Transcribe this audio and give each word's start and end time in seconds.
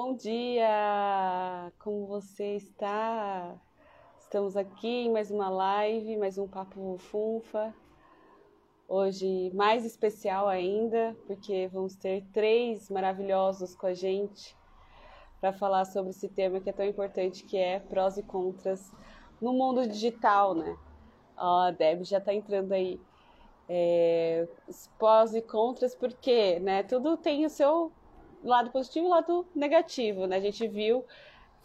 Bom 0.00 0.14
dia! 0.14 1.72
Como 1.80 2.06
você 2.06 2.54
está? 2.54 3.60
Estamos 4.20 4.56
aqui 4.56 4.86
em 4.86 5.10
mais 5.10 5.28
uma 5.28 5.48
live, 5.48 6.16
mais 6.16 6.38
um 6.38 6.46
Papo 6.46 6.96
Funfa. 6.98 7.74
Hoje 8.86 9.50
mais 9.52 9.84
especial 9.84 10.46
ainda, 10.46 11.16
porque 11.26 11.66
vamos 11.72 11.96
ter 11.96 12.24
três 12.32 12.88
maravilhosos 12.88 13.74
com 13.74 13.88
a 13.88 13.92
gente 13.92 14.56
para 15.40 15.52
falar 15.52 15.84
sobre 15.84 16.10
esse 16.10 16.28
tema 16.28 16.60
que 16.60 16.70
é 16.70 16.72
tão 16.72 16.86
importante, 16.86 17.42
que 17.42 17.56
é 17.56 17.80
prós 17.80 18.16
e 18.16 18.22
contras 18.22 18.92
no 19.40 19.52
mundo 19.52 19.84
digital, 19.84 20.54
né? 20.54 20.78
Ó, 21.36 21.62
a 21.62 21.72
Deb 21.72 22.04
já 22.04 22.18
está 22.18 22.32
entrando 22.32 22.70
aí. 22.70 23.00
É, 23.68 24.46
os 24.68 24.86
prós 24.96 25.34
e 25.34 25.42
contras, 25.42 25.92
porque 25.92 26.60
né, 26.60 26.84
tudo 26.84 27.16
tem 27.16 27.44
o 27.44 27.50
seu 27.50 27.90
lado 28.42 28.70
positivo 28.70 29.06
e 29.06 29.10
lado 29.10 29.46
negativo, 29.54 30.26
né? 30.26 30.36
A 30.36 30.40
gente 30.40 30.66
viu, 30.68 31.04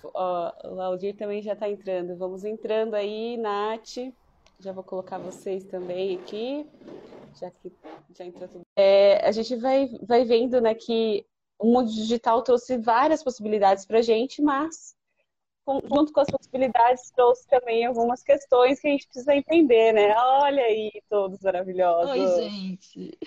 ó, 0.04 0.52
o 0.66 0.82
Aldir 0.82 1.16
também 1.16 1.42
já 1.42 1.54
está 1.54 1.70
entrando. 1.70 2.16
Vamos 2.16 2.44
entrando 2.44 2.96
aí, 2.96 3.38
Nath. 3.38 4.14
Já 4.60 4.72
vou 4.72 4.84
colocar 4.84 5.18
vocês 5.18 5.66
também 5.66 6.16
aqui, 6.16 6.66
já 7.40 7.52
que 7.52 7.72
já 8.18 8.26
entrou 8.26 8.48
tudo. 8.48 8.62
É, 8.76 9.26
a 9.28 9.32
gente 9.32 9.56
vai, 9.56 9.90
vai 10.02 10.24
vendo 10.24 10.62
né, 10.62 10.74
que 10.74 11.26
o 11.60 11.68
mundo 11.68 11.90
digital 11.92 12.42
trouxe 12.42 12.78
várias 12.78 13.24
possibilidades 13.24 13.86
para 13.86 14.00
a 14.00 14.02
gente, 14.02 14.42
mas 14.42 14.96
junto 15.94 16.12
com 16.12 16.20
as 16.20 16.28
possibilidades 16.30 17.10
trouxe 17.12 17.48
também 17.48 17.86
algumas 17.86 18.22
questões 18.22 18.80
que 18.80 18.88
a 18.88 18.92
gente 18.92 19.08
precisa 19.08 19.36
entender, 19.36 19.94
né? 19.94 20.14
Olha 20.16 20.64
aí, 20.64 20.92
todos 21.10 21.40
maravilhosos. 21.42 22.12
Oi, 22.12 22.50
gente. 22.50 23.18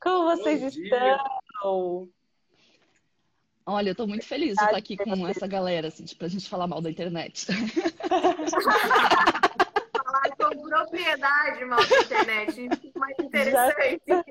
Como 0.00 0.36
vocês 0.36 0.62
estão? 0.62 2.08
Olha, 3.66 3.90
eu 3.90 3.94
tô 3.94 4.06
muito 4.06 4.26
feliz 4.26 4.56
de 4.56 4.64
estar 4.64 4.76
aqui 4.76 4.96
com 4.96 5.26
essa 5.28 5.46
galera, 5.46 5.88
assim, 5.88 6.04
pra 6.18 6.28
gente 6.28 6.48
falar 6.48 6.66
mal 6.66 6.80
da 6.80 6.90
internet. 6.90 7.46
falar 9.92 10.36
com 10.36 10.68
propriedade 10.68 11.64
mal 11.64 11.78
da 11.78 11.98
internet, 12.00 12.68
mais 12.96 13.18
interessante. 13.18 14.02
Já, 14.06 14.24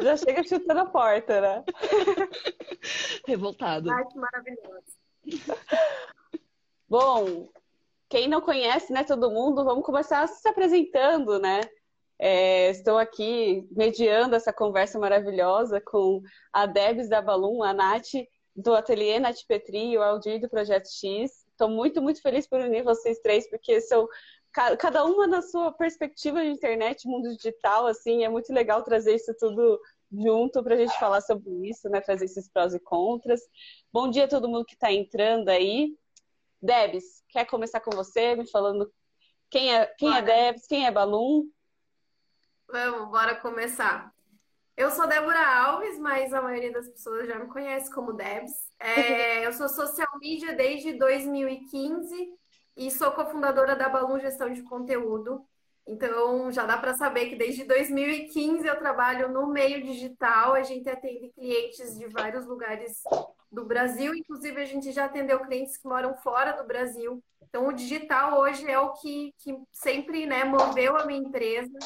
já 0.00 0.16
chega 0.16 0.44
chutando 0.44 0.80
a 0.80 0.86
porta, 0.86 1.40
né? 1.40 1.64
Revoltado. 3.26 3.90
Ai, 3.90 4.04
que 4.06 4.18
maravilhoso. 4.18 5.00
Bom, 6.88 7.48
quem 8.08 8.28
não 8.28 8.40
conhece, 8.40 8.92
né, 8.92 9.04
todo 9.04 9.30
mundo, 9.30 9.64
vamos 9.64 9.84
começar 9.84 10.26
se 10.26 10.48
apresentando, 10.48 11.38
né? 11.38 11.60
É, 12.18 12.70
estou 12.70 12.98
aqui 12.98 13.66
mediando 13.70 14.34
essa 14.36 14.52
conversa 14.52 14.98
maravilhosa 14.98 15.80
com 15.80 16.20
a 16.52 16.66
Debs 16.66 17.08
da 17.08 17.22
Balloon, 17.22 17.62
a 17.62 17.72
Nath 17.72 18.12
do 18.54 18.74
Ateliê 18.74 19.18
Nath 19.18 19.44
Petri 19.46 19.92
e 19.92 19.98
o 19.98 20.02
Aldir 20.02 20.40
do 20.40 20.48
Projeto 20.48 20.88
X. 20.88 21.46
Estou 21.50 21.68
muito, 21.68 22.00
muito 22.02 22.20
feliz 22.22 22.46
por 22.46 22.60
unir 22.60 22.82
vocês 22.82 23.18
três, 23.20 23.48
porque 23.48 23.80
são 23.80 24.08
cada 24.52 25.04
uma 25.04 25.26
na 25.26 25.42
sua 25.42 25.72
perspectiva 25.72 26.42
de 26.42 26.50
internet, 26.50 27.06
mundo 27.06 27.34
digital, 27.36 27.86
assim, 27.86 28.24
é 28.24 28.28
muito 28.28 28.52
legal 28.52 28.82
trazer 28.82 29.14
isso 29.14 29.32
tudo 29.38 29.80
junto 30.12 30.62
para 30.62 30.74
a 30.74 30.78
gente 30.78 30.98
falar 30.98 31.20
sobre 31.20 31.50
isso, 31.68 31.88
né? 31.88 32.00
Trazer 32.00 32.24
esses 32.24 32.48
prós 32.48 32.74
e 32.74 32.80
contras. 32.80 33.40
Bom 33.92 34.10
dia 34.10 34.24
a 34.24 34.28
todo 34.28 34.48
mundo 34.48 34.64
que 34.64 34.74
está 34.74 34.92
entrando 34.92 35.48
aí. 35.48 35.96
Debs, 36.60 37.22
quer 37.28 37.46
começar 37.46 37.80
com 37.80 37.90
você, 37.92 38.34
me 38.34 38.46
falando 38.50 38.92
quem 39.48 39.74
é, 39.74 39.86
quem 39.98 40.16
é 40.16 40.22
Debs, 40.22 40.66
quem 40.66 40.86
é 40.86 40.90
Balloon? 40.90 41.44
Vamos, 42.68 43.10
bora 43.10 43.34
começar. 43.36 44.12
Eu 44.76 44.90
sou 44.90 45.06
Débora 45.06 45.46
Alves, 45.66 45.98
mas 45.98 46.32
a 46.32 46.40
maioria 46.40 46.72
das 46.72 46.88
pessoas 46.88 47.28
já 47.28 47.38
me 47.38 47.48
conhece 47.48 47.92
como 47.92 48.12
Debs. 48.12 48.52
É, 48.78 49.44
eu 49.46 49.52
sou 49.52 49.68
social 49.68 50.08
media 50.18 50.54
desde 50.54 50.92
2015 50.94 52.14
e 52.76 52.90
sou 52.90 53.10
cofundadora 53.12 53.76
da 53.76 53.88
Balloon 53.88 54.18
Gestão 54.18 54.52
de 54.52 54.62
Conteúdo. 54.62 55.44
Então, 55.86 56.50
já 56.52 56.64
dá 56.64 56.78
para 56.78 56.94
saber 56.94 57.28
que 57.28 57.36
desde 57.36 57.64
2015 57.64 58.66
eu 58.66 58.78
trabalho 58.78 59.28
no 59.28 59.46
meio 59.48 59.82
digital. 59.82 60.54
A 60.54 60.62
gente 60.62 60.88
atende 60.88 61.30
clientes 61.30 61.98
de 61.98 62.06
vários 62.08 62.46
lugares 62.46 63.02
do 63.50 63.64
Brasil, 63.64 64.14
inclusive 64.14 64.60
a 64.60 64.64
gente 64.64 64.92
já 64.92 65.06
atendeu 65.06 65.40
clientes 65.40 65.76
que 65.76 65.88
moram 65.88 66.14
fora 66.18 66.52
do 66.52 66.64
Brasil. 66.66 67.22
Então, 67.42 67.66
o 67.66 67.72
digital 67.72 68.38
hoje 68.38 68.70
é 68.70 68.78
o 68.78 68.92
que, 68.92 69.34
que 69.38 69.58
sempre 69.72 70.24
né, 70.24 70.44
moveu 70.44 70.96
a 70.96 71.04
minha 71.04 71.20
empresa 71.20 71.76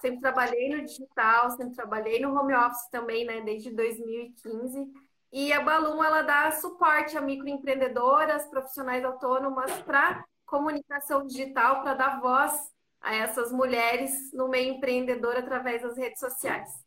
sempre 0.00 0.20
trabalhei 0.20 0.68
no 0.68 0.84
digital, 0.84 1.50
sempre 1.50 1.74
trabalhei 1.74 2.20
no 2.20 2.34
home 2.38 2.54
office 2.54 2.88
também, 2.90 3.24
né, 3.24 3.40
desde 3.40 3.70
2015. 3.70 4.86
E 5.32 5.52
a 5.52 5.60
Balloon, 5.60 6.02
ela 6.02 6.22
dá 6.22 6.52
suporte 6.52 7.18
a 7.18 7.20
microempreendedoras, 7.20 8.46
profissionais 8.46 9.04
autônomas 9.04 9.70
para 9.82 10.24
comunicação 10.46 11.26
digital, 11.26 11.82
para 11.82 11.94
dar 11.94 12.20
voz 12.20 12.52
a 13.00 13.14
essas 13.14 13.50
mulheres 13.52 14.32
no 14.32 14.48
meio 14.48 14.74
empreendedor 14.74 15.36
através 15.36 15.82
das 15.82 15.96
redes 15.96 16.20
sociais. 16.20 16.84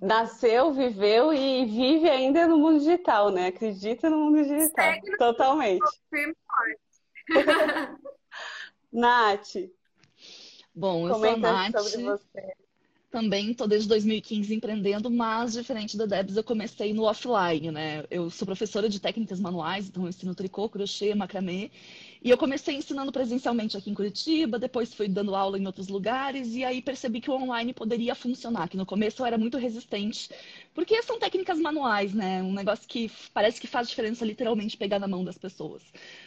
Nasceu, 0.00 0.72
viveu 0.72 1.32
e 1.32 1.64
vive 1.66 2.08
ainda 2.08 2.46
no 2.46 2.58
mundo 2.58 2.78
digital, 2.78 3.30
né? 3.30 3.48
Acredita 3.48 4.08
no 4.08 4.16
mundo 4.18 4.42
digital. 4.42 4.92
Segue 4.94 5.16
Totalmente. 5.16 5.84
Firme 6.08 6.34
forte. 6.46 6.80
Nath, 8.92 9.56
Bom, 10.74 11.08
eu 11.08 11.14
Comenta 11.14 11.82
sou 11.82 12.00
a 12.00 12.02
Nath. 12.02 12.20
Também 13.14 13.52
estou 13.52 13.68
desde 13.68 13.88
2015 13.88 14.52
empreendendo, 14.52 15.08
mas 15.08 15.52
diferente 15.52 15.96
da 15.96 16.04
Debs, 16.04 16.36
eu 16.36 16.42
comecei 16.42 16.92
no 16.92 17.04
offline, 17.04 17.70
né? 17.70 18.02
Eu 18.10 18.28
sou 18.28 18.44
professora 18.44 18.88
de 18.88 18.98
técnicas 18.98 19.38
manuais, 19.38 19.86
então 19.86 20.02
eu 20.02 20.08
ensino 20.08 20.34
tricô, 20.34 20.68
crochê, 20.68 21.14
macramê. 21.14 21.70
E 22.20 22.28
eu 22.28 22.36
comecei 22.36 22.74
ensinando 22.74 23.12
presencialmente 23.12 23.76
aqui 23.76 23.88
em 23.88 23.94
Curitiba, 23.94 24.58
depois 24.58 24.92
fui 24.92 25.06
dando 25.06 25.36
aula 25.36 25.56
em 25.56 25.64
outros 25.64 25.86
lugares, 25.86 26.56
e 26.56 26.64
aí 26.64 26.82
percebi 26.82 27.20
que 27.20 27.30
o 27.30 27.34
online 27.34 27.72
poderia 27.72 28.16
funcionar, 28.16 28.68
que 28.68 28.76
no 28.76 28.84
começo 28.84 29.22
eu 29.22 29.26
era 29.26 29.38
muito 29.38 29.58
resistente, 29.58 30.28
porque 30.74 31.00
são 31.02 31.16
técnicas 31.16 31.60
manuais, 31.60 32.12
né? 32.12 32.42
Um 32.42 32.52
negócio 32.52 32.88
que 32.88 33.08
parece 33.32 33.60
que 33.60 33.68
faz 33.68 33.88
diferença 33.88 34.24
literalmente 34.24 34.76
pegar 34.76 34.98
na 34.98 35.06
mão 35.06 35.22
das 35.22 35.38
pessoas. 35.38 35.82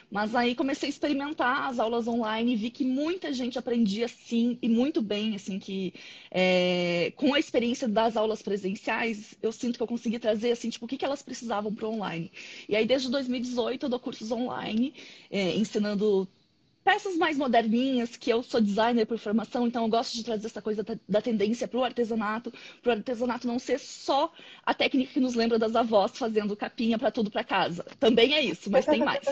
Mas 0.09 0.33
aí 0.33 0.55
comecei 0.55 0.87
a 0.87 0.89
experimentar 0.89 1.69
as 1.69 1.79
aulas 1.79 2.07
online 2.07 2.53
e 2.53 2.55
vi 2.55 2.69
que 2.69 2.85
muita 2.85 3.33
gente 3.33 3.59
aprendia 3.59 4.07
sim 4.07 4.57
e 4.61 4.69
muito 4.69 5.01
bem, 5.01 5.35
assim, 5.35 5.59
que 5.59 5.93
é, 6.31 7.11
com 7.17 7.33
a 7.33 7.39
experiência 7.39 7.87
das 7.89 8.15
aulas 8.15 8.41
presenciais, 8.41 9.35
eu 9.41 9.51
sinto 9.51 9.75
que 9.77 9.83
eu 9.83 9.87
consegui 9.87 10.17
trazer, 10.17 10.51
assim, 10.51 10.69
tipo, 10.69 10.85
o 10.85 10.87
que, 10.87 10.97
que 10.97 11.03
elas 11.03 11.21
precisavam 11.21 11.73
para 11.73 11.85
o 11.87 11.93
online. 11.93 12.31
E 12.69 12.75
aí, 12.75 12.85
desde 12.85 13.09
2018, 13.11 13.85
eu 13.85 13.89
dou 13.89 13.99
cursos 13.99 14.31
online, 14.31 14.93
é, 15.29 15.55
ensinando 15.57 16.27
peças 16.87 17.17
mais 17.17 17.37
moderninhas, 17.37 18.15
que 18.15 18.31
eu 18.31 18.41
sou 18.41 18.61
designer 18.61 19.05
por 19.05 19.19
formação, 19.19 19.67
então 19.67 19.83
eu 19.83 19.89
gosto 19.89 20.15
de 20.15 20.23
trazer 20.23 20.47
essa 20.47 20.61
coisa 20.61 20.85
da 21.05 21.21
tendência 21.21 21.67
para 21.67 21.77
o 21.77 21.83
artesanato, 21.83 22.49
para 22.81 22.91
o 22.91 22.95
artesanato 22.95 23.45
não 23.45 23.59
ser 23.59 23.77
só 23.77 24.31
a 24.65 24.73
técnica 24.73 25.11
que 25.11 25.19
nos 25.19 25.35
lembra 25.35 25.59
das 25.59 25.75
avós 25.75 26.17
fazendo 26.17 26.55
capinha 26.55 26.97
para 26.97 27.11
tudo 27.11 27.29
para 27.29 27.43
casa. 27.43 27.83
Também 27.99 28.33
é 28.33 28.41
isso, 28.41 28.71
mas 28.71 28.85
tem 28.85 29.03
mais. 29.03 29.19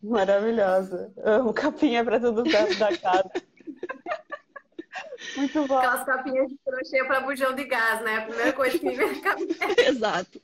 Maravilhosa. 0.00 1.12
Amo 1.24 1.52
capinha 1.52 2.04
para 2.04 2.20
tudo 2.20 2.44
da 2.44 2.96
casa. 2.96 3.30
Muito 5.36 5.66
bom. 5.66 5.76
Aquelas 5.76 6.04
capinhas 6.04 6.48
de 6.48 6.56
crochê 6.64 7.04
para 7.04 7.20
bujão 7.20 7.52
de 7.52 7.64
gás, 7.64 8.00
né? 8.02 8.18
A 8.18 8.22
primeira 8.22 8.52
coisa 8.52 8.78
que 8.78 8.86
me 8.86 8.94
vem 8.94 9.12
na 9.12 9.18
cabeça. 9.20 9.88
Exato. 9.88 10.40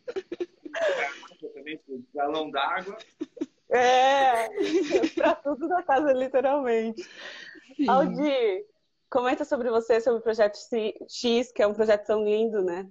Galão 2.12 2.50
d'água. 2.50 2.99
É, 3.70 4.48
para 5.14 5.34
tudo 5.36 5.69
da 5.69 5.82
casa, 5.82 6.12
literalmente. 6.12 7.03
Sim. 7.76 7.88
Aldir, 7.88 8.67
comenta 9.08 9.44
sobre 9.44 9.70
você, 9.70 10.00
sobre 10.00 10.20
o 10.20 10.22
Projeto 10.22 10.58
X, 11.08 11.52
que 11.52 11.62
é 11.62 11.67
um 11.67 11.75
projeto 11.75 12.06
tão 12.06 12.25
lindo, 12.25 12.62
né? 12.62 12.90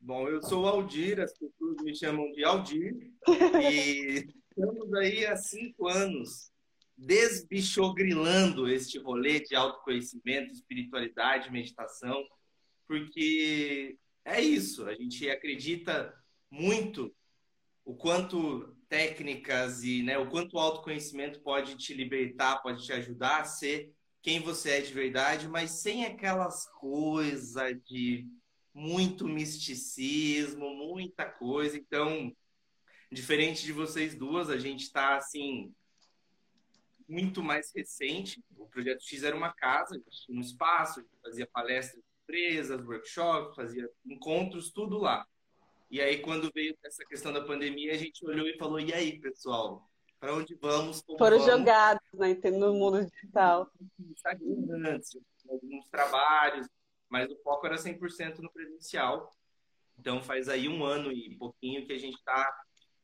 Bom, 0.00 0.28
eu 0.28 0.42
sou 0.42 0.64
o 0.64 0.66
Aldir, 0.66 1.20
as 1.20 1.32
pessoas 1.32 1.76
me 1.82 1.94
chamam 1.94 2.32
de 2.32 2.44
Aldir, 2.44 3.12
e 3.28 4.26
estamos 4.50 4.92
aí 4.94 5.24
há 5.26 5.36
cinco 5.36 5.86
anos 5.86 6.50
desbichogrilando 6.96 8.68
este 8.68 8.98
rolê 8.98 9.40
de 9.40 9.54
autoconhecimento, 9.54 10.52
espiritualidade, 10.52 11.52
meditação, 11.52 12.24
porque 12.86 13.96
é 14.24 14.40
isso, 14.40 14.86
a 14.86 14.94
gente 14.94 15.28
acredita 15.30 16.12
muito 16.50 17.14
o 17.84 17.94
quanto 17.94 18.76
técnicas 18.92 19.82
e 19.82 20.02
né, 20.02 20.18
o 20.18 20.28
quanto 20.28 20.52
o 20.52 20.58
autoconhecimento 20.58 21.40
pode 21.40 21.76
te 21.76 21.94
libertar, 21.94 22.60
pode 22.60 22.84
te 22.84 22.92
ajudar 22.92 23.40
a 23.40 23.44
ser 23.44 23.90
quem 24.20 24.38
você 24.38 24.72
é 24.72 24.80
de 24.82 24.92
verdade, 24.92 25.48
mas 25.48 25.80
sem 25.80 26.04
aquelas 26.04 26.66
coisas 26.72 27.82
de 27.86 28.28
muito 28.74 29.26
misticismo, 29.26 30.74
muita 30.74 31.24
coisa. 31.24 31.78
Então, 31.78 32.36
diferente 33.10 33.64
de 33.64 33.72
vocês 33.72 34.14
duas, 34.14 34.50
a 34.50 34.58
gente 34.58 34.82
está 34.82 35.16
assim 35.16 35.74
muito 37.08 37.42
mais 37.42 37.72
recente. 37.74 38.44
O 38.58 38.66
projeto 38.66 39.02
X 39.02 39.22
era 39.22 39.34
uma 39.34 39.54
casa, 39.54 39.98
um 40.28 40.40
espaço, 40.42 41.02
fazia 41.22 41.46
palestras 41.46 42.04
empresas, 42.24 42.84
workshops, 42.84 43.56
fazia 43.56 43.88
encontros, 44.04 44.70
tudo 44.70 44.98
lá. 44.98 45.26
E 45.92 46.00
aí, 46.00 46.22
quando 46.22 46.50
veio 46.54 46.74
essa 46.82 47.04
questão 47.04 47.30
da 47.34 47.44
pandemia, 47.44 47.92
a 47.92 47.98
gente 47.98 48.24
olhou 48.24 48.48
e 48.48 48.56
falou: 48.56 48.80
e 48.80 48.94
aí, 48.94 49.20
pessoal? 49.20 49.86
Para 50.18 50.34
onde 50.34 50.54
vamos? 50.54 51.04
Foram 51.18 51.38
vamos? 51.38 51.44
jogados 51.44 52.02
né, 52.14 52.34
no 52.50 52.72
mundo 52.72 53.04
digital. 53.04 53.70
Antes, 54.86 55.18
alguns 55.46 55.86
trabalhos, 55.90 56.66
mas 57.10 57.30
o 57.30 57.36
foco 57.42 57.66
era 57.66 57.76
100% 57.76 58.38
no 58.38 58.50
presencial. 58.50 59.30
Então, 59.98 60.22
faz 60.22 60.48
aí 60.48 60.66
um 60.66 60.82
ano 60.82 61.12
e 61.12 61.36
pouquinho 61.36 61.86
que 61.86 61.92
a 61.92 61.98
gente 61.98 62.16
está 62.16 62.50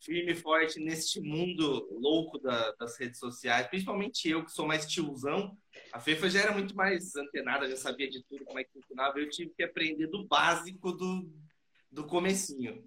firme 0.00 0.32
e 0.32 0.36
forte 0.36 0.80
neste 0.80 1.20
mundo 1.20 1.88
louco 2.00 2.38
da, 2.38 2.72
das 2.76 2.98
redes 2.98 3.18
sociais, 3.18 3.66
principalmente 3.66 4.30
eu, 4.30 4.42
que 4.42 4.50
sou 4.50 4.66
mais 4.66 4.86
tiozão. 4.86 5.54
A 5.92 6.00
Fefa 6.00 6.30
já 6.30 6.40
era 6.40 6.52
muito 6.52 6.74
mais 6.74 7.14
antenada, 7.16 7.68
já 7.68 7.76
sabia 7.76 8.08
de 8.08 8.24
tudo, 8.24 8.46
como 8.46 8.58
é 8.58 8.64
que 8.64 8.72
funcionava. 8.72 9.18
Eu 9.18 9.28
tive 9.28 9.52
que 9.54 9.62
aprender 9.62 10.06
do 10.06 10.26
básico 10.26 10.92
do, 10.92 11.28
do 11.90 12.06
comecinho. 12.06 12.84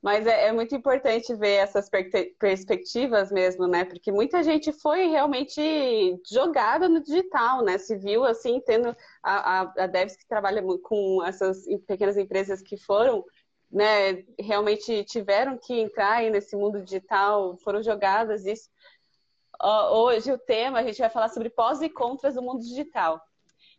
Mas 0.00 0.26
é, 0.26 0.46
é, 0.46 0.52
muito 0.52 0.74
importante 0.76 1.34
ver 1.34 1.54
essas 1.54 1.90
perspectivas 2.38 3.32
mesmo, 3.32 3.66
né? 3.66 3.84
Porque 3.84 4.12
muita 4.12 4.44
gente 4.44 4.72
foi 4.72 5.08
realmente 5.08 5.60
jogada 6.30 6.88
no 6.88 7.02
digital, 7.02 7.64
né? 7.64 7.78
Se 7.78 7.96
viu 7.96 8.24
assim, 8.24 8.60
tendo 8.60 8.96
a, 9.22 9.60
a, 9.60 9.60
a 9.76 9.86
Devs 9.88 10.16
que 10.16 10.26
trabalha 10.26 10.62
com 10.82 11.22
essas 11.24 11.64
pequenas 11.86 12.16
empresas 12.16 12.62
que 12.62 12.76
foram 12.76 13.24
né, 13.70 14.24
realmente 14.38 15.04
tiveram 15.04 15.58
que 15.58 15.74
entrar 15.74 16.22
nesse 16.30 16.56
mundo 16.56 16.82
digital, 16.82 17.56
foram 17.58 17.82
jogadas 17.82 18.46
isso. 18.46 18.70
Hoje 19.60 20.32
o 20.32 20.38
tema, 20.38 20.78
a 20.78 20.82
gente 20.82 20.98
vai 20.98 21.10
falar 21.10 21.28
sobre 21.28 21.50
pós 21.50 21.82
e 21.82 21.88
contras 21.88 22.34
do 22.34 22.42
mundo 22.42 22.60
digital. 22.60 23.20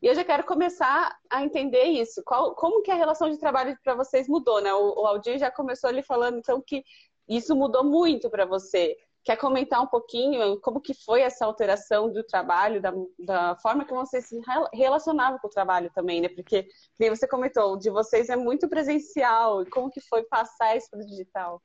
E 0.02 0.08
eu 0.08 0.16
já 0.16 0.24
quero 0.24 0.46
começar 0.46 1.18
a 1.30 1.44
entender 1.44 1.84
isso. 1.84 2.24
Qual, 2.24 2.56
como 2.56 2.82
que 2.82 2.92
a 2.92 2.96
relação 2.96 3.30
de 3.30 3.38
trabalho 3.38 3.78
para 3.84 3.96
vocês 3.96 4.28
mudou, 4.30 4.62
né? 4.62 4.74
O, 4.74 5.02
o 5.02 5.06
Aldir 5.06 5.38
já 5.38 5.52
começou 5.52 5.90
ali 5.90 6.02
falando, 6.02 6.38
então, 6.38 6.62
que 6.62 6.84
isso 7.28 7.56
mudou 7.56 7.84
muito 7.84 8.30
para 8.30 8.46
você. 8.46 8.98
Quer 9.26 9.36
comentar 9.36 9.82
um 9.82 9.88
pouquinho 9.88 10.60
como 10.62 10.80
que 10.80 10.94
foi 10.94 11.22
essa 11.22 11.46
alteração 11.46 12.12
do 12.12 12.24
trabalho, 12.24 12.82
da, 12.82 12.94
da 13.20 13.56
forma 13.58 13.86
que 13.86 13.94
você 13.94 14.22
se 14.22 14.40
relacionava 14.74 15.38
com 15.38 15.48
o 15.48 15.52
trabalho 15.52 15.92
também, 15.94 16.22
né? 16.22 16.30
Porque, 16.30 16.68
como 16.98 17.16
você 17.16 17.28
comentou, 17.28 17.78
de 17.78 17.90
vocês 17.90 18.30
é 18.30 18.38
muito 18.38 18.70
presencial. 18.70 19.66
Como 19.66 19.92
que 19.92 20.00
foi 20.00 20.24
passar 20.24 20.78
isso 20.78 20.90
para 20.90 21.02
o 21.02 21.06
digital? 21.06 21.62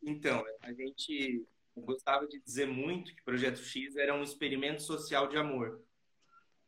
Então, 0.00 0.44
a 0.62 0.72
gente 0.72 1.44
gostava 1.76 2.26
de 2.26 2.40
dizer 2.40 2.66
muito 2.66 3.14
que 3.14 3.24
Projeto 3.24 3.58
X 3.58 3.96
era 3.96 4.14
um 4.14 4.22
experimento 4.22 4.82
social 4.82 5.26
de 5.26 5.36
amor. 5.36 5.82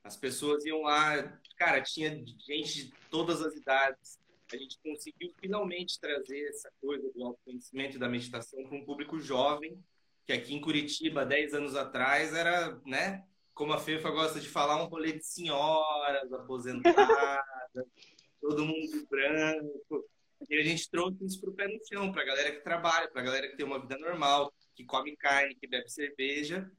As 0.03 0.17
pessoas 0.17 0.65
iam 0.65 0.83
lá, 0.83 1.39
cara, 1.57 1.81
tinha 1.83 2.11
gente 2.39 2.87
de 2.87 2.93
todas 3.11 3.43
as 3.43 3.55
idades, 3.55 4.19
a 4.53 4.57
gente 4.57 4.79
conseguiu 4.83 5.33
finalmente 5.39 6.01
trazer 6.01 6.49
essa 6.49 6.71
coisa 6.81 7.09
do 7.13 7.25
autoconhecimento 7.25 7.97
e 7.97 8.01
da 8.01 8.09
meditação 8.09 8.63
para 8.65 8.77
um 8.77 8.85
público 8.85 9.21
jovem, 9.21 9.79
que 10.25 10.33
aqui 10.33 10.55
em 10.55 10.61
Curitiba, 10.61 11.25
10 11.25 11.55
anos 11.55 11.77
atrás, 11.77 12.35
era, 12.35 12.81
né, 12.85 13.25
como 13.55 13.73
a 13.73 13.79
Fefa 13.79 14.11
gosta 14.11 14.41
de 14.41 14.49
falar, 14.49 14.83
um 14.83 14.89
rolê 14.89 15.13
de 15.13 15.25
senhoras, 15.25 16.33
aposentadas, 16.33 16.95
todo 18.41 18.65
mundo 18.65 19.07
branco. 19.09 20.09
E 20.49 20.59
a 20.59 20.63
gente 20.63 20.91
trouxe 20.91 21.25
isso 21.25 21.41
para 21.41 21.51
o 21.51 21.55
pé 21.55 21.69
no 21.69 21.79
chão, 21.87 22.11
para 22.11 22.23
a 22.23 22.27
galera 22.27 22.53
que 22.53 22.65
trabalha, 22.65 23.09
para 23.09 23.21
a 23.21 23.25
galera 23.25 23.49
que 23.49 23.57
tem 23.57 23.67
uma 23.67 23.79
vida 23.79 23.99
normal, 23.99 24.53
que 24.75 24.85
come 24.85 25.15
carne, 25.17 25.55
que 25.55 25.67
bebe 25.67 25.91
cerveja. 25.91 26.71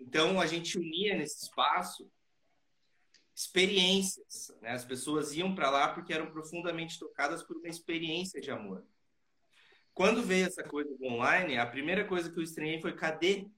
Então, 0.00 0.40
a 0.40 0.46
gente 0.46 0.76
unia 0.76 1.16
nesse 1.16 1.44
espaço 1.44 2.10
experiências. 3.34 4.54
Né? 4.60 4.70
As 4.70 4.84
pessoas 4.84 5.34
iam 5.34 5.54
para 5.54 5.70
lá 5.70 5.88
porque 5.88 6.12
eram 6.12 6.30
profundamente 6.30 6.98
tocadas 6.98 7.42
por 7.42 7.56
uma 7.56 7.68
experiência 7.68 8.40
de 8.40 8.50
amor. 8.50 8.84
Quando 9.92 10.22
veio 10.22 10.46
essa 10.46 10.62
coisa 10.62 10.96
do 10.96 11.04
online, 11.06 11.56
a 11.56 11.66
primeira 11.66 12.04
coisa 12.04 12.30
que 12.30 12.38
eu 12.38 12.42
estranhei 12.42 12.80
foi: 12.80 12.94
cadê? 12.94 13.48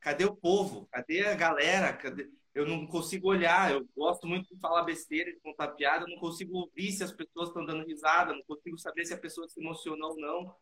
Cadê 0.00 0.24
o 0.24 0.34
povo? 0.34 0.86
Cadê 0.90 1.26
a 1.26 1.34
galera? 1.34 1.92
Cadê? 1.92 2.28
Eu 2.54 2.66
não 2.66 2.86
consigo 2.86 3.28
olhar. 3.28 3.72
Eu 3.72 3.86
gosto 3.96 4.26
muito 4.26 4.54
de 4.54 4.60
falar 4.60 4.82
besteira, 4.82 5.32
de 5.32 5.40
contar 5.40 5.68
piada. 5.68 6.04
Eu 6.04 6.10
não 6.10 6.18
consigo 6.18 6.56
ouvir 6.56 6.92
se 6.92 7.02
as 7.02 7.12
pessoas 7.12 7.48
estão 7.48 7.64
dando 7.64 7.86
risada. 7.86 8.34
Não 8.34 8.42
consigo 8.42 8.76
saber 8.78 9.06
se 9.06 9.14
a 9.14 9.18
pessoa 9.18 9.48
se 9.48 9.60
emocionou 9.60 10.10
ou 10.10 10.20
não. 10.20 10.56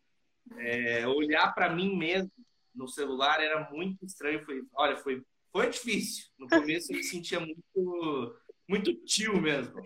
É, 0.58 1.06
olhar 1.06 1.52
para 1.52 1.74
mim 1.74 1.96
mesmo 1.96 2.30
no 2.74 2.86
celular 2.86 3.40
era 3.40 3.68
muito 3.70 4.04
estranho. 4.04 4.44
Foi, 4.44 4.62
olha, 4.74 4.96
foi, 4.96 5.24
foi 5.52 5.68
difícil. 5.68 6.26
No 6.38 6.48
começo 6.48 6.92
eu 6.92 6.96
me 6.96 7.04
sentia 7.04 7.40
muito 7.40 8.39
muito 8.70 8.94
tio 9.04 9.40
mesmo. 9.42 9.82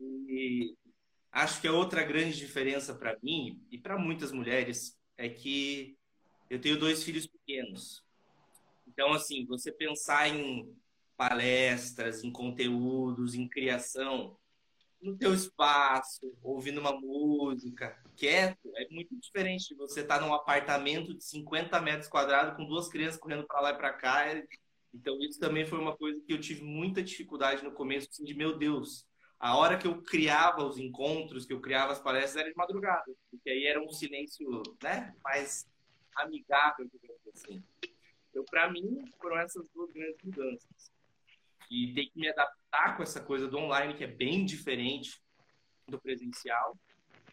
E 0.00 0.74
acho 1.30 1.60
que 1.60 1.68
a 1.68 1.72
outra 1.72 2.02
grande 2.02 2.36
diferença 2.36 2.94
para 2.94 3.18
mim 3.22 3.62
e 3.70 3.76
para 3.76 3.98
muitas 3.98 4.32
mulheres 4.32 4.98
é 5.18 5.28
que 5.28 5.98
eu 6.48 6.58
tenho 6.58 6.78
dois 6.78 7.04
filhos 7.04 7.26
pequenos. 7.26 8.02
Então, 8.88 9.12
assim, 9.12 9.44
você 9.44 9.70
pensar 9.70 10.28
em 10.28 10.74
palestras, 11.14 12.24
em 12.24 12.32
conteúdos, 12.32 13.34
em 13.34 13.46
criação, 13.46 14.36
no 15.00 15.16
teu 15.16 15.34
espaço, 15.34 16.32
ouvindo 16.42 16.80
uma 16.80 16.98
música, 16.98 18.00
quieto, 18.16 18.70
é 18.76 18.88
muito 18.88 19.14
diferente 19.18 19.68
de 19.68 19.74
você 19.74 20.00
estar 20.00 20.20
num 20.20 20.32
apartamento 20.32 21.14
de 21.14 21.22
50 21.22 21.80
metros 21.82 22.08
quadrados 22.08 22.56
com 22.56 22.64
duas 22.64 22.88
crianças 22.88 23.20
correndo 23.20 23.46
para 23.46 23.60
lá 23.60 23.70
e 23.70 23.76
para 23.76 23.92
cá 23.92 24.26
então, 24.94 25.18
isso 25.20 25.40
também 25.40 25.64
foi 25.64 25.78
uma 25.78 25.96
coisa 25.96 26.20
que 26.20 26.32
eu 26.32 26.40
tive 26.40 26.62
muita 26.62 27.02
dificuldade 27.02 27.64
no 27.64 27.72
começo, 27.72 28.08
assim, 28.10 28.24
de 28.24 28.34
meu 28.34 28.58
Deus, 28.58 29.06
a 29.42 29.56
hora 29.56 29.76
que 29.76 29.86
eu 29.86 30.00
criava 30.02 30.64
os 30.64 30.78
encontros, 30.78 31.44
que 31.44 31.52
eu 31.52 31.60
criava 31.60 31.92
as 31.92 32.00
palestras, 32.00 32.36
era 32.36 32.48
de 32.48 32.56
madrugada, 32.56 33.12
porque 33.30 33.50
aí 33.50 33.66
era 33.66 33.82
um 33.82 33.90
silêncio 33.90 34.62
né, 34.82 35.12
mais 35.24 35.66
amigável, 36.14 36.88
digamos 36.92 37.26
assim. 37.34 37.60
Então, 38.30 38.44
para 38.44 38.70
mim, 38.70 39.04
foram 39.20 39.38
essas 39.38 39.68
duas 39.70 39.90
grandes 39.90 40.16
mudanças. 40.22 40.92
E 41.70 41.92
ter 41.94 42.06
que 42.06 42.20
me 42.20 42.28
adaptar 42.28 42.96
com 42.96 43.02
essa 43.02 43.20
coisa 43.20 43.48
do 43.48 43.58
online, 43.58 43.94
que 43.94 44.04
é 44.04 44.06
bem 44.06 44.44
diferente 44.44 45.20
do 45.88 46.00
presencial. 46.00 46.78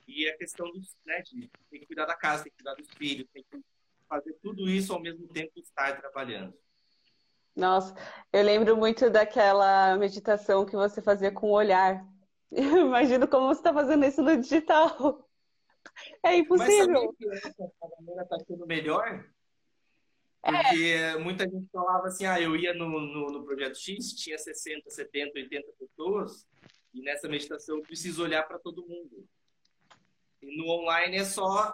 E 0.08 0.28
a 0.28 0.36
questão 0.38 0.72
dos, 0.72 0.96
né, 1.06 1.22
de 1.22 1.48
ter 1.70 1.80
que 1.80 1.86
cuidar 1.86 2.06
da 2.06 2.16
casa, 2.16 2.44
ter 2.44 2.50
que 2.50 2.56
cuidar 2.56 2.74
dos 2.74 2.90
filhos, 2.98 3.30
ter 3.32 3.44
que 3.44 3.60
fazer 4.08 4.34
tudo 4.42 4.68
isso 4.68 4.94
ao 4.94 5.00
mesmo 5.00 5.28
tempo 5.28 5.52
que 5.54 5.60
estar 5.60 6.00
trabalhando. 6.00 6.58
Nossa, 7.56 7.94
eu 8.32 8.44
lembro 8.44 8.78
muito 8.78 9.10
daquela 9.10 9.98
meditação 9.98 10.66
que 10.66 10.76
você 10.76 11.02
fazia 11.02 11.32
com 11.32 11.48
o 11.48 11.54
olhar. 11.54 12.06
Imagino 12.52 13.28
como 13.28 13.48
você 13.48 13.60
está 13.60 13.74
fazendo 13.74 14.06
isso 14.06 14.22
no 14.22 14.38
digital. 14.38 15.26
É 16.24 16.36
impossível. 16.36 16.88
Mas 16.88 17.42
sabia 17.42 17.42
que 17.42 17.48
essa 17.48 17.66
maneira 17.98 18.24
está 18.24 18.38
sendo 18.40 18.66
melhor? 18.68 19.26
É. 20.44 20.52
Porque 20.52 20.84
é. 20.84 21.18
muita 21.18 21.44
gente 21.46 21.68
falava 21.72 22.08
assim, 22.08 22.26
ah, 22.26 22.40
eu 22.40 22.56
ia 22.56 22.74
no, 22.74 22.88
no, 22.88 23.28
no, 23.28 23.44
Projeto 23.44 23.78
X, 23.78 24.14
tinha 24.14 24.38
60, 24.38 24.90
70, 24.90 25.40
80 25.40 25.68
pessoas, 25.80 26.48
e 26.94 27.02
nessa 27.02 27.28
meditação 27.28 27.78
eu 27.78 27.82
preciso 27.82 28.24
olhar 28.24 28.44
para 28.44 28.60
todo 28.60 28.88
mundo. 28.88 29.28
E 30.42 30.58
no 30.58 30.70
online 30.70 31.18
é 31.18 31.26
só 31.26 31.74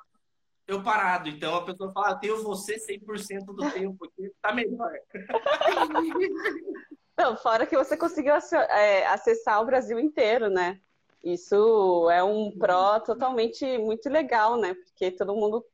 eu 0.67 0.81
parado. 0.83 1.29
Então 1.29 1.55
a 1.55 1.65
pessoa 1.65 1.91
fala, 1.91 2.09
ah, 2.09 2.15
tenho 2.15 2.41
você 2.43 2.77
100% 2.77 3.45
do 3.45 3.71
tempo, 3.71 3.95
porque 3.97 4.31
tá 4.41 4.53
melhor. 4.53 4.91
Não, 7.17 7.37
fora 7.37 7.65
que 7.65 7.77
você 7.77 7.95
conseguiu 7.95 8.33
é, 8.33 9.05
acessar 9.07 9.61
o 9.61 9.65
Brasil 9.65 9.97
inteiro, 9.97 10.49
né? 10.49 10.81
Isso 11.23 12.09
é 12.11 12.21
um 12.21 12.51
pró 12.51 12.99
totalmente 12.99 13.77
muito 13.77 14.09
legal, 14.09 14.57
né? 14.57 14.73
Porque 14.73 15.09
todo 15.11 15.35
mundo, 15.35 15.65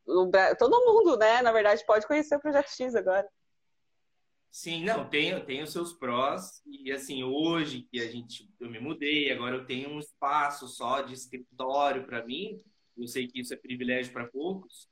todo 0.57 0.85
mundo, 0.85 1.17
né, 1.17 1.41
na 1.41 1.51
verdade, 1.51 1.83
pode 1.85 2.07
conhecer 2.07 2.35
o 2.35 2.39
Projeto 2.39 2.69
X 2.69 2.95
agora. 2.95 3.27
Sim, 4.49 4.83
não, 4.85 5.09
tem, 5.09 5.43
tem 5.45 5.63
os 5.63 5.71
seus 5.71 5.93
prós. 5.93 6.61
E 6.65 6.91
assim, 6.91 7.23
hoje 7.23 7.81
que 7.89 7.99
a 7.99 8.07
gente, 8.07 8.49
eu 8.59 8.69
me 8.69 8.79
mudei, 8.79 9.31
agora 9.31 9.55
eu 9.55 9.65
tenho 9.65 9.89
um 9.89 9.99
espaço 9.99 10.67
só 10.67 11.01
de 11.01 11.13
escritório 11.13 12.05
para 12.05 12.23
mim 12.25 12.61
eu 12.97 13.07
sei 13.07 13.27
que 13.27 13.39
isso 13.39 13.53
é 13.53 13.57
privilégio 13.57 14.11
para 14.11 14.27
poucos. 14.27 14.89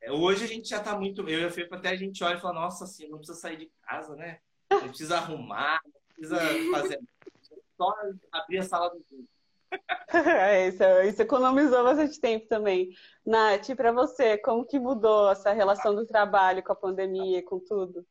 É, 0.00 0.12
hoje 0.12 0.44
a 0.44 0.46
gente 0.46 0.68
já 0.68 0.78
está 0.78 0.96
muito. 0.96 1.28
Eu 1.28 1.40
e 1.40 1.44
a 1.44 1.50
Fepa 1.50 1.76
até 1.76 1.90
a 1.90 1.96
gente 1.96 2.22
olha 2.22 2.36
e 2.36 2.40
fala: 2.40 2.54
nossa, 2.54 2.84
assim, 2.84 3.08
não 3.08 3.18
precisa 3.18 3.38
sair 3.38 3.56
de 3.56 3.70
casa, 3.82 4.14
né? 4.16 4.38
Não 4.70 4.88
precisa 4.88 5.16
arrumar, 5.16 5.80
não 5.84 6.14
precisa 6.14 6.38
fazer. 6.70 7.00
Só 7.76 7.92
abrir 8.32 8.58
a 8.58 8.62
sala 8.62 8.90
do 8.90 9.04
Zoom. 9.08 9.24
É, 10.14 10.68
isso, 10.68 10.84
isso 11.08 11.22
economizou 11.22 11.82
bastante 11.82 12.20
tempo 12.20 12.46
também. 12.46 12.94
Nath, 13.26 13.74
para 13.74 13.90
você, 13.90 14.38
como 14.38 14.64
que 14.64 14.78
mudou 14.78 15.32
essa 15.32 15.52
relação 15.52 15.94
do 15.94 16.06
trabalho 16.06 16.62
com 16.62 16.70
a 16.72 16.76
pandemia, 16.76 17.44
com 17.44 17.58
tudo? 17.58 18.06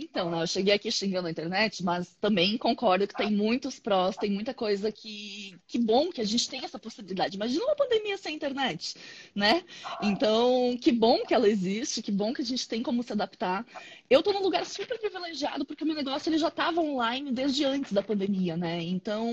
Então, 0.00 0.30
né, 0.30 0.42
eu 0.42 0.46
cheguei 0.46 0.72
aqui 0.72 0.90
xingando 0.92 1.26
a 1.26 1.30
internet, 1.30 1.82
mas 1.82 2.14
também 2.20 2.56
concordo 2.56 3.06
que 3.06 3.16
tem 3.16 3.30
muitos 3.30 3.80
prós, 3.80 4.16
tem 4.16 4.30
muita 4.30 4.54
coisa 4.54 4.92
que. 4.92 5.56
Que 5.66 5.78
bom 5.78 6.10
que 6.10 6.20
a 6.20 6.24
gente 6.24 6.48
tem 6.48 6.64
essa 6.64 6.78
possibilidade. 6.78 7.36
Imagina 7.36 7.64
uma 7.64 7.74
pandemia 7.76 8.16
sem 8.16 8.34
internet, 8.34 8.94
né? 9.34 9.64
Então, 10.02 10.78
que 10.80 10.92
bom 10.92 11.24
que 11.26 11.34
ela 11.34 11.48
existe, 11.48 12.00
que 12.00 12.12
bom 12.12 12.32
que 12.32 12.42
a 12.42 12.44
gente 12.44 12.68
tem 12.68 12.82
como 12.82 13.02
se 13.02 13.12
adaptar. 13.12 13.66
Eu 14.08 14.22
tô 14.22 14.32
num 14.32 14.42
lugar 14.42 14.64
super 14.64 14.98
privilegiado, 14.98 15.66
porque 15.66 15.84
o 15.84 15.86
meu 15.86 15.96
negócio 15.96 16.30
ele 16.30 16.38
já 16.38 16.48
estava 16.48 16.80
online 16.80 17.32
desde 17.32 17.64
antes 17.64 17.92
da 17.92 18.02
pandemia, 18.02 18.56
né? 18.56 18.80
Então, 18.80 19.28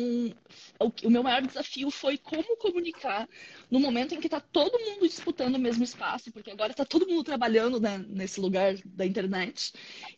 o, 0.79 0.91
o 1.07 1.09
meu 1.09 1.23
maior 1.23 1.41
desafio 1.41 1.89
foi 1.91 2.17
como 2.17 2.57
comunicar 2.57 3.29
no 3.69 3.79
momento 3.79 4.15
em 4.15 4.19
que 4.19 4.27
está 4.27 4.39
todo 4.39 4.79
mundo 4.79 5.07
disputando 5.07 5.55
o 5.55 5.59
mesmo 5.59 5.83
espaço, 5.83 6.31
porque 6.31 6.51
agora 6.51 6.71
está 6.71 6.83
todo 6.83 7.07
mundo 7.07 7.23
trabalhando 7.23 7.79
né, 7.79 8.03
nesse 8.09 8.39
lugar 8.41 8.75
da 8.83 9.05
internet. 9.05 9.71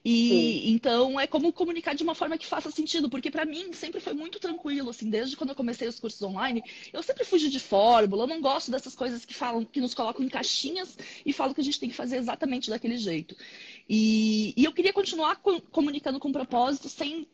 E 0.10 0.30
Sim. 0.30 0.74
então 0.74 1.20
é 1.20 1.28
como 1.28 1.52
comunicar 1.52 1.94
de 1.94 2.02
uma 2.02 2.16
forma 2.16 2.38
que 2.38 2.46
faça 2.46 2.72
sentido, 2.72 3.10
porque 3.10 3.30
para 3.30 3.44
mim 3.44 3.74
sempre 3.74 4.00
foi 4.00 4.14
muito 4.14 4.40
tranquilo, 4.40 4.90
assim, 4.90 5.10
desde 5.10 5.36
quando 5.36 5.50
eu 5.50 5.56
comecei 5.56 5.86
os 5.86 6.00
cursos 6.00 6.22
online, 6.22 6.64
eu 6.94 7.04
sempre 7.04 7.26
fugi 7.26 7.50
de 7.50 7.60
fórmula, 7.60 8.24
eu 8.24 8.28
não 8.28 8.40
gosto 8.40 8.72
dessas 8.72 8.96
coisas 8.96 9.26
que 9.26 9.34
falam, 9.34 9.66
que 9.66 9.82
nos 9.82 9.94
colocam 9.94 10.26
em 10.26 10.30
caixinhas 10.30 10.98
e 11.26 11.34
falam 11.34 11.54
que 11.54 11.60
a 11.60 11.64
gente 11.64 11.78
tem 11.78 11.90
que 11.90 11.96
fazer 11.96 12.16
exatamente 12.16 12.70
daquele 12.70 12.98
jeito. 12.98 13.36
E, 13.90 14.54
e 14.56 14.64
eu 14.64 14.72
queria 14.72 14.94
continuar 14.94 15.36
co 15.42 15.60
comunicando 15.64 16.22
com 16.22 16.32
propósito 16.32 16.88
sem 16.88 17.28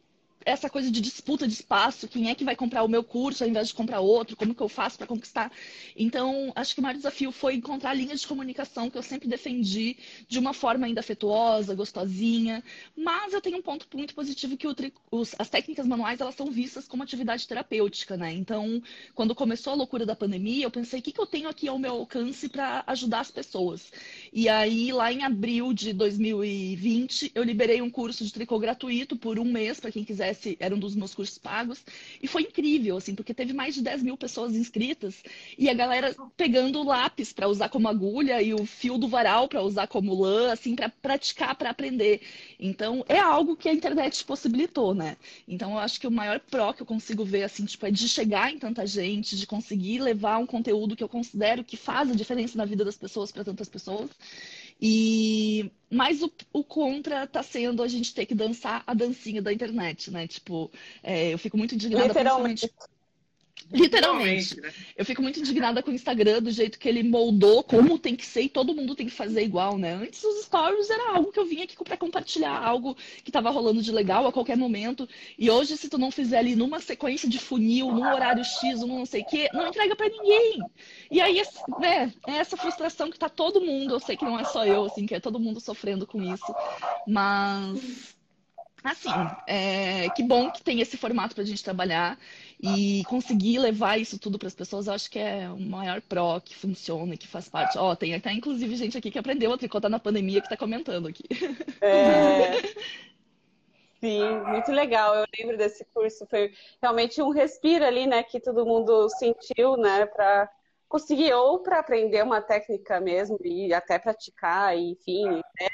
essa 0.46 0.70
coisa 0.70 0.90
de 0.92 1.02
disputa 1.02 1.48
de 1.48 1.54
espaço, 1.54 2.08
quem 2.08 2.30
é 2.30 2.36
que 2.36 2.44
vai 2.44 2.56
comprar 2.56 2.84
o 2.84 2.88
meu 2.88 3.04
curso 3.04 3.44
ao 3.44 3.50
invés 3.50 3.68
de 3.68 3.74
comprar 3.74 4.00
outro, 4.00 4.36
como 4.36 4.54
que 4.54 4.62
eu 4.62 4.70
faço 4.70 4.98
para 4.98 5.08
conquistar. 5.08 5.52
Então, 5.96 6.52
acho 6.56 6.74
que 6.74 6.80
o 6.80 6.84
maior 6.84 6.96
desafio 6.96 7.32
foi 7.32 7.56
encontrar 7.56 7.94
linhas 7.94 8.22
de 8.22 8.28
comunicação 8.28 8.90
que 8.90 8.98
eu 8.98 9.04
sempre 9.04 9.28
defendi 9.28 9.98
de 10.28 10.40
uma 10.40 10.54
forma 10.54 10.86
ainda 10.86 11.00
afetuosa, 11.00 11.76
gostosinha, 11.76 12.64
mas 12.96 13.34
eu 13.34 13.42
tenho 13.42 13.58
um 13.58 13.62
ponto 13.62 13.88
muito 13.96 14.14
positivo 14.14 14.58
que 14.58 14.68
os, 15.12 15.36
as 15.38 15.50
técnicas 15.50 15.86
manuais, 15.86 16.20
elas 16.20 16.36
são 16.36 16.52
vistas 16.52 16.88
como 16.88 17.04
atividade 17.04 17.48
terapêutica, 17.48 18.18
né? 18.18 18.32
Então, 18.34 18.82
quando 19.14 19.36
começou 19.36 19.74
a 19.74 19.76
loucura 19.76 20.06
da 20.06 20.16
pandemia, 20.16 20.66
eu 20.66 20.72
pensei, 20.72 21.00
o 21.00 21.04
que, 21.04 21.12
que 21.12 21.20
eu 21.20 21.26
tenho 21.26 21.50
aqui 21.50 21.68
ao 21.68 21.80
meu 21.80 21.94
alcance 21.94 22.50
para 22.50 22.84
ajudar 22.88 23.22
as 23.22 23.32
pessoas? 23.32 23.92
E 24.32 24.50
aí, 24.50 24.92
lá 24.92 25.12
em 25.12 25.24
abril 25.24 25.74
de 25.74 25.94
2020, 25.94 27.32
eu 27.34 27.44
liberei 27.44 27.82
um 27.82 27.90
curso 27.90 28.24
de 28.24 28.34
tricô 28.34 28.60
gratuito 28.60 29.16
por 29.16 29.40
um 29.40 29.46
mês, 29.46 29.80
para 29.80 29.92
quem 29.92 30.04
quiser 30.04 30.33
era 30.60 30.75
um 30.75 30.80
dos 30.80 30.96
meus 30.96 31.13
cursos 31.13 31.38
pagos. 31.38 31.84
E 32.22 32.28
foi 32.28 32.44
incrível, 32.44 32.98
assim, 32.98 33.16
porque 33.16 33.34
teve 33.34 33.54
mais 33.54 33.75
de 33.75 33.82
10 33.82 34.04
mil 34.04 34.18
pessoas 34.18 34.56
inscritas 34.56 35.24
e 35.58 35.70
a 35.70 35.74
galera 35.74 36.16
pegando 36.36 36.80
o 36.80 36.84
lápis 36.84 37.32
para 37.34 37.48
usar 37.48 37.70
como 37.70 37.88
agulha 37.88 38.42
e 38.42 38.54
o 38.54 38.66
fio 38.66 38.98
do 38.98 39.08
varal 39.08 39.48
para 39.48 39.62
usar 39.62 39.88
como 39.88 40.13
lã, 40.13 40.52
assim, 40.52 40.75
para 40.75 40.90
praticar, 40.90 41.56
para 41.56 41.70
aprender. 41.70 42.22
Então, 42.60 43.04
é 43.08 43.20
algo 43.20 43.56
que 43.56 43.70
a 43.70 43.74
internet 43.74 44.24
possibilitou, 44.24 44.94
né? 44.94 45.18
Então, 45.48 45.72
eu 45.72 45.80
acho 45.80 46.00
que 46.00 46.08
o 46.08 46.12
maior 46.12 46.40
pró 46.40 46.74
que 46.74 46.82
eu 46.82 46.86
consigo 46.86 47.24
ver, 47.25 47.44
assim, 47.44 47.66
tipo, 47.66 47.86
é 47.86 47.92
de 47.92 48.08
chegar 48.08 48.52
em 48.52 48.58
tanta 48.58 48.86
gente, 48.86 49.38
de 49.38 49.48
conseguir 49.48 50.00
levar 50.00 50.38
um 50.38 50.46
conteúdo 50.46 50.96
que 50.96 51.04
eu 51.04 51.10
considero 51.10 51.63
que 51.63 51.78
faz 51.78 52.10
a 52.10 52.16
diferença 52.16 52.58
na 52.58 52.66
vida 52.66 52.86
das 52.86 52.98
pessoas 52.98 53.32
para 53.32 53.44
tantas 53.44 53.70
pessoas. 53.70 54.10
E 54.82 55.72
mas 55.89 56.24
o, 56.24 56.32
o, 56.51 56.63
contra 56.63 57.27
tá 57.27 57.44
sendo 57.44 57.84
a 57.84 57.88
gente 57.88 58.15
ter 58.15 58.25
que 58.25 58.34
dançar 58.34 58.84
a 58.88 58.94
dancinha 58.96 59.42
da 59.42 59.53
internet, 59.53 60.10
né? 60.10 60.27
Tipo, 60.27 60.72
é, 61.03 61.34
eu 61.34 61.38
fico 61.38 61.56
muito 61.56 61.75
indignada 61.75 62.08
Literalmente. 62.08 62.72
Literalmente. 63.72 64.60
Né? 64.60 64.72
Eu 64.96 65.06
fico 65.06 65.22
muito 65.22 65.40
indignada 65.40 65.82
com 65.82 65.92
o 65.92 65.94
Instagram, 65.94 66.42
do 66.42 66.52
jeito 66.52 66.78
que 66.78 66.88
ele 66.88 67.04
moldou 67.04 67.64
como 67.64 67.98
tem 67.98 68.16
que 68.16 68.26
ser 68.26 68.42
e 68.42 68.50
todo 68.50 68.74
mundo 68.74 68.96
tem 68.96 69.08
que 69.08 69.12
fazer 69.12 69.44
igual, 69.44 69.78
né? 69.78 69.94
Antes 69.94 70.24
os 70.24 70.46
stories 70.46 70.90
era 70.90 71.16
algo 71.16 71.32
que 71.32 71.40
eu 71.40 71.46
vinha 71.46 71.64
aqui 71.64 71.76
para 71.84 71.98
compartilhar, 71.98 72.56
algo 72.64 72.96
que 73.24 73.32
tava 73.32 73.50
rolando 73.50 73.82
de 73.82 73.92
legal 73.92 74.28
a 74.28 74.32
qualquer 74.32 74.58
momento. 74.58 75.08
E 75.38 75.50
hoje, 75.50 75.76
se 75.78 75.90
tu 75.90 75.98
não 75.98 76.12
fizer 76.12 76.38
ali 76.38 76.56
numa 76.56 76.80
sequência 76.80 77.28
de 77.28 77.40
funil, 77.40 77.92
num 77.92 78.14
horário 78.14 78.44
X, 78.44 78.82
num 78.82 79.00
não 79.00 79.06
sei 79.06 79.22
o 79.22 79.26
quê, 79.26 79.50
não 79.54 79.68
entrega 79.68 79.96
para 79.96 80.10
ninguém. 80.10 80.60
E 81.10 81.22
aí, 81.22 81.42
né, 81.80 82.14
é 82.28 82.32
essa 82.38 82.58
frustração 82.58 83.10
que 83.10 83.18
tá 83.18 83.30
todo 83.30 83.62
mundo, 83.62 83.96
eu 83.96 84.00
sei 84.00 84.16
que 84.16 84.26
não 84.26 84.40
é 84.40 84.44
só 84.44 84.66
eu, 84.66 84.86
assim, 84.86 85.06
que 85.06 85.16
é 85.16 85.20
todo 85.20 85.40
mundo 85.40 85.60
sofrendo 85.60 86.06
com 86.06 86.22
isso. 86.22 86.54
Mas 87.08 88.14
assim, 88.84 89.10
é, 89.48 90.10
que 90.10 90.22
bom 90.22 90.52
que 90.52 90.62
tem 90.62 90.82
esse 90.82 90.98
formato 90.98 91.34
para 91.34 91.44
a 91.44 91.48
gente 91.48 91.64
trabalhar. 91.64 92.20
E 92.63 93.03
conseguir 93.05 93.60
levar 93.60 94.00
isso 94.00 94.17
tudo 94.17 94.39
para 94.39 94.48
as 94.48 94.55
pessoas, 94.55 94.88
eu 94.88 94.93
acho 94.93 95.12
que 95.12 95.20
é 95.20 95.50
o 95.50 95.60
maior 95.60 96.01
pró 96.01 96.39
que 96.39 96.55
funciona, 96.55 97.17
que 97.17 97.27
faz 97.27 97.50
parte. 97.50 97.77
Ó, 97.77 97.91
oh, 97.91 97.96
tem 97.96 98.15
até 98.15 98.32
inclusive 98.32 98.74
gente 98.77 98.98
aqui 98.98 99.12
que 99.12 99.20
aprendeu 99.20 99.51
a 99.51 99.58
tricotar 99.58 99.91
na 99.91 100.00
pandemia 100.00 100.39
que 100.39 100.46
está 100.46 100.55
comentando 100.55 101.10
aqui. 101.10 101.24
É... 101.82 102.62
Sim, 104.00 104.39
muito 104.48 104.72
legal. 104.72 105.15
Eu 105.15 105.25
lembro 105.38 105.58
desse 105.58 105.86
curso, 105.93 106.25
foi 106.27 106.53
realmente 106.82 107.22
um 107.22 107.29
respiro 107.32 107.86
ali, 107.86 108.08
né, 108.08 108.24
que 108.24 108.39
todo 108.39 108.65
mundo 108.65 109.10
sentiu, 109.10 109.75
né, 109.75 110.05
para 110.05 110.50
conseguir 110.88 111.34
ou 111.34 111.60
para 111.60 111.79
aprender 111.79 112.24
uma 112.24 112.41
técnica 112.41 113.00
mesmo 113.01 113.38
e 113.43 113.74
até 113.74 114.00
praticar, 114.00 114.77
e, 114.77 114.91
enfim, 114.91 115.25
né, 115.25 115.67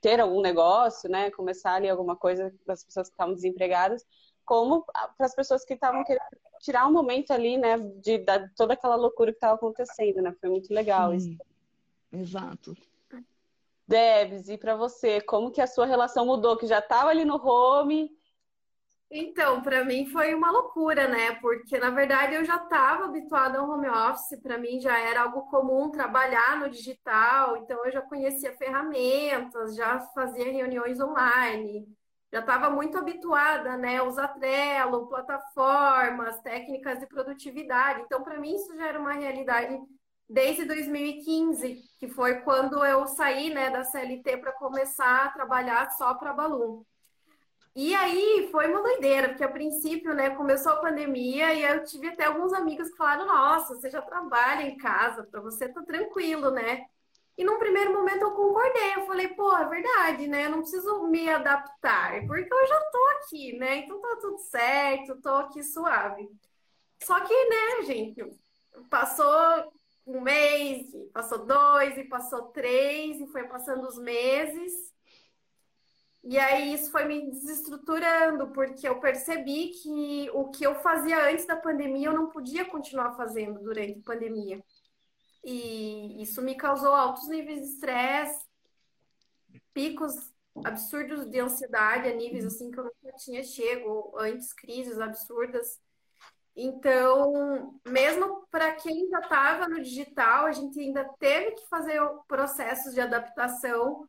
ter 0.00 0.20
algum 0.20 0.40
negócio, 0.40 1.10
né, 1.10 1.30
começar 1.30 1.74
ali 1.74 1.88
alguma 1.88 2.16
coisa 2.16 2.50
para 2.64 2.74
as 2.74 2.84
pessoas 2.84 3.08
que 3.08 3.14
estavam 3.14 3.34
desempregadas 3.34 4.04
como 4.44 4.84
para 4.84 5.26
as 5.26 5.34
pessoas 5.34 5.64
que 5.64 5.74
estavam 5.74 6.04
querendo 6.04 6.24
tirar 6.60 6.86
um 6.86 6.92
momento 6.92 7.32
ali, 7.32 7.58
né, 7.58 7.76
de, 7.78 8.18
de 8.18 8.48
toda 8.56 8.74
aquela 8.74 8.96
loucura 8.96 9.32
que 9.32 9.36
estava 9.36 9.54
acontecendo, 9.54 10.22
né? 10.22 10.34
Foi 10.40 10.48
muito 10.48 10.72
legal 10.72 11.10
Sim. 11.10 11.16
isso. 11.16 11.38
Exato. 12.12 12.76
Debs, 13.86 14.48
e 14.48 14.56
para 14.56 14.74
você, 14.74 15.20
como 15.20 15.50
que 15.50 15.60
a 15.60 15.66
sua 15.66 15.84
relação 15.84 16.24
mudou? 16.24 16.56
Que 16.56 16.66
já 16.66 16.78
estava 16.78 17.10
ali 17.10 17.24
no 17.24 17.36
home. 17.36 18.10
Então, 19.10 19.60
para 19.60 19.84
mim 19.84 20.06
foi 20.06 20.34
uma 20.34 20.50
loucura, 20.50 21.06
né? 21.06 21.34
Porque 21.34 21.78
na 21.78 21.90
verdade 21.90 22.34
eu 22.34 22.44
já 22.44 22.56
estava 22.56 23.04
habituada 23.04 23.58
ao 23.58 23.68
home 23.68 23.88
office, 23.88 24.40
para 24.40 24.56
mim 24.56 24.80
já 24.80 24.98
era 24.98 25.22
algo 25.22 25.42
comum 25.50 25.90
trabalhar 25.90 26.58
no 26.58 26.70
digital, 26.70 27.58
então 27.58 27.84
eu 27.84 27.92
já 27.92 28.00
conhecia 28.00 28.56
ferramentas, 28.56 29.76
já 29.76 30.00
fazia 30.14 30.50
reuniões 30.50 30.98
online 30.98 31.86
já 32.34 32.40
estava 32.40 32.68
muito 32.68 32.98
habituada, 32.98 33.76
né, 33.76 34.02
usar 34.02 34.26
Trello, 34.26 35.06
plataformas, 35.06 36.40
técnicas 36.40 36.98
de 36.98 37.06
produtividade. 37.06 38.00
Então, 38.00 38.24
para 38.24 38.40
mim, 38.40 38.56
isso 38.56 38.74
já 38.76 38.88
era 38.88 38.98
uma 38.98 39.12
realidade 39.12 39.78
desde 40.28 40.64
2015, 40.64 41.80
que 41.96 42.08
foi 42.08 42.40
quando 42.40 42.84
eu 42.84 43.06
saí, 43.06 43.54
né, 43.54 43.70
da 43.70 43.84
CLT 43.84 44.38
para 44.38 44.50
começar 44.50 45.26
a 45.26 45.30
trabalhar 45.30 45.88
só 45.92 46.12
para 46.14 46.32
Balloon. 46.32 46.82
E 47.76 47.94
aí 47.94 48.48
foi 48.50 48.68
uma 48.68 48.82
doideira, 48.82 49.28
porque 49.28 49.44
a 49.44 49.48
princípio, 49.48 50.12
né, 50.12 50.30
começou 50.30 50.72
a 50.72 50.80
pandemia 50.80 51.54
e 51.54 51.62
eu 51.62 51.84
tive 51.84 52.08
até 52.08 52.24
alguns 52.24 52.52
amigos 52.52 52.90
que 52.90 52.96
falaram: 52.96 53.26
"Nossa, 53.26 53.76
você 53.76 53.88
já 53.88 54.02
trabalha 54.02 54.62
em 54.62 54.76
casa, 54.76 55.22
para 55.22 55.40
você 55.40 55.68
tá 55.68 55.82
tranquilo, 55.82 56.50
né?" 56.50 56.84
E 57.36 57.44
num 57.44 57.58
primeiro 57.58 57.92
momento 57.92 58.22
eu 58.22 58.30
concordei, 58.30 58.94
eu 58.94 59.06
falei, 59.06 59.28
pô, 59.28 59.56
é 59.56 59.68
verdade, 59.68 60.28
né? 60.28 60.46
Eu 60.46 60.50
não 60.50 60.60
preciso 60.60 61.06
me 61.08 61.28
adaptar, 61.28 62.24
porque 62.26 62.52
eu 62.52 62.66
já 62.66 62.80
tô 62.92 62.98
aqui, 63.18 63.56
né? 63.58 63.78
Então 63.78 64.00
tá 64.00 64.16
tudo 64.20 64.38
certo, 64.38 65.20
tô 65.20 65.30
aqui 65.30 65.62
suave. 65.62 66.28
Só 67.02 67.18
que, 67.20 67.34
né, 67.48 67.82
gente, 67.86 68.24
passou 68.88 69.72
um 70.06 70.20
mês, 70.20 70.86
passou 71.12 71.44
dois, 71.44 71.96
e 71.98 72.04
passou 72.04 72.44
três, 72.48 73.20
e 73.20 73.26
foi 73.26 73.44
passando 73.48 73.86
os 73.88 73.98
meses. 73.98 74.94
E 76.22 76.38
aí 76.38 76.72
isso 76.72 76.90
foi 76.90 77.04
me 77.04 77.30
desestruturando, 77.30 78.50
porque 78.52 78.88
eu 78.88 78.98
percebi 78.98 79.68
que 79.70 80.30
o 80.32 80.50
que 80.50 80.64
eu 80.64 80.74
fazia 80.76 81.30
antes 81.30 81.46
da 81.46 81.56
pandemia 81.56 82.08
eu 82.08 82.14
não 82.14 82.30
podia 82.30 82.64
continuar 82.64 83.14
fazendo 83.14 83.60
durante 83.60 83.98
a 83.98 84.02
pandemia. 84.02 84.64
E 85.44 86.22
isso 86.22 86.40
me 86.40 86.54
causou 86.54 86.92
altos 86.92 87.28
níveis 87.28 87.60
de 87.60 87.66
estresse, 87.66 88.46
picos 89.72 90.32
absurdos 90.64 91.28
de 91.28 91.40
ansiedade 91.40 92.08
a 92.08 92.14
níveis 92.14 92.46
assim 92.46 92.70
que 92.70 92.78
eu 92.78 92.84
nunca 92.84 93.16
tinha 93.18 93.42
chego 93.42 94.14
antes, 94.18 94.52
crises 94.52 94.98
absurdas. 94.98 95.80
Então, 96.56 97.80
mesmo 97.86 98.46
para 98.50 98.72
quem 98.76 99.08
já 99.08 99.18
estava 99.18 99.68
no 99.68 99.82
digital, 99.82 100.46
a 100.46 100.52
gente 100.52 100.78
ainda 100.78 101.04
teve 101.18 101.52
que 101.52 101.68
fazer 101.68 102.00
processos 102.28 102.94
de 102.94 103.00
adaptação, 103.00 104.06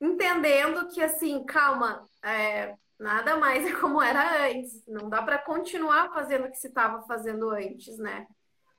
entendendo 0.00 0.88
que 0.88 1.02
assim, 1.02 1.44
calma, 1.44 2.08
é, 2.24 2.74
nada 2.98 3.36
mais 3.36 3.64
é 3.66 3.78
como 3.78 4.00
era 4.00 4.48
antes. 4.48 4.82
Não 4.86 5.10
dá 5.10 5.22
para 5.22 5.38
continuar 5.38 6.12
fazendo 6.14 6.46
o 6.46 6.50
que 6.50 6.56
se 6.56 6.68
estava 6.68 7.02
fazendo 7.06 7.50
antes, 7.50 7.98
né? 7.98 8.26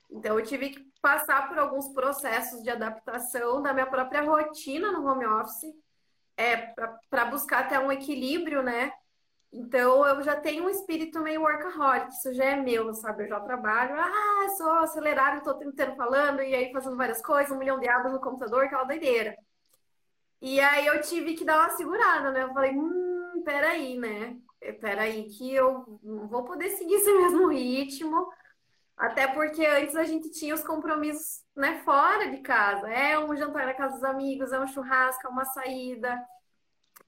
Então, 0.09 0.39
eu 0.39 0.45
tive 0.45 0.71
que 0.71 0.92
passar 1.03 1.49
por 1.49 1.59
alguns 1.59 1.89
processos 1.89 2.63
de 2.63 2.69
adaptação 2.69 3.61
da 3.61 3.73
minha 3.73 3.85
própria 3.85 4.21
rotina 4.21 4.89
no 4.89 5.05
home 5.05 5.25
office, 5.25 5.75
é, 6.37 6.55
para 7.09 7.25
buscar 7.25 7.59
até 7.59 7.77
um 7.77 7.91
equilíbrio, 7.91 8.63
né? 8.63 8.89
Então, 9.51 10.07
eu 10.07 10.23
já 10.23 10.39
tenho 10.39 10.63
um 10.63 10.69
espírito 10.69 11.19
meio 11.19 11.41
workaholic, 11.41 12.07
isso 12.07 12.33
já 12.33 12.45
é 12.45 12.55
meu, 12.55 12.93
sabe? 12.93 13.23
Eu 13.23 13.27
já 13.27 13.39
trabalho, 13.41 13.95
ah, 13.99 14.49
sou 14.57 14.71
acelerado, 14.71 15.39
estou 15.39 15.55
tentando 15.55 15.93
falando, 15.97 16.41
e 16.41 16.55
aí 16.55 16.71
fazendo 16.71 16.95
várias 16.95 17.21
coisas, 17.21 17.51
um 17.51 17.59
milhão 17.59 17.81
de 17.81 17.89
abas 17.89 18.13
no 18.13 18.21
computador, 18.21 18.63
aquela 18.63 18.85
doideira. 18.85 19.35
E 20.41 20.57
aí 20.61 20.87
eu 20.87 21.01
tive 21.01 21.33
que 21.33 21.43
dar 21.43 21.59
uma 21.59 21.69
segurada, 21.71 22.31
né? 22.31 22.43
Eu 22.43 22.53
falei, 22.53 22.71
hum, 22.71 23.43
peraí, 23.43 23.97
né? 23.97 24.37
Peraí, 24.79 25.25
que 25.25 25.53
eu 25.53 25.99
não 26.01 26.29
vou 26.29 26.45
poder 26.45 26.69
seguir 26.69 26.95
esse 26.95 27.13
mesmo 27.13 27.49
ritmo. 27.49 28.31
Até 28.95 29.27
porque 29.27 29.65
antes 29.65 29.95
a 29.95 30.03
gente 30.03 30.29
tinha 30.29 30.53
os 30.53 30.63
compromissos, 30.63 31.43
né, 31.55 31.81
fora 31.83 32.29
de 32.29 32.37
casa. 32.37 32.87
É 32.89 33.17
um 33.17 33.35
jantar 33.35 33.65
na 33.65 33.73
casa 33.73 33.95
dos 33.95 34.03
amigos, 34.03 34.51
é 34.51 34.59
um 34.59 34.67
churrasco, 34.67 35.25
é 35.27 35.29
uma 35.29 35.45
saída. 35.45 36.23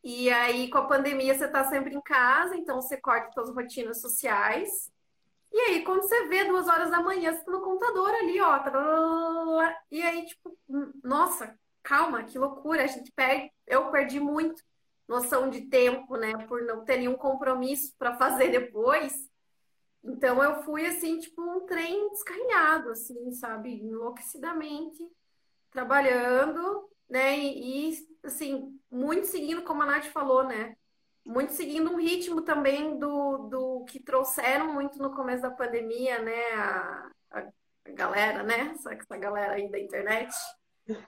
E 0.03 0.29
aí, 0.29 0.69
com 0.69 0.77
a 0.77 0.87
pandemia, 0.87 1.33
você 1.35 1.47
tá 1.47 1.63
sempre 1.65 1.95
em 1.95 2.01
casa, 2.01 2.55
então 2.55 2.81
você 2.81 2.97
corta 2.97 3.31
suas 3.31 3.49
rotinas 3.49 4.01
sociais. 4.01 4.91
E 5.51 5.59
aí, 5.61 5.83
quando 5.83 6.01
você 6.03 6.27
vê 6.27 6.43
duas 6.45 6.67
horas 6.67 6.91
da 6.91 7.01
manhã, 7.01 7.33
você 7.33 7.43
tá 7.43 7.51
no 7.51 7.61
computador 7.61 8.09
ali, 8.13 8.39
ó. 8.41 8.59
E 9.89 10.01
aí, 10.03 10.25
tipo, 10.25 10.57
nossa, 11.03 11.57
calma, 11.81 12.23
que 12.23 12.37
loucura. 12.37 12.83
A 12.83 12.87
gente 12.87 13.11
perde, 13.13 13.51
eu 13.65 13.89
perdi 13.89 14.19
muito 14.19 14.61
noção 15.07 15.49
de 15.49 15.61
tempo, 15.61 16.17
né? 16.17 16.33
Por 16.47 16.61
não 16.63 16.83
ter 16.83 16.97
nenhum 16.97 17.15
compromisso 17.15 17.95
para 17.97 18.17
fazer 18.17 18.49
depois. 18.51 19.29
Então 20.05 20.43
eu 20.43 20.63
fui 20.63 20.85
assim, 20.85 21.19
tipo, 21.19 21.41
um 21.41 21.65
trem 21.65 22.09
descarrinhado, 22.09 22.91
assim, 22.91 23.31
sabe? 23.31 23.73
Enlouquecidamente, 23.81 25.03
trabalhando, 25.71 26.89
né? 27.09 27.37
E, 27.37 27.89
e, 27.89 28.07
assim, 28.23 28.79
muito 28.89 29.27
seguindo, 29.27 29.63
como 29.63 29.81
a 29.81 29.85
Nath 29.85 30.05
falou, 30.05 30.43
né? 30.43 30.75
Muito 31.25 31.53
seguindo 31.53 31.91
um 31.91 31.97
ritmo 31.97 32.41
também 32.41 32.99
do, 32.99 33.49
do 33.49 33.85
que 33.85 33.99
trouxeram 33.99 34.73
muito 34.73 34.99
no 34.99 35.15
começo 35.15 35.41
da 35.41 35.51
pandemia, 35.51 36.21
né? 36.21 36.53
A, 36.53 37.11
a 37.31 37.51
galera, 37.87 38.43
né? 38.43 38.73
Essa, 38.75 38.93
essa 38.93 39.17
galera 39.17 39.53
aí 39.53 39.69
da 39.69 39.79
internet 39.79 40.33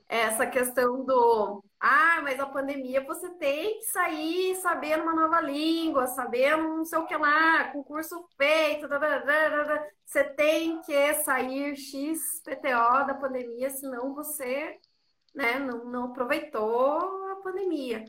essa 0.07 0.47
questão 0.47 1.05
do 1.05 1.63
ah, 1.79 2.21
mas 2.23 2.39
a 2.39 2.45
pandemia 2.45 3.03
você 3.05 3.29
tem 3.35 3.79
que 3.79 3.85
sair 3.85 4.55
sabendo 4.55 5.03
uma 5.03 5.13
nova 5.13 5.39
língua, 5.41 6.07
sabendo 6.07 6.63
não 6.63 6.85
sei 6.85 6.97
o 6.97 7.05
que 7.05 7.15
lá, 7.15 7.65
concurso 7.71 8.27
feito, 8.35 8.87
você 10.03 10.23
tem 10.23 10.81
que 10.81 11.13
sair 11.23 11.75
XPTO 11.75 13.05
da 13.05 13.13
pandemia, 13.13 13.69
senão 13.69 14.15
você 14.15 14.77
né, 15.35 15.59
não, 15.59 15.85
não 15.85 16.05
aproveitou 16.05 17.31
a 17.31 17.35
pandemia. 17.43 18.03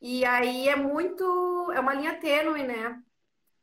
E 0.00 0.24
aí 0.24 0.68
é 0.68 0.76
muito, 0.76 1.70
é 1.72 1.80
uma 1.80 1.94
linha 1.94 2.18
tênue, 2.20 2.62
né? 2.62 3.02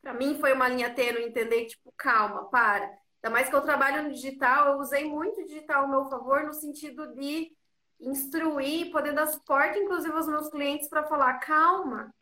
Para 0.01 0.13
mim 0.13 0.37
foi 0.39 0.53
uma 0.53 0.67
linha 0.67 0.93
tênue 0.93 1.23
entender, 1.23 1.65
tipo, 1.65 1.91
calma, 1.97 2.45
para 2.49 2.95
Ainda 3.25 3.33
mais 3.33 3.49
que 3.49 3.55
eu 3.55 3.61
trabalho 3.61 4.03
no 4.03 4.11
digital, 4.11 4.67
eu 4.67 4.77
usei 4.77 5.03
muito 5.03 5.43
digital 5.45 5.81
ao 5.81 5.89
meu 5.89 6.05
favor 6.05 6.43
no 6.43 6.53
sentido 6.53 7.11
de 7.15 7.51
instruir, 7.99 8.91
poder 8.91 9.13
dar 9.13 9.27
suporte, 9.27 9.79
inclusive, 9.79 10.13
aos 10.13 10.27
meus 10.27 10.49
clientes 10.49 10.89
para 10.89 11.03
falar, 11.03 11.39
calma, 11.39 12.13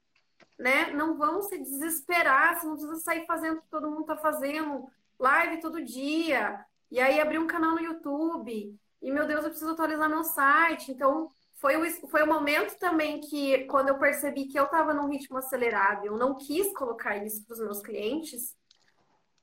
né? 0.58 0.92
Não 0.92 1.18
vamos 1.18 1.48
se 1.48 1.58
desesperar, 1.58 2.60
você 2.60 2.65
não 2.65 2.74
precisa 2.74 2.96
sair 2.98 3.25
fazendo 3.25 3.58
o 3.58 3.62
que 3.62 3.70
todo 3.70 3.89
mundo 3.89 4.01
está 4.01 4.18
fazendo, 4.18 4.88
live 5.20 5.62
todo 5.62 5.84
dia, 5.84 6.63
e 6.92 7.00
aí 7.00 7.20
abrir 7.20 7.39
um 7.39 7.48
canal 7.48 7.72
no 7.72 7.82
YouTube, 7.82 8.77
e 9.01 9.12
meu 9.12 9.27
Deus, 9.27 9.44
eu 9.44 9.50
preciso 9.50 9.72
atualizar 9.72 10.10
meu 10.10 10.24
site. 10.24 10.92
Então, 10.92 11.30
foi 11.56 11.75
o, 11.75 12.08
foi 12.08 12.24
o 12.24 12.27
momento 12.27 12.77
também 12.77 13.20
que, 13.20 13.65
quando 13.65 13.89
eu 13.89 13.98
percebi 13.98 14.46
que 14.46 14.58
eu 14.58 14.65
estava 14.65 14.94
num 14.94 15.10
ritmo 15.10 15.38
acelerado, 15.38 16.06
eu 16.06 16.18
não 16.18 16.36
quis 16.36 16.74
colocar 16.74 17.18
isso 17.18 17.44
para 17.46 17.53
os 17.53 17.60
meus 17.60 17.82
clientes, 17.82 18.56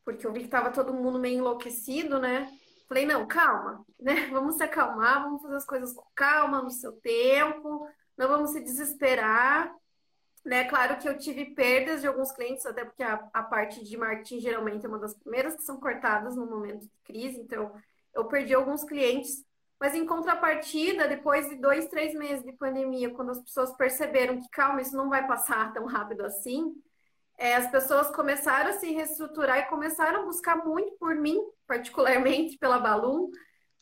porque 0.04 0.26
eu 0.26 0.32
vi 0.32 0.40
que 0.40 0.46
estava 0.46 0.70
todo 0.70 0.94
mundo 0.94 1.18
meio 1.18 1.38
enlouquecido, 1.38 2.18
né? 2.18 2.50
Falei, 2.90 3.06
não, 3.06 3.24
calma, 3.24 3.86
né? 4.00 4.26
Vamos 4.34 4.56
se 4.56 4.64
acalmar, 4.64 5.22
vamos 5.22 5.40
fazer 5.40 5.54
as 5.54 5.64
coisas 5.64 5.92
com 5.92 6.04
calma, 6.12 6.60
no 6.60 6.70
seu 6.70 6.90
tempo, 6.90 7.88
não 8.18 8.26
vamos 8.26 8.50
se 8.50 8.60
desesperar. 8.60 9.72
Né? 10.44 10.64
Claro 10.64 10.98
que 10.98 11.08
eu 11.08 11.16
tive 11.16 11.54
perdas 11.54 12.00
de 12.00 12.08
alguns 12.08 12.32
clientes, 12.32 12.66
até 12.66 12.84
porque 12.84 13.04
a, 13.04 13.30
a 13.32 13.44
parte 13.44 13.84
de 13.84 13.96
marketing 13.96 14.40
geralmente 14.40 14.84
é 14.84 14.88
uma 14.88 14.98
das 14.98 15.14
primeiras 15.14 15.54
que 15.54 15.62
são 15.62 15.78
cortadas 15.78 16.34
no 16.34 16.46
momento 16.46 16.80
de 16.80 16.90
crise, 17.04 17.38
então 17.38 17.72
eu 18.12 18.24
perdi 18.24 18.54
alguns 18.54 18.82
clientes. 18.82 19.44
Mas 19.78 19.94
em 19.94 20.04
contrapartida, 20.04 21.06
depois 21.06 21.48
de 21.48 21.54
dois, 21.54 21.86
três 21.86 22.12
meses 22.12 22.44
de 22.44 22.52
pandemia, 22.54 23.14
quando 23.14 23.30
as 23.30 23.40
pessoas 23.40 23.72
perceberam 23.76 24.40
que, 24.40 24.48
calma, 24.50 24.82
isso 24.82 24.96
não 24.96 25.08
vai 25.08 25.24
passar 25.28 25.72
tão 25.72 25.86
rápido 25.86 26.26
assim, 26.26 26.74
é, 27.40 27.56
as 27.56 27.70
pessoas 27.70 28.10
começaram 28.10 28.68
a 28.68 28.74
se 28.74 28.92
reestruturar 28.92 29.60
e 29.60 29.68
começaram 29.70 30.20
a 30.20 30.24
buscar 30.26 30.56
muito 30.62 30.94
por 30.98 31.14
mim, 31.14 31.40
particularmente 31.66 32.58
pela 32.58 32.78
Balloon, 32.78 33.30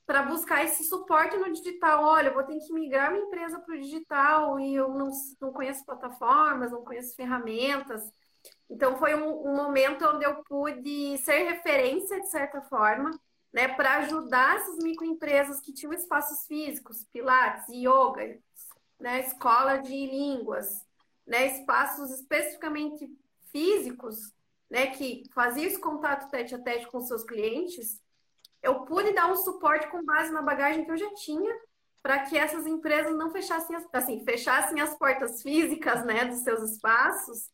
para 0.06 0.22
buscar 0.22 0.64
esse 0.64 0.84
suporte 0.84 1.36
no 1.36 1.52
digital. 1.52 2.04
Olha, 2.04 2.28
eu 2.28 2.34
vou 2.34 2.44
ter 2.44 2.56
que 2.60 2.72
migrar 2.72 3.10
minha 3.10 3.24
empresa 3.24 3.58
para 3.58 3.74
o 3.74 3.80
digital 3.80 4.60
e 4.60 4.76
eu 4.76 4.90
não, 4.90 5.10
não 5.40 5.52
conheço 5.52 5.84
plataformas, 5.84 6.70
não 6.70 6.84
conheço 6.84 7.16
ferramentas. 7.16 8.08
Então, 8.70 8.96
foi 8.96 9.16
um, 9.16 9.48
um 9.48 9.56
momento 9.56 10.06
onde 10.06 10.24
eu 10.24 10.36
pude 10.44 11.18
ser 11.18 11.42
referência, 11.48 12.20
de 12.20 12.28
certa 12.30 12.62
forma, 12.62 13.10
né, 13.52 13.66
para 13.66 13.96
ajudar 13.96 14.56
essas 14.56 14.76
microempresas 14.76 15.60
que 15.60 15.72
tinham 15.72 15.92
espaços 15.92 16.46
físicos, 16.46 17.04
pilates, 17.12 17.66
yoga, 17.70 18.38
né, 19.00 19.26
escola 19.26 19.78
de 19.78 19.90
línguas, 20.06 20.86
né, 21.26 21.58
espaços 21.58 22.12
especificamente 22.12 23.10
físicos, 23.50 24.32
né, 24.70 24.88
que 24.88 25.24
faziam 25.34 25.66
esse 25.66 25.78
contato 25.80 26.30
tete 26.30 26.54
a 26.54 26.58
tete 26.58 26.86
com 26.88 27.00
seus 27.00 27.24
clientes, 27.24 28.00
eu 28.62 28.84
pude 28.84 29.12
dar 29.12 29.30
um 29.30 29.36
suporte 29.36 29.88
com 29.88 30.04
base 30.04 30.32
na 30.32 30.42
bagagem 30.42 30.84
que 30.84 30.90
eu 30.90 30.96
já 30.96 31.12
tinha 31.14 31.54
para 32.02 32.20
que 32.20 32.38
essas 32.38 32.66
empresas 32.66 33.16
não 33.16 33.30
fechassem 33.30 33.76
as, 33.76 33.84
assim, 33.92 34.24
fechassem 34.24 34.80
as 34.80 34.96
portas 34.96 35.42
físicas, 35.42 36.04
né, 36.04 36.24
dos 36.24 36.38
seus 36.38 36.70
espaços, 36.70 37.50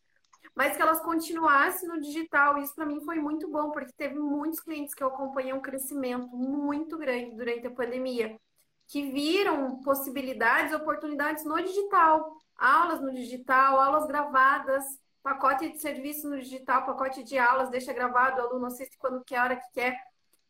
mas 0.55 0.77
que 0.77 0.83
elas 0.83 1.01
continuassem 1.01 1.89
no 1.89 2.01
digital. 2.01 2.59
Isso 2.59 2.75
para 2.75 2.87
mim 2.87 3.01
foi 3.05 3.17
muito 3.17 3.51
bom, 3.51 3.71
porque 3.71 3.93
teve 3.97 4.19
muitos 4.19 4.61
clientes 4.61 4.95
que 4.95 5.03
eu 5.03 5.09
acompanhei 5.09 5.53
um 5.53 5.63
crescimento 5.63 6.29
muito 6.37 6.97
grande 6.97 7.35
durante 7.37 7.67
a 7.67 7.71
pandemia, 7.71 8.39
que 8.87 9.11
viram 9.11 9.81
possibilidades, 9.83 10.75
oportunidades 10.75 11.45
no 11.45 11.61
digital, 11.63 12.37
aulas 12.57 13.01
no 13.01 13.13
digital, 13.13 13.81
aulas 13.81 14.07
gravadas, 14.07 14.85
pacote 15.25 15.71
de 15.71 15.79
serviço 15.79 16.29
no 16.29 16.39
digital, 16.39 16.85
pacote 16.85 17.25
de 17.25 17.39
aulas, 17.39 17.71
deixa 17.71 17.95
gravado, 17.95 18.41
o 18.43 18.45
aluno 18.45 18.67
assiste 18.67 18.99
quando 18.99 19.25
quer, 19.25 19.39
a 19.39 19.45
hora 19.45 19.57
que 19.57 19.73
quer. 19.73 19.99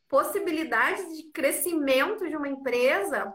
Possibilidades 0.08 1.16
de 1.16 1.30
crescimento 1.30 2.28
de 2.28 2.36
uma 2.36 2.48
empresa 2.48 3.32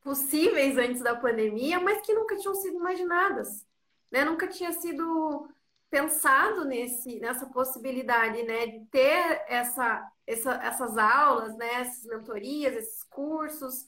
possíveis 0.00 0.78
antes 0.78 1.02
da 1.02 1.16
pandemia, 1.16 1.80
mas 1.80 2.00
que 2.00 2.14
nunca 2.14 2.36
tinham 2.36 2.54
sido 2.54 2.76
imaginadas, 2.76 3.66
né? 4.08 4.24
Nunca 4.24 4.46
tinha 4.46 4.72
sido 4.72 5.48
pensado 5.90 6.64
nesse, 6.64 7.18
nessa 7.18 7.46
possibilidade, 7.46 8.42
né, 8.44 8.66
de 8.66 8.86
ter 8.86 9.44
essa, 9.48 10.08
essa, 10.26 10.54
essas 10.62 10.96
aulas, 10.96 11.56
né, 11.56 11.74
essas 11.74 12.04
mentorias, 12.04 12.74
esses 12.74 13.02
cursos 13.04 13.86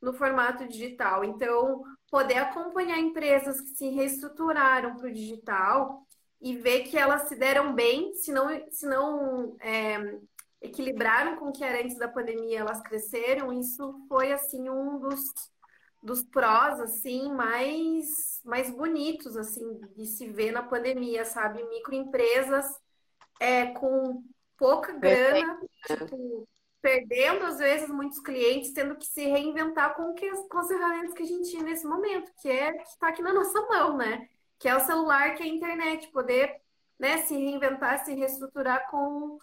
no 0.00 0.12
formato 0.12 0.66
digital. 0.66 1.24
Então, 1.24 1.82
poder 2.10 2.38
acompanhar 2.38 2.98
empresas 2.98 3.60
que 3.60 3.70
se 3.70 3.88
reestruturaram 3.90 4.96
para 4.96 5.08
o 5.08 5.12
digital 5.12 6.06
e 6.40 6.56
ver 6.56 6.84
que 6.84 6.96
elas 6.96 7.22
se 7.22 7.34
deram 7.36 7.74
bem, 7.74 8.14
se 8.14 8.32
não, 8.32 8.48
se 8.70 8.86
não 8.86 9.56
é, 9.60 10.18
equilibraram 10.60 11.36
com 11.36 11.48
o 11.48 11.52
que 11.52 11.64
era 11.64 11.82
antes 11.82 11.98
da 11.98 12.08
pandemia, 12.08 12.60
elas 12.60 12.80
cresceram. 12.80 13.52
Isso 13.52 14.06
foi 14.08 14.32
assim 14.32 14.68
um 14.70 14.98
dos, 14.98 15.20
dos 16.02 16.22
prós 16.22 16.80
assim 16.80 17.32
mais 17.32 18.40
mais 18.44 18.70
bonitos 18.70 19.36
assim 19.36 19.80
de 19.96 20.06
se 20.06 20.30
ver 20.30 20.52
na 20.52 20.62
pandemia, 20.62 21.24
sabe? 21.24 21.62
Microempresas 21.64 22.66
é, 23.40 23.66
com 23.66 24.22
pouca 24.56 24.92
grana, 24.92 25.60
tipo, 25.86 26.48
perdendo 26.80 27.44
às 27.44 27.58
vezes 27.58 27.88
muitos 27.88 28.20
clientes, 28.20 28.72
tendo 28.72 28.96
que 28.96 29.06
se 29.06 29.24
reinventar 29.26 29.94
com, 29.94 30.12
que, 30.14 30.30
com 30.48 30.58
as 30.58 30.68
ferramentas 30.68 31.14
que 31.14 31.22
a 31.22 31.26
gente 31.26 31.50
tinha 31.50 31.62
nesse 31.62 31.86
momento, 31.86 32.32
que 32.40 32.48
é 32.48 32.72
que 32.72 32.88
está 32.88 33.08
aqui 33.08 33.22
na 33.22 33.32
nossa 33.32 33.60
mão, 33.62 33.96
né? 33.96 34.28
Que 34.58 34.68
é 34.68 34.76
o 34.76 34.80
celular, 34.80 35.34
que 35.34 35.42
é 35.42 35.46
a 35.46 35.48
internet, 35.48 36.08
poder 36.08 36.60
né, 36.98 37.18
se 37.18 37.34
reinventar, 37.34 38.04
se 38.04 38.14
reestruturar 38.14 38.90
com, 38.90 39.38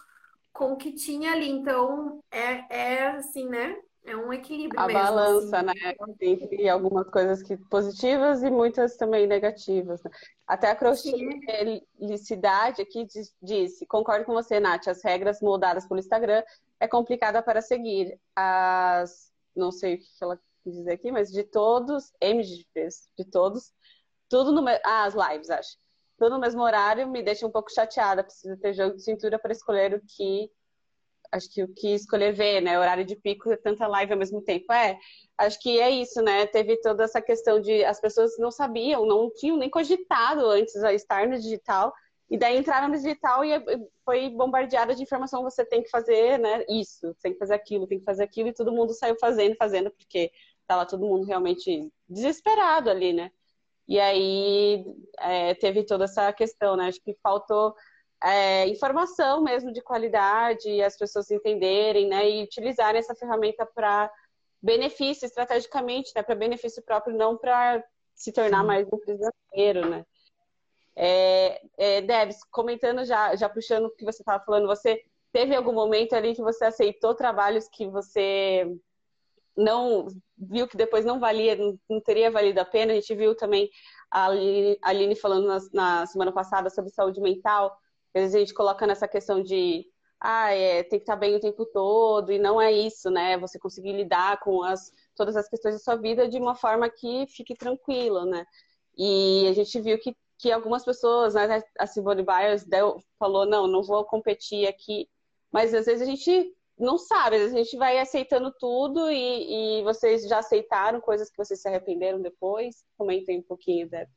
com 0.52 0.72
o 0.72 0.76
que 0.76 0.92
tinha 0.92 1.32
ali. 1.32 1.48
Então, 1.48 2.22
é, 2.30 2.64
é 2.68 3.08
assim, 3.08 3.48
né? 3.48 3.76
É 4.06 4.16
um 4.16 4.32
equilíbrio 4.32 4.80
a 4.80 4.86
mesmo, 4.86 5.02
balança, 5.02 5.56
assim. 5.58 5.66
né? 5.66 5.94
Entre 6.20 6.68
algumas 6.68 7.10
coisas 7.10 7.42
que 7.42 7.56
positivas 7.56 8.40
e 8.42 8.48
muitas 8.48 8.96
também 8.96 9.26
negativas. 9.26 10.00
Né? 10.02 10.10
Até 10.46 10.70
a 10.70 10.76
Felicidade 11.98 12.80
aqui 12.82 13.04
disse, 13.42 13.84
concordo 13.86 14.24
com 14.24 14.32
você, 14.32 14.60
Nath, 14.60 14.86
as 14.86 15.02
regras 15.02 15.42
moldadas 15.42 15.88
pelo 15.88 15.98
Instagram 15.98 16.42
é 16.78 16.86
complicada 16.86 17.42
para 17.42 17.60
seguir. 17.60 18.16
As, 18.36 19.32
não 19.56 19.72
sei 19.72 19.96
o 19.96 19.98
que 19.98 20.06
ela 20.20 20.40
quis 20.62 20.74
dizer 20.74 20.92
aqui, 20.92 21.10
mas 21.10 21.32
de 21.32 21.42
todos, 21.42 22.12
M 22.20 22.42
de 22.44 23.24
todos, 23.24 23.72
tudo 24.28 24.52
no 24.52 24.64
ah, 24.68 25.04
as 25.04 25.14
lives, 25.14 25.50
acho. 25.50 25.76
Tudo 26.16 26.30
no 26.30 26.40
mesmo 26.40 26.62
horário 26.62 27.08
me 27.08 27.22
deixa 27.22 27.44
um 27.44 27.50
pouco 27.50 27.72
chateada. 27.72 28.22
Preciso 28.22 28.56
ter 28.58 28.72
jogo 28.72 28.94
de 28.94 29.02
cintura 29.02 29.36
para 29.38 29.52
escolher 29.52 29.94
o 29.94 30.00
que 30.00 30.48
acho 31.32 31.52
que 31.52 31.62
o 31.62 31.68
que 31.68 31.94
escolher 31.94 32.32
ver, 32.32 32.60
né? 32.60 32.78
Horário 32.78 33.04
de 33.04 33.16
pico 33.16 33.56
tanta 33.58 33.86
live 33.86 34.12
ao 34.12 34.18
mesmo 34.18 34.42
tempo. 34.42 34.72
É, 34.72 34.98
acho 35.38 35.60
que 35.60 35.80
é 35.80 35.90
isso, 35.90 36.22
né? 36.22 36.46
Teve 36.46 36.76
toda 36.80 37.04
essa 37.04 37.20
questão 37.20 37.60
de 37.60 37.84
as 37.84 38.00
pessoas 38.00 38.38
não 38.38 38.50
sabiam, 38.50 39.06
não 39.06 39.30
tinham 39.30 39.56
nem 39.56 39.70
cogitado 39.70 40.46
antes 40.46 40.76
a 40.82 40.92
estar 40.92 41.26
no 41.28 41.38
digital. 41.38 41.92
E 42.28 42.36
daí 42.36 42.58
entraram 42.58 42.88
no 42.88 42.96
digital 42.96 43.44
e 43.44 43.52
foi 44.04 44.30
bombardeada 44.30 44.94
de 44.94 45.02
informação, 45.02 45.44
você 45.44 45.64
tem 45.64 45.82
que 45.82 45.90
fazer, 45.90 46.38
né, 46.38 46.64
isso, 46.68 47.14
tem 47.22 47.32
que 47.32 47.38
fazer 47.38 47.54
aquilo, 47.54 47.86
tem 47.86 48.00
que 48.00 48.04
fazer 48.04 48.24
aquilo, 48.24 48.48
e 48.48 48.52
todo 48.52 48.72
mundo 48.72 48.92
saiu 48.92 49.16
fazendo, 49.20 49.54
fazendo, 49.56 49.92
porque 49.92 50.32
estava 50.62 50.84
todo 50.84 51.06
mundo 51.06 51.24
realmente 51.24 51.88
desesperado 52.08 52.90
ali, 52.90 53.12
né? 53.12 53.30
E 53.88 54.00
aí 54.00 54.84
é, 55.20 55.54
teve 55.54 55.84
toda 55.84 56.04
essa 56.04 56.32
questão, 56.32 56.76
né? 56.76 56.88
Acho 56.88 57.00
que 57.00 57.14
faltou 57.22 57.74
é, 58.22 58.66
informação 58.68 59.42
mesmo 59.42 59.72
de 59.72 59.82
qualidade, 59.82 60.82
as 60.82 60.96
pessoas 60.96 61.30
entenderem, 61.30 62.08
né? 62.08 62.28
E 62.28 62.42
utilizarem 62.42 62.98
essa 62.98 63.14
ferramenta 63.14 63.66
para 63.66 64.10
benefício 64.62 65.26
estrategicamente, 65.26 66.12
né? 66.14 66.22
Para 66.22 66.34
benefício 66.34 66.82
próprio, 66.82 67.16
não 67.16 67.36
para 67.36 67.84
se 68.14 68.32
tornar 68.32 68.60
Sim. 68.60 68.66
mais 68.66 68.86
um 68.92 68.98
prisioneiro, 68.98 69.88
né? 69.88 70.04
É, 70.96 71.60
é, 71.76 72.00
Debs, 72.00 72.42
comentando 72.50 73.04
já, 73.04 73.36
já 73.36 73.48
puxando 73.48 73.86
o 73.86 73.90
que 73.90 74.04
você 74.04 74.22
estava 74.22 74.42
falando, 74.42 74.66
você 74.66 75.02
teve 75.30 75.54
algum 75.54 75.72
momento 75.72 76.14
ali 76.14 76.34
que 76.34 76.40
você 76.40 76.64
aceitou 76.64 77.14
trabalhos 77.14 77.68
que 77.68 77.86
você 77.86 78.66
não 79.56 80.06
viu 80.36 80.68
que 80.68 80.76
depois 80.76 81.04
não 81.04 81.18
valia, 81.18 81.56
não, 81.56 81.78
não 81.88 82.00
teria 82.00 82.30
valido 82.30 82.60
a 82.60 82.64
pena. 82.64 82.92
A 82.92 82.94
gente 82.94 83.14
viu 83.14 83.34
também 83.34 83.70
a 84.10 84.26
Aline, 84.26 84.78
a 84.82 84.88
Aline 84.90 85.16
falando 85.16 85.46
na, 85.46 85.58
na, 85.72 86.06
semana 86.06 86.32
passada 86.32 86.68
sobre 86.70 86.90
saúde 86.90 87.20
mental. 87.20 87.76
Às 88.16 88.22
vezes 88.22 88.34
a 88.34 88.38
gente 88.38 88.54
coloca 88.54 88.86
nessa 88.86 89.06
questão 89.06 89.42
de 89.42 89.86
ah, 90.20 90.50
é, 90.52 90.82
tem 90.82 90.98
que 90.98 91.04
estar 91.04 91.16
bem 91.16 91.36
o 91.36 91.40
tempo 91.40 91.66
todo, 91.66 92.32
e 92.32 92.38
não 92.38 92.60
é 92.60 92.72
isso, 92.72 93.10
né? 93.10 93.36
Você 93.38 93.58
conseguir 93.58 93.92
lidar 93.92 94.40
com 94.40 94.62
as, 94.62 94.90
todas 95.14 95.36
as 95.36 95.48
questões 95.48 95.74
da 95.74 95.78
sua 95.78 95.96
vida 95.96 96.28
de 96.28 96.38
uma 96.38 96.54
forma 96.54 96.88
que 96.88 97.26
fique 97.28 97.54
tranquilo, 97.54 98.24
né? 98.24 98.46
E 98.96 99.46
a 99.48 99.52
gente 99.52 99.78
viu 99.80 99.98
que, 99.98 100.16
que 100.38 100.50
algumas 100.50 100.84
pessoas, 100.84 101.34
né, 101.34 101.62
a 101.78 101.86
Simone 101.86 102.24
Biles 102.24 102.64
deu, 102.64 103.02
falou, 103.18 103.44
não, 103.46 103.66
não 103.66 103.82
vou 103.82 104.04
competir 104.06 104.66
aqui, 104.66 105.08
mas 105.52 105.74
às 105.74 105.86
vezes 105.86 106.02
a 106.02 106.10
gente 106.10 106.54
não 106.78 106.98
sabe, 106.98 107.36
a 107.36 107.48
gente 107.48 107.76
vai 107.76 107.98
aceitando 107.98 108.52
tudo 108.58 109.10
e, 109.10 109.80
e, 109.80 109.82
vocês 109.84 110.26
já 110.28 110.38
aceitaram 110.38 111.00
coisas 111.00 111.30
que 111.30 111.36
vocês 111.36 111.60
se 111.60 111.68
arrependeram 111.68 112.20
depois? 112.20 112.84
Comentem 112.96 113.38
um 113.38 113.42
pouquinho, 113.42 113.88
Deb. 113.88 114.08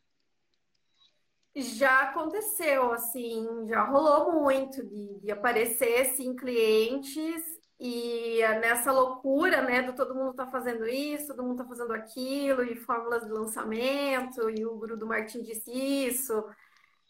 Já 1.62 2.02
aconteceu, 2.02 2.92
assim, 2.92 3.46
já 3.68 3.84
rolou 3.84 4.42
muito 4.42 4.86
de, 4.86 5.20
de 5.20 5.32
aparecer, 5.32 6.02
assim, 6.02 6.36
clientes 6.36 7.44
e 7.80 8.40
nessa 8.62 8.92
loucura, 8.92 9.62
né, 9.62 9.82
do 9.82 9.94
todo 9.96 10.14
mundo 10.14 10.34
tá 10.34 10.46
fazendo 10.48 10.86
isso, 10.86 11.28
todo 11.28 11.44
mundo 11.44 11.58
tá 11.64 11.66
fazendo 11.66 11.94
aquilo, 11.94 12.62
e 12.64 12.76
fórmulas 12.76 13.24
de 13.26 13.32
lançamento, 13.32 14.50
e 14.50 14.66
o 14.66 14.76
Guru 14.76 14.98
do 14.98 15.08
Martin 15.08 15.42
disse 15.42 15.72
isso. 15.72 16.44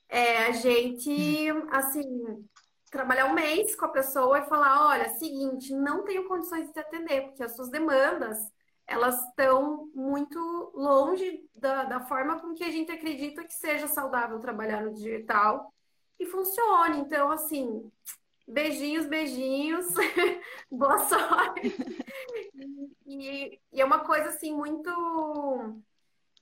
É, 0.07 0.47
a 0.47 0.51
gente, 0.51 1.49
assim, 1.71 2.45
trabalhar 2.91 3.25
um 3.25 3.33
mês 3.33 3.75
com 3.75 3.85
a 3.85 3.89
pessoa 3.89 4.39
e 4.39 4.47
falar, 4.47 4.87
olha, 4.89 5.09
seguinte, 5.09 5.73
não 5.73 6.03
tenho 6.03 6.27
condições 6.27 6.67
de 6.67 6.73
te 6.73 6.79
atender, 6.79 7.21
porque 7.27 7.43
as 7.43 7.55
suas 7.55 7.69
demandas, 7.69 8.37
elas 8.89 9.23
estão 9.27 9.89
muito 9.93 10.71
longe 10.73 11.47
da, 11.53 11.83
da 11.83 11.99
forma 12.01 12.39
com 12.39 12.53
que 12.53 12.63
a 12.63 12.71
gente 12.71 12.91
acredita 12.91 13.43
que 13.43 13.53
seja 13.53 13.87
saudável 13.87 14.39
trabalhar 14.39 14.83
no 14.83 14.93
digital 14.93 15.71
e 16.19 16.25
funcione. 16.25 16.99
Então, 16.99 17.31
assim, 17.31 17.89
beijinhos, 18.47 19.05
beijinhos, 19.05 19.85
boa 20.71 20.97
sorte. 21.05 21.75
E, 23.05 23.59
e, 23.71 23.81
é 23.81 23.85
uma 23.85 23.99
coisa, 23.99 24.29
assim, 24.29 24.53
muito 24.55 24.89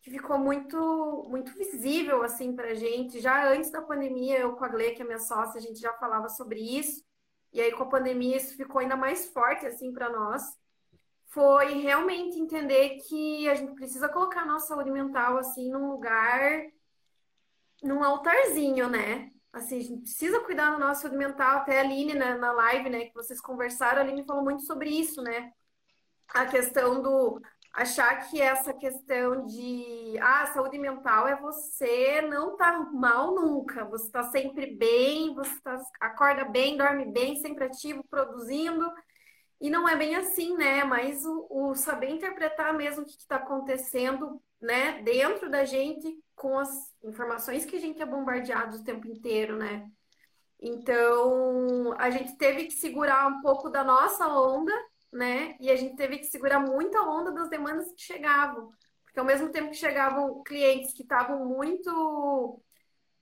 que 0.01 0.12
ficou 0.12 0.39
muito 0.39 1.25
muito 1.29 1.51
visível 1.53 2.23
assim 2.23 2.55
para 2.55 2.73
gente. 2.73 3.19
Já 3.19 3.51
antes 3.51 3.69
da 3.69 3.81
pandemia, 3.81 4.39
eu 4.39 4.55
com 4.55 4.63
a 4.63 4.69
Gle, 4.69 4.91
que 4.91 5.01
é 5.01 5.05
minha 5.05 5.19
sócia, 5.19 5.57
a 5.60 5.62
gente 5.62 5.81
já 5.81 5.91
falava 5.93 6.29
sobre 6.29 6.62
isso. 6.62 7.03
E 7.51 7.60
aí 7.60 7.73
com 7.73 7.83
a 7.83 7.89
pandemia 7.89 8.38
isso 8.38 8.55
ficou 8.55 8.79
ainda 8.79 8.95
mais 8.95 9.25
forte 9.33 9.65
assim 9.65 9.91
para 9.91 10.10
nós. 10.10 10.43
Foi 11.38 11.73
realmente 11.82 12.39
entender 12.39 12.97
que 13.08 13.47
a 13.47 13.54
gente 13.54 13.76
precisa 13.76 14.10
colocar 14.10 14.41
a 14.41 14.45
nossa 14.47 14.69
saúde 14.69 14.89
mental 14.89 15.38
assim 15.38 15.69
num 15.69 15.91
lugar 15.91 16.63
num 17.84 18.04
altarzinho, 18.04 18.89
né? 18.89 19.30
Assim, 19.54 19.78
a 19.78 19.84
gente 19.84 20.02
precisa 20.02 20.39
cuidar 20.39 20.71
da 20.71 20.80
nossa 20.80 21.02
saúde 21.02 21.15
mental. 21.15 21.58
Até 21.58 21.78
a 21.78 21.82
Aline, 21.82 22.15
né, 22.15 22.34
na 22.38 22.52
live, 22.54 22.89
né, 22.89 23.06
que 23.06 23.13
vocês 23.13 23.39
conversaram, 23.39 24.00
a 24.00 24.02
Aline 24.02 24.26
falou 24.26 24.43
muito 24.43 24.63
sobre 24.63 24.89
isso, 24.89 25.21
né? 25.21 25.52
A 26.30 26.43
questão 26.47 27.04
do 27.04 27.39
achar 27.71 28.28
que 28.28 28.41
essa 28.41 28.73
questão 28.73 29.45
de 29.45 30.17
ah, 30.19 30.47
saúde 30.47 30.80
mental 30.80 31.28
é 31.28 31.39
você 31.39 32.19
não 32.23 32.58
tá 32.58 32.80
mal 32.91 33.36
nunca, 33.36 33.86
você 33.86 34.08
está 34.08 34.23
sempre 34.23 34.76
bem, 34.76 35.36
você 35.36 35.62
tá, 35.62 35.80
acorda 36.02 36.45
bem, 36.45 36.76
dorme 36.76 37.06
bem, 37.06 37.36
sempre 37.36 37.65
ativo, 37.65 38.04
produzindo. 38.10 38.91
E 39.60 39.70
não 39.70 39.88
é 39.88 39.96
bem 39.96 40.15
assim, 40.15 40.56
né? 40.56 40.84
Mas 40.84 41.26
o, 41.26 41.48
o 41.50 41.76
saber 41.76 42.10
interpretar 42.10 42.74
mesmo 42.74 43.04
o 43.04 43.06
que 43.06 43.13
está 43.13 43.38
acontecendo, 43.38 44.41
né, 44.62 45.02
dentro 45.02 45.50
da 45.50 45.65
gente, 45.65 46.20
com 46.36 46.60
as 46.60 46.70
informações 47.04 47.65
que 47.65 47.76
a 47.76 47.80
gente 47.80 48.02
é 48.02 48.06
bombardeado 48.06 48.78
o 48.78 48.84
tempo 48.84 49.08
inteiro, 49.08 49.58
né? 49.58 49.88
Então, 50.60 51.93
a 51.98 52.10
gente 52.10 52.36
teve 52.38 52.65
que 52.65 52.74
segurar 52.74 53.28
um 53.28 53.41
pouco 53.41 53.70
da 53.70 53.84
nossa 53.84 54.28
onda 54.28 54.74
né? 55.12 55.56
E 55.60 55.70
a 55.72 55.76
gente 55.76 55.96
teve 55.96 56.20
que 56.20 56.26
segurar 56.26 56.60
muita 56.60 57.02
onda 57.02 57.32
das 57.32 57.50
demandas 57.50 57.91
que 57.91 58.02
chegavam. 58.02 58.72
Porque 59.04 59.20
ao 59.20 59.26
mesmo 59.26 59.50
tempo 59.50 59.70
que 59.70 59.78
chegavam 59.78 60.43
clientes 60.43 60.93
que 60.93 61.04
estavam 61.04 61.46
muito 61.46 62.62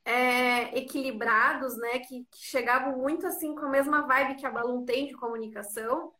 é, 0.04 0.78
equilibrados, 0.78 1.78
né? 1.78 2.00
Que, 2.00 2.26
que, 2.26 2.38
chegavam 2.38 2.98
muito 2.98 3.26
assim 3.26 3.56
com 3.56 3.66
a 3.66 3.70
mesma 3.70 4.02
vibe 4.02 4.36
que 4.36 4.46
a 4.46 4.52
Balloon 4.52 4.86
tem 4.86 5.08
de 5.08 5.14
comunicação. 5.14 6.14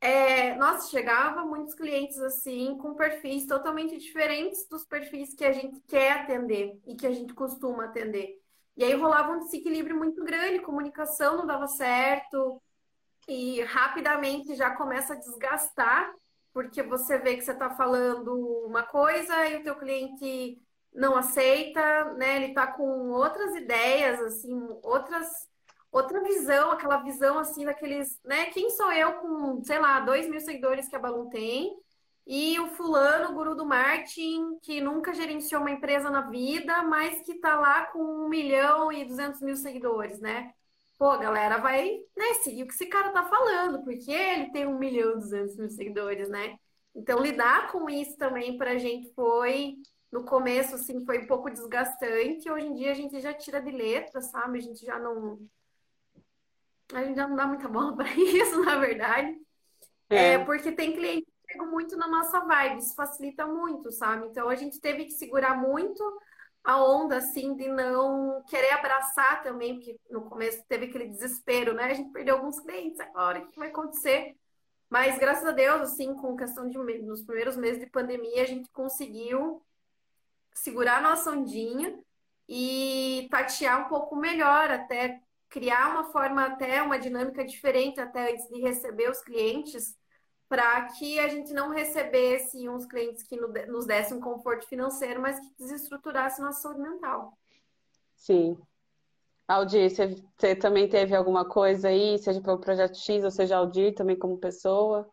É, 0.00 0.54
nossa, 0.56 0.88
chegava 0.88 1.44
muitos 1.44 1.74
clientes 1.74 2.18
assim 2.20 2.76
com 2.78 2.94
perfis 2.94 3.46
totalmente 3.46 3.98
diferentes 3.98 4.66
dos 4.66 4.84
perfis 4.84 5.34
que 5.34 5.44
a 5.44 5.52
gente 5.52 5.78
quer 5.82 6.12
atender 6.12 6.80
e 6.86 6.94
que 6.96 7.06
a 7.06 7.12
gente 7.12 7.34
costuma 7.34 7.84
atender. 7.84 8.40
E 8.76 8.84
aí 8.84 8.94
rolava 8.94 9.32
um 9.32 9.40
desequilíbrio 9.40 9.96
muito 9.96 10.24
grande, 10.24 10.60
comunicação 10.60 11.36
não 11.36 11.46
dava 11.46 11.66
certo, 11.68 12.62
e 13.28 13.62
rapidamente 13.64 14.54
já 14.54 14.74
começa 14.74 15.12
a 15.14 15.16
desgastar, 15.16 16.12
porque 16.52 16.82
você 16.82 17.18
vê 17.18 17.36
que 17.36 17.42
você 17.42 17.52
está 17.52 17.70
falando 17.70 18.32
uma 18.66 18.82
coisa 18.82 19.46
e 19.48 19.58
o 19.58 19.62
teu 19.62 19.76
cliente 19.76 20.60
não 20.94 21.16
aceita, 21.16 22.14
né? 22.14 22.36
Ele 22.36 22.46
está 22.46 22.66
com 22.66 23.10
outras 23.10 23.54
ideias, 23.54 24.20
assim, 24.20 24.58
outras 24.82 25.49
outra 25.90 26.22
visão, 26.22 26.70
aquela 26.70 26.98
visão 26.98 27.38
assim 27.38 27.64
daqueles, 27.64 28.20
né? 28.24 28.46
Quem 28.46 28.70
sou 28.70 28.92
eu 28.92 29.14
com, 29.14 29.62
sei 29.64 29.78
lá, 29.78 30.00
dois 30.00 30.28
mil 30.28 30.40
seguidores 30.40 30.88
que 30.88 30.96
a 30.96 30.98
Balloon 30.98 31.28
tem 31.28 31.76
e 32.26 32.58
o 32.60 32.68
fulano, 32.68 33.30
o 33.30 33.34
guru 33.34 33.54
do 33.54 33.66
marketing, 33.66 34.58
que 34.62 34.80
nunca 34.80 35.12
gerenciou 35.12 35.60
uma 35.60 35.70
empresa 35.70 36.10
na 36.10 36.22
vida, 36.22 36.82
mas 36.82 37.22
que 37.22 37.32
está 37.32 37.58
lá 37.58 37.86
com 37.86 37.98
um 38.02 38.28
milhão 38.28 38.92
e 38.92 39.04
duzentos 39.04 39.40
mil 39.40 39.56
seguidores, 39.56 40.20
né? 40.20 40.52
pô, 41.00 41.16
galera 41.16 41.56
vai 41.56 41.98
né, 42.14 42.34
seguir 42.42 42.64
o 42.64 42.66
que 42.66 42.74
esse 42.74 42.84
cara 42.84 43.10
tá 43.10 43.24
falando, 43.24 43.82
porque 43.82 44.12
ele 44.12 44.52
tem 44.52 44.66
um 44.66 44.78
milhão 44.78 45.12
e 45.12 45.18
duzentos 45.18 45.56
mil 45.56 45.70
seguidores, 45.70 46.28
né? 46.28 46.58
Então, 46.94 47.22
lidar 47.22 47.72
com 47.72 47.88
isso 47.88 48.18
também 48.18 48.58
pra 48.58 48.76
gente 48.76 49.10
foi, 49.14 49.76
no 50.12 50.24
começo, 50.26 50.74
assim, 50.74 51.02
foi 51.06 51.20
um 51.20 51.26
pouco 51.26 51.48
desgastante. 51.48 52.50
Hoje 52.50 52.66
em 52.66 52.74
dia 52.74 52.90
a 52.90 52.94
gente 52.94 53.18
já 53.18 53.32
tira 53.32 53.62
de 53.62 53.70
letra, 53.70 54.20
sabe? 54.20 54.58
A 54.58 54.60
gente 54.60 54.84
já 54.84 54.98
não. 54.98 55.38
A 56.94 57.04
gente 57.04 57.16
já 57.16 57.28
não 57.28 57.36
dá 57.36 57.46
muita 57.46 57.68
bola 57.68 57.94
para 57.96 58.12
isso, 58.14 58.60
na 58.64 58.78
verdade. 58.78 59.36
É. 60.08 60.32
é. 60.34 60.44
porque 60.44 60.72
tem 60.72 60.92
cliente 60.92 61.26
que 61.26 61.52
chegam 61.52 61.70
muito 61.70 61.96
na 61.96 62.08
nossa 62.08 62.40
vibe, 62.40 62.78
isso 62.78 62.94
facilita 62.94 63.46
muito, 63.46 63.92
sabe? 63.92 64.26
Então 64.26 64.48
a 64.48 64.56
gente 64.56 64.80
teve 64.80 65.04
que 65.04 65.12
segurar 65.12 65.56
muito 65.56 66.02
a 66.62 66.82
onda 66.82 67.16
assim 67.16 67.54
de 67.54 67.68
não 67.68 68.42
querer 68.48 68.72
abraçar 68.72 69.42
também, 69.42 69.76
porque 69.76 69.98
no 70.10 70.22
começo 70.22 70.62
teve 70.68 70.86
aquele 70.86 71.08
desespero, 71.08 71.74
né? 71.74 71.84
A 71.84 71.94
gente 71.94 72.12
perdeu 72.12 72.36
alguns 72.36 72.60
clientes 72.60 73.00
agora, 73.00 73.40
o 73.40 73.48
que 73.48 73.58
vai 73.58 73.68
acontecer? 73.68 74.36
Mas 74.90 75.18
graças 75.18 75.46
a 75.46 75.52
Deus, 75.52 75.82
assim, 75.82 76.14
com 76.14 76.36
questão 76.36 76.68
de 76.68 76.76
nos 76.76 77.22
primeiros 77.22 77.56
meses 77.56 77.80
de 77.80 77.88
pandemia, 77.88 78.42
a 78.42 78.46
gente 78.46 78.68
conseguiu 78.72 79.64
segurar 80.52 80.98
a 80.98 81.00
nossa 81.00 81.30
ondinha 81.30 81.96
e 82.48 83.28
tatear 83.30 83.86
um 83.86 83.88
pouco 83.88 84.16
melhor, 84.16 84.68
até 84.68 85.20
criar 85.50 85.90
uma 85.90 86.04
forma, 86.12 86.46
até 86.46 86.80
uma 86.80 86.98
dinâmica 86.98 87.44
diferente, 87.44 88.00
até 88.00 88.32
antes 88.32 88.48
de 88.48 88.60
receber 88.60 89.10
os 89.10 89.20
clientes, 89.20 89.98
para 90.48 90.86
que 90.92 91.18
a 91.18 91.28
gente 91.28 91.52
não 91.52 91.70
recebesse 91.70 92.68
uns 92.68 92.86
clientes 92.86 93.22
que 93.24 93.36
nos 93.36 93.84
dessem 93.84 94.16
um 94.16 94.20
conforto 94.20 94.66
financeiro, 94.66 95.20
mas 95.20 95.38
que 95.38 95.52
desestruturasse 95.58 96.40
nossa 96.40 96.62
saúde 96.62 96.80
mental. 96.80 97.36
Sim. 98.14 98.56
Aldir, 99.46 99.90
você, 99.90 100.16
você 100.36 100.54
também 100.54 100.88
teve 100.88 101.14
alguma 101.14 101.44
coisa 101.44 101.88
aí, 101.88 102.16
seja 102.18 102.40
pelo 102.40 102.60
Projeto 102.60 102.96
X, 102.96 103.24
ou 103.24 103.30
seja, 103.30 103.56
Aldir 103.56 103.94
também 103.94 104.16
como 104.16 104.38
pessoa? 104.38 105.10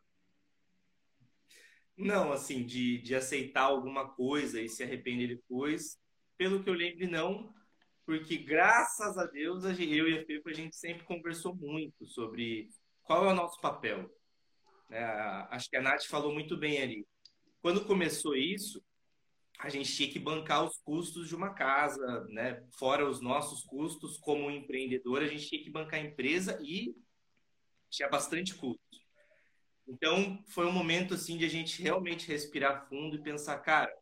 Não, 1.98 2.32
assim, 2.32 2.64
de, 2.64 3.00
de 3.00 3.16
aceitar 3.16 3.64
alguma 3.64 4.08
coisa 4.08 4.62
e 4.62 4.70
se 4.70 4.84
arrepender 4.84 5.28
depois. 5.28 5.98
Pelo 6.38 6.64
que 6.64 6.70
eu 6.70 6.76
lembro, 6.76 7.10
não, 7.10 7.52
porque 8.08 8.38
graças 8.38 9.18
a 9.18 9.26
Deus 9.26 9.66
eu 9.66 10.08
e 10.08 10.18
a 10.18 10.26
Fefa 10.26 10.50
a 10.50 10.54
gente 10.54 10.78
sempre 10.78 11.04
conversou 11.04 11.54
muito 11.54 12.08
sobre 12.08 12.70
qual 13.04 13.26
é 13.26 13.34
o 13.34 13.36
nosso 13.36 13.60
papel. 13.60 14.10
É, 14.90 15.04
acho 15.52 15.70
que 15.70 15.76
a 15.76 15.82
Nath 15.82 16.06
falou 16.06 16.34
muito 16.34 16.56
bem 16.56 16.82
ali. 16.82 17.06
Quando 17.62 17.84
começou 17.84 18.34
isso, 18.34 18.82
a 19.60 19.68
gente 19.68 19.94
tinha 19.94 20.10
que 20.10 20.20
bancar 20.20 20.64
os 20.64 20.78
custos 20.78 21.28
de 21.28 21.36
uma 21.36 21.54
casa, 21.54 22.24
né? 22.30 22.66
Fora 22.80 23.06
os 23.06 23.20
nossos 23.20 23.66
custos 23.66 24.18
como 24.18 24.50
empreendedor, 24.50 25.22
a 25.22 25.28
gente 25.28 25.50
tinha 25.50 25.62
que 25.62 25.70
bancar 25.70 26.00
a 26.00 26.04
empresa 26.04 26.58
e 26.64 26.96
tinha 27.90 28.08
bastante 28.08 28.56
custo. 28.56 28.80
Então, 29.86 30.42
foi 30.48 30.66
um 30.66 30.72
momento 30.72 31.14
assim 31.14 31.38
de 31.38 31.44
a 31.44 31.50
gente 31.50 31.82
realmente 31.82 32.26
respirar 32.26 32.88
fundo 32.88 33.18
e 33.18 33.22
pensar, 33.22 33.58
cara, 33.58 33.94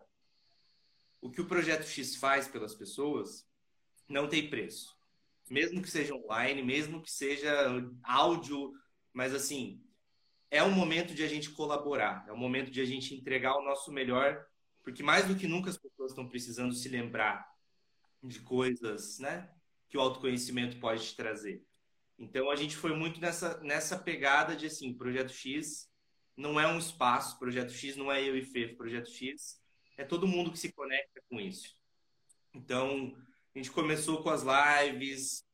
o 1.19 1.31
que 1.31 1.41
o 1.41 1.47
projeto 1.47 1.87
X 1.87 2.17
faz 2.17 2.47
pelas 2.47 2.75
pessoas 2.75 3.47
não 4.07 4.27
tem 4.27 4.49
preço. 4.49 4.95
Mesmo 5.49 5.81
que 5.81 5.89
seja 5.89 6.15
online, 6.15 6.63
mesmo 6.63 7.01
que 7.01 7.11
seja 7.11 7.51
áudio, 8.03 8.73
mas 9.13 9.33
assim, 9.33 9.81
é 10.49 10.63
um 10.63 10.71
momento 10.71 11.13
de 11.13 11.23
a 11.23 11.27
gente 11.27 11.51
colaborar, 11.51 12.25
é 12.27 12.33
um 12.33 12.37
momento 12.37 12.71
de 12.71 12.81
a 12.81 12.85
gente 12.85 13.13
entregar 13.13 13.55
o 13.55 13.63
nosso 13.63 13.91
melhor, 13.91 14.45
porque 14.83 15.03
mais 15.03 15.27
do 15.27 15.35
que 15.35 15.47
nunca 15.47 15.69
as 15.69 15.77
pessoas 15.77 16.11
estão 16.11 16.27
precisando 16.27 16.73
se 16.73 16.89
lembrar 16.89 17.47
de 18.23 18.39
coisas, 18.39 19.19
né, 19.19 19.49
que 19.89 19.97
o 19.97 20.01
autoconhecimento 20.01 20.79
pode 20.79 21.05
te 21.05 21.15
trazer. 21.15 21.63
Então 22.17 22.49
a 22.49 22.55
gente 22.55 22.75
foi 22.75 22.95
muito 22.95 23.19
nessa, 23.19 23.59
nessa 23.61 23.99
pegada 23.99 24.55
de 24.55 24.67
assim, 24.67 24.93
Projeto 24.93 25.31
X 25.31 25.89
não 26.37 26.59
é 26.59 26.67
um 26.67 26.77
espaço, 26.77 27.37
Projeto 27.37 27.71
X 27.71 27.95
não 27.95 28.11
é 28.11 28.23
eu 28.23 28.37
e 28.37 28.41
Fê, 28.41 28.67
Projeto 28.69 29.09
X 29.09 29.61
é 29.97 30.03
todo 30.03 30.27
mundo 30.27 30.51
que 30.51 30.59
se 30.59 30.71
conecta 30.73 31.21
com 31.29 31.39
isso. 31.39 31.75
Então, 32.53 33.15
a 33.55 33.57
gente 33.57 33.71
começou 33.71 34.21
com 34.21 34.29
as 34.29 34.43
lives, 34.43 35.45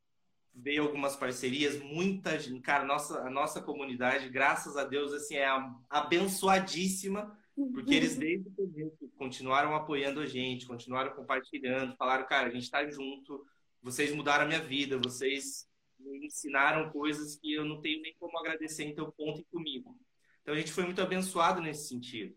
veio 0.53 0.83
algumas 0.83 1.15
parcerias, 1.15 1.79
muita 1.79 2.37
gente, 2.39 2.59
cara, 2.61 2.83
nossa, 2.83 3.21
a 3.21 3.29
nossa 3.29 3.61
comunidade, 3.61 4.27
graças 4.29 4.75
a 4.75 4.83
Deus, 4.83 5.13
assim, 5.13 5.35
é 5.35 5.47
abençoadíssima, 5.87 7.37
porque 7.73 7.93
eles 7.93 8.17
desde 8.17 8.49
o 8.49 8.51
começo 8.53 9.09
continuaram 9.17 9.75
apoiando 9.75 10.19
a 10.19 10.25
gente, 10.25 10.65
continuaram 10.65 11.13
compartilhando, 11.13 11.95
falaram, 11.95 12.25
cara, 12.25 12.47
a 12.47 12.51
gente 12.51 12.63
está 12.63 12.83
junto, 12.89 13.45
vocês 13.83 14.13
mudaram 14.13 14.45
a 14.45 14.47
minha 14.47 14.61
vida, 14.61 14.97
vocês 14.97 15.69
me 15.99 16.25
ensinaram 16.25 16.89
coisas 16.89 17.35
que 17.35 17.53
eu 17.53 17.63
não 17.63 17.79
tenho 17.81 18.01
nem 18.01 18.15
como 18.19 18.37
agradecer, 18.39 18.85
então 18.85 19.11
contem 19.11 19.45
comigo. 19.51 19.95
Então 20.41 20.55
a 20.55 20.57
gente 20.57 20.71
foi 20.71 20.85
muito 20.85 21.01
abençoado 21.01 21.61
nesse 21.61 21.87
sentido. 21.87 22.35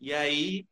E 0.00 0.14
aí, 0.14 0.66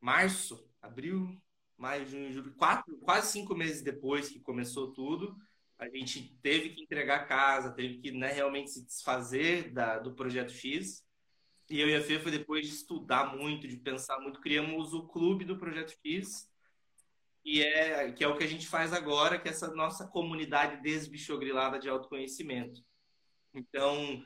março, 0.00 0.66
abril, 0.80 1.38
maio, 1.80 2.06
junho, 2.06 2.32
julho, 2.32 2.52
quatro, 2.54 2.96
quase 2.98 3.32
cinco 3.32 3.54
meses 3.54 3.82
depois 3.82 4.28
que 4.28 4.38
começou 4.38 4.92
tudo, 4.92 5.36
a 5.78 5.88
gente 5.88 6.38
teve 6.42 6.70
que 6.70 6.82
entregar 6.82 7.20
a 7.20 7.24
casa, 7.24 7.72
teve 7.72 7.98
que 7.98 8.12
né, 8.12 8.30
realmente 8.30 8.70
se 8.70 8.84
desfazer 8.84 9.72
da, 9.72 9.98
do 9.98 10.14
projeto 10.14 10.52
X. 10.52 11.02
E 11.70 11.80
eu 11.80 11.88
e 11.88 11.96
a 11.96 12.02
Fê 12.02 12.18
foi 12.18 12.30
depois 12.30 12.66
de 12.66 12.74
estudar 12.74 13.34
muito, 13.34 13.66
de 13.66 13.76
pensar 13.76 14.18
muito, 14.20 14.40
criamos 14.40 14.92
o 14.92 15.06
clube 15.08 15.44
do 15.44 15.56
projeto 15.56 15.96
X, 16.04 16.50
que 17.42 17.62
é, 17.62 18.12
que 18.12 18.22
é 18.22 18.28
o 18.28 18.36
que 18.36 18.44
a 18.44 18.46
gente 18.46 18.68
faz 18.68 18.92
agora, 18.92 19.38
que 19.38 19.48
é 19.48 19.50
essa 19.50 19.72
nossa 19.74 20.06
comunidade 20.06 20.82
desbichogrilada 20.82 21.78
de 21.78 21.88
autoconhecimento. 21.88 22.84
Então, 23.54 24.22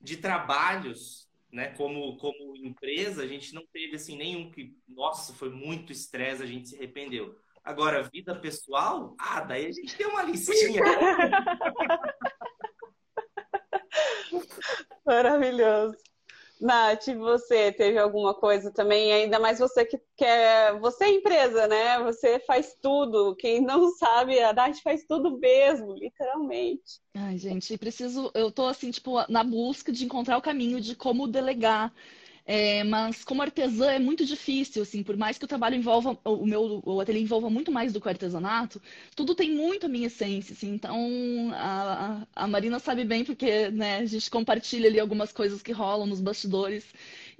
de 0.00 0.16
trabalhos, 0.18 1.27
né, 1.50 1.68
como, 1.74 2.16
como 2.18 2.56
empresa, 2.56 3.22
a 3.22 3.26
gente 3.26 3.54
não 3.54 3.66
teve 3.72 3.96
assim 3.96 4.16
nenhum 4.16 4.50
que, 4.50 4.76
nossa, 4.86 5.32
foi 5.32 5.50
muito 5.50 5.92
estresse, 5.92 6.42
a 6.42 6.46
gente 6.46 6.68
se 6.68 6.76
arrependeu. 6.76 7.34
Agora, 7.64 8.08
vida 8.12 8.34
pessoal, 8.34 9.14
ah, 9.18 9.40
daí 9.40 9.66
a 9.66 9.72
gente 9.72 9.96
tem 9.96 10.06
uma 10.06 10.22
listinha. 10.22 10.82
Maravilhoso. 15.04 15.96
Nath, 16.60 17.06
você 17.16 17.72
teve 17.72 17.98
alguma 17.98 18.34
coisa 18.34 18.72
também? 18.72 19.12
Ainda 19.12 19.38
mais 19.38 19.58
você 19.58 19.84
que 19.84 20.00
quer. 20.16 20.78
Você 20.80 21.04
é 21.04 21.14
empresa, 21.14 21.66
né? 21.66 21.98
Você 22.02 22.40
faz 22.40 22.76
tudo. 22.82 23.36
Quem 23.36 23.60
não 23.60 23.90
sabe, 23.96 24.40
a 24.40 24.52
Nath 24.52 24.78
faz 24.82 25.04
tudo 25.06 25.38
mesmo, 25.38 25.94
literalmente. 25.94 27.00
Ai, 27.14 27.38
gente, 27.38 27.76
preciso. 27.78 28.30
Eu 28.34 28.50
tô 28.50 28.66
assim, 28.66 28.90
tipo, 28.90 29.12
na 29.30 29.42
busca 29.44 29.92
de 29.92 30.04
encontrar 30.04 30.36
o 30.36 30.42
caminho 30.42 30.80
de 30.80 30.94
como 30.94 31.26
delegar 31.28 31.92
é, 32.50 32.82
mas 32.82 33.22
como 33.24 33.42
artesã 33.42 33.92
é 33.92 33.98
muito 33.98 34.24
difícil, 34.24 34.82
assim, 34.82 35.02
por 35.02 35.18
mais 35.18 35.36
que 35.36 35.44
o 35.44 35.48
trabalho 35.48 35.76
envolva, 35.76 36.18
o 36.24 36.46
meu 36.46 36.80
o 36.82 36.98
ateliê 36.98 37.20
envolva 37.22 37.50
muito 37.50 37.70
mais 37.70 37.92
do 37.92 38.00
que 38.00 38.06
o 38.06 38.08
artesanato, 38.08 38.80
tudo 39.14 39.34
tem 39.34 39.50
muito 39.54 39.84
a 39.84 39.88
minha 39.88 40.06
essência, 40.06 40.54
assim, 40.54 40.70
então 40.72 41.50
a, 41.54 42.26
a 42.34 42.48
Marina 42.48 42.78
sabe 42.78 43.04
bem 43.04 43.22
porque, 43.22 43.70
né, 43.70 43.98
a 43.98 44.06
gente 44.06 44.30
compartilha 44.30 44.88
ali 44.88 44.98
algumas 44.98 45.30
coisas 45.30 45.60
que 45.62 45.72
rolam 45.72 46.06
nos 46.06 46.22
bastidores 46.22 46.86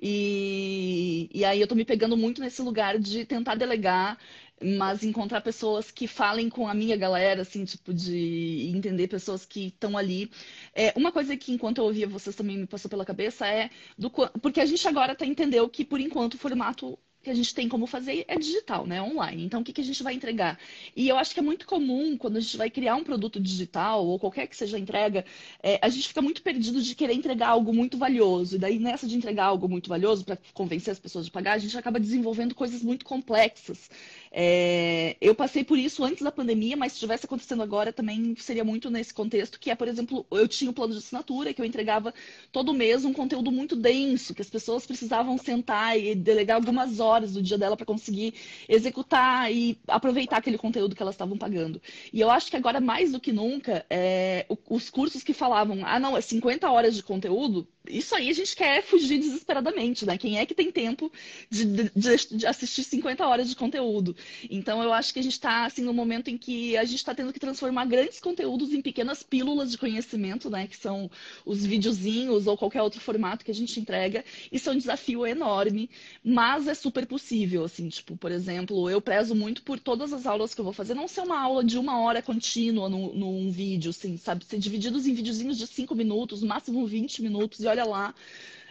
e, 0.00 1.30
e 1.32 1.42
aí 1.44 1.58
eu 1.60 1.66
tô 1.66 1.74
me 1.74 1.84
pegando 1.86 2.14
muito 2.16 2.40
nesse 2.42 2.60
lugar 2.62 2.98
de 2.98 3.24
tentar 3.24 3.54
delegar 3.54 4.18
mas 4.62 5.02
encontrar 5.02 5.40
pessoas 5.40 5.90
que 5.90 6.06
falem 6.06 6.48
com 6.48 6.66
a 6.68 6.74
minha 6.74 6.96
galera, 6.96 7.42
assim, 7.42 7.64
tipo, 7.64 7.92
de 7.94 8.70
entender 8.74 9.08
pessoas 9.08 9.44
que 9.44 9.66
estão 9.68 9.96
ali. 9.96 10.30
É, 10.74 10.92
uma 10.96 11.12
coisa 11.12 11.36
que, 11.36 11.52
enquanto 11.52 11.78
eu 11.78 11.84
ouvia 11.84 12.08
vocês 12.08 12.34
também 12.36 12.58
me 12.58 12.66
passou 12.66 12.88
pela 12.90 13.04
cabeça 13.04 13.46
é 13.46 13.70
do 13.96 14.10
porque 14.40 14.60
a 14.60 14.66
gente 14.66 14.86
agora 14.88 15.14
tá 15.14 15.26
entendeu 15.26 15.68
que, 15.68 15.84
por 15.84 16.00
enquanto, 16.00 16.34
o 16.34 16.38
formato 16.38 16.98
que 17.22 17.30
a 17.30 17.34
gente 17.34 17.54
tem 17.54 17.68
como 17.68 17.86
fazer 17.86 18.24
é 18.28 18.36
digital, 18.36 18.86
né? 18.86 19.02
Online. 19.02 19.44
Então, 19.44 19.60
o 19.60 19.64
que, 19.64 19.72
que 19.72 19.80
a 19.80 19.84
gente 19.84 20.02
vai 20.02 20.14
entregar? 20.14 20.58
E 20.94 21.08
eu 21.08 21.16
acho 21.18 21.34
que 21.34 21.40
é 21.40 21.42
muito 21.42 21.66
comum, 21.66 22.16
quando 22.16 22.36
a 22.36 22.40
gente 22.40 22.56
vai 22.56 22.70
criar 22.70 22.94
um 22.94 23.04
produto 23.04 23.40
digital, 23.40 24.06
ou 24.06 24.18
qualquer 24.18 24.46
que 24.46 24.56
seja 24.56 24.76
a 24.76 24.80
entrega, 24.80 25.24
é, 25.62 25.78
a 25.82 25.88
gente 25.88 26.08
fica 26.08 26.22
muito 26.22 26.42
perdido 26.42 26.80
de 26.80 26.94
querer 26.94 27.14
entregar 27.14 27.48
algo 27.48 27.72
muito 27.74 27.98
valioso. 27.98 28.56
E 28.56 28.58
daí, 28.58 28.78
nessa 28.78 29.06
de 29.06 29.16
entregar 29.16 29.46
algo 29.46 29.68
muito 29.68 29.88
valioso, 29.88 30.24
para 30.24 30.38
convencer 30.54 30.92
as 30.92 30.98
pessoas 30.98 31.24
de 31.24 31.30
pagar, 31.30 31.54
a 31.54 31.58
gente 31.58 31.76
acaba 31.76 31.98
desenvolvendo 31.98 32.54
coisas 32.54 32.82
muito 32.82 33.04
complexas. 33.04 33.90
É, 34.30 35.16
eu 35.20 35.34
passei 35.34 35.64
por 35.64 35.78
isso 35.78 36.04
antes 36.04 36.22
da 36.22 36.30
pandemia, 36.30 36.76
mas 36.76 36.92
se 36.92 36.96
estivesse 36.96 37.26
acontecendo 37.26 37.62
agora 37.62 37.92
também 37.92 38.36
seria 38.38 38.64
muito 38.64 38.90
nesse 38.90 39.12
contexto, 39.12 39.58
que 39.58 39.70
é, 39.70 39.74
por 39.74 39.88
exemplo, 39.88 40.24
eu 40.30 40.46
tinha 40.46 40.70
um 40.70 40.74
plano 40.74 40.92
de 40.92 40.98
assinatura, 40.98 41.52
que 41.52 41.60
eu 41.60 41.66
entregava 41.66 42.14
todo 42.52 42.72
mês 42.72 43.04
um 43.04 43.12
conteúdo 43.12 43.50
muito 43.50 43.74
denso, 43.74 44.34
que 44.34 44.42
as 44.42 44.50
pessoas 44.50 44.86
precisavam 44.86 45.36
sentar 45.38 45.98
e 45.98 46.14
delegar 46.14 46.56
algumas 46.56 47.00
horas 47.00 47.07
do 47.32 47.42
dia 47.42 47.58
dela 47.58 47.76
para 47.76 47.86
conseguir 47.86 48.34
executar 48.68 49.52
e 49.52 49.78
aproveitar 49.86 50.36
aquele 50.36 50.58
conteúdo 50.58 50.94
que 50.94 51.02
elas 51.02 51.14
estavam 51.14 51.36
pagando. 51.36 51.80
E 52.12 52.20
eu 52.20 52.30
acho 52.30 52.50
que 52.50 52.56
agora, 52.56 52.80
mais 52.80 53.12
do 53.12 53.20
que 53.20 53.32
nunca, 53.32 53.84
é, 53.88 54.46
os 54.68 54.90
cursos 54.90 55.22
que 55.22 55.32
falavam, 55.32 55.80
ah, 55.84 55.98
não, 55.98 56.16
é 56.16 56.20
50 56.20 56.70
horas 56.70 56.94
de 56.94 57.02
conteúdo, 57.02 57.66
isso 57.88 58.14
aí 58.14 58.28
a 58.28 58.32
gente 58.32 58.54
quer 58.54 58.82
fugir 58.82 59.18
desesperadamente, 59.18 60.06
né? 60.06 60.16
Quem 60.16 60.38
é 60.38 60.46
que 60.46 60.54
tem 60.54 60.70
tempo 60.70 61.10
de, 61.50 61.64
de, 61.64 61.90
de 62.36 62.46
assistir 62.46 62.84
50 62.84 63.26
horas 63.26 63.48
de 63.48 63.56
conteúdo? 63.56 64.14
Então, 64.50 64.82
eu 64.82 64.92
acho 64.92 65.12
que 65.12 65.20
a 65.20 65.22
gente 65.22 65.32
está, 65.32 65.64
assim, 65.64 65.82
no 65.82 65.92
momento 65.92 66.28
em 66.28 66.38
que 66.38 66.76
a 66.76 66.84
gente 66.84 66.98
está 66.98 67.14
tendo 67.14 67.32
que 67.32 67.40
transformar 67.40 67.86
grandes 67.86 68.20
conteúdos 68.20 68.72
em 68.72 68.80
pequenas 68.80 69.22
pílulas 69.22 69.70
de 69.70 69.78
conhecimento, 69.78 70.50
né? 70.50 70.66
Que 70.66 70.76
são 70.76 71.10
os 71.44 71.64
videozinhos 71.64 72.46
ou 72.46 72.56
qualquer 72.56 72.82
outro 72.82 73.00
formato 73.00 73.44
que 73.44 73.50
a 73.50 73.54
gente 73.54 73.78
entrega. 73.80 74.24
Isso 74.52 74.68
é 74.68 74.72
um 74.72 74.78
desafio 74.78 75.26
enorme, 75.26 75.90
mas 76.22 76.66
é 76.66 76.74
super 76.74 77.06
possível, 77.06 77.64
assim. 77.64 77.88
Tipo, 77.88 78.16
por 78.16 78.30
exemplo, 78.30 78.88
eu 78.90 79.00
prezo 79.00 79.34
muito 79.34 79.62
por 79.62 79.78
todas 79.78 80.12
as 80.12 80.26
aulas 80.26 80.54
que 80.54 80.60
eu 80.60 80.64
vou 80.64 80.74
fazer, 80.74 80.94
não 80.94 81.08
ser 81.08 81.22
uma 81.22 81.40
aula 81.40 81.64
de 81.64 81.78
uma 81.78 82.00
hora 82.00 82.22
contínua 82.22 82.88
num, 82.88 83.14
num 83.14 83.50
vídeo, 83.50 83.90
assim, 83.90 84.16
sabe? 84.16 84.44
Ser 84.44 84.58
divididos 84.58 85.06
em 85.06 85.14
videozinhos 85.14 85.56
de 85.56 85.66
5 85.66 85.94
minutos, 85.94 86.42
máximo 86.42 86.86
20 86.86 87.22
minutos, 87.22 87.60
e 87.60 87.66
olha 87.66 87.77
lá. 87.84 88.14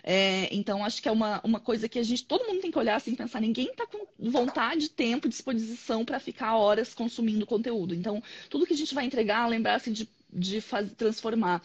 É, 0.03 0.47
então, 0.55 0.85
acho 0.85 1.01
que 1.01 1.09
é 1.09 1.11
uma, 1.11 1.41
uma 1.43 1.59
coisa 1.59 1.89
que 1.89 1.99
a 1.99 2.03
gente, 2.03 2.23
todo 2.23 2.47
mundo 2.47 2.61
tem 2.61 2.71
que 2.71 2.79
olhar 2.79 2.95
assim, 2.95 3.13
pensar, 3.13 3.41
ninguém 3.41 3.67
está 3.67 3.85
com 3.85 4.07
vontade, 4.17 4.89
tempo, 4.89 5.27
disposição 5.27 6.05
para 6.05 6.17
ficar 6.17 6.55
horas 6.55 6.93
consumindo 6.93 7.45
conteúdo. 7.45 7.93
Então, 7.93 8.23
tudo 8.49 8.65
que 8.65 8.73
a 8.73 8.77
gente 8.77 8.95
vai 8.95 9.05
entregar, 9.05 9.47
lembrar 9.47 9.75
assim, 9.75 9.91
de 9.91 10.07
de 10.31 10.61
transformar. 10.97 11.61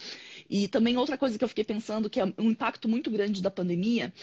E 0.49 0.67
também 0.67 0.97
outra 0.97 1.17
coisa 1.17 1.37
que 1.37 1.43
eu 1.43 1.49
fiquei 1.49 1.63
pensando, 1.63 2.09
que 2.09 2.19
é 2.19 2.25
um 2.37 2.49
impacto 2.51 2.87
muito 2.87 3.11
grande 3.11 3.41
da 3.41 3.51
pandemia, 3.51 4.13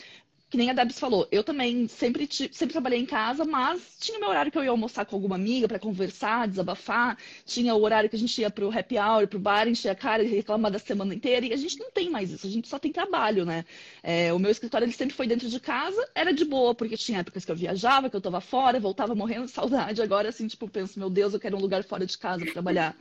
que 0.51 0.57
nem 0.57 0.69
a 0.69 0.73
Debs 0.73 0.99
falou, 0.99 1.29
eu 1.31 1.45
também 1.45 1.87
sempre, 1.87 2.29
sempre 2.29 2.73
trabalhei 2.73 2.99
em 2.99 3.07
casa, 3.07 3.45
mas 3.45 3.97
tinha 4.01 4.19
meu 4.19 4.29
horário 4.29 4.51
que 4.51 4.59
eu 4.59 4.65
ia 4.65 4.71
almoçar 4.71 5.07
com 5.07 5.15
alguma 5.15 5.37
amiga 5.37 5.69
para 5.69 5.79
conversar, 5.79 6.49
desabafar, 6.49 7.17
tinha 7.47 7.73
o 7.73 7.83
horário 7.83 8.11
que 8.11 8.17
a 8.17 8.19
gente 8.19 8.41
ia 8.41 8.51
pro 8.51 8.77
happy 8.77 8.99
hour, 8.99 9.29
pro 9.29 9.39
bar, 9.39 9.69
encher 9.69 9.91
a 9.91 9.95
cara 9.95 10.25
e 10.25 10.27
reclamar 10.27 10.73
da 10.73 10.81
semana 10.81 11.15
inteira, 11.15 11.47
e 11.47 11.53
a 11.53 11.57
gente 11.57 11.79
não 11.79 11.93
tem 11.93 12.11
mais 12.11 12.33
isso, 12.33 12.49
a 12.49 12.51
gente 12.51 12.67
só 12.67 12.81
tem 12.81 12.91
trabalho, 12.91 13.45
né? 13.45 13.65
É, 14.03 14.33
o 14.33 14.41
meu 14.41 14.51
escritório 14.51 14.85
ele 14.85 14.93
sempre 14.93 15.15
foi 15.15 15.29
dentro 15.29 15.49
de 15.49 15.61
casa, 15.61 16.05
era 16.17 16.33
de 16.33 16.45
boa, 16.45 16.75
porque 16.75 16.97
tinha 16.97 17.21
épocas 17.21 17.45
que 17.45 17.53
eu 17.53 17.57
viajava, 17.57 18.11
que 18.11 18.17
eu 18.17 18.21
tava 18.21 18.41
fora, 18.41 18.81
voltava 18.81 19.15
morrendo 19.15 19.47
de 19.47 19.53
saudade, 19.53 20.03
agora 20.03 20.31
assim, 20.31 20.49
tipo, 20.49 20.69
penso, 20.69 20.99
meu 20.99 21.09
Deus, 21.09 21.33
eu 21.33 21.39
quero 21.39 21.57
um 21.57 21.61
lugar 21.61 21.85
fora 21.85 22.05
de 22.05 22.19
casa 22.19 22.43
para 22.43 22.53
trabalhar. 22.53 22.97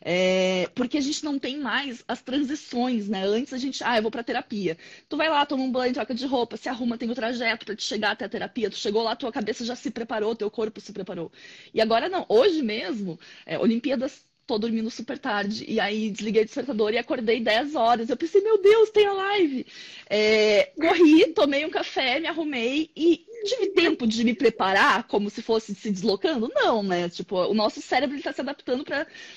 É, 0.00 0.68
porque 0.74 0.98
a 0.98 1.00
gente 1.00 1.24
não 1.24 1.38
tem 1.38 1.58
mais 1.58 2.04
as 2.06 2.22
transições, 2.22 3.08
né? 3.08 3.24
Antes 3.24 3.52
a 3.52 3.58
gente, 3.58 3.82
ah, 3.84 3.96
eu 3.96 4.02
vou 4.02 4.10
pra 4.10 4.22
terapia. 4.22 4.76
Tu 5.08 5.16
vai 5.16 5.28
lá, 5.28 5.44
toma 5.46 5.62
um 5.64 5.70
banho, 5.72 5.94
troca 5.94 6.14
de 6.14 6.26
roupa, 6.26 6.56
se 6.56 6.68
arruma, 6.68 6.98
tem 6.98 7.10
o 7.10 7.14
trajeto 7.14 7.66
para 7.66 7.76
te 7.76 7.82
chegar 7.82 8.12
até 8.12 8.24
a 8.24 8.28
terapia. 8.28 8.70
Tu 8.70 8.76
chegou 8.76 9.02
lá, 9.02 9.16
tua 9.16 9.32
cabeça 9.32 9.64
já 9.64 9.74
se 9.76 9.90
preparou, 9.90 10.34
teu 10.36 10.50
corpo 10.50 10.80
se 10.80 10.92
preparou. 10.92 11.32
E 11.72 11.80
agora 11.80 12.08
não, 12.08 12.24
hoje 12.28 12.62
mesmo, 12.62 13.18
é, 13.46 13.58
Olimpíadas 13.58 14.27
tô 14.48 14.58
dormindo 14.58 14.90
super 14.90 15.18
tarde. 15.18 15.64
E 15.68 15.78
aí 15.78 16.10
desliguei 16.10 16.42
o 16.42 16.44
despertador 16.46 16.92
e 16.92 16.98
acordei 16.98 17.38
10 17.38 17.74
horas. 17.74 18.08
Eu 18.08 18.16
pensei, 18.16 18.40
meu 18.40 18.60
Deus, 18.60 18.90
tem 18.90 19.06
a 19.06 19.12
live. 19.12 19.66
É, 20.08 20.72
corri, 20.80 21.26
tomei 21.34 21.64
um 21.66 21.70
café, 21.70 22.18
me 22.18 22.26
arrumei 22.26 22.90
e 22.96 23.26
tive 23.44 23.68
tempo 23.68 24.06
de 24.06 24.24
me 24.24 24.34
preparar 24.34 25.04
como 25.06 25.28
se 25.30 25.42
fosse 25.42 25.74
se 25.74 25.90
deslocando? 25.90 26.50
Não, 26.54 26.82
né? 26.82 27.08
Tipo, 27.10 27.36
o 27.44 27.54
nosso 27.54 27.80
cérebro 27.82 28.16
está 28.16 28.32
se 28.32 28.40
adaptando 28.40 28.84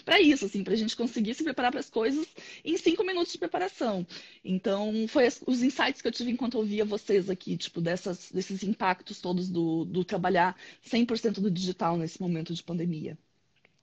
para 0.06 0.22
isso, 0.22 0.46
assim, 0.46 0.64
para 0.64 0.74
a 0.74 0.78
gente 0.78 0.96
conseguir 0.96 1.34
se 1.34 1.44
preparar 1.44 1.72
para 1.72 1.82
as 1.82 1.90
coisas 1.90 2.26
em 2.64 2.78
cinco 2.78 3.04
minutos 3.04 3.34
de 3.34 3.38
preparação. 3.38 4.08
Então, 4.44 5.06
foi 5.10 5.28
os 5.46 5.62
insights 5.62 6.02
que 6.02 6.08
eu 6.08 6.12
tive 6.12 6.32
enquanto 6.32 6.56
ouvia 6.56 6.86
vocês 6.86 7.30
aqui, 7.30 7.58
tipo, 7.58 7.82
dessas, 7.82 8.32
desses 8.32 8.64
impactos 8.64 9.20
todos 9.20 9.50
do, 9.50 9.84
do 9.86 10.06
trabalhar 10.06 10.56
100% 10.90 11.42
do 11.42 11.52
digital 11.52 11.98
nesse 11.98 12.20
momento 12.22 12.54
de 12.54 12.64
pandemia. 12.64 13.18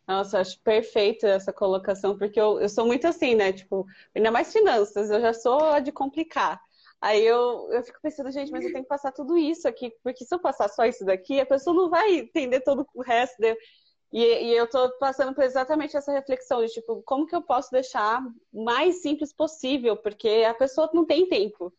Nossa, 0.09 0.41
acho 0.41 0.59
perfeita 0.63 1.29
essa 1.29 1.53
colocação, 1.53 2.17
porque 2.17 2.41
eu, 2.41 2.59
eu 2.63 2.69
sou 2.71 2.87
muito 2.87 3.07
assim, 3.07 3.35
né? 3.35 3.53
Tipo, 3.53 3.85
ainda 4.17 4.31
mais 4.31 4.51
finanças, 4.51 5.11
eu 5.11 5.21
já 5.21 5.35
sou 5.35 5.61
a 5.67 5.81
de 5.81 5.93
complicar. 5.93 6.59
Aí 6.99 7.25
eu, 7.27 7.71
eu 7.71 7.83
fico 7.85 8.01
pensando, 8.01 8.31
gente, 8.31 8.51
mas 8.51 8.65
eu 8.65 8.73
tenho 8.73 8.85
que 8.85 8.89
passar 8.89 9.13
tudo 9.13 9.37
isso 9.37 9.69
aqui, 9.69 9.93
porque 10.03 10.25
se 10.25 10.35
eu 10.35 10.39
passar 10.41 10.69
só 10.71 10.87
isso 10.87 11.05
daqui, 11.05 11.39
a 11.39 11.45
pessoa 11.45 11.77
não 11.77 11.91
vai 11.91 12.11
entender 12.21 12.63
todo 12.63 12.87
o 12.95 13.03
resto. 13.03 13.37
De... 13.39 13.55
E, 14.11 14.23
e 14.47 14.57
eu 14.57 14.67
tô 14.67 14.91
passando 14.99 15.35
por 15.35 15.45
exatamente 15.45 15.95
essa 15.95 16.11
reflexão 16.11 16.65
de, 16.65 16.73
tipo, 16.73 17.03
como 17.03 17.27
que 17.27 17.37
eu 17.37 17.43
posso 17.43 17.71
deixar 17.71 18.23
mais 18.51 19.03
simples 19.03 19.31
possível, 19.35 19.95
porque 19.95 20.47
a 20.49 20.55
pessoa 20.55 20.89
não 20.95 21.05
tem 21.05 21.29
tempo, 21.29 21.71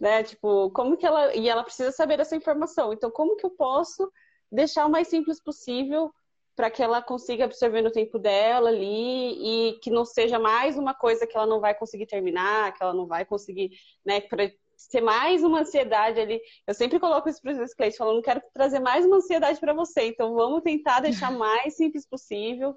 né? 0.00 0.24
Tipo, 0.24 0.72
como 0.72 0.96
que 0.96 1.06
ela... 1.06 1.36
E 1.36 1.48
ela 1.48 1.62
precisa 1.62 1.92
saber 1.92 2.18
essa 2.18 2.34
informação. 2.34 2.92
Então, 2.92 3.12
como 3.12 3.36
que 3.36 3.46
eu 3.46 3.50
posso 3.50 4.10
deixar 4.50 4.86
o 4.86 4.90
mais 4.90 5.06
simples 5.06 5.40
possível 5.40 6.12
para 6.56 6.70
que 6.70 6.82
ela 6.82 7.02
consiga 7.02 7.44
absorver 7.44 7.82
no 7.82 7.92
tempo 7.92 8.18
dela 8.18 8.70
ali 8.70 9.68
e 9.70 9.78
que 9.80 9.90
não 9.90 10.06
seja 10.06 10.38
mais 10.38 10.78
uma 10.78 10.94
coisa 10.94 11.26
que 11.26 11.36
ela 11.36 11.46
não 11.46 11.60
vai 11.60 11.74
conseguir 11.74 12.06
terminar, 12.06 12.72
que 12.72 12.82
ela 12.82 12.94
não 12.94 13.06
vai 13.06 13.26
conseguir, 13.26 13.72
né, 14.04 14.22
para 14.22 14.50
ser 14.74 15.02
mais 15.02 15.44
uma 15.44 15.60
ansiedade 15.60 16.18
ali. 16.18 16.40
Eu 16.66 16.72
sempre 16.72 16.98
coloco 16.98 17.28
isso 17.28 17.42
para 17.42 17.52
os 17.62 17.74
clientes, 17.74 17.98
falando, 17.98 18.16
não 18.16 18.22
quero 18.22 18.42
trazer 18.54 18.80
mais 18.80 19.04
uma 19.04 19.16
ansiedade 19.16 19.60
para 19.60 19.74
você, 19.74 20.08
então 20.08 20.34
vamos 20.34 20.62
tentar 20.62 21.00
deixar 21.00 21.30
mais 21.36 21.76
simples 21.76 22.06
possível, 22.06 22.74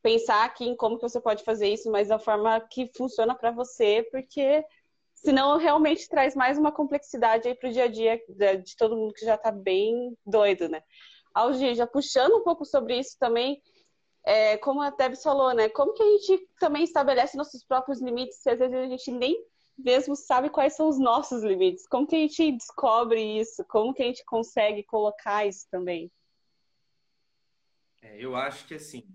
pensar 0.00 0.44
aqui 0.44 0.64
em 0.64 0.76
como 0.76 0.96
que 0.96 1.08
você 1.08 1.20
pode 1.20 1.42
fazer 1.42 1.68
isso, 1.68 1.90
mas 1.90 2.08
da 2.08 2.20
forma 2.20 2.60
que 2.60 2.88
funciona 2.96 3.34
para 3.34 3.50
você, 3.50 4.06
porque 4.12 4.64
senão 5.16 5.58
realmente 5.58 6.08
traz 6.08 6.36
mais 6.36 6.58
uma 6.58 6.70
complexidade 6.70 7.48
aí 7.48 7.56
para 7.56 7.70
o 7.70 7.72
dia 7.72 7.84
a 7.84 7.88
dia 7.88 8.22
de 8.62 8.76
todo 8.76 8.96
mundo 8.96 9.12
que 9.12 9.24
já 9.24 9.34
está 9.34 9.50
bem 9.50 10.16
doido, 10.24 10.68
né? 10.68 10.80
Algi, 11.36 11.74
já 11.74 11.86
puxando 11.86 12.36
um 12.36 12.42
pouco 12.42 12.64
sobre 12.64 12.98
isso 12.98 13.18
também, 13.18 13.62
é, 14.24 14.56
como 14.56 14.80
a 14.80 14.88
Debs 14.88 15.22
falou, 15.22 15.54
né? 15.54 15.68
Como 15.68 15.92
que 15.92 16.02
a 16.02 16.06
gente 16.06 16.48
também 16.58 16.82
estabelece 16.82 17.36
nossos 17.36 17.62
próprios 17.62 18.00
limites 18.00 18.38
se 18.38 18.48
às 18.48 18.58
vezes 18.58 18.74
a 18.74 18.88
gente 18.88 19.10
nem 19.10 19.36
mesmo 19.76 20.16
sabe 20.16 20.48
quais 20.48 20.74
são 20.74 20.88
os 20.88 20.98
nossos 20.98 21.42
limites? 21.42 21.86
Como 21.86 22.06
que 22.06 22.16
a 22.16 22.20
gente 22.20 22.52
descobre 22.52 23.20
isso? 23.38 23.62
Como 23.66 23.92
que 23.92 24.02
a 24.02 24.06
gente 24.06 24.24
consegue 24.24 24.82
colocar 24.82 25.46
isso 25.46 25.68
também? 25.70 26.10
É, 28.00 28.16
eu 28.18 28.34
acho 28.34 28.66
que 28.66 28.74
assim, 28.74 29.06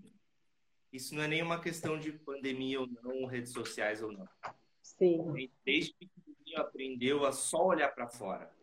isso 0.92 1.16
não 1.16 1.24
é 1.24 1.28
nenhuma 1.28 1.60
questão 1.60 1.98
de 1.98 2.12
pandemia 2.12 2.80
ou 2.80 2.86
não, 2.86 3.26
redes 3.26 3.52
sociais 3.52 4.00
ou 4.00 4.12
não. 4.12 4.28
Sim. 4.80 5.50
Desde 5.64 5.92
pequenininho 5.94 6.60
aprendeu 6.60 7.26
a 7.26 7.32
só 7.32 7.66
olhar 7.66 7.88
para 7.88 8.06
fora. 8.06 8.54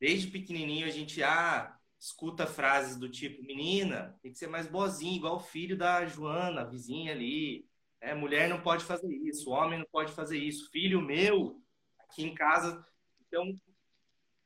Desde 0.00 0.26
pequenininho 0.26 0.86
a 0.86 0.90
gente, 0.90 1.22
ah, 1.22 1.78
escuta 2.04 2.46
frases 2.46 2.98
do 2.98 3.08
tipo, 3.08 3.42
menina, 3.42 4.14
tem 4.20 4.30
que 4.30 4.36
ser 4.36 4.46
mais 4.46 4.66
boazinha, 4.66 5.16
igual 5.16 5.36
o 5.36 5.40
filho 5.40 5.74
da 5.74 6.04
Joana, 6.04 6.60
a 6.60 6.66
vizinha 6.66 7.12
ali. 7.12 7.66
É, 7.98 8.14
mulher 8.14 8.46
não 8.46 8.60
pode 8.60 8.84
fazer 8.84 9.10
isso, 9.10 9.50
homem 9.50 9.78
não 9.78 9.86
pode 9.90 10.12
fazer 10.12 10.36
isso, 10.36 10.70
filho 10.70 11.00
meu, 11.00 11.58
aqui 11.98 12.22
em 12.22 12.34
casa. 12.34 12.86
Então, 13.26 13.58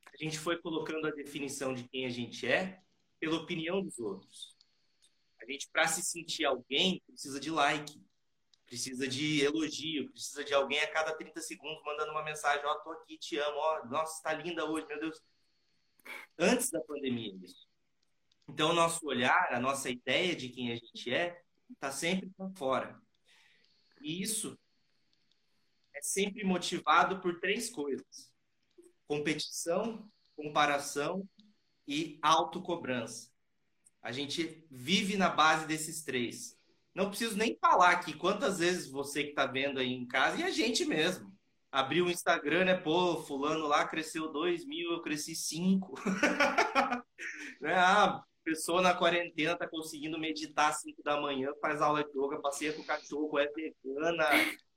a 0.05 0.15
gente 0.15 0.39
foi 0.39 0.57
colocando 0.61 1.05
a 1.05 1.11
definição 1.11 1.73
de 1.73 1.83
quem 1.89 2.05
a 2.05 2.09
gente 2.09 2.47
é 2.47 2.81
pela 3.19 3.35
opinião 3.35 3.81
dos 3.81 3.99
outros. 3.99 4.55
A 5.41 5.45
gente, 5.45 5.67
para 5.69 5.85
se 5.85 6.01
sentir 6.01 6.45
alguém, 6.45 7.03
precisa 7.05 7.41
de 7.41 7.51
like, 7.51 8.01
precisa 8.65 9.05
de 9.05 9.43
elogio, 9.43 10.09
precisa 10.11 10.45
de 10.45 10.53
alguém 10.53 10.79
a 10.79 10.91
cada 10.93 11.13
30 11.13 11.41
segundos 11.41 11.83
mandando 11.83 12.11
uma 12.11 12.23
mensagem: 12.23 12.65
Ó, 12.65 12.71
oh, 12.71 12.79
tô 12.79 12.91
aqui, 12.91 13.17
te 13.17 13.37
amo, 13.37 13.57
ó, 13.57 13.81
oh, 13.81 13.87
nossa, 13.89 14.23
tá 14.23 14.31
linda 14.31 14.63
hoje, 14.63 14.87
meu 14.87 14.99
Deus 15.01 15.21
antes 16.37 16.69
da 16.69 16.81
pandemia 16.81 17.35
isso. 17.43 17.67
Então, 18.47 18.71
o 18.71 18.73
nosso 18.73 19.05
olhar, 19.05 19.53
a 19.53 19.59
nossa 19.59 19.89
ideia 19.89 20.35
de 20.35 20.49
quem 20.49 20.71
a 20.71 20.75
gente 20.75 21.13
é, 21.13 21.39
está 21.69 21.91
sempre 21.91 22.31
para 22.35 22.49
fora. 22.55 22.99
E 24.01 24.21
isso 24.21 24.57
é 25.95 26.01
sempre 26.01 26.43
motivado 26.43 27.21
por 27.21 27.39
três 27.39 27.69
coisas: 27.69 28.31
competição, 29.07 30.09
comparação 30.35 31.27
e 31.87 32.17
autocobrança. 32.21 33.29
A 34.01 34.11
gente 34.11 34.65
vive 34.71 35.17
na 35.17 35.29
base 35.29 35.67
desses 35.67 36.03
três. 36.03 36.57
Não 36.95 37.09
preciso 37.09 37.37
nem 37.37 37.57
falar 37.59 37.91
aqui 37.91 38.13
quantas 38.13 38.59
vezes 38.59 38.89
você 38.89 39.23
que 39.23 39.29
está 39.29 39.45
vendo 39.45 39.79
aí 39.79 39.91
em 39.91 40.07
casa 40.07 40.37
e 40.37 40.43
a 40.43 40.49
gente 40.49 40.85
mesmo 40.85 41.28
abrir 41.71 42.01
o 42.01 42.09
Instagram, 42.09 42.65
né? 42.65 42.75
Pô, 42.75 43.17
fulano 43.23 43.67
lá 43.67 43.87
cresceu 43.87 44.31
2 44.31 44.65
mil, 44.65 44.91
eu 44.91 45.01
cresci 45.01 45.35
5. 45.35 45.93
né? 47.61 47.73
Ah, 47.75 48.23
pessoa 48.43 48.81
na 48.81 48.95
quarentena 48.95 49.55
tá 49.55 49.67
conseguindo 49.67 50.17
meditar 50.17 50.69
às 50.69 50.81
5 50.81 51.03
da 51.03 51.21
manhã, 51.21 51.51
faz 51.61 51.81
aula 51.81 52.03
de 52.03 52.09
yoga, 52.17 52.41
passeia 52.41 52.73
com 52.73 52.81
o 52.81 52.85
cachorro, 52.85 53.37
é 53.37 53.47
vegana, 53.47 54.25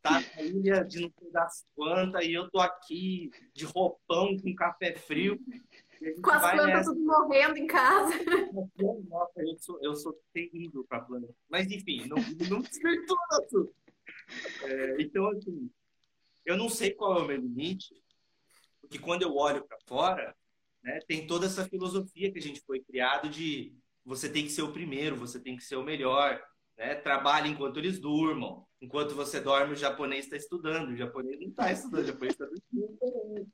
tá 0.03 0.21
na 0.21 0.43
ilha 0.43 0.85
de 0.85 1.01
não 1.01 1.11
sei 1.19 1.31
das 1.31 1.65
quantas, 1.75 2.25
e 2.25 2.33
eu 2.33 2.51
tô 2.51 2.61
aqui 2.61 3.31
de 3.55 3.65
roupão 3.65 4.37
com 4.39 4.55
café 4.55 4.95
frio. 4.95 5.39
Com 6.23 6.31
as 6.33 6.41
plantas 6.41 6.67
nessa... 6.67 6.93
tudo 6.93 7.07
morrendo 7.07 7.57
em 7.57 7.67
casa. 7.67 8.13
Nossa, 9.09 9.41
eu 9.41 9.57
sou, 9.59 9.79
eu 9.81 9.95
sou 9.95 10.19
terrível 10.33 10.85
pra 10.89 11.01
planta. 11.01 11.33
Mas 11.49 11.71
enfim, 11.71 12.07
não, 12.09 12.17
não 12.51 12.61
desvirtua. 12.61 13.17
É, 14.65 14.97
então, 15.01 15.29
assim, 15.29 15.71
eu 16.45 16.57
não 16.57 16.69
sei 16.69 16.93
qual 16.93 17.19
é 17.19 17.23
o 17.23 17.27
meu 17.27 17.37
limite, 17.37 17.95
porque 18.81 18.99
quando 18.99 19.23
eu 19.23 19.35
olho 19.35 19.65
para 19.65 19.79
fora, 19.87 20.35
né, 20.83 20.99
tem 21.07 21.27
toda 21.27 21.47
essa 21.47 21.69
filosofia 21.69 22.33
que 22.33 22.39
a 22.39 22.43
gente 22.43 22.61
foi 22.61 22.81
criado 22.81 23.29
de 23.29 23.75
você 24.05 24.29
tem 24.29 24.45
que 24.45 24.51
ser 24.51 24.63
o 24.63 24.73
primeiro, 24.73 25.17
você 25.17 25.41
tem 25.41 25.57
que 25.57 25.63
ser 25.63 25.77
o 25.77 25.85
melhor, 25.85 26.43
né? 26.77 26.97
Trabalhe 26.97 27.49
enquanto 27.49 27.79
eles 27.79 28.01
durmam. 28.01 28.67
Enquanto 28.81 29.15
você 29.15 29.41
dorme, 29.41 29.75
o 29.75 29.77
japonês 29.77 30.25
está 30.25 30.37
estudando. 30.37 30.91
O 30.91 30.97
japonês 30.97 31.39
não 31.39 31.49
está 31.49 31.71
estudando, 31.71 32.03
o 32.03 32.07
japonês 32.07 32.35
está 32.35 32.47
dormindo. 32.47 33.53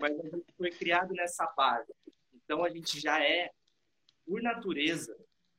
Mas 0.00 0.18
a 0.18 0.22
gente 0.22 0.54
foi 0.56 0.70
criado 0.70 1.12
nessa 1.12 1.46
base. 1.56 1.92
Então 2.32 2.64
a 2.64 2.70
gente 2.70 2.98
já 2.98 3.22
é, 3.22 3.50
por 4.24 4.40
natureza, 4.40 5.14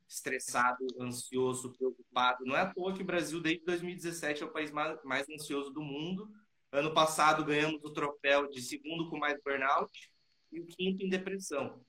estressado, 0.08 0.86
ansioso, 1.00 1.74
preocupado. 1.74 2.43
Não 2.46 2.56
é 2.56 2.62
à 2.62 2.74
toa 2.74 2.93
que 2.93 3.04
o 3.04 3.06
Brasil, 3.06 3.39
desde 3.39 3.63
2017, 3.65 4.41
é 4.41 4.46
o 4.46 4.52
país 4.52 4.72
mais, 4.72 5.30
ansioso 5.30 5.70
do 5.72 5.82
mundo 5.82 6.28
Ano 6.71 6.93
passado 6.93 7.45
ganhamos 7.45 7.84
o 7.84 7.93
troféu 7.93 8.49
de 8.49 8.62
segundo 8.62 9.10
com 9.10 9.17
mais 9.17 9.39
burnout 9.41 10.12
e 10.51 10.60
o 10.60 10.65
quinto 10.65 11.03
em 11.03 11.10
depressão. 11.10 11.84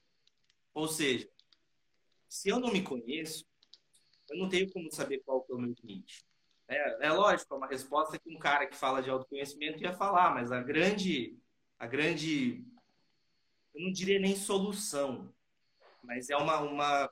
Ou 0.72 0.86
seja, 0.86 1.28
se 2.28 2.48
eu 2.48 2.60
não 2.60 2.72
me 2.72 2.82
conheço, 2.82 3.44
eu 4.30 4.38
não 4.38 4.48
tenho 4.48 4.70
como 4.70 4.92
saber 4.92 5.20
qual 5.24 5.44
é 5.48 5.54
o 5.54 5.58
meu 5.58 5.74
limite. 5.82 6.24
É, 6.68 7.06
é 7.06 7.12
lógico, 7.12 7.54
é 7.54 7.56
uma 7.56 7.66
resposta 7.66 8.18
que 8.18 8.30
um 8.30 8.38
cara 8.38 8.66
que 8.66 8.76
fala 8.76 9.02
de 9.02 9.10
autoconhecimento 9.10 9.82
ia 9.82 9.92
falar, 9.94 10.34
mas 10.34 10.52
a 10.52 10.62
grande, 10.62 11.36
a 11.78 11.86
grande, 11.86 12.64
eu 13.74 13.82
não 13.82 13.90
diria 13.90 14.18
nem 14.20 14.36
solução, 14.36 15.34
mas 16.02 16.28
é 16.28 16.36
uma, 16.36 16.60
uma 16.60 17.10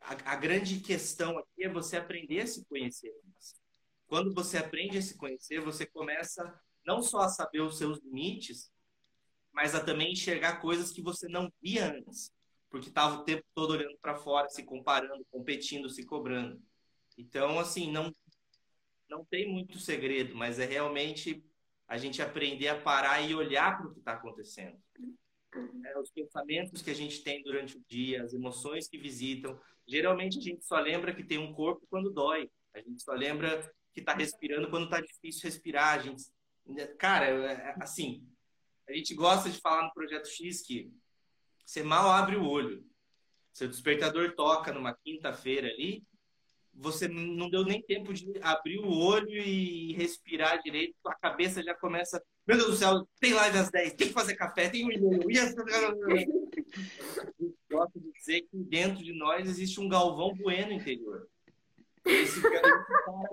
a, 0.00 0.32
a 0.32 0.36
grande 0.36 0.80
questão 0.80 1.38
aqui 1.38 1.64
é 1.64 1.68
você 1.68 1.96
aprender 1.98 2.40
a 2.40 2.46
se 2.46 2.64
conhecer. 2.64 3.12
Quando 4.08 4.34
você 4.34 4.56
aprende 4.56 4.98
a 4.98 5.02
se 5.02 5.16
conhecer, 5.16 5.60
você 5.60 5.86
começa 5.86 6.58
não 6.84 7.02
só 7.02 7.20
a 7.20 7.28
saber 7.28 7.60
os 7.60 7.76
seus 7.76 8.00
limites, 8.00 8.72
mas 9.52 9.74
a 9.74 9.84
também 9.84 10.12
enxergar 10.12 10.60
coisas 10.60 10.90
que 10.90 11.02
você 11.02 11.28
não 11.28 11.52
via 11.60 11.92
antes, 11.92 12.32
porque 12.70 12.88
estava 12.88 13.16
o 13.16 13.24
tempo 13.24 13.44
todo 13.54 13.72
olhando 13.72 13.98
para 14.00 14.16
fora, 14.16 14.48
se 14.48 14.64
comparando, 14.64 15.26
competindo, 15.30 15.90
se 15.90 16.04
cobrando. 16.04 16.60
Então, 17.16 17.58
assim, 17.58 17.92
não 17.92 18.14
não 19.10 19.24
tem 19.24 19.50
muito 19.50 19.78
segredo, 19.78 20.34
mas 20.34 20.58
é 20.58 20.66
realmente 20.66 21.42
a 21.86 21.96
gente 21.96 22.20
aprender 22.20 22.68
a 22.68 22.80
parar 22.80 23.22
e 23.22 23.34
olhar 23.34 23.78
para 23.78 23.88
o 23.88 23.92
que 23.92 24.00
está 24.00 24.12
acontecendo. 24.12 24.78
É, 25.86 25.98
os 25.98 26.10
pensamentos 26.10 26.82
que 26.82 26.90
a 26.90 26.94
gente 26.94 27.22
tem 27.22 27.42
durante 27.42 27.78
o 27.78 27.84
dia, 27.88 28.22
as 28.22 28.34
emoções 28.34 28.86
que 28.86 28.98
visitam. 28.98 29.58
Geralmente 29.86 30.38
a 30.38 30.42
gente 30.42 30.62
só 30.64 30.78
lembra 30.78 31.14
que 31.14 31.24
tem 31.24 31.38
um 31.38 31.54
corpo 31.54 31.86
quando 31.88 32.12
dói. 32.12 32.50
A 32.74 32.80
gente 32.80 33.02
só 33.02 33.12
lembra 33.12 33.66
que 33.92 34.00
está 34.00 34.14
respirando 34.14 34.70
quando 34.70 34.84
está 34.84 35.00
difícil 35.00 35.42
respirar. 35.44 36.02
Gente, 36.02 36.24
cara, 36.98 37.26
é, 37.26 37.52
é, 37.52 37.74
assim, 37.80 38.26
a 38.88 38.92
gente 38.92 39.14
gosta 39.14 39.50
de 39.50 39.60
falar 39.60 39.84
no 39.84 39.92
Projeto 39.92 40.28
X 40.28 40.62
que 40.62 40.90
você 41.64 41.82
mal 41.82 42.10
abre 42.10 42.36
o 42.36 42.44
olho. 42.44 42.84
Seu 43.52 43.68
despertador 43.68 44.34
toca 44.34 44.72
numa 44.72 44.94
quinta-feira 44.94 45.68
ali, 45.68 46.02
você 46.72 47.08
não 47.08 47.50
deu 47.50 47.64
nem 47.64 47.82
tempo 47.82 48.14
de 48.14 48.32
abrir 48.40 48.78
o 48.78 48.88
olho 48.88 49.30
e 49.30 49.92
respirar 49.94 50.62
direito, 50.62 50.94
a 51.06 51.14
cabeça 51.14 51.62
já 51.62 51.74
começa. 51.74 52.22
Meu 52.46 52.56
Deus 52.56 52.70
do 52.70 52.76
céu, 52.76 53.06
tem 53.20 53.34
live 53.34 53.58
às 53.58 53.70
10, 53.70 53.94
tem 53.94 54.08
que 54.08 54.14
fazer 54.14 54.36
café, 54.36 54.68
tem 54.68 54.86
um 54.86 54.92
e-mail. 54.92 55.24
Gosto 57.70 58.00
de 58.00 58.12
dizer 58.12 58.42
que 58.42 58.56
dentro 58.56 59.02
de 59.02 59.12
nós 59.12 59.48
existe 59.48 59.80
um 59.80 59.88
Galvão 59.88 60.34
Bueno 60.36 60.72
interior. 60.72 61.28
Esse 62.08 62.40
cara, 62.40 62.86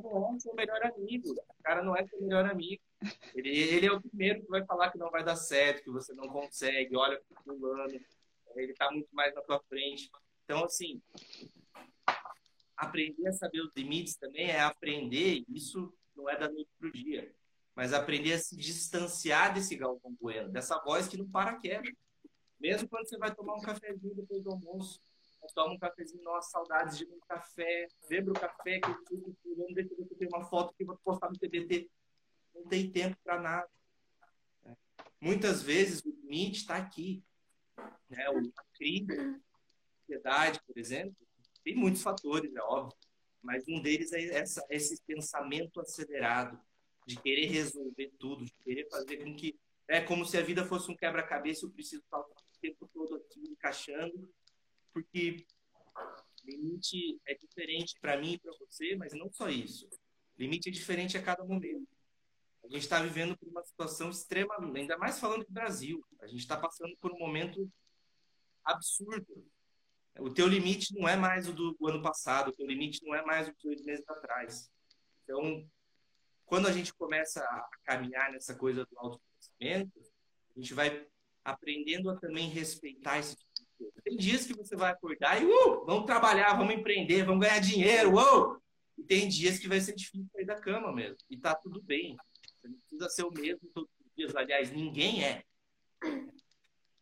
não 0.03 0.35
é 0.35 0.39
seu 0.39 0.53
melhor 0.53 0.83
amigo. 0.83 1.31
O 1.31 1.63
cara 1.63 1.83
não 1.83 1.95
é 1.95 2.05
seu 2.05 2.21
melhor 2.21 2.45
amigo. 2.45 2.81
Ele, 3.33 3.49
ele 3.49 3.85
é 3.87 3.91
o 3.91 4.01
primeiro 4.01 4.41
que 4.41 4.49
vai 4.49 4.65
falar 4.65 4.91
que 4.91 4.97
não 4.97 5.09
vai 5.09 5.23
dar 5.23 5.35
certo, 5.35 5.83
que 5.83 5.89
você 5.89 6.13
não 6.13 6.27
consegue. 6.27 6.95
Olha 6.95 7.21
o 7.29 7.43
fulano. 7.43 7.99
Ele 8.55 8.71
está 8.71 8.91
muito 8.91 9.09
mais 9.13 9.33
na 9.33 9.41
tua 9.41 9.59
frente. 9.67 10.09
Então, 10.43 10.63
assim, 10.63 11.01
aprender 12.77 13.27
a 13.27 13.33
saber 13.33 13.61
os 13.61 13.71
limites 13.75 14.15
também 14.15 14.49
é 14.49 14.61
aprender, 14.61 15.43
isso 15.49 15.93
não 16.15 16.29
é 16.29 16.37
da 16.37 16.49
noite 16.49 16.69
para 16.77 16.87
o 16.87 16.91
dia, 16.91 17.33
mas 17.75 17.93
aprender 17.93 18.33
a 18.33 18.39
se 18.39 18.55
distanciar 18.55 19.53
desse 19.53 19.75
Galvão 19.75 20.15
Bueno, 20.19 20.49
dessa 20.49 20.77
voz 20.83 21.07
que 21.07 21.17
não 21.17 21.27
para 21.27 21.57
quieto. 21.57 21.91
Mesmo 22.59 22.87
quando 22.87 23.07
você 23.07 23.17
vai 23.17 23.33
tomar 23.33 23.55
um 23.55 23.61
cafezinho 23.61 24.15
depois 24.15 24.41
do 24.41 24.51
almoço, 24.51 24.99
toma 25.53 25.73
um 25.73 25.77
cafezinho, 25.77 26.23
nossa, 26.23 26.49
saudades 26.49 26.97
de 26.97 27.05
um 27.05 27.19
café, 27.27 27.87
lembra 28.09 28.31
o 28.31 28.39
café 28.39 28.79
que 28.79 28.89
eu 28.89 30.07
ter 30.17 30.27
uma 30.27 30.45
foto 30.45 30.73
que 30.75 30.85
vou 30.85 30.97
postar 31.03 31.29
no 31.29 31.37
TBT. 31.37 31.89
Não 32.53 32.65
tem 32.67 32.89
tempo 32.89 33.17
para 33.23 33.39
nada. 33.39 33.69
Muitas 35.19 35.61
vezes 35.61 36.03
o 36.05 36.09
limite 36.09 36.59
está 36.59 36.77
aqui. 36.77 37.23
Né? 38.09 38.29
O 38.29 38.51
crime, 38.73 39.41
ansiedade, 40.03 40.61
por 40.65 40.77
exemplo, 40.77 41.15
tem 41.63 41.75
muitos 41.75 42.01
fatores, 42.01 42.53
é 42.55 42.61
óbvio, 42.61 42.95
mas 43.41 43.67
um 43.67 43.81
deles 43.81 44.13
é 44.13 44.23
essa, 44.37 44.63
esse 44.69 45.01
pensamento 45.03 45.81
acelerado 45.81 46.59
de 47.05 47.15
querer 47.17 47.47
resolver 47.47 48.11
tudo, 48.19 48.45
de 48.45 48.53
querer 48.63 48.87
fazer 48.89 49.17
com 49.17 49.35
que 49.35 49.57
é 49.87 50.01
como 50.01 50.25
se 50.25 50.37
a 50.37 50.41
vida 50.41 50.65
fosse 50.65 50.91
um 50.91 50.95
quebra-cabeça, 50.95 51.65
eu 51.65 51.71
preciso 51.71 52.01
estar 52.01 52.19
o 52.19 52.25
tempo 52.59 52.89
todo 52.91 53.15
aqui 53.15 53.39
encaixando, 53.49 54.31
porque 54.95 55.45
limite 56.45 57.19
é 57.27 57.33
diferente 57.35 57.95
para 57.99 58.17
mim 58.17 58.33
e 58.33 58.39
para 58.39 58.53
você, 58.57 58.95
mas 58.95 59.11
não 59.11 59.29
só 59.29 59.49
isso. 59.49 59.89
Limite 60.37 60.69
é 60.69 60.71
diferente 60.71 61.17
a 61.17 61.21
cada 61.21 61.43
momento. 61.43 61.85
A 62.63 62.67
gente 62.67 62.83
está 62.83 63.01
vivendo 63.01 63.37
por 63.37 63.49
uma 63.49 63.63
situação 63.63 64.09
extrema, 64.09 64.55
ainda 64.73 64.97
mais 64.97 65.19
falando 65.19 65.45
do 65.45 65.51
Brasil. 65.51 66.01
A 66.21 66.27
gente 66.27 66.39
está 66.39 66.57
passando 66.57 66.95
por 66.97 67.11
um 67.11 67.19
momento 67.19 67.69
absurdo. 68.63 69.45
O 70.17 70.29
teu 70.29 70.47
limite 70.47 70.97
não 70.97 71.09
é 71.09 71.17
mais 71.17 71.49
o 71.49 71.53
do 71.53 71.75
ano 71.87 72.01
passado, 72.01 72.47
o 72.49 72.53
teu 72.53 72.65
limite 72.65 73.03
não 73.03 73.13
é 73.13 73.23
mais 73.23 73.49
o 73.49 73.51
de 73.51 73.57
dois 73.63 73.83
meses 73.83 74.07
atrás. 74.07 74.71
Então, 75.23 75.69
quando 76.45 76.67
a 76.67 76.71
gente 76.71 76.93
começa 76.93 77.41
a 77.41 77.69
caminhar 77.83 78.31
nessa 78.31 78.55
coisa 78.55 78.85
do 78.85 78.97
autoconhecimento, 78.97 79.99
a 80.55 80.59
gente 80.59 80.73
vai 80.73 81.05
aprendendo 81.43 82.09
a 82.09 82.15
também 82.15 82.47
respeitar 82.47 83.19
esse 83.19 83.35
tipo. 83.35 83.54
Tem 84.03 84.15
dias 84.17 84.45
que 84.45 84.53
você 84.53 84.75
vai 84.75 84.91
acordar 84.91 85.41
e, 85.41 85.45
uh, 85.45 85.85
vamos 85.85 86.05
trabalhar, 86.05 86.55
vamos 86.55 86.73
empreender, 86.73 87.23
vamos 87.23 87.45
ganhar 87.45 87.59
dinheiro, 87.59 88.15
uh! 88.15 88.61
E 88.97 89.03
tem 89.03 89.27
dias 89.27 89.59
que 89.59 89.67
vai 89.67 89.79
ser 89.79 89.93
difícil 89.93 90.27
sair 90.31 90.45
da 90.45 90.59
cama 90.59 90.93
mesmo. 90.93 91.17
E 91.29 91.37
tá 91.37 91.53
tudo 91.53 91.81
bem. 91.81 92.15
Você 92.61 92.67
não 92.67 92.77
precisa 92.77 93.09
ser 93.09 93.23
o 93.23 93.31
mesmo 93.31 93.69
todos 93.73 93.89
os 93.99 94.15
dias. 94.15 94.35
Aliás, 94.35 94.71
ninguém 94.71 95.23
é. 95.23 95.43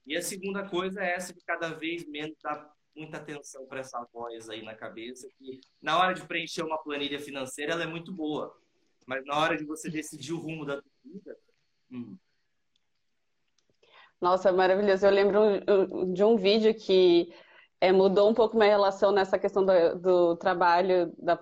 E 0.06 0.18
a 0.18 0.22
segunda 0.22 0.68
coisa 0.68 1.02
é 1.02 1.14
essa 1.14 1.34
de 1.34 1.42
cada 1.46 1.70
vez 1.70 2.06
menos 2.08 2.36
dar 2.42 2.74
muita 2.96 3.18
atenção 3.18 3.66
para 3.66 3.80
essa 3.80 4.06
voz 4.12 4.50
aí 4.50 4.62
na 4.62 4.76
cabeça, 4.76 5.28
que 5.38 5.60
na 5.82 5.98
hora 5.98 6.14
de 6.14 6.26
preencher 6.28 6.64
uma 6.64 6.78
planilha 6.78 7.20
financeira 7.20 7.74
ela 7.74 7.84
é 7.84 7.88
muito 7.88 8.12
boa, 8.12 8.56
mas 9.06 9.26
na 9.26 9.38
hora 9.38 9.58
de 9.58 9.66
você 9.66 9.90
decidir 9.90 10.34
o 10.34 10.40
rumo 10.40 10.66
da 10.66 10.82
vida. 11.04 11.38
Hum. 11.92 12.18
Nossa, 14.24 14.54
maravilhoso. 14.54 15.06
Eu 15.06 15.12
lembro 15.12 15.42
de 16.14 16.24
um 16.24 16.38
vídeo 16.38 16.74
que 16.74 17.30
é, 17.82 17.92
mudou 17.92 18.30
um 18.30 18.34
pouco 18.34 18.56
minha 18.56 18.70
relação 18.70 19.12
nessa 19.12 19.38
questão 19.38 19.66
do, 19.66 20.00
do 20.00 20.38
trabalho 20.38 21.14
da, 21.18 21.38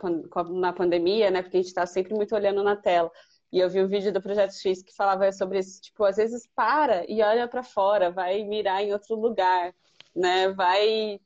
na 0.49 0.73
pandemia, 0.73 1.29
né? 1.29 1.43
Porque 1.43 1.57
a 1.57 1.59
gente 1.59 1.67
está 1.67 1.85
sempre 1.85 2.15
muito 2.15 2.33
olhando 2.33 2.63
na 2.63 2.75
tela. 2.75 3.11
E 3.51 3.59
eu 3.59 3.69
vi 3.69 3.83
um 3.83 3.87
vídeo 3.87 4.11
do 4.11 4.19
Projeto 4.19 4.53
X 4.53 4.81
que 4.81 4.95
falava 4.95 5.31
sobre 5.31 5.59
isso, 5.59 5.79
tipo, 5.79 6.03
às 6.03 6.15
vezes 6.17 6.49
para 6.55 7.05
e 7.07 7.21
olha 7.21 7.47
para 7.47 7.61
fora, 7.61 8.09
vai 8.09 8.43
mirar 8.45 8.81
em 8.81 8.93
outro 8.93 9.15
lugar, 9.15 9.75
né? 10.15 10.49
Vai 10.49 11.19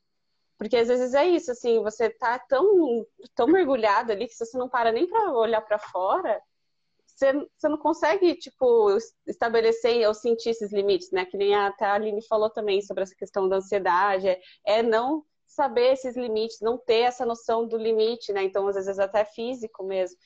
porque 0.57 0.75
às 0.75 0.89
vezes 0.89 1.13
é 1.13 1.25
isso, 1.25 1.51
assim, 1.51 1.81
você 1.81 2.09
tá 2.09 2.37
tão, 2.37 3.05
tão 3.33 3.47
mergulhado 3.47 4.11
ali 4.11 4.27
que 4.27 4.35
você 4.35 4.57
não 4.57 4.67
para 4.67 4.91
nem 4.91 5.07
para 5.07 5.31
olhar 5.31 5.61
para 5.61 5.79
fora, 5.79 6.41
você, 7.15 7.33
não 7.69 7.77
consegue, 7.77 8.35
tipo, 8.35 8.97
estabelecer 9.25 10.07
ou 10.07 10.13
sentir 10.13 10.49
esses 10.49 10.71
limites, 10.71 11.11
né? 11.11 11.25
Que 11.25 11.37
nem 11.37 11.55
a, 11.55 11.73
a 11.79 11.93
Aline 11.93 12.21
falou 12.27 12.49
também 12.49 12.81
sobre 12.81 13.03
essa 13.03 13.15
questão 13.15 13.47
da 13.47 13.57
ansiedade, 13.57 14.27
é, 14.27 14.41
é 14.65 14.83
não 14.83 15.23
saber 15.45 15.93
esses 15.93 16.17
limites, 16.17 16.59
não 16.61 16.77
ter 16.77 17.01
essa 17.01 17.25
noção 17.25 17.67
do 17.67 17.77
limite, 17.77 18.33
né? 18.33 18.43
Então, 18.43 18.67
às 18.67 18.75
vezes, 18.75 18.99
até 18.99 19.23
físico 19.23 19.83
mesmo. 19.83 20.17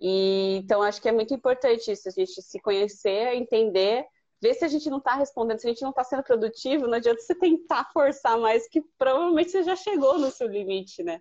E, 0.00 0.56
então, 0.64 0.82
acho 0.82 1.00
que 1.02 1.08
é 1.08 1.12
muito 1.12 1.34
importante 1.34 1.92
isso, 1.92 2.08
a 2.08 2.12
gente 2.12 2.40
se 2.40 2.58
conhecer, 2.60 3.34
entender 3.34 4.06
ver 4.40 4.54
se 4.54 4.64
a 4.64 4.68
gente 4.68 4.88
não 4.88 4.98
está 4.98 5.14
respondendo, 5.14 5.58
se 5.58 5.66
a 5.66 5.70
gente 5.70 5.82
não 5.82 5.90
está 5.90 6.02
sendo 6.02 6.22
produtivo, 6.22 6.86
não 6.86 6.94
adianta 6.94 7.20
você 7.20 7.34
tentar 7.34 7.90
forçar 7.92 8.38
mais, 8.38 8.66
que 8.68 8.80
provavelmente 8.96 9.50
você 9.50 9.62
já 9.62 9.76
chegou 9.76 10.18
no 10.18 10.30
seu 10.30 10.48
limite, 10.48 11.02
né? 11.02 11.20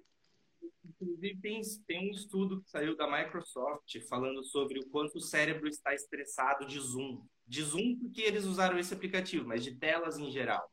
Inclusive, 1.02 1.40
tem, 1.40 1.62
tem 1.88 2.10
um 2.10 2.12
estudo 2.12 2.62
que 2.62 2.70
saiu 2.70 2.96
da 2.96 3.10
Microsoft 3.10 3.98
falando 4.10 4.44
sobre 4.44 4.80
o 4.80 4.90
quanto 4.90 5.18
o 5.18 5.22
cérebro 5.22 5.68
está 5.68 5.94
estressado 5.94 6.66
de 6.66 6.78
Zoom. 6.80 7.26
De 7.48 7.64
Zoom, 7.64 7.98
porque 7.98 8.22
eles 8.22 8.44
usaram 8.44 8.78
esse 8.78 8.94
aplicativo, 8.94 9.48
mas 9.48 9.64
de 9.64 9.76
telas 9.76 10.18
em 10.18 10.30
geral. 10.30 10.70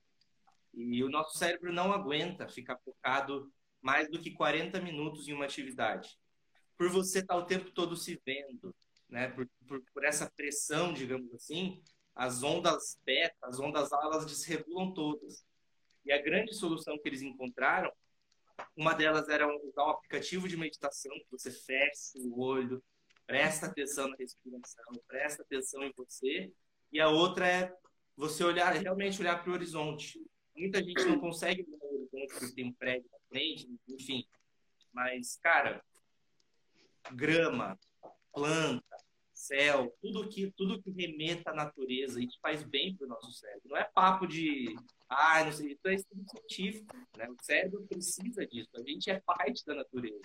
E 0.74 1.02
o 1.04 1.08
nosso 1.08 1.38
cérebro 1.38 1.72
não 1.72 1.92
aguenta 1.92 2.48
ficar 2.48 2.76
focado 2.78 3.52
mais 3.80 4.10
do 4.10 4.18
que 4.18 4.32
40 4.32 4.80
minutos 4.80 5.28
em 5.28 5.32
uma 5.32 5.44
atividade. 5.44 6.18
Por 6.76 6.90
você 6.90 7.20
estar 7.20 7.36
o 7.36 7.46
tempo 7.46 7.70
todo 7.70 7.96
se 7.96 8.20
vendo, 8.26 8.74
né? 9.08 9.28
por, 9.28 9.48
por, 9.66 9.80
por 9.94 10.04
essa 10.04 10.30
pressão, 10.36 10.92
digamos 10.92 11.32
assim, 11.34 11.80
as 12.14 12.42
ondas 12.42 12.98
beta, 13.04 13.36
as 13.42 13.60
ondas 13.60 13.92
A, 13.92 14.00
elas 14.02 14.26
desregulam 14.26 14.92
todas. 14.92 15.44
E 16.04 16.12
a 16.12 16.20
grande 16.20 16.52
solução 16.54 16.98
que 16.98 17.08
eles 17.08 17.22
encontraram, 17.22 17.92
uma 18.76 18.94
delas 18.94 19.28
era 19.28 19.46
usar 19.46 19.86
um 19.86 19.90
aplicativo 19.90 20.48
de 20.48 20.56
meditação, 20.56 21.12
que 21.12 21.30
você 21.30 21.50
fecha 21.50 22.18
o 22.18 22.40
olho, 22.40 22.82
presta 23.26 23.66
atenção 23.66 24.08
na 24.08 24.16
respiração, 24.16 24.92
presta 25.06 25.42
atenção 25.42 25.82
em 25.82 25.92
você. 25.96 26.52
E 26.92 27.00
a 27.00 27.08
outra 27.08 27.46
é 27.46 27.74
você 28.16 28.44
olhar, 28.44 28.72
realmente 28.72 29.20
olhar 29.20 29.42
para 29.42 29.50
o 29.50 29.54
horizonte. 29.54 30.20
Muita 30.56 30.78
gente 30.82 31.04
não 31.04 31.18
consegue 31.18 31.62
ver 31.62 31.78
o 31.80 31.94
horizonte 31.94 32.38
porque 32.38 32.54
tem 32.54 32.66
um 32.66 32.72
prédio 32.72 33.08
na 33.12 33.18
frente, 33.28 33.68
enfim. 33.88 34.26
Mas, 34.92 35.36
cara, 35.36 35.84
grama, 37.12 37.78
planta, 38.32 38.96
céu, 39.36 39.94
tudo 40.00 40.28
que, 40.28 40.50
tudo 40.56 40.82
que 40.82 40.90
remeta 40.90 41.50
à 41.50 41.54
natureza, 41.54 42.22
isso 42.22 42.38
faz 42.40 42.62
bem 42.62 42.96
para 42.96 43.06
o 43.06 43.10
nosso 43.10 43.30
cérebro. 43.32 43.68
Não 43.68 43.76
é 43.76 43.84
papo 43.84 44.26
de, 44.26 44.74
ah, 45.08 45.44
não 45.44 45.52
sei, 45.52 45.72
isso 45.72 45.86
é 45.86 45.94
estudo 45.94 46.24
científico. 46.30 46.96
Né? 47.16 47.28
O 47.28 47.36
cérebro 47.44 47.86
precisa 47.86 48.46
disso, 48.46 48.70
a 48.74 48.82
gente 48.82 49.10
é 49.10 49.20
parte 49.20 49.64
da 49.66 49.74
natureza. 49.74 50.20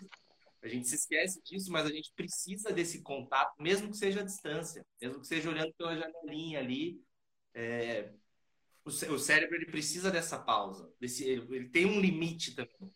A 0.64 0.68
gente 0.68 0.88
se 0.88 0.95
esquece 0.95 1.41
disso, 1.43 1.72
mas 1.72 1.86
a 1.86 1.89
gente 1.89 2.14
precisa 2.16 2.72
desse 2.72 3.01
contato, 3.01 3.53
mesmo 3.59 3.89
que 3.89 3.97
seja 3.97 4.22
à 4.22 4.24
distância, 4.24 4.86
mesmo 5.01 5.20
que 5.20 5.28
seja 5.28 5.49
olhando 5.49 5.74
pela 5.74 5.97
janelinha 5.97 6.59
ali. 6.59 7.01
É... 7.53 8.12
O 8.84 9.20
cérebro 9.20 9.55
ele 9.55 9.66
precisa 9.68 10.09
dessa 10.09 10.39
pausa, 10.39 10.91
desse... 10.99 11.28
ele 11.28 11.70
tem 11.70 11.86
um 11.86 11.99
limite 11.99 12.55
também. 12.55 12.91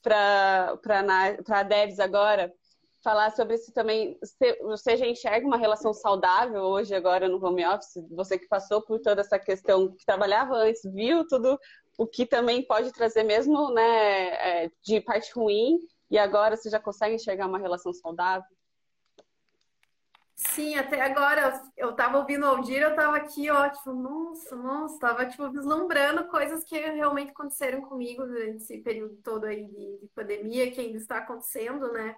Para 0.00 0.76
a 1.48 1.62
Devs 1.62 2.00
agora, 2.00 2.52
falar 3.02 3.30
sobre 3.32 3.56
isso 3.56 3.72
também. 3.72 4.18
Você 4.62 4.96
já 4.96 5.06
enxerga 5.06 5.46
uma 5.46 5.56
relação 5.56 5.92
saudável 5.92 6.62
hoje, 6.62 6.94
agora 6.94 7.28
no 7.28 7.44
home 7.44 7.66
office? 7.66 8.04
Você 8.10 8.38
que 8.38 8.46
passou 8.46 8.82
por 8.82 9.00
toda 9.00 9.20
essa 9.20 9.38
questão, 9.38 9.92
que 9.92 10.06
trabalhava 10.06 10.54
antes, 10.54 10.82
viu 10.84 11.26
tudo 11.26 11.58
o 11.98 12.06
que 12.06 12.24
também 12.24 12.66
pode 12.66 12.92
trazer 12.92 13.22
mesmo 13.22 13.70
né, 13.70 14.64
é, 14.64 14.70
de 14.82 15.00
parte 15.00 15.32
ruim, 15.34 15.78
e 16.10 16.18
agora 16.18 16.56
você 16.56 16.70
já 16.70 16.78
consegue 16.78 17.14
enxergar 17.14 17.46
uma 17.46 17.58
relação 17.58 17.92
saudável? 17.92 18.48
Sim, 20.34 20.74
até 20.74 21.00
agora 21.00 21.62
eu 21.76 21.94
tava 21.94 22.18
ouvindo 22.18 22.44
o 22.44 22.48
Aldir, 22.48 22.82
eu 22.82 22.96
tava 22.96 23.16
aqui, 23.16 23.48
ó, 23.48 23.68
tipo, 23.70 23.92
nossa, 23.92 24.56
nossa, 24.56 24.98
tava, 24.98 25.26
tipo, 25.26 25.48
vislumbrando 25.50 26.26
coisas 26.26 26.64
que 26.64 26.76
realmente 26.76 27.30
aconteceram 27.30 27.82
comigo 27.82 28.24
nesse 28.24 28.78
período 28.78 29.16
todo 29.22 29.44
aí 29.44 29.64
de, 29.64 29.98
de 29.98 30.08
pandemia, 30.14 30.70
que 30.70 30.80
ainda 30.80 30.98
está 30.98 31.18
acontecendo, 31.18 31.92
né? 31.92 32.16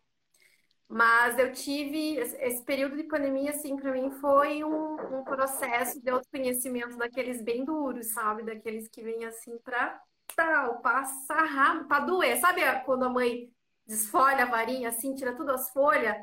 Mas 0.88 1.38
eu 1.38 1.52
tive, 1.52 2.18
esse 2.18 2.62
período 2.62 2.96
de 2.96 3.04
pandemia, 3.04 3.50
assim, 3.50 3.76
para 3.76 3.92
mim 3.92 4.10
foi 4.10 4.62
um, 4.62 5.18
um, 5.18 5.24
processo 5.24 6.00
de 6.00 6.10
autoconhecimento 6.10 6.96
daqueles 6.96 7.42
bem 7.42 7.64
duros, 7.64 8.12
sabe? 8.12 8.42
Daqueles 8.42 8.88
que 8.88 9.02
vêm, 9.02 9.24
assim, 9.24 9.56
pra 9.58 10.00
tal, 10.36 10.80
passar 10.80 11.86
pra 11.88 12.00
doer. 12.00 12.36
Sabe 12.38 12.60
quando 12.84 13.04
a 13.04 13.08
mãe 13.08 13.50
desfolha 13.86 14.44
a 14.44 14.50
varinha, 14.50 14.88
assim, 14.90 15.14
tira 15.14 15.34
todas 15.34 15.62
as 15.62 15.70
folhas? 15.70 16.16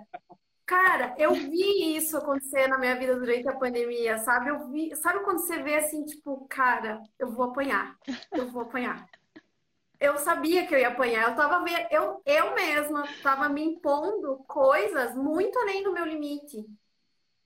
Cara, 0.66 1.14
eu 1.18 1.34
vi 1.34 1.98
isso 1.98 2.16
acontecer 2.16 2.68
na 2.68 2.78
minha 2.78 2.96
vida 2.98 3.16
durante 3.16 3.48
a 3.50 3.58
pandemia, 3.58 4.18
sabe? 4.20 4.52
Eu 4.52 4.70
vi, 4.70 4.96
sabe 4.96 5.20
quando 5.24 5.40
você 5.40 5.62
vê 5.62 5.76
assim, 5.76 6.06
tipo, 6.06 6.48
cara, 6.48 7.02
eu 7.20 7.30
vou 7.30 7.46
apanhar, 7.46 7.98
eu 8.32 8.50
vou 8.50 8.62
apanhar. 8.62 9.06
Eu 10.02 10.18
sabia 10.18 10.66
que 10.66 10.74
eu 10.74 10.80
ia 10.80 10.88
apanhar, 10.88 11.30
eu 11.30 11.36
tava 11.36 11.64
eu, 11.92 12.22
eu 12.26 12.56
mesma 12.56 13.04
tava 13.22 13.48
me 13.48 13.64
impondo 13.64 14.38
coisas 14.48 15.16
muito 15.16 15.60
além 15.60 15.84
do 15.84 15.94
meu 15.94 16.04
limite. 16.04 16.66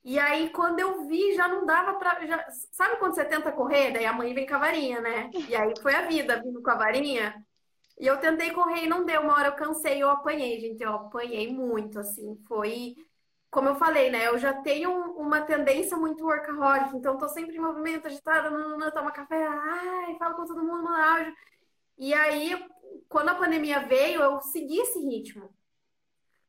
E 0.05 0.17
aí, 0.17 0.49
quando 0.51 0.79
eu 0.79 1.05
vi, 1.07 1.35
já 1.35 1.47
não 1.49 1.65
dava 1.65 1.95
pra. 1.95 2.25
Já... 2.25 2.45
Sabe 2.71 2.97
quando 2.97 3.15
você 3.15 3.25
tenta 3.25 3.51
correr? 3.51 3.91
Daí 3.91 4.05
a 4.05 4.13
mãe 4.13 4.33
vem 4.33 4.47
com 4.47 4.55
a 4.55 4.59
varinha, 4.59 5.01
né? 5.01 5.29
E 5.49 5.55
aí 5.55 5.73
foi 5.81 5.95
a 5.95 6.03
vida 6.03 6.41
vindo 6.41 6.61
com 6.61 6.69
a 6.71 6.75
varinha. 6.75 7.35
E 7.99 8.07
eu 8.07 8.17
tentei 8.19 8.51
correr 8.51 8.85
e 8.85 8.89
não 8.89 9.03
deu. 9.05 9.21
Uma 9.21 9.33
hora 9.33 9.47
eu 9.49 9.55
cansei 9.55 10.01
eu 10.01 10.09
apanhei, 10.09 10.59
gente. 10.59 10.81
Eu 10.81 10.93
apanhei 10.93 11.51
muito, 11.51 11.99
assim. 11.99 12.37
Foi 12.47 12.95
como 13.51 13.69
eu 13.69 13.75
falei, 13.75 14.11
né? 14.11 14.27
Eu 14.27 14.37
já 14.37 14.53
tenho 14.53 14.91
uma 15.17 15.41
tendência 15.41 15.97
muito 15.97 16.25
workaholic, 16.25 16.95
então 16.95 17.17
tô 17.17 17.27
sempre 17.29 17.55
em 17.57 17.59
movimento, 17.59 18.07
agitada, 18.07 18.49
toma 18.91 19.11
café, 19.11 19.47
ai, 19.47 20.15
falo 20.19 20.35
com 20.35 20.45
todo 20.45 20.63
mundo 20.63 20.87
áudio. 20.89 21.33
E 21.97 22.13
aí, 22.13 22.51
quando 23.07 23.29
a 23.29 23.35
pandemia 23.35 23.79
veio, 23.87 24.21
eu 24.21 24.41
segui 24.41 24.79
esse 24.79 24.99
ritmo. 24.99 25.53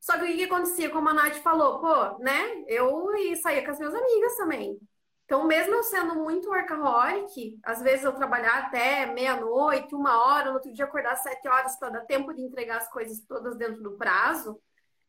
Só 0.00 0.18
que 0.18 0.24
o 0.24 0.36
que, 0.36 0.44
acontecia? 0.44 0.90
Como 0.90 1.08
a 1.08 1.14
Nath 1.14 1.36
falou, 1.36 1.80
pô, 1.80 2.18
né? 2.18 2.64
Eu 2.68 3.10
saía 3.42 3.64
com 3.64 3.70
as 3.70 3.78
minhas 3.78 3.94
amigas 3.94 4.36
também. 4.36 4.78
Então, 5.24 5.44
mesmo 5.44 5.74
eu 5.74 5.82
sendo 5.82 6.14
muito 6.14 6.48
workaholic, 6.48 7.58
às 7.64 7.82
vezes 7.82 8.04
eu 8.04 8.12
trabalhar 8.14 8.58
até 8.58 9.06
meia-noite, 9.06 9.92
uma 9.94 10.24
hora, 10.24 10.50
no 10.50 10.54
outro 10.54 10.72
dia 10.72 10.84
acordar 10.84 11.14
às 11.14 11.22
sete 11.22 11.48
horas 11.48 11.76
para 11.76 11.90
dar 11.90 12.04
tempo 12.06 12.32
de 12.32 12.42
entregar 12.42 12.76
as 12.78 12.88
coisas 12.88 13.20
todas 13.26 13.56
dentro 13.56 13.82
do 13.82 13.96
prazo. 13.96 14.60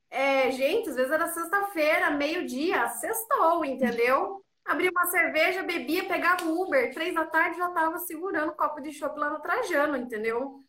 É, 0.09 0.49
gente, 0.51 0.89
às 0.89 0.95
vezes 0.95 1.11
era 1.11 1.27
sexta-feira, 1.27 2.09
meio-dia, 2.09 2.87
sextou, 2.89 3.63
entendeu? 3.63 4.43
Abria 4.67 4.91
uma 4.91 5.05
cerveja, 5.05 5.63
bebia, 5.63 6.07
pegava 6.07 6.45
o 6.45 6.61
Uber, 6.61 6.93
três 6.93 7.15
da 7.15 7.25
tarde 7.25 7.57
já 7.57 7.69
tava 7.69 7.97
segurando 7.99 8.49
o 8.49 8.55
copo 8.55 8.81
de 8.81 8.91
chopp 8.91 9.17
lá 9.17 9.29
no 9.29 9.39
Trajano, 9.41 9.95
entendeu? 9.97 10.61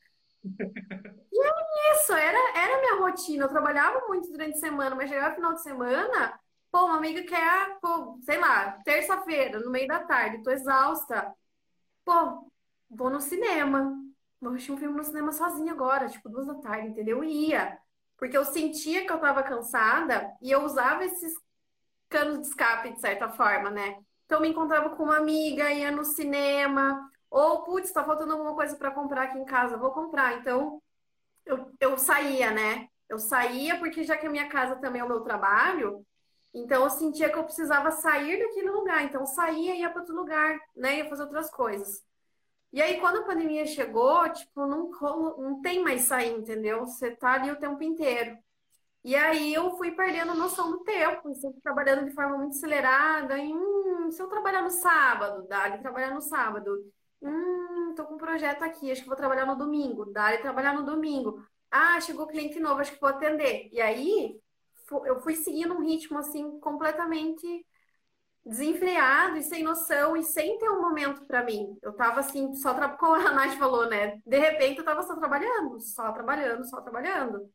E 1.31 1.47
é 1.47 1.95
isso, 1.95 2.13
era, 2.15 2.39
era 2.59 2.77
a 2.77 2.81
minha 2.81 3.01
rotina. 3.01 3.45
Eu 3.45 3.49
trabalhava 3.49 4.07
muito 4.09 4.31
durante 4.31 4.57
a 4.57 4.61
semana, 4.61 4.97
mas 4.97 5.09
chegava 5.11 5.35
final 5.35 5.53
de 5.55 5.63
semana, 5.63 6.41
pô, 6.71 6.87
uma 6.87 6.97
amiga 6.97 7.23
quer, 7.23 7.79
pô, 7.81 8.19
sei 8.23 8.39
lá, 8.39 8.73
terça-feira, 8.85 9.61
no 9.61 9.71
meio 9.71 9.87
da 9.87 10.01
tarde, 10.01 10.43
tô 10.43 10.51
exausta. 10.51 11.33
Pô, 12.05 12.51
vou 12.91 13.11
no 13.11 13.21
cinema. 13.21 13.95
Vou 14.41 14.53
assistir 14.53 14.73
um 14.73 14.79
filme 14.79 14.97
no 14.97 15.05
cinema 15.05 15.33
sozinha 15.33 15.73
agora, 15.73 16.09
tipo, 16.09 16.29
duas 16.29 16.47
da 16.47 16.55
tarde, 16.57 16.89
entendeu? 16.89 17.25
E 17.25 17.51
ia. 17.51 17.79
Porque 18.17 18.37
eu 18.37 18.45
sentia 18.45 19.05
que 19.07 19.13
eu 19.13 19.17
estava 19.17 19.43
cansada 19.43 20.33
e 20.43 20.51
eu 20.51 20.65
usava 20.65 21.05
esses 21.05 21.35
canos 22.09 22.41
de 22.41 22.49
escape, 22.49 22.93
de 22.93 23.01
certa 23.01 23.29
forma, 23.29 23.71
né? 23.71 23.99
Então, 24.27 24.41
me 24.41 24.49
encontrava 24.49 24.91
com 24.91 25.05
uma 25.05 25.17
amiga, 25.17 25.73
ia 25.73 25.91
no 25.91 26.05
cinema, 26.05 27.11
ou, 27.31 27.63
putz, 27.65 27.93
tá 27.93 28.05
faltando 28.05 28.33
alguma 28.33 28.55
coisa 28.55 28.77
para 28.77 28.91
comprar 28.91 29.25
aqui 29.25 29.39
em 29.39 29.45
casa, 29.45 29.77
vou 29.77 29.91
comprar. 29.91 30.39
Então, 30.39 30.83
eu, 31.47 31.71
eu 31.81 31.99
saía, 31.99 32.51
né? 32.51 32.89
Eu 33.09 33.19
saía 33.19 33.79
porque 33.79 34.05
já 34.05 34.17
que 34.17 34.27
a 34.27 34.31
minha 34.31 34.49
casa 34.49 34.77
também 34.77 35.01
é 35.01 35.05
o 35.05 35.09
meu 35.09 35.21
trabalho, 35.23 36.05
então 36.53 36.85
eu 36.85 36.91
sentia 36.91 37.31
que 37.31 37.39
eu 37.39 37.45
precisava 37.45 37.91
sair 37.91 38.39
daquele 38.39 38.71
lugar. 38.71 39.03
Então, 39.05 39.25
saía 39.27 39.75
e 39.75 39.81
ia 39.81 39.91
para 39.91 40.01
outro 40.01 40.15
lugar, 40.15 40.59
né? 40.77 40.99
Ia 40.99 41.09
fazer 41.09 41.23
outras 41.23 41.51
coisas. 41.51 42.03
E 42.73 42.83
aí, 42.83 43.01
quando 43.01 43.21
a 43.21 43.25
pandemia 43.25 43.65
chegou, 43.67 44.29
tipo, 44.31 44.67
não, 44.67 44.91
não 45.39 45.61
tem 45.63 45.83
mais 45.83 46.03
sair, 46.03 46.35
entendeu? 46.35 46.87
Você 46.87 47.11
tá 47.17 47.33
ali 47.33 47.51
o 47.51 47.59
tempo 47.59 47.83
inteiro. 47.83 48.37
E 49.09 49.17
aí 49.17 49.55
eu 49.55 49.75
fui 49.79 49.91
perdendo 49.93 50.33
a 50.33 50.35
noção 50.35 50.71
do 50.71 50.81
tempo, 50.85 51.35
sempre 51.35 51.63
trabalhando 51.63 52.05
de 52.05 52.15
forma 52.15 52.37
muito 52.37 52.57
acelerada. 52.59 53.39
E, 53.39 53.51
hum, 53.55 54.11
se 54.11 54.21
eu 54.21 54.29
trabalhar 54.29 54.61
no 54.61 54.69
sábado, 54.69 55.49
de 55.49 55.79
trabalhar 55.81 56.13
no 56.13 56.21
sábado. 56.21 56.71
Hum, 57.23 57.95
tô 57.97 58.05
com 58.05 58.17
um 58.17 58.19
projeto 58.19 58.63
aqui, 58.63 58.93
acho 58.93 59.01
que 59.01 59.09
vou 59.09 59.17
trabalhar 59.17 59.47
no 59.47 59.57
domingo, 59.57 60.05
de 60.13 60.39
trabalhar 60.43 60.75
no 60.75 60.85
domingo. 60.85 61.43
Ah, 61.71 61.99
chegou 62.03 62.27
cliente 62.27 62.61
novo, 62.61 62.83
acho 62.83 62.93
que 62.93 63.01
vou 63.01 63.09
atender. 63.09 63.71
E 63.73 63.81
aí 63.81 64.39
eu 65.07 65.21
fui 65.23 65.35
seguindo 65.37 65.73
um 65.75 65.81
ritmo 65.83 66.19
assim 66.19 66.61
completamente 66.61 67.67
desenfreado 68.45 69.39
e 69.39 69.43
sem 69.43 69.63
noção 69.63 70.17
e 70.19 70.23
sem 70.23 70.59
ter 70.59 70.69
um 70.69 70.83
momento 70.83 71.25
para 71.27 71.45
mim. 71.45 71.79
Eu 71.83 71.95
tava 71.95 72.21
assim, 72.21 72.55
só 72.57 72.75
tra... 72.75 72.91
como 72.99 73.15
a 73.15 73.33
Nath 73.33 73.57
falou, 73.59 73.89
né? 73.89 74.21
De 74.27 74.39
repente 74.39 74.79
eu 74.81 74.85
tava 74.85 75.03
só 75.03 75.17
trabalhando, 75.17 75.81
só 75.81 76.13
trabalhando, 76.13 76.65
só 76.69 76.83
trabalhando. 76.83 77.51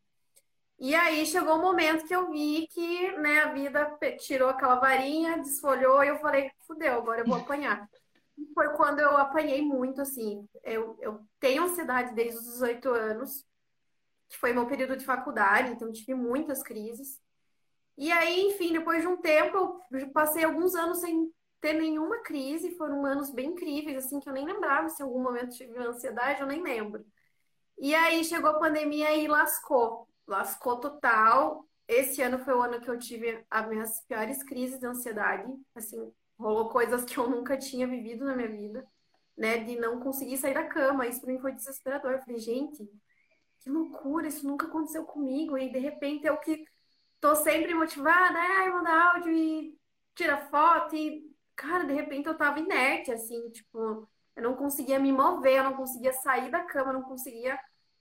E 0.79 0.93
aí 0.95 1.25
chegou 1.25 1.55
o 1.55 1.59
um 1.59 1.61
momento 1.61 2.05
que 2.05 2.15
eu 2.15 2.29
vi 2.29 2.67
que, 2.67 3.11
né, 3.17 3.41
a 3.41 3.53
vida 3.53 3.97
tirou 4.19 4.49
aquela 4.49 4.75
varinha, 4.75 5.37
desfolhou 5.37 6.03
e 6.03 6.09
eu 6.09 6.17
falei, 6.17 6.51
fudeu, 6.67 6.95
agora 6.95 7.21
eu 7.21 7.25
vou 7.25 7.37
apanhar. 7.37 7.87
Foi 8.53 8.69
quando 8.75 8.99
eu 8.99 9.15
apanhei 9.17 9.61
muito, 9.61 10.01
assim. 10.01 10.47
Eu, 10.63 10.97
eu 10.99 11.21
tenho 11.39 11.63
ansiedade 11.63 12.13
desde 12.13 12.39
os 12.39 12.45
18 12.45 12.89
anos, 12.89 13.45
que 14.27 14.37
foi 14.37 14.51
meu 14.51 14.65
período 14.65 14.97
de 14.97 15.05
faculdade, 15.05 15.71
então 15.71 15.91
tive 15.91 16.15
muitas 16.15 16.63
crises. 16.63 17.21
E 17.97 18.11
aí, 18.11 18.47
enfim, 18.47 18.73
depois 18.73 19.01
de 19.01 19.07
um 19.07 19.17
tempo, 19.17 19.79
eu 19.91 20.09
passei 20.11 20.43
alguns 20.43 20.75
anos 20.75 20.99
sem 20.99 21.31
ter 21.61 21.73
nenhuma 21.73 22.21
crise, 22.23 22.75
foram 22.75 23.05
anos 23.05 23.29
bem 23.31 23.51
incríveis, 23.51 24.05
assim, 24.05 24.19
que 24.19 24.27
eu 24.27 24.33
nem 24.33 24.45
lembrava 24.45 24.89
se 24.89 25.01
em 25.01 25.05
algum 25.05 25.21
momento 25.21 25.55
tive 25.55 25.77
ansiedade, 25.77 26.41
eu 26.41 26.47
nem 26.47 26.61
lembro. 26.61 27.05
E 27.77 27.93
aí 27.95 28.23
chegou 28.25 28.49
a 28.49 28.59
pandemia 28.59 29.15
e 29.15 29.27
lascou, 29.27 30.07
lascou 30.27 30.79
total. 30.79 31.65
Esse 31.87 32.21
ano 32.21 32.39
foi 32.39 32.53
o 32.53 32.61
ano 32.61 32.79
que 32.79 32.89
eu 32.89 32.97
tive 32.97 33.43
as 33.49 33.67
minhas 33.67 34.01
piores 34.07 34.41
crises 34.43 34.79
de 34.79 34.85
ansiedade, 34.85 35.51
assim, 35.75 36.11
rolou 36.37 36.69
coisas 36.69 37.03
que 37.05 37.17
eu 37.17 37.29
nunca 37.29 37.57
tinha 37.57 37.87
vivido 37.87 38.25
na 38.25 38.35
minha 38.35 38.49
vida, 38.49 38.85
né, 39.37 39.57
de 39.59 39.75
não 39.77 39.99
conseguir 39.99 40.37
sair 40.37 40.53
da 40.53 40.65
cama, 40.65 41.07
isso 41.07 41.21
pra 41.21 41.31
mim 41.31 41.39
foi 41.39 41.53
desesperador. 41.53 42.11
Eu 42.11 42.19
falei, 42.21 42.39
gente, 42.39 42.87
que 43.59 43.69
loucura, 43.69 44.27
isso 44.27 44.47
nunca 44.47 44.67
aconteceu 44.67 45.05
comigo, 45.05 45.57
e 45.57 45.71
de 45.71 45.79
repente 45.79 46.29
o 46.29 46.37
que 46.37 46.65
tô 47.19 47.35
sempre 47.35 47.73
motivada, 47.73 48.37
é, 48.37 48.69
manda 48.69 49.13
áudio 49.13 49.31
e 49.31 49.77
tira 50.13 50.37
foto. 50.49 50.95
E, 50.95 51.23
cara, 51.55 51.85
de 51.85 51.93
repente 51.93 52.27
eu 52.27 52.37
tava 52.37 52.59
inerte, 52.59 53.11
assim, 53.11 53.49
tipo, 53.49 54.07
eu 54.35 54.43
não 54.43 54.55
conseguia 54.55 54.99
me 54.99 55.11
mover, 55.11 55.57
eu 55.57 55.63
não 55.63 55.73
conseguia 55.73 56.11
sair 56.13 56.51
da 56.51 56.63
cama, 56.63 56.89
eu 56.89 56.99
não 56.99 57.03
conseguia 57.03 57.57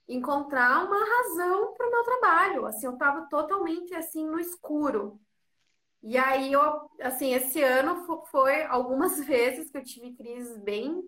encontrar 0.07 0.85
uma 0.85 0.99
razão 0.99 1.73
para 1.73 1.87
o 1.87 1.91
meu 1.91 2.03
trabalho, 2.03 2.65
assim, 2.65 2.85
eu 2.85 2.97
tava 2.97 3.27
totalmente, 3.29 3.93
assim, 3.95 4.25
no 4.25 4.39
escuro. 4.39 5.19
E 6.01 6.17
aí, 6.17 6.51
eu, 6.51 6.89
assim, 7.01 7.33
esse 7.33 7.61
ano 7.63 8.05
foi 8.25 8.63
algumas 8.65 9.19
vezes 9.25 9.69
que 9.71 9.77
eu 9.77 9.83
tive 9.83 10.13
crises 10.15 10.57
bem, 10.57 11.01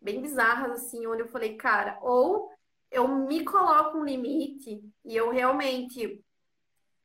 bem 0.00 0.20
bizarras, 0.22 0.72
assim, 0.72 1.06
onde 1.06 1.22
eu 1.22 1.28
falei, 1.28 1.56
cara, 1.56 1.98
ou 2.02 2.50
eu 2.90 3.08
me 3.08 3.44
coloco 3.44 3.98
um 3.98 4.04
limite 4.04 4.82
e 5.04 5.16
eu 5.16 5.30
realmente 5.30 6.24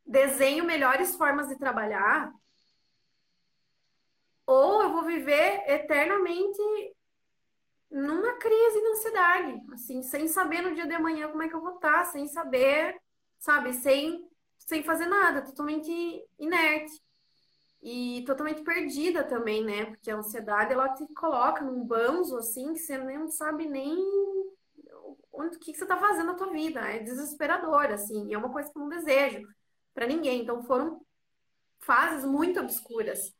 desenho 0.05 0.65
melhores 0.65 1.15
formas 1.15 1.47
de 1.47 1.57
trabalhar, 1.57 2.31
ou 4.45 4.83
eu 4.83 4.91
vou 4.91 5.03
viver 5.03 5.63
eternamente 5.67 6.61
numa 7.93 8.33
crise 8.37 8.81
de 8.81 8.87
ansiedade, 8.87 9.61
assim, 9.73 10.01
sem 10.01 10.27
saber 10.27 10.61
no 10.61 10.73
dia 10.73 10.87
de 10.87 10.93
amanhã 10.93 11.29
como 11.29 11.43
é 11.43 11.47
que 11.47 11.55
eu 11.55 11.61
vou 11.61 11.75
estar, 11.75 12.05
sem 12.05 12.27
saber, 12.27 12.99
sabe, 13.39 13.73
sem, 13.73 14.27
sem 14.57 14.83
fazer 14.83 15.05
nada, 15.05 15.43
totalmente 15.43 15.91
inerte. 16.39 17.01
E 17.85 18.23
totalmente 18.25 18.63
perdida 18.63 19.25
também, 19.25 19.63
né? 19.63 19.85
Porque 19.85 20.09
a 20.09 20.15
ansiedade, 20.15 20.71
ela 20.73 20.93
te 20.93 21.05
coloca 21.13 21.63
num 21.63 21.83
banzo, 21.85 22.37
assim, 22.37 22.73
que 22.73 22.79
você 22.79 22.97
nem 22.97 23.27
sabe 23.29 23.67
nem 23.67 23.97
onde, 25.33 25.57
o 25.57 25.59
que, 25.59 25.73
que 25.73 25.77
você 25.77 25.85
tá 25.85 25.97
fazendo 25.97 26.27
na 26.27 26.35
tua 26.35 26.49
vida. 26.51 26.79
É 26.79 26.99
desesperador, 26.99 27.85
assim, 27.91 28.27
e 28.29 28.33
é 28.33 28.37
uma 28.37 28.51
coisa 28.51 28.71
que 28.71 28.77
eu 28.77 28.81
não 28.81 28.89
desejo. 28.89 29.47
para 29.93 30.07
ninguém. 30.07 30.41
Então 30.41 30.63
foram 30.63 31.01
fases 31.79 32.25
muito 32.25 32.59
obscuras. 32.59 33.33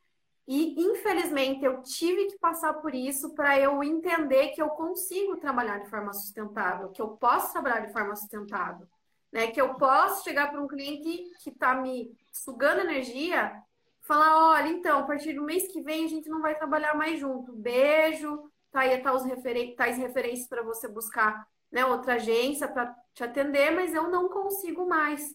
E 0.47 0.75
infelizmente 0.81 1.63
eu 1.63 1.81
tive 1.81 2.25
que 2.27 2.37
passar 2.37 2.73
por 2.73 2.93
isso 2.93 3.33
para 3.33 3.57
eu 3.57 3.81
entender 3.81 4.49
que 4.49 4.61
eu 4.61 4.69
consigo 4.69 5.37
trabalhar 5.37 5.79
de 5.79 5.89
forma 5.89 6.11
sustentável, 6.11 6.89
que 6.89 7.01
eu 7.01 7.09
posso 7.09 7.53
trabalhar 7.53 7.79
de 7.79 7.93
forma 7.93 8.15
sustentável, 8.15 8.85
né? 9.31 9.47
Que 9.47 9.61
eu 9.61 9.75
posso 9.75 10.23
chegar 10.23 10.51
para 10.51 10.61
um 10.61 10.67
cliente 10.67 11.31
que 11.41 11.49
está 11.49 11.75
me 11.75 12.11
sugando 12.31 12.81
energia, 12.81 13.53
falar, 14.01 14.51
olha, 14.51 14.67
então, 14.67 14.99
a 14.99 15.03
partir 15.03 15.33
do 15.33 15.43
mês 15.43 15.71
que 15.71 15.81
vem 15.81 16.05
a 16.05 16.09
gente 16.09 16.29
não 16.29 16.41
vai 16.41 16.55
trabalhar 16.55 16.93
mais 16.93 17.19
junto. 17.19 17.53
Beijo, 17.53 18.51
tá 18.71 18.81
aí 18.81 19.01
tá 19.01 19.13
os 19.13 19.23
referen 19.23 19.75
tais 19.75 19.97
referências 19.97 20.47
para 20.47 20.61
você 20.61 20.87
buscar, 20.89 21.47
né, 21.71 21.85
outra 21.85 22.15
agência 22.15 22.67
para 22.67 22.93
te 23.13 23.23
atender, 23.23 23.71
mas 23.71 23.93
eu 23.93 24.09
não 24.09 24.27
consigo 24.27 24.85
mais. 24.87 25.33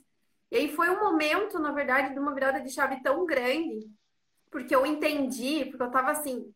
E 0.51 0.57
aí 0.57 0.69
foi 0.75 0.91
um 0.91 1.01
momento, 1.01 1.59
na 1.59 1.73
verdade, 1.73 2.13
de 2.13 2.19
uma 2.19 2.35
virada 2.35 2.61
de 2.61 2.71
chave 2.71 3.03
tão 3.03 3.25
grande, 3.25 3.91
porque 4.51 4.75
eu 4.75 4.87
entendi, 4.87 5.67
porque 5.67 5.83
eu 5.83 5.91
tava 5.91 6.11
assim, 6.11 6.53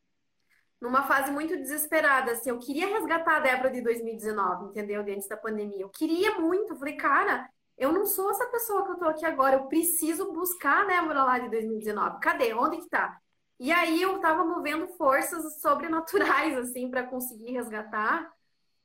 numa 0.81 1.05
fase 1.05 1.31
muito 1.31 1.57
desesperada, 1.57 2.33
assim, 2.33 2.51
eu 2.51 2.59
queria 2.59 2.89
resgatar 2.89 3.37
a 3.37 3.41
Débora 3.41 3.71
de 3.71 3.81
2019, 3.81 4.67
entendeu? 4.67 5.03
Antes 5.03 5.29
da 5.29 5.37
pandemia. 5.37 5.83
Eu 5.83 5.91
queria 5.91 6.39
muito, 6.41 6.73
eu 6.73 6.77
falei, 6.77 6.97
cara, 6.97 7.49
eu 7.79 7.93
não 7.93 8.05
sou 8.05 8.31
essa 8.31 8.47
pessoa 8.47 8.85
que 8.85 8.93
eu 8.93 8.99
tô 8.99 9.05
aqui 9.07 9.25
agora, 9.25 9.57
eu 9.57 9.67
preciso 9.67 10.33
buscar 10.33 10.83
a 10.83 10.87
Débora 10.87 11.23
lá 11.25 11.39
de 11.39 11.49
2019. 11.51 12.21
Cadê? 12.21 12.53
Onde 12.53 12.79
que 12.79 12.89
tá? 12.89 13.17
E 13.59 13.71
aí 13.71 14.03
eu 14.03 14.19
tava 14.19 14.45
movendo 14.45 14.89
forças 14.97 15.61
sobrenaturais, 15.61 16.59
assim, 16.59 16.91
para 16.91 17.05
conseguir 17.05 17.53
resgatar. 17.53 18.29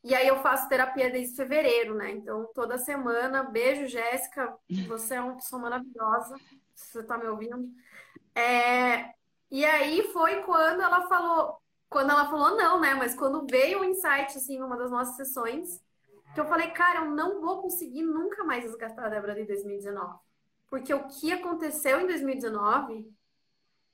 E 0.03 0.13
aí 0.13 0.27
eu 0.27 0.37
faço 0.37 0.69
terapia 0.69 1.09
desde 1.09 1.35
fevereiro, 1.35 1.95
né? 1.95 2.11
Então, 2.11 2.47
toda 2.53 2.77
semana, 2.77 3.43
beijo, 3.43 3.87
Jéssica. 3.87 4.55
Você 4.87 5.15
é 5.15 5.21
uma 5.21 5.33
pessoa 5.33 5.61
maravilhosa. 5.61 6.35
Você 6.75 7.03
tá 7.03 7.17
me 7.17 7.25
ouvindo. 7.27 7.67
É... 8.37 9.13
E 9.49 9.65
aí 9.65 10.03
foi 10.11 10.43
quando 10.43 10.81
ela 10.81 11.07
falou, 11.07 11.57
quando 11.89 12.11
ela 12.11 12.29
falou 12.29 12.55
não, 12.55 12.79
né? 12.79 12.93
Mas 12.93 13.15
quando 13.15 13.47
veio 13.49 13.81
o 13.81 13.85
insight, 13.85 14.37
assim, 14.37 14.59
numa 14.59 14.77
das 14.77 14.91
nossas 14.91 15.15
sessões, 15.15 15.81
que 16.33 16.39
eu 16.39 16.45
falei, 16.45 16.69
cara, 16.71 16.99
eu 16.99 17.11
não 17.11 17.41
vou 17.41 17.61
conseguir 17.61 18.03
nunca 18.03 18.43
mais 18.43 18.63
resgatar 18.63 19.05
a 19.05 19.09
Débora 19.09 19.33
de 19.33 19.45
2019. 19.45 20.19
Porque 20.69 20.93
o 20.93 21.07
que 21.07 21.31
aconteceu 21.31 21.99
em 22.01 22.05
2019 22.07 23.09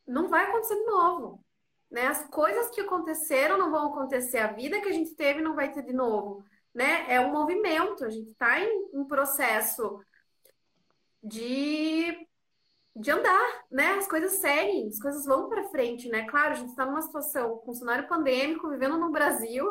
não 0.05 0.27
vai 0.27 0.45
acontecer 0.45 0.75
de 0.75 0.85
novo. 0.85 1.43
Né? 1.89 2.07
As 2.07 2.27
coisas 2.27 2.69
que 2.71 2.81
aconteceram 2.81 3.57
não 3.57 3.71
vão 3.71 3.93
acontecer, 3.93 4.39
a 4.39 4.51
vida 4.51 4.81
que 4.81 4.89
a 4.89 4.93
gente 4.93 5.15
teve 5.15 5.41
não 5.41 5.55
vai 5.55 5.71
ter 5.71 5.83
de 5.83 5.93
novo. 5.93 6.43
Né? 6.73 7.05
É 7.07 7.21
um 7.21 7.31
movimento, 7.31 8.03
a 8.03 8.09
gente 8.09 8.31
está 8.31 8.59
em 8.59 8.89
um 8.91 9.05
processo 9.05 10.01
de, 11.23 12.27
de 12.95 13.11
andar, 13.11 13.65
né? 13.71 13.93
As 13.93 14.07
coisas 14.07 14.33
seguem, 14.33 14.87
as 14.87 14.99
coisas 14.99 15.25
vão 15.25 15.49
para 15.49 15.69
frente, 15.69 16.09
né? 16.09 16.25
Claro, 16.27 16.51
a 16.51 16.55
gente 16.55 16.69
está 16.69 16.85
numa 16.85 17.01
situação 17.01 17.57
com 17.59 17.73
cenário 17.73 18.07
pandêmico, 18.07 18.69
vivendo 18.69 18.97
no 18.97 19.11
Brasil, 19.11 19.69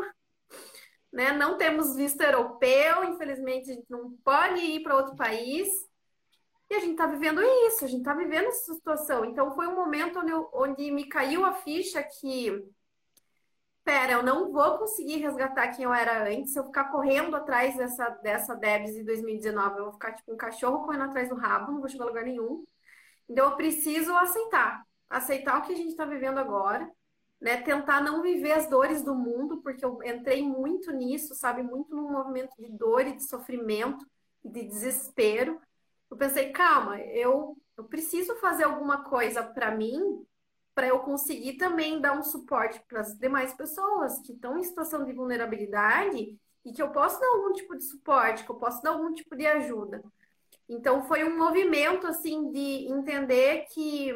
né? 1.12 1.32
Não 1.32 1.56
temos 1.56 1.94
visto 1.94 2.20
europeu, 2.20 3.04
infelizmente 3.04 3.70
a 3.70 3.74
gente 3.74 3.90
não 3.90 4.12
pode 4.24 4.60
ir 4.60 4.82
para 4.82 4.96
outro 4.96 5.14
país, 5.14 5.68
e 6.72 6.74
a 6.74 6.80
gente 6.80 6.92
está 6.92 7.06
vivendo 7.06 7.42
isso, 7.66 7.84
a 7.84 7.88
gente 7.88 8.00
está 8.00 8.14
vivendo 8.14 8.46
essa 8.46 8.72
situação. 8.72 9.26
Então 9.26 9.54
foi 9.54 9.66
um 9.66 9.74
momento 9.74 10.18
onde, 10.20 10.30
eu, 10.30 10.48
onde 10.54 10.90
me 10.90 11.04
caiu 11.06 11.44
a 11.44 11.52
ficha 11.52 12.02
que, 12.02 12.64
pera, 13.84 14.12
eu 14.12 14.22
não 14.22 14.50
vou 14.50 14.78
conseguir 14.78 15.18
resgatar 15.18 15.68
quem 15.68 15.84
eu 15.84 15.92
era 15.92 16.26
antes 16.28 16.54
se 16.54 16.58
eu 16.58 16.64
ficar 16.64 16.84
correndo 16.84 17.36
atrás 17.36 17.76
dessa, 17.76 18.08
dessa 18.22 18.54
Debs 18.54 18.94
de 18.94 19.04
2019. 19.04 19.78
Eu 19.78 19.84
vou 19.84 19.92
ficar 19.92 20.14
tipo 20.14 20.32
um 20.32 20.36
cachorro 20.36 20.82
correndo 20.84 21.04
atrás 21.04 21.28
do 21.28 21.34
rabo, 21.34 21.72
não 21.72 21.80
vou 21.80 21.90
chegar 21.90 22.04
a 22.04 22.08
lugar 22.08 22.24
nenhum. 22.24 22.64
Então 23.28 23.50
eu 23.50 23.56
preciso 23.56 24.14
aceitar. 24.16 24.82
Aceitar 25.08 25.58
o 25.58 25.62
que 25.62 25.72
a 25.72 25.76
gente 25.76 25.90
está 25.90 26.04
vivendo 26.04 26.38
agora. 26.38 26.90
Né, 27.40 27.60
tentar 27.60 28.00
não 28.00 28.22
viver 28.22 28.52
as 28.52 28.68
dores 28.68 29.02
do 29.02 29.16
mundo, 29.16 29.60
porque 29.62 29.84
eu 29.84 30.00
entrei 30.04 30.44
muito 30.44 30.92
nisso, 30.92 31.34
sabe? 31.34 31.60
Muito 31.60 31.92
num 31.92 32.08
movimento 32.08 32.54
de 32.56 32.68
dor 32.70 33.04
e 33.04 33.16
de 33.16 33.24
sofrimento, 33.24 34.06
de 34.44 34.62
desespero 34.62 35.60
eu 36.12 36.16
pensei, 36.18 36.52
calma, 36.52 37.00
eu, 37.00 37.56
eu 37.74 37.84
preciso 37.84 38.36
fazer 38.36 38.64
alguma 38.64 39.02
coisa 39.02 39.42
para 39.42 39.74
mim 39.74 39.98
para 40.74 40.86
eu 40.86 40.98
conseguir 41.00 41.54
também 41.54 42.02
dar 42.02 42.12
um 42.12 42.22
suporte 42.22 42.82
para 42.86 43.00
as 43.00 43.18
demais 43.18 43.54
pessoas 43.54 44.18
que 44.20 44.34
estão 44.34 44.58
em 44.58 44.62
situação 44.62 45.06
de 45.06 45.12
vulnerabilidade 45.14 46.38
e 46.66 46.72
que 46.72 46.82
eu 46.82 46.90
posso 46.90 47.18
dar 47.18 47.28
algum 47.28 47.54
tipo 47.54 47.74
de 47.74 47.84
suporte, 47.84 48.44
que 48.44 48.50
eu 48.50 48.56
posso 48.56 48.82
dar 48.82 48.90
algum 48.90 49.14
tipo 49.14 49.34
de 49.34 49.46
ajuda. 49.46 50.02
Então 50.68 51.02
foi 51.02 51.24
um 51.24 51.36
movimento 51.36 52.06
assim 52.06 52.50
de 52.50 52.86
entender 52.88 53.66
que 53.72 54.14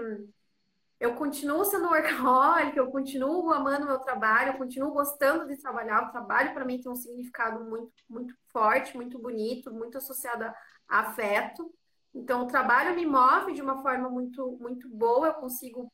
eu 0.98 1.14
continuo 1.14 1.64
sendo 1.64 1.88
workaholic, 1.88 2.76
eu 2.76 2.90
continuo 2.90 3.52
amando 3.52 3.86
meu 3.86 3.98
trabalho, 3.98 4.52
eu 4.52 4.58
continuo 4.58 4.92
gostando 4.92 5.46
de 5.46 5.58
trabalhar. 5.58 6.08
O 6.08 6.10
trabalho 6.12 6.54
para 6.54 6.64
mim 6.64 6.80
tem 6.80 6.90
um 6.90 6.96
significado 6.96 7.64
muito 7.64 7.92
muito 8.08 8.34
forte, 8.52 8.96
muito 8.96 9.18
bonito, 9.18 9.72
muito 9.72 9.98
associado 9.98 10.44
a 10.44 10.54
afeto. 11.00 11.70
Então, 12.16 12.44
o 12.44 12.46
trabalho 12.46 12.96
me 12.96 13.04
move 13.04 13.52
de 13.52 13.60
uma 13.60 13.82
forma 13.82 14.08
muito, 14.08 14.56
muito 14.58 14.88
boa, 14.88 15.28
eu 15.28 15.34
consigo 15.34 15.92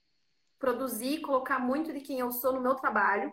produzir, 0.57 1.21
colocar 1.21 1.59
muito 1.59 1.93
de 1.93 2.01
quem 2.01 2.21
eu 2.21 2.31
sou 2.31 2.53
no 2.53 2.61
meu 2.61 2.77
trabalho, 2.77 3.33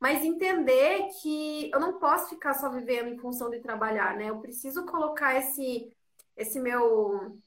mas 0.00 0.24
entender 0.24 1.08
que 1.20 1.70
eu 1.70 1.78
não 1.78 1.98
posso 1.98 2.30
ficar 2.30 2.54
só 2.54 2.70
vivendo 2.70 3.08
em 3.08 3.18
função 3.18 3.50
de 3.50 3.60
trabalhar, 3.60 4.16
né? 4.16 4.30
Eu 4.30 4.40
preciso 4.40 4.86
colocar 4.86 5.36
esse, 5.36 5.94
esse 6.36 6.58
meu, 6.60 7.38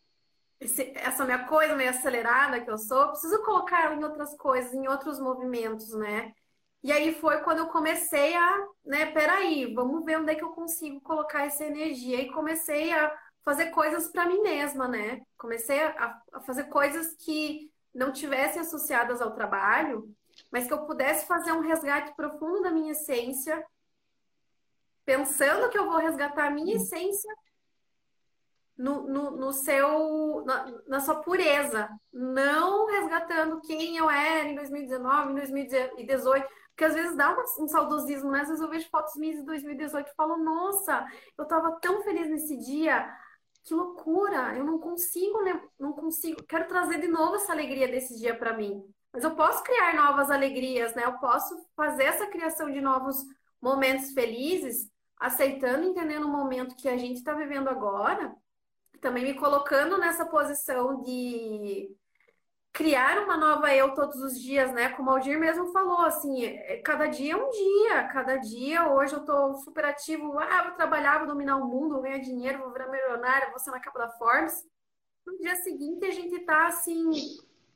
esse, 0.59 0.93
essa 0.95 1.25
minha 1.25 1.45
coisa 1.45 1.75
meio 1.75 1.89
acelerada 1.89 2.61
que 2.61 2.69
eu 2.69 2.77
sou, 2.77 3.09
preciso 3.09 3.43
colocar 3.43 3.85
ela 3.85 3.95
em 3.95 4.03
outras 4.03 4.35
coisas, 4.37 4.73
em 4.73 4.87
outros 4.87 5.19
movimentos, 5.19 5.93
né? 5.93 6.33
E 6.83 6.91
aí 6.91 7.13
foi 7.15 7.41
quando 7.41 7.59
eu 7.59 7.67
comecei 7.67 8.35
a, 8.35 8.67
né, 8.85 9.07
peraí, 9.07 9.73
vamos 9.73 10.05
ver 10.05 10.19
onde 10.19 10.31
é 10.31 10.35
que 10.35 10.43
eu 10.43 10.51
consigo 10.51 11.01
colocar 11.01 11.43
essa 11.43 11.63
energia. 11.65 12.21
E 12.21 12.31
comecei 12.31 12.93
a 12.93 13.11
fazer 13.43 13.71
coisas 13.71 14.07
para 14.07 14.27
mim 14.27 14.41
mesma, 14.41 14.87
né? 14.87 15.21
Comecei 15.35 15.81
a, 15.81 16.21
a, 16.31 16.41
fazer 16.41 16.65
coisas 16.65 17.15
que 17.15 17.71
não 17.93 18.11
tivessem 18.11 18.61
associadas 18.61 19.19
ao 19.19 19.33
trabalho, 19.33 20.13
mas 20.51 20.67
que 20.67 20.73
eu 20.73 20.85
pudesse 20.85 21.25
fazer 21.25 21.51
um 21.53 21.61
resgate 21.61 22.15
profundo 22.15 22.61
da 22.61 22.71
minha 22.71 22.91
essência, 22.91 23.65
pensando 25.03 25.69
que 25.69 25.77
eu 25.77 25.85
vou 25.85 25.97
resgatar 25.97 26.47
a 26.47 26.51
minha 26.51 26.75
essência 26.75 27.33
no, 28.77 29.07
no, 29.07 29.31
no 29.31 29.53
seu, 29.53 30.43
na, 30.45 30.73
na, 30.87 30.99
sua 30.99 31.15
pureza, 31.15 31.89
não 32.11 32.87
resgatando 32.87 33.61
quem 33.61 33.97
eu 33.97 34.09
era 34.09 34.49
em 34.49 34.55
2019, 34.55 35.31
em 35.31 35.35
2018, 35.35 36.47
porque 36.69 36.83
às 36.83 36.93
vezes 36.93 37.15
dá 37.15 37.35
um 37.59 37.67
saudosismo, 37.67 38.31
né? 38.31 38.41
Às 38.41 38.49
vezes 38.49 38.61
eu 38.61 38.69
vejo 38.69 38.89
fotos 38.89 39.15
minhas 39.15 39.37
de 39.37 39.45
2018 39.45 40.09
e 40.09 40.15
falo, 40.15 40.37
nossa, 40.37 41.05
eu 41.37 41.45
tava 41.45 41.79
tão 41.79 42.03
feliz 42.03 42.29
nesse 42.29 42.57
dia, 42.57 43.09
que 43.63 43.73
loucura! 43.73 44.55
Eu 44.57 44.65
não 44.65 44.77
consigo, 44.77 45.39
não 45.79 45.93
consigo. 45.93 46.43
Quero 46.43 46.67
trazer 46.67 46.99
de 46.99 47.07
novo 47.07 47.35
essa 47.35 47.53
alegria 47.53 47.87
desse 47.87 48.17
dia 48.19 48.37
para 48.37 48.55
mim. 48.55 48.83
Mas 49.11 49.23
eu 49.23 49.33
posso 49.35 49.63
criar 49.63 49.95
novas 49.95 50.29
alegrias, 50.29 50.93
né? 50.93 51.05
Eu 51.05 51.13
posso 51.13 51.55
fazer 51.75 52.03
essa 52.03 52.27
criação 52.27 52.69
de 52.69 52.81
novos 52.81 53.23
momentos 53.61 54.11
felizes, 54.11 54.91
aceitando, 55.17 55.85
entendendo 55.85 56.25
o 56.25 56.31
momento 56.31 56.75
que 56.75 56.89
a 56.89 56.97
gente 56.97 57.15
está 57.15 57.33
vivendo 57.33 57.69
agora, 57.69 58.35
também 59.05 59.23
me 59.23 59.35
colocando 59.35 59.99
nessa 59.99 60.25
posição 60.25 60.99
de 61.03 61.95
criar 62.73 63.19
uma 63.19 63.37
nova 63.37 63.71
eu 63.71 63.93
todos 63.93 64.15
os 64.15 64.41
dias, 64.41 64.73
né? 64.73 64.89
Como 64.89 65.11
o 65.11 65.13
Aldir 65.13 65.39
mesmo 65.39 65.71
falou, 65.71 66.01
assim, 66.01 66.43
é, 66.43 66.77
cada 66.77 67.05
dia 67.05 67.33
é 67.33 67.37
um 67.37 67.47
dia, 67.51 68.07
cada 68.07 68.37
dia, 68.37 68.91
hoje 68.91 69.13
eu 69.13 69.23
tô 69.23 69.53
super 69.59 69.85
ativo, 69.85 70.39
ah, 70.39 70.63
vou 70.63 70.71
trabalhar, 70.71 71.19
vou 71.19 71.27
dominar 71.27 71.57
o 71.57 71.67
mundo, 71.67 71.93
vou 71.93 72.01
ganhar 72.01 72.17
dinheiro, 72.17 72.57
vou 72.57 72.73
virar 72.73 72.87
milionária, 72.87 73.51
vou 73.51 73.59
ser 73.59 73.69
na 73.69 73.79
capa 73.79 73.99
da 73.99 74.09
Forbes. 74.09 74.65
No 75.23 75.37
dia 75.37 75.55
seguinte 75.57 76.03
a 76.03 76.11
gente 76.11 76.39
tá 76.39 76.65
assim, 76.65 77.11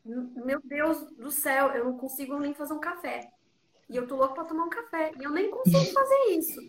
meu 0.04 0.60
Deus 0.64 1.00
do 1.12 1.30
céu, 1.30 1.68
eu 1.76 1.86
não 1.86 1.96
consigo 1.96 2.40
nem 2.40 2.56
fazer 2.56 2.74
um 2.74 2.80
café. 2.80 3.30
E 3.88 3.96
eu 3.96 4.08
tô 4.08 4.16
louco 4.16 4.34
pra 4.34 4.46
tomar 4.46 4.64
um 4.64 4.70
café. 4.70 5.12
E 5.20 5.24
eu 5.24 5.30
nem 5.30 5.52
consigo 5.52 5.94
fazer 5.94 6.32
isso. 6.32 6.60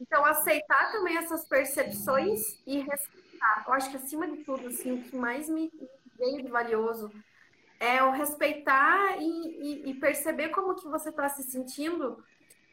Então, 0.00 0.24
aceitar 0.24 0.92
também 0.92 1.16
essas 1.16 1.44
percepções 1.46 2.40
e 2.64 2.78
respeitar. 2.78 3.23
Eu 3.66 3.72
acho 3.72 3.90
que 3.90 3.96
acima 3.96 4.26
de 4.26 4.38
tudo, 4.44 4.68
assim, 4.68 4.92
o 4.92 5.02
que 5.02 5.16
mais 5.16 5.48
me 5.48 5.70
veio 6.18 6.42
de 6.42 6.48
valioso 6.48 7.10
é 7.80 8.02
o 8.02 8.10
respeitar 8.10 9.16
e, 9.20 9.24
e, 9.24 9.90
e 9.90 9.94
perceber 9.94 10.48
como 10.50 10.74
que 10.74 10.88
você 10.88 11.10
está 11.10 11.28
se 11.28 11.42
sentindo 11.42 12.22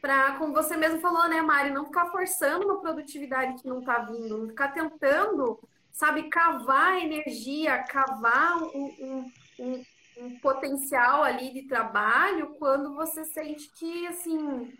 para, 0.02 0.36
como 0.36 0.52
você 0.52 0.76
mesmo 0.76 1.00
falou, 1.00 1.28
né, 1.28 1.40
Mari, 1.40 1.70
não 1.70 1.86
ficar 1.86 2.06
forçando 2.06 2.66
uma 2.66 2.80
produtividade 2.80 3.62
que 3.62 3.68
não 3.68 3.78
está 3.78 4.00
vindo, 4.00 4.36
não 4.36 4.48
ficar 4.48 4.72
tentando, 4.72 5.60
sabe, 5.92 6.24
cavar 6.24 7.00
energia, 7.00 7.84
cavar 7.84 8.60
um, 8.64 8.68
um, 8.74 9.32
um, 9.60 9.84
um, 10.18 10.38
potencial 10.40 11.22
ali 11.22 11.52
de 11.52 11.68
trabalho 11.68 12.56
quando 12.58 12.96
você 12.96 13.24
sente 13.24 13.70
que, 13.76 14.06
assim, 14.08 14.76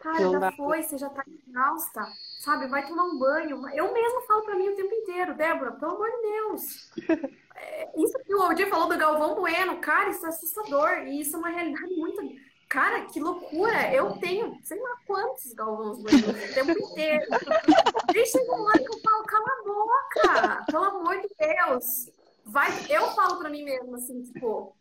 cara, 0.00 0.30
já 0.30 0.52
foi, 0.52 0.82
você 0.82 0.96
já 0.96 1.08
está 1.08 1.22
exausta, 1.26 2.08
sabe, 2.42 2.66
vai 2.66 2.84
tomar 2.86 3.04
um 3.04 3.18
banho. 3.18 3.68
Eu 3.68 3.92
mesmo 3.92 4.22
falo 4.22 4.42
para 4.42 4.56
mim 4.56 4.68
o 4.68 4.74
tempo 4.76 4.92
inteiro, 4.92 5.34
Débora, 5.34 5.72
pelo 5.72 5.92
amor 5.92 6.10
de 6.10 6.22
Deus, 6.22 6.90
isso 7.96 8.18
que 8.24 8.34
o 8.34 8.42
Aldir 8.42 8.68
falou 8.68 8.88
do 8.88 8.98
Galvão 8.98 9.36
Bueno, 9.36 9.80
cara, 9.80 10.10
isso 10.10 10.26
é 10.26 10.28
assustador. 10.28 11.06
E 11.06 11.20
isso 11.20 11.36
é 11.36 11.38
uma 11.38 11.50
realidade 11.50 11.94
muito. 11.94 12.20
Cara, 12.68 13.02
que 13.02 13.20
loucura! 13.20 13.92
Eu 13.94 14.18
tenho, 14.18 14.58
sei 14.62 14.80
lá 14.80 14.96
quantos 15.06 15.52
Galvões 15.52 15.98
Bueno 16.02 16.30
o 16.30 16.54
tempo 16.54 16.70
inteiro. 16.70 17.26
Deixa 18.12 18.38
eu 18.38 18.54
uma 18.54 18.72
que 18.72 18.88
eu 18.88 19.00
falo, 19.00 19.24
cala 19.24 19.46
a 19.46 19.64
boca! 19.64 20.64
Pelo 20.66 20.84
amor 20.84 21.20
de 21.20 21.28
Deus! 21.38 22.10
Vai, 22.44 22.70
eu 22.90 23.08
falo 23.12 23.38
pra 23.38 23.50
mim 23.50 23.62
mesmo 23.62 23.94
assim, 23.94 24.22
tipo, 24.22 24.74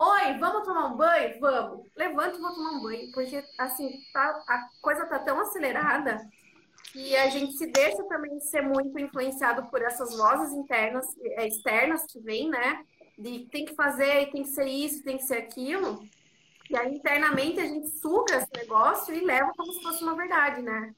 Oi, 0.00 0.38
vamos 0.38 0.64
tomar 0.64 0.86
um 0.86 0.96
banho? 0.96 1.40
Vamos. 1.40 1.88
Levanta 1.96 2.36
e 2.36 2.40
vou 2.40 2.54
tomar 2.54 2.70
um 2.70 2.82
banho. 2.82 3.10
Porque, 3.10 3.42
assim, 3.58 4.00
tá, 4.12 4.44
a 4.46 4.68
coisa 4.80 5.06
tá 5.06 5.18
tão 5.18 5.40
acelerada 5.40 6.20
que 6.98 7.16
a 7.16 7.28
gente 7.30 7.52
se 7.56 7.66
deixa 7.68 8.02
também 8.04 8.40
ser 8.40 8.62
muito 8.62 8.98
influenciado 8.98 9.70
por 9.70 9.80
essas 9.80 10.16
vozes 10.16 10.52
internas, 10.52 11.06
é, 11.22 11.46
externas 11.46 12.04
que 12.04 12.18
vêm, 12.18 12.50
né? 12.50 12.84
De 13.16 13.46
tem 13.52 13.64
que 13.64 13.74
fazer, 13.74 14.30
tem 14.32 14.42
que 14.42 14.48
ser 14.48 14.66
isso, 14.66 15.04
tem 15.04 15.16
que 15.16 15.22
ser 15.22 15.36
aquilo. 15.36 16.04
E 16.68 16.76
aí, 16.76 16.96
internamente, 16.96 17.60
a 17.60 17.66
gente 17.66 17.88
suga 17.88 18.36
esse 18.36 18.48
negócio 18.52 19.14
e 19.14 19.24
leva 19.24 19.52
como 19.56 19.72
se 19.72 19.80
fosse 19.80 20.02
uma 20.02 20.16
verdade, 20.16 20.60
né? 20.60 20.92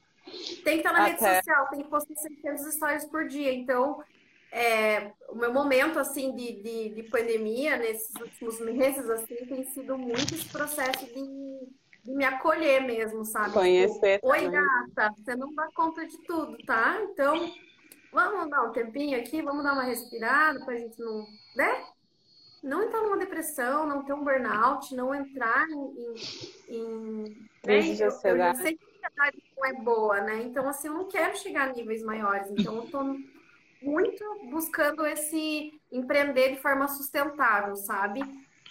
Tem 0.63 0.81
que 0.81 0.87
estar 0.87 0.91
na 0.91 1.05
Até... 1.05 1.11
rede 1.11 1.37
social, 1.37 1.69
tem 1.69 1.83
que 1.83 1.89
postar 1.89 2.15
600 2.15 2.65
histórias 2.65 3.05
por 3.05 3.27
dia. 3.27 3.53
Então, 3.53 4.03
é, 4.51 5.11
o 5.29 5.35
meu 5.35 5.53
momento 5.53 5.99
assim 5.99 6.35
de, 6.35 6.61
de, 6.63 6.89
de, 6.95 7.03
pandemia 7.03 7.77
nesses 7.77 8.13
últimos 8.19 8.59
meses 8.59 9.09
assim 9.09 9.35
tem 9.45 9.63
sido 9.65 9.97
muito 9.97 10.33
esse 10.33 10.49
processo 10.49 11.05
de, 11.05 11.69
de 12.03 12.13
me 12.13 12.25
acolher 12.25 12.81
mesmo, 12.81 13.23
sabe? 13.23 13.53
Conhecer. 13.53 14.15
Tipo, 14.15 14.29
Oi, 14.29 14.49
gata, 14.49 15.13
você 15.17 15.35
não 15.35 15.53
dá 15.53 15.67
conta 15.73 16.05
de 16.05 16.17
tudo, 16.23 16.57
tá? 16.65 16.99
Então 17.03 17.51
vamos 18.11 18.49
dar 18.49 18.63
um 18.63 18.71
tempinho 18.71 19.17
aqui, 19.19 19.41
vamos 19.41 19.63
dar 19.63 19.73
uma 19.73 19.83
respirada 19.83 20.63
para 20.65 20.73
a 20.73 20.77
gente 20.77 20.99
não, 20.99 21.25
né? 21.55 21.85
Não 22.63 22.83
entrar 22.83 23.01
numa 23.01 23.17
depressão, 23.17 23.87
não 23.87 24.03
ter 24.03 24.13
um 24.13 24.23
burnout, 24.23 24.93
não 24.95 25.15
entrar 25.15 25.67
em, 25.69 26.13
em, 26.69 26.75
em 26.75 27.23
né? 27.65 27.79
eu, 27.79 28.05
eu 28.05 28.11
sei 28.11 28.77
que 28.77 28.85
a 28.85 29.07
ansiedade 29.07 29.43
não 29.57 29.65
é 29.65 29.73
boa, 29.73 30.21
né? 30.21 30.43
Então 30.43 30.67
assim, 30.67 30.87
eu 30.87 30.93
não 30.93 31.07
quero 31.07 31.37
chegar 31.37 31.69
a 31.69 31.73
níveis 31.73 32.03
maiores, 32.03 32.49
então 32.51 32.75
eu 32.75 32.87
tô 32.89 33.15
muito 33.81 34.23
buscando 34.49 35.05
esse 35.07 35.79
empreender 35.91 36.51
de 36.51 36.61
forma 36.61 36.87
sustentável, 36.87 37.75
sabe? 37.75 38.21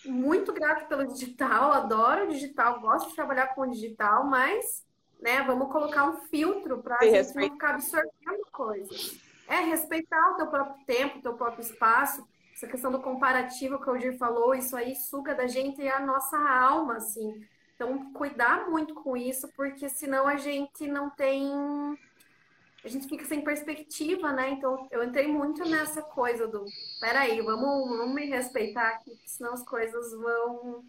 Muito 0.04 0.52
grato 0.52 0.88
pelo 0.88 1.06
digital, 1.06 1.72
adoro 1.72 2.24
o 2.24 2.28
digital, 2.28 2.80
gosto 2.80 3.10
de 3.10 3.14
trabalhar 3.14 3.48
com 3.48 3.62
o 3.62 3.70
digital, 3.70 4.24
mas 4.24 4.84
né, 5.20 5.42
vamos 5.42 5.70
colocar 5.70 6.08
um 6.08 6.16
filtro 6.28 6.82
para 6.82 6.96
a 6.96 7.04
gente 7.04 7.12
respeito. 7.12 7.48
não 7.48 7.54
ficar 7.54 7.74
absorvendo 7.74 8.46
coisas. 8.50 9.20
É 9.46 9.60
respeitar 9.60 10.30
o 10.30 10.36
teu 10.36 10.46
próprio 10.46 10.84
tempo, 10.86 11.18
o 11.18 11.22
teu 11.22 11.34
próprio 11.34 11.62
espaço. 11.62 12.26
Essa 12.54 12.66
questão 12.66 12.90
do 12.90 13.00
comparativo 13.00 13.80
que 13.80 13.90
o 13.90 13.98
Dir 13.98 14.16
falou, 14.16 14.54
isso 14.54 14.76
aí 14.76 14.94
suga 14.94 15.34
da 15.34 15.46
gente 15.46 15.86
a 15.88 16.00
nossa 16.00 16.38
alma, 16.38 16.96
assim. 16.96 17.44
Então, 17.74 18.12
cuidar 18.12 18.68
muito 18.68 18.94
com 18.94 19.16
isso, 19.16 19.48
porque 19.56 19.88
senão 19.88 20.26
a 20.26 20.36
gente 20.36 20.86
não 20.86 21.10
tem 21.10 21.50
a 22.84 22.88
gente 22.88 23.06
fica 23.06 23.24
sem 23.24 23.42
perspectiva, 23.42 24.32
né? 24.32 24.50
Então 24.50 24.88
eu 24.90 25.04
entrei 25.04 25.26
muito 25.26 25.64
nessa 25.68 26.02
coisa 26.02 26.46
do 26.46 26.64
peraí, 27.00 27.40
vamos, 27.40 27.88
vamos 27.88 28.14
me 28.14 28.26
respeitar 28.26 28.88
aqui, 28.88 29.18
senão 29.26 29.52
as 29.52 29.62
coisas 29.62 30.12
vão, 30.12 30.84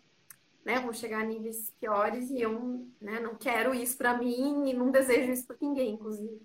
né, 0.63 0.79
vão 0.79 0.93
chegar 0.93 1.21
a 1.21 1.25
níveis 1.25 1.73
piores 1.79 2.29
e 2.29 2.41
eu 2.41 2.87
né, 3.01 3.19
não 3.19 3.35
quero 3.35 3.73
isso 3.73 3.97
para 3.97 4.17
mim 4.17 4.69
e 4.69 4.73
não 4.73 4.91
desejo 4.91 5.31
isso 5.31 5.45
para 5.45 5.57
ninguém, 5.61 5.91
inclusive. 5.93 6.41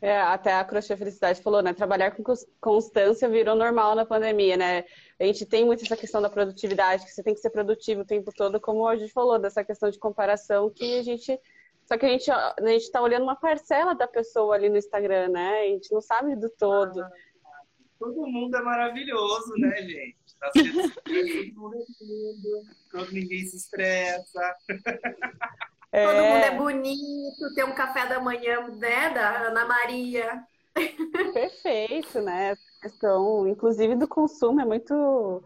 É, 0.00 0.20
até 0.20 0.52
a 0.52 0.64
Crochê 0.64 0.94
Felicidade 0.98 1.40
falou, 1.40 1.62
né? 1.62 1.72
Trabalhar 1.72 2.10
com 2.10 2.22
constância 2.60 3.26
virou 3.26 3.56
normal 3.56 3.94
na 3.94 4.04
pandemia, 4.04 4.54
né? 4.54 4.84
A 5.18 5.24
gente 5.24 5.46
tem 5.46 5.64
muito 5.64 5.82
essa 5.82 5.96
questão 5.96 6.20
da 6.20 6.28
produtividade, 6.28 7.06
que 7.06 7.10
você 7.10 7.22
tem 7.22 7.32
que 7.32 7.40
ser 7.40 7.48
produtivo 7.48 8.02
o 8.02 8.04
tempo 8.04 8.30
todo, 8.30 8.60
como 8.60 8.86
a 8.86 8.96
gente 8.96 9.12
falou, 9.14 9.38
dessa 9.38 9.64
questão 9.64 9.90
de 9.90 9.98
comparação 9.98 10.68
que 10.68 10.98
a 10.98 11.02
gente 11.02 11.40
só 11.86 11.98
que 11.98 12.06
a 12.06 12.08
gente, 12.08 12.30
a 12.30 12.54
gente 12.66 12.90
tá 12.90 13.02
olhando 13.02 13.24
uma 13.24 13.36
parcela 13.36 13.94
da 13.94 14.06
pessoa 14.06 14.54
ali 14.54 14.68
no 14.68 14.76
Instagram, 14.76 15.28
né? 15.28 15.60
A 15.60 15.66
gente 15.66 15.92
não 15.92 16.00
sabe 16.00 16.34
do 16.34 16.48
todo. 16.50 17.02
Ah, 17.02 17.10
todo 17.98 18.26
mundo 18.26 18.56
é 18.56 18.62
maravilhoso, 18.62 19.52
né, 19.58 19.76
gente? 19.82 20.36
Tá 20.40 20.50
sendo 20.52 20.90
todo 20.90 21.60
mundo 21.60 21.76
é 21.76 22.04
lindo, 22.04 22.62
todo 22.90 23.12
ninguém 23.12 23.46
se 23.46 23.56
estressa. 23.56 24.56
É... 25.94 26.06
Todo 26.06 26.24
mundo 26.24 26.44
é 26.44 26.50
bonito, 26.50 27.54
tem 27.54 27.62
um 27.62 27.72
café 27.72 28.04
da 28.08 28.18
manhã, 28.18 28.66
né, 28.66 29.10
da 29.10 29.46
Ana 29.46 29.64
Maria. 29.64 30.44
Perfeito, 31.32 32.20
né? 32.20 32.50
Essa 32.50 32.80
questão, 32.82 33.46
inclusive 33.46 33.94
do 33.94 34.08
consumo, 34.08 34.60
é 34.60 34.64
muito. 34.64 35.44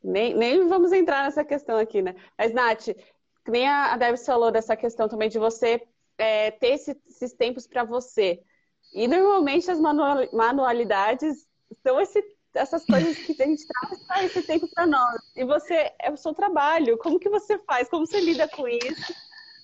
Nem, 0.00 0.34
nem 0.34 0.68
vamos 0.68 0.92
entrar 0.92 1.24
nessa 1.24 1.44
questão 1.44 1.78
aqui, 1.78 2.00
né? 2.00 2.14
Mas, 2.38 2.54
Nath, 2.54 2.90
que 3.44 3.50
nem 3.50 3.68
a 3.68 3.96
Debs 3.96 4.24
falou 4.24 4.50
dessa 4.50 4.76
questão 4.76 5.08
também 5.08 5.28
de 5.28 5.38
você 5.38 5.82
é, 6.18 6.50
ter 6.52 6.74
esse, 6.74 7.00
esses 7.08 7.32
tempos 7.32 7.66
para 7.66 7.84
você. 7.84 8.40
E 8.92 9.08
normalmente 9.08 9.70
as 9.70 9.80
manualidades 10.32 11.46
são 11.82 12.00
esse, 12.00 12.22
essas 12.54 12.84
coisas 12.84 13.16
que 13.16 13.42
a 13.42 13.46
gente 13.46 13.66
traz 13.66 14.06
para 14.06 14.24
esse 14.24 14.42
tempo 14.42 14.68
para 14.74 14.86
nós. 14.86 15.20
E 15.34 15.44
você, 15.44 15.92
é 15.98 16.10
o 16.10 16.16
seu 16.16 16.34
trabalho. 16.34 16.98
Como 16.98 17.18
que 17.18 17.28
você 17.28 17.58
faz? 17.58 17.88
Como 17.88 18.06
você 18.06 18.20
lida 18.20 18.46
com 18.48 18.68
isso? 18.68 19.14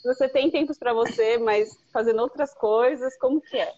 Você 0.04 0.28
tem 0.28 0.50
tempos 0.50 0.78
para 0.78 0.92
você, 0.92 1.38
mas 1.38 1.76
fazendo 1.92 2.22
outras 2.22 2.54
coisas, 2.54 3.16
como 3.18 3.40
que 3.40 3.58
é? 3.58 3.72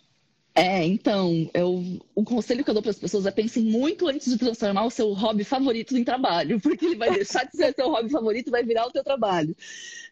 É, 0.54 0.84
então, 0.84 1.48
eu, 1.54 1.82
o 2.14 2.24
conselho 2.24 2.64
que 2.64 2.70
eu 2.70 2.74
dou 2.74 2.82
para 2.82 2.90
as 2.90 2.98
pessoas 2.98 3.24
é 3.24 3.30
pensem 3.30 3.62
muito 3.62 4.08
antes 4.08 4.30
de 4.30 4.36
transformar 4.36 4.84
o 4.84 4.90
seu 4.90 5.12
hobby 5.12 5.44
favorito 5.44 5.96
em 5.96 6.02
trabalho, 6.02 6.58
porque 6.60 6.86
ele 6.86 6.96
vai 6.96 7.10
deixar 7.10 7.44
de 7.44 7.56
ser 7.56 7.72
seu 7.72 7.88
hobby 7.88 8.10
favorito 8.10 8.48
e 8.48 8.50
vai 8.50 8.64
virar 8.64 8.86
o 8.86 8.90
teu 8.90 9.04
trabalho. 9.04 9.56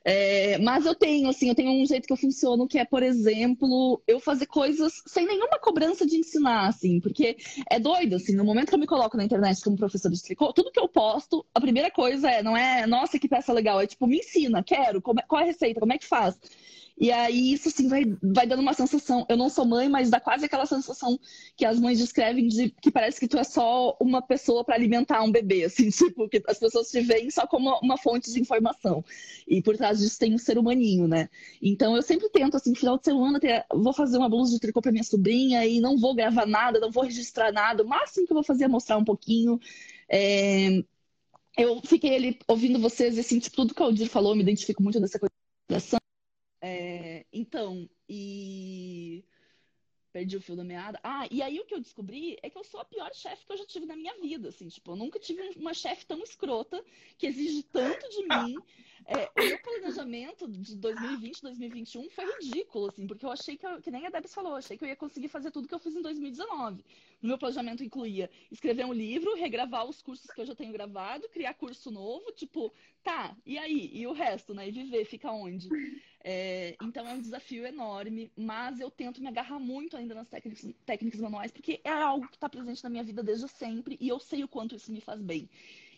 É, 0.05 0.57
mas 0.59 0.87
eu 0.87 0.95
tenho, 0.95 1.29
assim, 1.29 1.49
eu 1.49 1.55
tenho 1.55 1.71
um 1.73 1.85
jeito 1.85 2.07
que 2.07 2.13
eu 2.13 2.17
funciono, 2.17 2.69
que 2.69 2.79
é, 2.79 2.85
por 2.85 3.03
exemplo, 3.03 4.01
eu 4.07 4.21
fazer 4.21 4.47
coisas 4.47 5.03
sem 5.07 5.27
nenhuma 5.27 5.59
cobrança 5.59 6.07
de 6.07 6.17
ensinar, 6.17 6.69
assim, 6.69 7.01
porque 7.01 7.37
é 7.69 7.81
doido, 7.81 8.15
assim, 8.17 8.35
no 8.35 8.45
momento 8.45 8.69
que 8.69 8.75
eu 8.75 8.79
me 8.79 8.87
coloco 8.87 9.17
na 9.17 9.25
internet 9.25 9.61
como 9.63 9.77
professor 9.77 10.11
de 10.11 10.23
tricô, 10.23 10.53
tudo 10.53 10.71
que 10.71 10.81
eu 10.81 10.89
posto, 10.89 11.45
a 11.53 11.61
primeira 11.61 11.91
coisa 11.91 12.31
é, 12.31 12.43
não 12.43 12.57
é, 12.57 12.87
nossa, 12.87 13.19
que 13.19 13.29
peça 13.29 13.53
legal, 13.53 13.81
é 13.81 13.87
tipo, 13.87 14.07
me 14.07 14.19
ensina, 14.19 14.63
quero, 14.63 15.03
como, 15.03 15.19
é, 15.21 15.25
qual 15.25 15.41
é 15.41 15.45
a 15.45 15.47
receita, 15.49 15.81
como 15.81 15.93
é 15.93 15.99
que 15.99 16.07
faz? 16.07 16.39
E 17.01 17.13
aí 17.13 17.53
isso 17.53 17.69
assim 17.69 17.87
vai, 17.89 18.05
vai 18.23 18.47
dando 18.47 18.61
uma 18.61 18.73
sensação. 18.75 19.25
Eu 19.29 19.37
não 19.37 19.49
sou 19.49 19.65
mãe, 19.65 19.89
mas 19.89 20.11
dá 20.11 20.19
quase 20.19 20.45
aquela 20.45 20.67
sensação 20.67 21.19
que 21.57 21.65
as 21.65 21.79
mães 21.79 21.99
descrevem 21.99 22.49
de 22.49 22.71
que 22.71 22.91
parece 22.91 23.21
que 23.21 23.29
tu 23.29 23.39
é 23.39 23.45
só 23.45 23.97
uma 24.01 24.21
pessoa 24.21 24.65
para 24.65 24.75
alimentar 24.75 25.23
um 25.23 25.31
bebê, 25.31 25.65
assim, 25.65 25.91
tipo, 25.91 26.29
que 26.29 26.43
as 26.49 26.59
pessoas 26.59 26.91
te 26.91 27.01
veem 27.01 27.31
só 27.31 27.47
como 27.47 27.79
uma 27.83 27.97
fonte 27.97 28.33
de 28.33 28.41
informação. 28.41 29.05
E 29.47 29.63
por 29.63 29.77
trás 29.77 30.01
disso 30.01 30.19
tem 30.19 30.35
um 30.35 30.39
ser 30.39 30.59
humaninho, 30.59 31.07
né? 31.07 31.29
Então 31.63 31.95
eu 31.95 32.03
sempre 32.03 32.29
tento, 32.31 32.57
assim, 32.57 32.75
final 32.75 32.99
de 32.99 33.05
semana, 33.05 33.39
ter, 33.39 33.65
vou 33.73 33.93
fazer 33.93 34.19
uma 34.19 34.29
blusa 34.29 34.53
de 34.55 34.61
tricô 34.61 34.83
para 34.83 34.91
minha 34.93 35.05
sobrinha 35.05 35.65
e 35.67 35.81
não 35.81 35.97
vou 35.99 36.15
gravar 36.15 36.47
nada, 36.47 36.81
não 36.81 36.91
vou 36.91 37.05
registrar 37.05 37.53
nada. 37.53 37.85
O 37.85 37.89
máximo 37.89 38.27
que 38.27 38.33
eu 38.33 38.37
vou 38.37 38.45
fazer 38.45 38.65
é 38.65 38.69
mostrar 38.69 38.99
um 38.99 39.05
pouquinho. 39.05 39.61
É... 40.09 40.83
Eu 41.57 41.81
fiquei 41.85 42.15
ali 42.17 42.39
ouvindo 42.49 42.79
vocês, 42.81 43.17
e 43.17 43.21
assim, 43.21 43.39
tipo, 43.39 43.57
tudo 43.57 43.75
que 43.75 43.83
o 43.83 43.85
Aldir 43.85 44.09
falou, 44.09 44.35
me 44.35 44.43
identifico 44.43 44.83
muito 44.83 45.01
dessa 45.01 45.19
coisa 45.19 45.33
é, 46.61 47.27
então, 47.33 47.89
e. 48.09 49.25
Perdi 50.13 50.37
o 50.37 50.41
fio 50.41 50.57
da 50.57 50.65
meada. 50.65 50.99
Ah, 51.03 51.29
e 51.31 51.43
aí 51.43 51.61
o 51.61 51.67
que 51.67 51.75
eu 51.75 51.81
descobri 51.81 52.39
é 52.43 52.49
que 52.49 52.57
eu 52.57 52.65
sou 52.65 52.81
a 52.81 52.85
pior 52.85 53.13
chefe 53.15 53.45
que 53.45 53.53
eu 53.53 53.59
já 53.59 53.67
tive 53.67 53.85
na 53.87 53.95
minha 53.95 54.15
vida, 54.21 54.49
assim, 54.49 54.67
tipo, 54.69 54.93
eu 54.93 54.97
nunca 54.97 55.19
tive 55.19 55.41
uma 55.57 55.75
chefe 55.75 56.07
tão 56.07 56.23
escrota 56.23 56.83
que 57.19 57.27
exige 57.27 57.63
tanto 57.65 58.09
de 58.09 58.25
mim. 58.27 58.57
É, 59.11 59.31
o 59.41 59.49
meu 59.49 59.59
planejamento 59.61 60.47
de 60.47 60.77
2020, 60.77 61.41
2021 61.41 62.11
foi 62.11 62.27
ridículo, 62.35 62.89
assim, 62.89 63.07
porque 63.07 63.25
eu 63.25 63.31
achei 63.31 63.57
que, 63.57 63.67
eu, 63.67 63.81
que 63.81 63.91
nem 63.91 64.07
a 64.07 64.11
Debs 64.11 64.35
falou, 64.35 64.55
achei 64.55 64.77
que 64.77 64.85
eu 64.85 64.89
ia 64.89 64.97
conseguir 64.97 65.29
fazer 65.29 65.51
tudo 65.51 65.67
que 65.67 65.75
eu 65.75 65.79
fiz 65.79 65.97
em 65.97 66.03
2019. 66.03 66.85
No 67.23 67.29
meu 67.31 67.39
planejamento 67.39 67.83
incluía 67.83 68.31
escrever 68.53 68.85
um 68.85 68.93
livro, 68.93 69.35
regravar 69.35 69.87
os 69.87 70.03
cursos 70.03 70.31
que 70.31 70.39
eu 70.39 70.45
já 70.45 70.55
tenho 70.55 70.75
gravado, 70.75 71.27
criar 71.31 71.55
curso 71.55 71.91
novo, 71.91 72.31
tipo, 72.33 72.71
tá, 73.03 73.35
e 73.47 73.57
aí? 73.57 73.91
E 73.95 74.07
o 74.07 74.13
resto, 74.13 74.53
né? 74.53 74.69
E 74.69 74.73
viver, 74.73 75.07
fica 75.07 75.33
onde? 75.33 75.71
É, 76.23 76.77
então 76.83 77.09
é 77.09 77.15
um 77.15 77.21
desafio 77.21 77.65
enorme, 77.65 78.31
mas 78.37 78.79
eu 78.79 78.91
tento 78.91 79.23
me 79.23 79.29
agarrar 79.29 79.59
muito 79.59 79.97
ainda 79.97 80.15
nas 80.15 80.29
técnicas, 80.29 80.75
técnicas 80.85 81.21
manuais, 81.21 81.51
porque 81.51 81.81
é 81.83 81.91
algo 81.91 82.29
que 82.29 82.37
está 82.37 82.51
presente 82.51 82.85
na 82.85 82.91
minha 82.91 83.05
vida 83.05 83.23
desde 83.23 83.49
sempre 83.49 83.97
e 83.99 84.07
eu 84.07 84.21
sei 84.21 84.45
o 84.45 84.49
quanto 84.49 84.75
isso 84.75 84.93
me 84.93 85.01
faz 85.01 85.23
bem. 85.23 85.49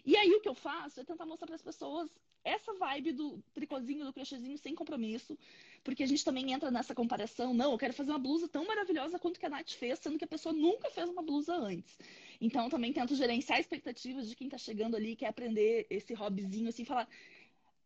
E 0.07 0.17
aí 0.17 0.31
o 0.33 0.41
que 0.41 0.49
eu 0.49 0.55
faço 0.55 1.01
é 1.01 1.05
tentar 1.05 1.27
mostrar 1.27 1.47
para 1.47 1.57
as 1.57 1.63
pessoas 1.63 2.09
essa 2.45 2.73
vibe 2.75 3.13
do 3.13 3.43
tricôzinho, 3.55 4.05
do 4.05 4.13
crochêzinho 4.13 4.57
sem 4.59 4.75
compromisso, 4.75 5.39
porque 5.83 6.03
a 6.03 6.07
gente 6.07 6.25
também 6.25 6.53
entra 6.53 6.71
nessa 6.71 6.95
comparação. 6.95 7.53
Não, 7.55 7.73
eu 7.73 7.79
quero 7.79 7.93
fazer 7.93 8.11
uma 8.11 8.19
blusa 8.19 8.49
tão 8.49 8.67
maravilhosa 8.67 9.19
quanto 9.19 9.39
que 9.39 9.47
a 9.47 9.51
Nath 9.51 9.71
fez, 9.71 9.99
sendo 9.99 10.19
que 10.19 10.25
a 10.25 10.29
pessoa 10.29 10.53
nunca 10.53 10.91
fez 10.91 11.09
uma 11.09 11.23
blusa 11.23 11.55
antes. 11.55 11.99
Então, 12.41 12.71
também 12.71 12.93
tento 12.93 13.15
gerenciar 13.15 13.61
expectativas 13.61 14.29
de 14.29 14.35
quem 14.35 14.47
está 14.47 14.57
chegando 14.57 14.97
ali, 14.97 15.15
quer 15.15 15.29
aprender 15.29 15.87
esse 15.91 16.15
hobbyzinho, 16.15 16.69
assim, 16.69 16.85
falar 16.85 17.09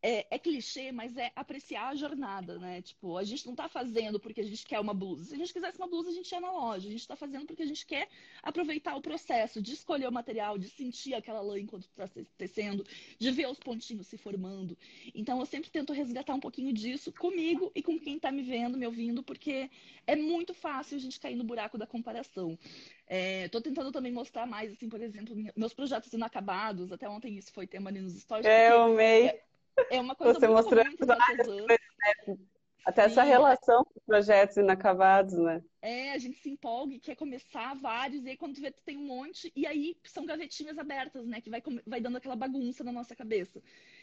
é, 0.06 0.26
é, 0.30 0.38
clichê, 0.38 0.92
mas 0.92 1.16
é 1.16 1.32
apreciar 1.34 1.88
a 1.88 1.94
jornada, 1.94 2.58
né? 2.58 2.82
Tipo, 2.82 3.16
a 3.16 3.24
gente 3.24 3.46
não 3.46 3.54
tá 3.54 3.70
fazendo 3.70 4.20
porque 4.20 4.42
a 4.42 4.44
gente 4.44 4.66
quer 4.66 4.78
uma 4.78 4.92
blusa. 4.92 5.24
Se 5.24 5.34
a 5.34 5.38
gente 5.38 5.50
quisesse 5.50 5.78
uma 5.78 5.86
blusa, 5.86 6.10
a 6.10 6.12
gente 6.12 6.30
ia 6.30 6.40
na 6.42 6.52
loja. 6.52 6.86
A 6.86 6.90
gente 6.90 7.08
tá 7.08 7.16
fazendo 7.16 7.46
porque 7.46 7.62
a 7.62 7.66
gente 7.66 7.86
quer 7.86 8.06
aproveitar 8.42 8.94
o 8.96 9.00
processo 9.00 9.62
de 9.62 9.72
escolher 9.72 10.06
o 10.06 10.12
material, 10.12 10.58
de 10.58 10.68
sentir 10.68 11.14
aquela 11.14 11.40
lã 11.40 11.58
enquanto 11.58 11.88
tá 11.96 12.06
tecendo, 12.36 12.84
de 13.18 13.30
ver 13.30 13.48
os 13.48 13.58
pontinhos 13.58 14.06
se 14.06 14.18
formando. 14.18 14.76
Então, 15.14 15.40
eu 15.40 15.46
sempre 15.46 15.70
tento 15.70 15.94
resgatar 15.94 16.34
um 16.34 16.40
pouquinho 16.40 16.70
disso 16.70 17.10
comigo 17.10 17.72
e 17.74 17.82
com 17.82 17.98
quem 17.98 18.18
tá 18.18 18.30
me 18.30 18.42
vendo, 18.42 18.76
me 18.76 18.84
ouvindo, 18.84 19.22
porque 19.22 19.70
é 20.06 20.14
muito 20.14 20.52
fácil 20.52 20.98
a 20.98 21.00
gente 21.00 21.18
cair 21.18 21.34
no 21.34 21.44
buraco 21.44 21.78
da 21.78 21.86
comparação. 21.86 22.58
É, 23.06 23.48
tô 23.48 23.58
tentando 23.58 23.90
também 23.90 24.12
mostrar 24.12 24.44
mais, 24.46 24.70
assim, 24.70 24.86
por 24.86 25.00
exemplo, 25.00 25.34
meus 25.56 25.72
projetos 25.72 26.12
inacabados. 26.12 26.92
Até 26.92 27.08
ontem 27.08 27.38
isso 27.38 27.50
foi 27.54 27.66
tema 27.66 27.88
ali 27.88 28.02
nos 28.02 28.12
stories. 28.20 28.44
É, 28.44 28.70
eu 28.70 28.82
amei. 28.82 29.28
É, 29.28 29.53
é 29.90 30.00
uma 30.00 30.14
coisa 30.14 30.34
Você 30.34 30.48
muito 30.48 30.56
mostrou 30.56 30.84
comum 30.84 31.66
Até 32.84 33.04
Sim. 33.04 33.10
essa 33.10 33.22
relação 33.22 33.84
com 33.84 34.00
projetos 34.06 34.56
inacabados, 34.56 35.34
né? 35.34 35.62
É, 35.80 36.12
a 36.12 36.18
gente 36.18 36.38
se 36.38 36.50
empolga 36.50 36.94
e 36.94 37.00
quer 37.00 37.16
começar 37.16 37.74
vários, 37.74 38.24
e 38.24 38.30
aí 38.30 38.36
quando 38.36 38.54
tu 38.54 38.60
vê, 38.60 38.70
tu 38.70 38.82
tem 38.84 38.96
um 38.96 39.06
monte, 39.06 39.50
e 39.56 39.66
aí 39.66 39.96
são 40.04 40.26
gavetinhas 40.26 40.78
abertas, 40.78 41.26
né? 41.26 41.40
Que 41.40 41.50
vai, 41.50 41.62
vai 41.86 42.00
dando 42.00 42.16
aquela 42.16 42.36
bagunça 42.36 42.84
na 42.84 42.92
nossa 42.92 43.14
cabeça. 43.16 43.62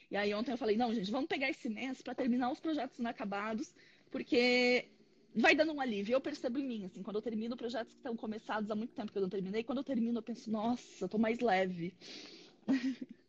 E 0.09 0.17
aí 0.17 0.33
ontem 0.33 0.51
eu 0.51 0.57
falei, 0.57 0.77
não, 0.77 0.93
gente, 0.93 1.11
vamos 1.11 1.27
pegar 1.27 1.49
esse 1.49 1.69
mês 1.69 2.01
para 2.01 2.15
terminar 2.15 2.51
os 2.51 2.59
projetos 2.59 2.97
inacabados, 2.97 3.73
porque 4.09 4.89
vai 5.35 5.55
dando 5.55 5.73
um 5.73 5.81
alívio. 5.81 6.13
Eu 6.13 6.21
percebo 6.21 6.59
em 6.59 6.67
mim, 6.67 6.85
assim, 6.85 7.01
quando 7.01 7.15
eu 7.17 7.21
termino 7.21 7.55
projetos 7.55 7.93
que 7.93 7.99
estão 7.99 8.15
começados 8.15 8.69
há 8.69 8.75
muito 8.75 8.93
tempo 8.93 9.11
que 9.11 9.17
eu 9.17 9.21
não 9.21 9.29
terminei, 9.29 9.63
quando 9.63 9.77
eu 9.79 9.83
termino 9.83 10.19
eu 10.19 10.23
penso, 10.23 10.51
nossa, 10.51 11.05
eu 11.05 11.09
tô 11.09 11.17
mais 11.17 11.39
leve. 11.39 11.93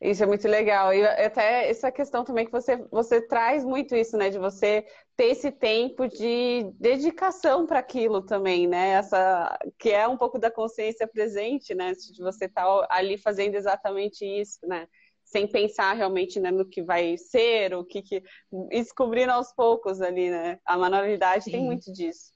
Isso 0.00 0.22
é 0.22 0.26
muito 0.26 0.48
legal. 0.48 0.94
E 0.94 1.04
até 1.04 1.68
essa 1.68 1.92
questão 1.92 2.24
também 2.24 2.46
que 2.46 2.52
você, 2.52 2.76
você 2.90 3.20
traz 3.20 3.64
muito 3.64 3.94
isso, 3.94 4.16
né? 4.16 4.30
De 4.30 4.38
você 4.38 4.86
ter 5.14 5.26
esse 5.26 5.50
tempo 5.50 6.08
de 6.08 6.70
dedicação 6.78 7.66
para 7.66 7.80
aquilo 7.80 8.22
também, 8.22 8.66
né? 8.66 8.92
Essa, 8.92 9.58
que 9.78 9.90
é 9.90 10.08
um 10.08 10.16
pouco 10.16 10.38
da 10.38 10.50
consciência 10.50 11.06
presente, 11.06 11.74
né? 11.74 11.92
De 11.92 12.22
você 12.22 12.46
estar 12.46 12.64
tá 12.64 12.86
ali 12.90 13.18
fazendo 13.18 13.56
exatamente 13.56 14.24
isso, 14.24 14.58
né? 14.66 14.88
Sem 15.22 15.46
pensar 15.46 15.92
realmente 15.92 16.40
né, 16.40 16.50
no 16.50 16.66
que 16.66 16.82
vai 16.82 17.16
ser, 17.18 17.74
o 17.74 17.84
que, 17.84 18.00
que. 18.00 18.22
descobrindo 18.70 19.32
aos 19.32 19.52
poucos 19.52 20.00
ali, 20.00 20.30
né? 20.30 20.58
A 20.64 20.78
manualidade 20.78 21.44
Sim. 21.44 21.50
tem 21.52 21.64
muito 21.64 21.92
disso. 21.92 22.32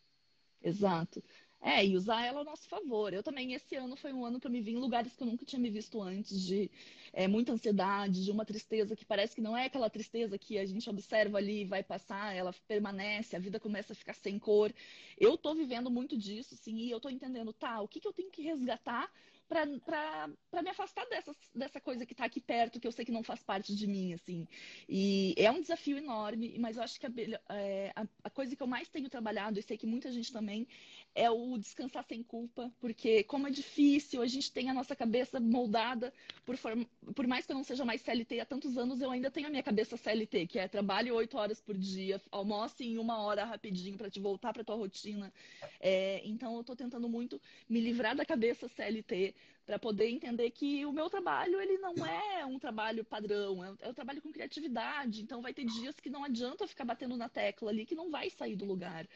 Exato. 0.62 1.22
É, 1.66 1.84
e 1.84 1.96
usar 1.96 2.22
ela 2.26 2.40
ao 2.40 2.44
nosso 2.44 2.68
favor. 2.68 3.14
Eu 3.14 3.22
também, 3.22 3.54
esse 3.54 3.74
ano 3.74 3.96
foi 3.96 4.12
um 4.12 4.22
ano 4.24 4.38
para 4.38 4.50
me 4.50 4.60
vir 4.60 4.72
em 4.72 4.78
lugares 4.78 5.16
que 5.16 5.22
eu 5.22 5.26
nunca 5.26 5.46
tinha 5.46 5.58
me 5.58 5.70
visto 5.70 6.00
antes, 6.02 6.38
de 6.42 6.70
é, 7.10 7.26
muita 7.26 7.52
ansiedade, 7.52 8.22
de 8.22 8.30
uma 8.30 8.44
tristeza 8.44 8.94
que 8.94 9.04
parece 9.04 9.34
que 9.34 9.40
não 9.40 9.56
é 9.56 9.64
aquela 9.64 9.88
tristeza 9.88 10.36
que 10.38 10.58
a 10.58 10.66
gente 10.66 10.88
observa 10.90 11.38
ali 11.38 11.62
e 11.62 11.64
vai 11.64 11.82
passar, 11.82 12.36
ela 12.36 12.52
permanece, 12.68 13.34
a 13.34 13.38
vida 13.38 13.58
começa 13.58 13.94
a 13.94 13.96
ficar 13.96 14.12
sem 14.14 14.38
cor. 14.38 14.74
Eu 15.18 15.38
tô 15.38 15.54
vivendo 15.54 15.90
muito 15.90 16.18
disso, 16.18 16.54
sim, 16.54 16.76
e 16.76 16.90
eu 16.90 17.00
tô 17.00 17.08
entendendo, 17.08 17.50
tá, 17.52 17.80
o 17.80 17.88
que, 17.88 17.98
que 17.98 18.06
eu 18.08 18.12
tenho 18.12 18.30
que 18.30 18.42
resgatar 18.42 19.10
para 19.48 20.62
me 20.62 20.70
afastar 20.70 21.06
dessa, 21.54 21.80
coisa 21.80 22.06
que 22.06 22.12
está 22.12 22.24
aqui 22.24 22.40
perto, 22.40 22.80
que 22.80 22.86
eu 22.86 22.92
sei 22.92 23.04
que 23.04 23.12
não 23.12 23.22
faz 23.22 23.42
parte 23.42 23.74
de 23.74 23.86
mim, 23.86 24.14
assim. 24.14 24.46
E 24.88 25.34
é 25.36 25.50
um 25.50 25.60
desafio 25.60 25.98
enorme, 25.98 26.56
mas 26.58 26.76
eu 26.76 26.82
acho 26.82 26.98
que 26.98 27.06
a, 27.06 27.12
é, 27.50 27.92
a, 27.94 28.06
a, 28.24 28.30
coisa 28.30 28.56
que 28.56 28.62
eu 28.62 28.66
mais 28.66 28.88
tenho 28.88 29.08
trabalhado, 29.08 29.58
e 29.58 29.62
sei 29.62 29.76
que 29.76 29.86
muita 29.86 30.10
gente 30.10 30.32
também, 30.32 30.66
é 31.14 31.30
o 31.30 31.58
descansar 31.58 32.04
sem 32.04 32.22
culpa, 32.22 32.72
porque 32.80 33.22
como 33.24 33.46
é 33.46 33.50
difícil, 33.50 34.22
a 34.22 34.26
gente 34.26 34.50
tem 34.50 34.70
a 34.70 34.74
nossa 34.74 34.96
cabeça 34.96 35.38
moldada, 35.38 36.12
por, 36.44 36.56
form... 36.56 36.84
por 37.14 37.26
mais 37.26 37.46
que 37.46 37.52
eu 37.52 37.56
não 37.56 37.64
seja 37.64 37.84
mais 37.84 38.00
CLT 38.00 38.40
há 38.40 38.44
tantos 38.44 38.78
anos, 38.78 39.00
eu 39.00 39.10
ainda 39.10 39.30
tenho 39.30 39.46
a 39.46 39.50
minha 39.50 39.62
cabeça 39.62 39.96
CLT, 39.96 40.46
que 40.46 40.58
é 40.58 40.66
trabalho 40.66 41.14
oito 41.14 41.36
horas 41.36 41.60
por 41.60 41.76
dia, 41.76 42.20
almoce 42.30 42.84
em 42.84 42.98
uma 42.98 43.18
hora 43.18 43.44
rapidinho 43.44 43.96
para 43.96 44.10
te 44.10 44.20
voltar 44.20 44.52
para 44.52 44.64
tua 44.64 44.76
rotina. 44.76 45.32
É, 45.80 46.22
então 46.24 46.54
eu 46.54 46.62
estou 46.62 46.74
tentando 46.74 47.08
muito 47.08 47.40
me 47.68 47.80
livrar 47.80 48.16
da 48.16 48.24
cabeça 48.24 48.68
CLT 48.68 49.33
para 49.66 49.78
poder 49.78 50.08
entender 50.08 50.50
que 50.50 50.84
o 50.84 50.92
meu 50.92 51.08
trabalho 51.08 51.60
ele 51.60 51.78
não 51.78 51.94
é 52.06 52.44
um 52.44 52.58
trabalho 52.58 53.04
padrão, 53.04 53.64
é, 53.64 53.74
é 53.80 53.88
um 53.88 53.94
trabalho 53.94 54.20
com 54.20 54.32
criatividade. 54.32 55.22
Então 55.22 55.40
vai 55.40 55.54
ter 55.54 55.64
dias 55.64 55.98
que 55.98 56.10
não 56.10 56.24
adianta 56.24 56.66
ficar 56.66 56.84
batendo 56.84 57.16
na 57.16 57.28
tecla 57.28 57.70
ali 57.70 57.86
que 57.86 57.94
não 57.94 58.10
vai 58.10 58.28
sair 58.30 58.56
do 58.56 58.64
lugar. 58.64 59.06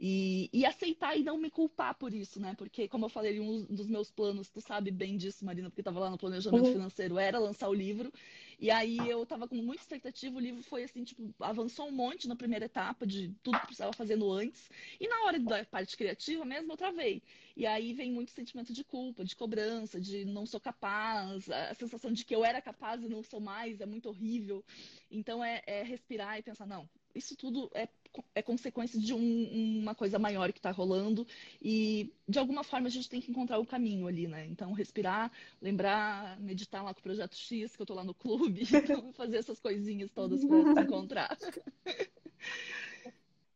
E, 0.00 0.48
e, 0.52 0.64
aceitar 0.64 1.18
e 1.18 1.24
não 1.24 1.36
me 1.36 1.50
culpar 1.50 1.92
por 1.92 2.14
isso, 2.14 2.38
né? 2.38 2.54
Porque, 2.56 2.86
como 2.86 3.06
eu 3.06 3.08
falei, 3.08 3.40
um 3.40 3.64
dos 3.64 3.88
meus 3.88 4.12
planos, 4.12 4.48
tu 4.48 4.60
sabe 4.60 4.92
bem 4.92 5.16
disso, 5.16 5.44
Marina, 5.44 5.68
porque 5.68 5.80
estava 5.80 5.98
lá 5.98 6.08
no 6.08 6.16
planejamento 6.16 6.66
uhum. 6.66 6.72
financeiro, 6.72 7.18
era 7.18 7.36
lançar 7.40 7.68
o 7.68 7.74
livro. 7.74 8.12
E 8.60 8.70
aí 8.70 8.96
eu 8.96 9.24
estava 9.24 9.48
com 9.48 9.56
muita 9.56 9.82
expectativa, 9.82 10.36
o 10.36 10.40
livro 10.40 10.62
foi 10.62 10.84
assim, 10.84 11.02
tipo, 11.02 11.34
avançou 11.40 11.88
um 11.88 11.92
monte 11.92 12.28
na 12.28 12.36
primeira 12.36 12.66
etapa 12.66 13.04
de 13.04 13.34
tudo 13.42 13.58
que 13.58 13.66
precisava 13.66 13.92
fazendo 13.92 14.30
antes. 14.30 14.70
E 15.00 15.08
na 15.08 15.24
hora 15.24 15.40
da 15.40 15.64
parte 15.64 15.96
criativa 15.96 16.44
mesmo, 16.44 16.72
eu 16.72 16.76
travei. 16.76 17.20
E 17.56 17.66
aí 17.66 17.92
vem 17.92 18.12
muito 18.12 18.30
sentimento 18.30 18.72
de 18.72 18.84
culpa, 18.84 19.24
de 19.24 19.34
cobrança, 19.34 20.00
de 20.00 20.24
não 20.24 20.46
sou 20.46 20.60
capaz, 20.60 21.50
a 21.50 21.74
sensação 21.74 22.12
de 22.12 22.24
que 22.24 22.34
eu 22.34 22.44
era 22.44 22.62
capaz 22.62 23.02
e 23.02 23.08
não 23.08 23.24
sou 23.24 23.40
mais, 23.40 23.80
é 23.80 23.86
muito 23.86 24.08
horrível. 24.08 24.64
Então 25.10 25.42
é, 25.42 25.60
é 25.66 25.82
respirar 25.82 26.38
e 26.38 26.42
pensar, 26.42 26.66
não, 26.66 26.88
isso 27.18 27.36
tudo 27.36 27.70
é, 27.74 27.88
é 28.34 28.42
consequência 28.42 28.98
de 28.98 29.12
um, 29.14 29.80
uma 29.80 29.94
coisa 29.94 30.18
maior 30.18 30.52
que 30.52 30.58
está 30.58 30.70
rolando 30.70 31.26
e 31.60 32.12
de 32.28 32.38
alguma 32.38 32.64
forma 32.64 32.88
a 32.88 32.90
gente 32.90 33.08
tem 33.08 33.20
que 33.20 33.30
encontrar 33.30 33.58
o 33.58 33.66
caminho 33.66 34.06
ali, 34.06 34.26
né? 34.26 34.46
Então 34.46 34.72
respirar, 34.72 35.30
lembrar, 35.60 36.38
meditar 36.40 36.82
lá 36.82 36.94
com 36.94 37.00
o 37.00 37.02
projeto 37.02 37.36
X, 37.36 37.74
que 37.74 37.82
eu 37.82 37.84
estou 37.84 37.96
lá 37.96 38.04
no 38.04 38.14
clube, 38.14 38.62
então, 38.72 39.12
fazer 39.12 39.38
essas 39.38 39.60
coisinhas 39.60 40.10
todas 40.12 40.44
para 40.44 40.62
se 40.74 40.80
encontrar. 40.80 41.36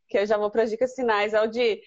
Que 0.09 0.19
eu 0.19 0.27
já 0.27 0.37
vou 0.37 0.51
para 0.51 0.65
as 0.65 0.71
dicas 0.71 0.95
finais, 0.95 1.33
Aldi. 1.33 1.81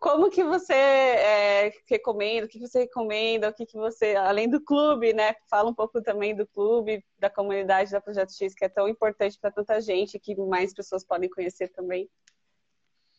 Como 0.00 0.30
que 0.30 0.44
você 0.44 0.74
é, 0.74 1.72
recomenda, 1.86 2.46
o 2.46 2.48
que 2.48 2.60
você 2.60 2.80
recomenda, 2.80 3.48
o 3.48 3.52
que, 3.52 3.66
que 3.66 3.76
você, 3.76 4.14
além 4.14 4.48
do 4.48 4.60
clube, 4.60 5.12
né? 5.12 5.34
Fala 5.50 5.68
um 5.68 5.74
pouco 5.74 6.00
também 6.00 6.36
do 6.36 6.46
clube, 6.46 7.04
da 7.18 7.28
comunidade 7.28 7.90
da 7.90 8.00
Projeto 8.00 8.32
X, 8.32 8.54
que 8.54 8.64
é 8.64 8.68
tão 8.68 8.88
importante 8.88 9.38
para 9.40 9.50
tanta 9.50 9.80
gente, 9.80 10.18
que 10.18 10.36
mais 10.36 10.72
pessoas 10.72 11.04
podem 11.04 11.28
conhecer 11.28 11.68
também. 11.68 12.08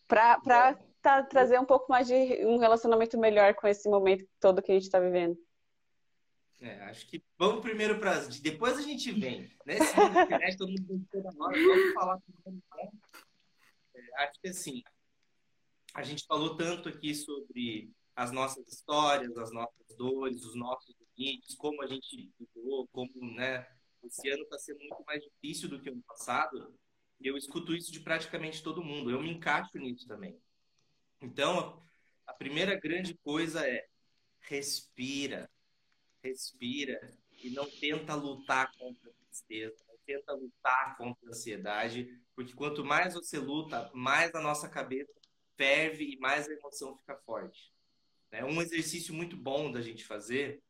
Para 0.08 0.80
tá, 1.02 1.22
trazer 1.24 1.60
um 1.60 1.66
pouco 1.66 1.92
mais 1.92 2.08
de 2.08 2.16
um 2.46 2.58
relacionamento 2.58 3.18
melhor 3.18 3.54
com 3.56 3.68
esse 3.68 3.90
momento 3.90 4.26
todo 4.40 4.62
que 4.62 4.72
a 4.72 4.76
gente 4.76 4.86
está 4.86 5.00
vivendo. 5.00 5.38
É, 6.62 6.82
acho 6.86 7.08
que 7.08 7.24
vamos 7.38 7.62
primeiro 7.62 8.00
para 8.00 8.12
as. 8.12 8.40
Depois 8.40 8.78
a 8.78 8.82
gente 8.82 9.12
vem. 9.12 9.50
Né? 9.66 9.78
Se 9.78 10.02
internet, 10.02 10.58
todo 10.58 10.70
mundo 10.70 11.06
toda 11.12 11.30
hora, 11.40 11.58
vamos 11.58 11.94
falar. 11.94 12.20
É, 13.96 14.24
acho 14.24 14.40
que 14.42 14.50
assim, 14.50 14.84
a 15.94 16.04
gente 16.04 16.26
falou 16.26 16.56
tanto 16.56 16.90
aqui 16.90 17.14
sobre 17.16 17.92
as 18.16 18.32
nossas 18.32 18.68
histórias, 18.68 19.36
as 19.38 19.52
nossas 19.52 19.96
dores, 19.98 20.44
os 20.44 20.56
nossos 20.56 20.96
limites, 21.18 21.56
como 21.56 21.82
a 21.82 21.88
gente 21.88 22.32
lidou, 22.40 22.88
como, 22.92 23.12
né, 23.36 23.66
esse 24.04 24.30
ano 24.30 24.44
está 24.44 24.58
sendo 24.58 24.80
muito 24.80 25.04
mais 25.06 25.24
difícil 25.24 25.70
do 25.70 25.80
que 25.82 25.90
o 25.90 25.94
ano 25.94 26.04
passado. 26.04 26.74
Eu 27.20 27.38
escuto 27.38 27.74
isso 27.74 27.92
de 27.92 28.00
praticamente 28.00 28.64
todo 28.64 28.84
mundo. 28.84 29.12
Eu 29.12 29.22
me 29.22 29.32
encaixo 29.32 29.78
nisso 29.78 30.08
também. 30.08 30.40
Então, 31.22 31.84
a 32.26 32.34
primeira 32.34 32.80
grande 32.80 33.14
coisa 33.24 33.68
é 33.68 33.86
respira, 34.42 35.50
respira 36.24 37.00
e 37.44 37.50
não 37.50 37.70
tenta 37.70 38.16
lutar 38.16 38.72
contra 38.78 39.10
a 39.10 39.14
tristeza, 39.14 39.76
não 39.88 39.98
tenta 40.06 40.34
lutar 40.34 40.98
contra 40.98 41.28
a 41.28 41.30
ansiedade, 41.30 42.08
porque 42.36 42.54
quanto 42.54 42.86
mais 42.86 43.14
você 43.14 43.38
luta, 43.38 43.92
mais 43.94 44.34
a 44.34 44.42
nossa 44.42 44.70
cabeça 44.70 45.19
ferve 45.60 46.14
e 46.14 46.18
mais 46.20 46.48
a 46.48 46.54
emoção 46.54 46.96
fica 46.96 47.18
forte. 47.18 47.74
É 48.32 48.46
um 48.46 48.62
exercício 48.62 49.14
muito 49.14 49.36
bom 49.36 49.70
da 49.70 49.82
gente 49.82 50.06
fazer, 50.06 50.64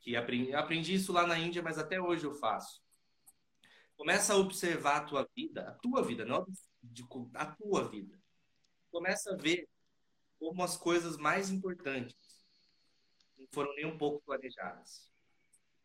que 0.00 0.14
aprendi, 0.14 0.52
aprendi 0.52 0.94
isso 0.94 1.14
lá 1.14 1.26
na 1.26 1.38
Índia, 1.38 1.62
mas 1.62 1.78
até 1.78 1.98
hoje 1.98 2.26
eu 2.26 2.34
faço. 2.34 2.82
Começa 3.96 4.34
a 4.34 4.36
observar 4.36 4.96
a 4.96 5.04
tua 5.04 5.26
vida, 5.34 5.62
a 5.62 5.72
tua 5.72 6.02
vida, 6.02 6.26
não 6.26 6.46
a 7.34 7.46
tua 7.46 7.88
vida. 7.88 8.20
Começa 8.90 9.32
a 9.32 9.36
ver 9.36 9.66
como 10.38 10.62
as 10.62 10.76
coisas 10.76 11.16
mais 11.16 11.48
importantes 11.48 12.44
não 13.38 13.46
foram 13.50 13.74
nem 13.76 13.86
um 13.86 13.96
pouco 13.96 14.22
planejadas. 14.26 15.10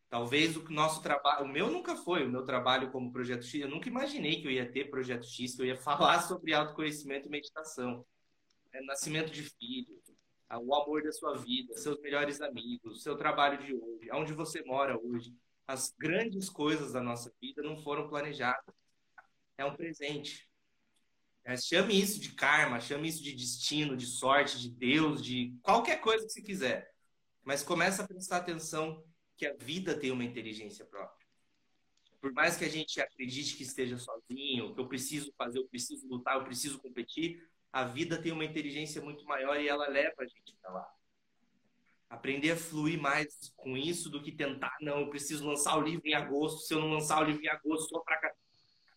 Talvez 0.10 0.58
o 0.58 0.70
nosso 0.70 1.02
trabalho, 1.02 1.46
o 1.46 1.48
meu 1.48 1.72
nunca 1.72 1.96
foi, 1.96 2.26
o 2.26 2.30
meu 2.30 2.44
trabalho 2.44 2.92
como 2.92 3.12
Projeto 3.12 3.46
X, 3.46 3.62
eu 3.62 3.70
nunca 3.70 3.88
imaginei 3.88 4.42
que 4.42 4.48
eu 4.48 4.52
ia 4.52 4.70
ter 4.70 4.90
Projeto 4.90 5.26
X, 5.26 5.56
que 5.56 5.62
eu 5.62 5.66
ia 5.66 5.78
falar 5.80 6.24
sobre 6.24 6.54
autoconhecimento 6.54 7.28
e 7.28 7.32
meditação 7.32 8.06
é, 8.74 8.82
nascimento 8.82 9.32
de 9.32 9.44
filho, 9.44 10.00
o 10.58 10.74
amor 10.74 11.04
da 11.04 11.12
sua 11.12 11.38
vida, 11.38 11.76
seus 11.78 12.00
melhores 12.02 12.42
amigos, 12.42 13.04
seu 13.04 13.16
trabalho 13.16 13.64
de 13.64 13.74
hoje, 13.74 14.10
aonde 14.10 14.34
você 14.34 14.64
mora 14.64 14.98
hoje. 15.00 15.36
As 15.68 15.94
grandes 15.98 16.50
coisas 16.50 16.94
da 16.94 17.02
nossa 17.02 17.32
vida 17.40 17.62
não 17.62 17.78
foram 17.78 18.10
planejadas. 18.10 18.74
É 19.58 19.64
um 19.64 19.76
presente. 19.76 20.50
É, 21.44 21.56
chame 21.56 22.00
isso 22.00 22.20
de 22.20 22.34
karma, 22.34 22.80
chame 22.80 23.08
isso 23.08 23.24
de 23.24 23.34
destino, 23.34 23.96
de 23.96 24.08
sorte, 24.08 24.60
de 24.60 24.70
Deus, 24.70 25.24
de 25.24 25.56
qualquer 25.62 26.02
coisa 26.02 26.26
que 26.26 26.32
você 26.32 26.42
quiser. 26.42 26.92
Mas 27.44 27.64
começa 27.64 28.04
a 28.04 28.08
prestar 28.08 28.38
atenção 28.38 29.04
que 29.38 29.46
a 29.46 29.54
vida 29.54 29.98
tem 29.98 30.12
uma 30.12 30.24
inteligência 30.24 30.86
própria. 30.86 31.28
por 32.20 32.34
mais 32.34 32.58
que 32.58 32.66
a 32.66 32.70
gente 32.70 33.00
acredite 33.00 33.56
que 33.56 33.64
esteja 33.64 33.98
sozinho, 33.98 34.74
que 34.76 34.82
eu 34.82 34.88
preciso 34.90 35.34
fazer, 35.38 35.60
eu 35.60 35.68
preciso 35.70 36.06
lutar, 36.06 36.36
eu 36.36 36.44
preciso 36.44 36.78
competir, 36.80 37.48
a 37.72 37.84
vida 37.84 38.22
tem 38.22 38.32
uma 38.32 38.46
inteligência 38.46 39.02
muito 39.02 39.26
maior 39.26 39.60
e 39.60 39.68
ela 39.68 39.88
leva 39.88 40.16
a 40.20 40.26
gente 40.26 40.56
para 40.62 40.72
lá. 40.72 40.94
Aprender 42.10 42.52
a 42.52 42.58
fluir 42.58 43.00
mais 43.00 43.54
com 43.56 43.78
isso 43.78 44.10
do 44.10 44.22
que 44.22 44.32
tentar, 44.32 44.76
não, 44.82 45.02
eu 45.02 45.10
preciso 45.10 45.46
lançar 45.46 45.78
o 45.78 45.82
livro 45.82 46.08
em 46.08 46.16
agosto, 46.16 46.62
se 46.62 46.74
eu 46.74 46.80
não 46.80 46.92
lançar 46.92 47.22
o 47.22 47.26
livro 47.26 47.44
em 47.44 47.50
agosto, 47.50 47.90
sou 47.90 48.02
cá. 48.02 48.20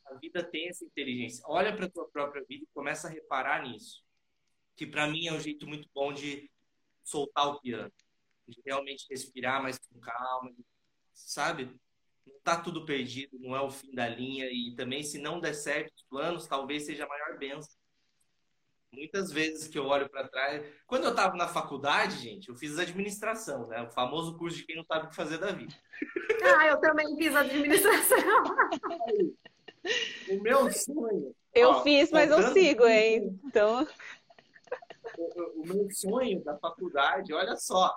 A 0.07 0.15
vida 0.15 0.43
tem 0.43 0.69
essa 0.69 0.85
inteligência. 0.85 1.43
Olha 1.47 1.75
para 1.75 1.91
tua 1.91 2.09
própria 2.09 2.45
vida 2.45 2.65
e 2.65 2.75
começa 2.75 3.09
a 3.09 3.11
reparar 3.11 3.63
nisso. 3.63 4.03
Que 4.77 4.87
para 4.87 5.07
mim 5.07 5.27
é 5.27 5.33
um 5.33 5.41
jeito 5.41 5.67
muito 5.67 5.89
bom 5.95 6.13
de 6.13 6.51
soltar 7.05 7.49
o 7.49 7.61
piano, 7.61 7.93
de 8.49 8.61
realmente 8.65 9.07
respirar 9.11 9.63
mais 9.63 9.79
com 9.79 10.01
calma, 10.01 10.51
sabe? 11.13 11.79
Não 12.27 12.41
tá 12.41 12.61
tudo 12.61 12.87
perdido, 12.87 13.39
não 13.39 13.55
é 13.55 13.61
o 13.61 13.71
fim 13.71 13.95
da 13.95 14.09
linha 14.09 14.49
e 14.51 14.75
também 14.75 15.03
se 15.03 15.19
não 15.19 15.41
der 15.41 15.55
certo 15.55 15.93
os 15.95 16.03
planos, 16.05 16.47
talvez 16.47 16.87
seja 16.87 17.05
a 17.05 17.09
maior 17.09 17.39
benção. 17.39 17.82
Muitas 18.93 19.33
vezes 19.33 19.69
que 19.69 19.79
eu 19.79 19.87
olho 19.87 20.09
para 20.11 20.29
trás, 20.29 20.63
quando 20.87 21.05
eu 21.05 21.11
estava 21.11 21.35
na 21.35 21.49
faculdade, 21.49 22.19
gente, 22.19 22.51
eu 22.51 22.55
fiz 22.55 22.79
administração, 22.79 23.67
né? 23.67 23.83
O 23.83 23.91
famoso 23.91 24.37
curso 24.37 24.59
de 24.59 24.65
quem 24.65 24.77
não 24.77 24.85
sabe 24.85 25.07
o 25.07 25.09
que 25.09 25.17
fazer 25.17 25.39
da 25.39 25.53
vida. 25.53 25.75
Ah, 26.45 26.67
eu 26.67 26.81
também 26.81 27.17
fiz 27.17 27.37
administração. 27.37 28.19
o 30.29 30.43
meu 30.43 30.73
sonho. 30.73 31.33
Eu 31.55 31.71
ó, 31.71 31.83
fiz, 31.85 32.11
mas 32.11 32.33
eu 32.33 32.53
sigo, 32.53 32.85
hein? 32.85 33.39
Então. 33.45 33.87
O, 35.17 35.63
o, 35.63 35.67
meu 35.67 35.89
sonho 35.93 36.43
da 36.43 36.59
faculdade, 36.59 37.33
olha 37.33 37.57
só, 37.57 37.97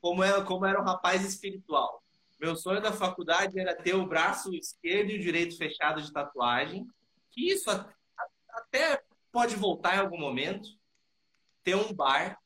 como 0.00 0.22
era, 0.22 0.40
como 0.44 0.64
era 0.64 0.80
um 0.80 0.84
rapaz 0.84 1.24
espiritual. 1.24 2.00
Meu 2.40 2.54
sonho 2.54 2.80
da 2.80 2.92
faculdade 2.92 3.58
era 3.58 3.74
ter 3.74 3.94
o 3.94 4.06
braço 4.06 4.54
esquerdo 4.54 5.10
e 5.10 5.16
o 5.16 5.20
direito 5.20 5.58
fechado 5.58 6.00
de 6.00 6.12
tatuagem. 6.12 6.86
Que 7.32 7.50
isso 7.50 7.68
até 8.48 9.02
pode 9.32 9.56
voltar 9.56 9.96
em 9.96 10.00
algum 10.00 10.18
momento, 10.18 10.68
ter 11.62 11.74
um 11.74 11.92
bar 11.92 12.38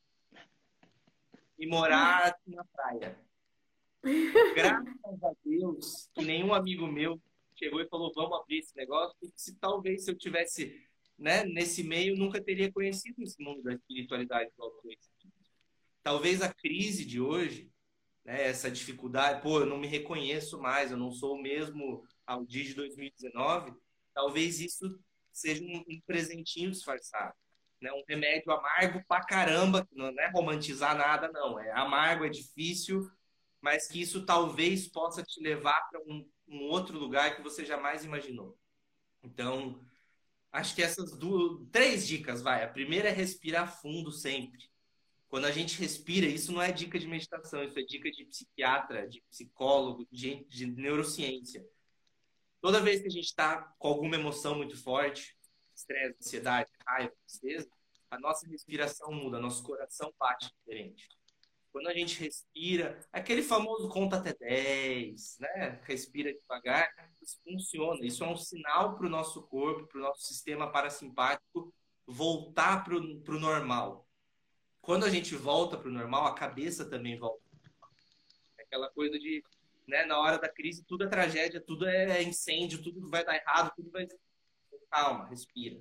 e 1.57 1.67
morar 1.67 2.37
na 2.45 2.63
praia. 2.65 3.19
Graças 4.53 5.23
a 5.23 5.31
Deus 5.43 6.09
que 6.13 6.23
nenhum 6.23 6.53
amigo 6.53 6.85
meu 6.87 7.19
chegou 7.55 7.81
e 7.81 7.87
falou 7.87 8.11
vamos 8.13 8.39
abrir 8.39 8.59
esse 8.59 8.75
negócio, 8.75 9.15
porque 9.19 9.33
se 9.37 9.55
talvez 9.55 10.03
se 10.03 10.11
eu 10.11 10.17
tivesse 10.17 10.85
né, 11.17 11.43
nesse 11.45 11.83
meio 11.83 12.17
nunca 12.17 12.41
teria 12.41 12.71
conhecido 12.71 13.21
esse 13.21 13.41
mundo 13.41 13.63
da 13.63 13.73
espiritualidade. 13.73 14.51
Talvez 16.03 16.41
a 16.41 16.53
crise 16.53 17.05
de 17.05 17.19
hoje, 17.19 17.71
né, 18.23 18.47
essa 18.47 18.69
dificuldade, 18.69 19.41
pô, 19.41 19.61
eu 19.61 19.65
não 19.65 19.77
me 19.77 19.87
reconheço 19.87 20.59
mais, 20.59 20.91
eu 20.91 20.97
não 20.97 21.11
sou 21.11 21.35
o 21.35 21.41
mesmo 21.41 22.03
ao 22.25 22.45
dia 22.45 22.63
de 22.63 22.73
2019, 22.73 23.73
talvez 24.13 24.59
isso 24.59 24.99
seja 25.35 25.63
um, 25.63 25.83
um 25.87 26.01
presentinho 26.05 26.71
disfarçado. 26.71 27.33
Né? 27.81 27.91
Um 27.91 28.03
remédio 28.07 28.51
amargo 28.51 29.03
pra 29.07 29.23
caramba, 29.23 29.87
não 29.91 30.07
é 30.07 30.29
romantizar 30.31 30.95
nada, 30.97 31.29
não. 31.31 31.59
É 31.59 31.71
amargo, 31.71 32.25
é 32.25 32.29
difícil, 32.29 33.09
mas 33.61 33.87
que 33.87 34.01
isso 34.01 34.25
talvez 34.25 34.87
possa 34.87 35.23
te 35.23 35.41
levar 35.41 35.89
para 35.89 35.99
um, 36.01 36.27
um, 36.47 36.63
outro 36.69 36.97
lugar 36.97 37.35
que 37.35 37.41
você 37.41 37.65
jamais 37.65 38.05
imaginou. 38.05 38.57
Então, 39.23 39.83
acho 40.51 40.73
que 40.73 40.81
essas 40.81 41.17
duas, 41.17 41.67
três 41.71 42.07
dicas, 42.07 42.41
vai. 42.41 42.63
A 42.63 42.69
primeira 42.69 43.09
é 43.09 43.11
respirar 43.11 43.79
fundo 43.81 44.11
sempre. 44.11 44.69
Quando 45.27 45.45
a 45.45 45.51
gente 45.51 45.77
respira, 45.79 46.27
isso 46.27 46.51
não 46.53 46.61
é 46.61 46.71
dica 46.71 46.97
de 46.97 47.07
meditação, 47.07 47.63
isso 47.63 47.77
é 47.77 47.83
dica 47.83 48.09
de 48.09 48.23
psiquiatra, 48.25 49.07
de 49.07 49.21
psicólogo, 49.29 50.07
de, 50.09 50.45
de 50.45 50.65
neurociência. 50.67 51.65
Toda 52.61 52.81
vez 52.81 53.01
que 53.01 53.07
a 53.07 53.11
gente 53.11 53.25
está 53.25 53.73
com 53.77 53.87
alguma 53.87 54.15
emoção 54.15 54.55
muito 54.55 54.81
forte, 54.81 55.35
estresse, 55.75 56.17
ansiedade, 56.19 56.71
raiva, 56.85 57.13
tristeza, 57.25 57.69
a 58.09 58.19
nossa 58.19 58.47
respiração 58.47 59.11
muda, 59.11 59.39
nosso 59.39 59.63
coração 59.63 60.13
bate 60.19 60.49
diferente. 60.57 61.07
Quando 61.71 61.89
a 61.89 61.93
gente 61.93 62.17
respira, 62.21 63.05
aquele 63.11 63.43
famoso 63.43 63.89
conta 63.89 64.15
até 64.15 64.33
10, 64.33 65.39
né? 65.39 65.81
Respira 65.83 66.33
devagar, 66.33 66.89
isso 67.21 67.37
funciona. 67.43 68.05
Isso 68.05 68.23
é 68.23 68.27
um 68.27 68.37
sinal 68.37 68.95
para 68.95 69.07
o 69.07 69.09
nosso 69.09 69.43
corpo, 69.43 69.85
para 69.85 69.99
o 69.99 70.01
nosso 70.01 70.21
sistema 70.21 70.71
parasimpático 70.71 71.73
voltar 72.07 72.83
para 72.83 72.95
o 72.95 73.39
normal. 73.39 74.07
Quando 74.79 75.03
a 75.03 75.09
gente 75.09 75.35
volta 75.35 75.77
para 75.77 75.89
o 75.89 75.91
normal, 75.91 76.27
a 76.27 76.33
cabeça 76.33 76.89
também 76.89 77.17
volta. 77.17 77.43
É 78.57 78.63
aquela 78.63 78.89
coisa 78.91 79.19
de 79.19 79.43
né? 79.87 80.05
Na 80.05 80.19
hora 80.19 80.37
da 80.37 80.49
crise, 80.49 80.83
tudo 80.85 81.03
é 81.03 81.07
tragédia, 81.07 81.61
tudo 81.61 81.87
é 81.87 82.21
incêndio, 82.23 82.81
tudo 82.81 83.09
vai 83.09 83.23
dar 83.23 83.35
errado, 83.35 83.71
tudo 83.75 83.91
vai. 83.91 84.07
Calma, 84.89 85.27
respira. 85.27 85.79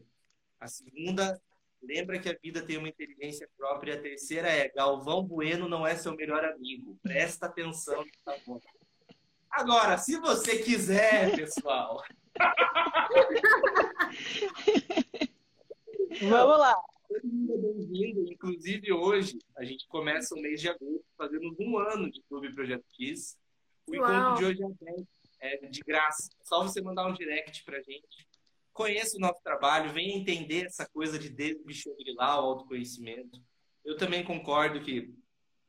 A 0.61 0.67
segunda, 0.67 1.41
lembra 1.83 2.19
que 2.19 2.29
a 2.29 2.37
vida 2.43 2.63
tem 2.63 2.79
uma 2.79 2.89
inteligência 2.89 3.49
própria. 3.57 3.95
A 3.95 4.01
terceira 4.01 4.49
é: 4.49 4.69
Galvão 4.69 5.23
Bueno 5.23 5.69
não 5.69 5.87
é 5.87 5.97
seu 5.97 6.15
melhor 6.15 6.45
amigo. 6.45 6.99
Presta 7.03 7.47
atenção 7.47 8.05
tá 8.25 8.37
bom. 8.47 8.61
Agora, 9.51 9.99
se 9.99 10.19
você 10.19 10.63
quiser, 10.63 11.37
pessoal. 11.37 12.03
Vamos 16.21 16.59
lá. 16.59 16.75
Bem-vindo. 17.23 18.33
Inclusive, 18.33 18.93
hoje, 18.93 19.39
a 19.57 19.65
gente 19.65 19.87
começa 19.87 20.35
o 20.35 20.41
mês 20.41 20.61
de 20.61 20.69
agosto, 20.69 21.05
fazendo 21.17 21.55
um 21.61 21.79
ano 21.79 22.11
de 22.11 22.21
Clube 22.23 22.53
Projeto 22.53 22.85
X. 22.99 23.39
O 23.87 23.97
Uau. 23.97 24.11
encontro 24.11 24.37
de 24.39 24.45
hoje 24.45 24.61
é, 25.41 25.65
é 25.65 25.69
de 25.69 25.81
graça. 25.81 26.31
Só 26.43 26.63
você 26.63 26.81
mandar 26.81 27.07
um 27.07 27.13
direct 27.13 27.65
pra 27.65 27.81
gente. 27.83 28.27
Conheça 28.73 29.17
o 29.17 29.21
nosso 29.21 29.41
trabalho, 29.43 29.93
venha 29.93 30.17
entender 30.17 30.67
essa 30.67 30.89
coisa 30.89 31.19
de 31.19 31.29
desbichorilar 31.29 32.41
o 32.41 32.47
autoconhecimento. 32.47 33.41
Eu 33.85 33.97
também 33.97 34.25
concordo 34.25 34.81
que 34.81 35.15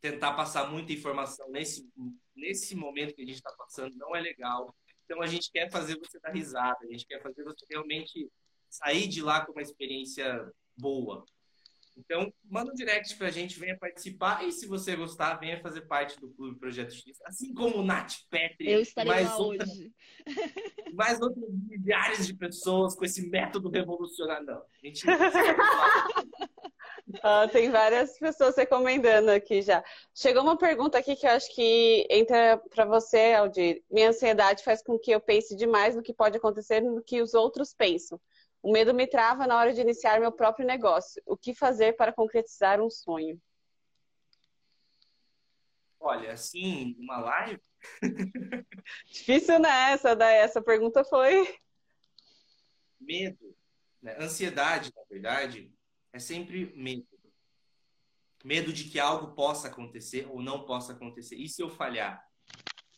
tentar 0.01 0.33
passar 0.33 0.69
muita 0.71 0.93
informação 0.93 1.49
nesse, 1.49 1.87
nesse 2.35 2.75
momento 2.75 3.13
que 3.13 3.21
a 3.21 3.25
gente 3.25 3.35
está 3.35 3.51
passando 3.51 3.95
não 3.95 4.15
é 4.15 4.21
legal. 4.21 4.75
Então 5.03 5.21
a 5.21 5.27
gente 5.27 5.51
quer 5.51 5.69
fazer 5.69 5.99
você 5.99 6.19
dar 6.19 6.31
risada, 6.31 6.77
a 6.81 6.87
gente 6.87 7.05
quer 7.05 7.21
fazer 7.21 7.43
você 7.43 7.65
realmente 7.69 8.27
sair 8.69 9.07
de 9.07 9.21
lá 9.21 9.45
com 9.45 9.51
uma 9.51 9.61
experiência 9.61 10.51
boa. 10.77 11.23
Então, 11.97 12.31
manda 12.43 12.71
um 12.71 12.75
direct 12.75 13.15
pra 13.15 13.29
gente, 13.29 13.59
venha 13.59 13.77
participar. 13.77 14.43
E 14.45 14.51
se 14.51 14.67
você 14.67 14.95
gostar, 14.95 15.35
venha 15.35 15.61
fazer 15.61 15.81
parte 15.81 16.19
do 16.19 16.29
Clube 16.29 16.59
Projeto 16.59 16.93
X. 16.93 17.19
Assim 17.25 17.53
como 17.53 17.77
o 17.77 17.85
Nath 17.85 18.15
Petri. 18.29 18.69
Eu 18.69 18.81
estarei 18.81 19.11
mais 19.11 19.27
lá 19.27 19.37
outra, 19.37 19.65
hoje. 19.65 19.91
Mais 20.93 21.19
outros 21.19 21.43
milhares 21.67 22.25
de 22.25 22.33
pessoas 22.33 22.95
com 22.95 23.03
esse 23.03 23.29
método 23.29 23.69
revolucionário. 23.69 24.45
Não, 24.45 24.57
a 24.57 24.65
gente 24.81 25.03
ah, 27.21 27.47
tem 27.51 27.69
várias 27.69 28.17
pessoas 28.17 28.55
recomendando 28.55 29.29
aqui 29.31 29.61
já. 29.61 29.83
Chegou 30.13 30.41
uma 30.43 30.57
pergunta 30.57 30.97
aqui 30.97 31.15
que 31.15 31.25
eu 31.25 31.31
acho 31.31 31.53
que 31.53 32.07
entra 32.09 32.61
para 32.69 32.85
você, 32.85 33.33
Aldir. 33.33 33.83
Minha 33.91 34.09
ansiedade 34.09 34.63
faz 34.63 34.81
com 34.81 34.97
que 34.97 35.11
eu 35.11 35.19
pense 35.19 35.55
demais 35.55 35.95
no 35.95 36.01
que 36.01 36.13
pode 36.13 36.37
acontecer 36.37 36.81
no 36.81 37.03
que 37.03 37.21
os 37.21 37.33
outros 37.33 37.73
pensam. 37.73 38.19
O 38.65 38.71
medo 38.71 38.95
me 38.95 39.05
trava 39.05 39.45
na 39.45 39.59
hora 39.59 39.71
de 39.71 39.79
iniciar 39.79 40.19
meu 40.19 40.31
próprio 40.31 40.65
negócio. 40.65 41.21
O 41.23 41.37
que 41.37 41.53
fazer 41.53 41.95
para 41.95 42.11
concretizar 42.11 42.81
um 42.81 42.89
sonho? 42.89 43.39
Olha, 45.99 46.33
assim, 46.33 46.95
uma 46.97 47.19
live. 47.19 47.61
Difícil, 49.05 49.59
né? 49.59 49.91
Essa, 49.91 50.09
essa 50.23 50.63
pergunta 50.63 51.03
foi. 51.03 51.47
Medo. 52.99 53.55
Né? 54.01 54.17
Ansiedade, 54.19 54.91
na 54.95 55.03
verdade, 55.11 55.71
é 56.11 56.17
sempre 56.17 56.73
medo. 56.75 57.05
Medo 58.43 58.73
de 58.73 58.85
que 58.85 58.99
algo 58.99 59.35
possa 59.35 59.67
acontecer 59.67 60.27
ou 60.27 60.41
não 60.41 60.65
possa 60.65 60.93
acontecer. 60.93 61.35
E 61.35 61.47
se 61.47 61.61
eu 61.61 61.69
falhar? 61.69 62.19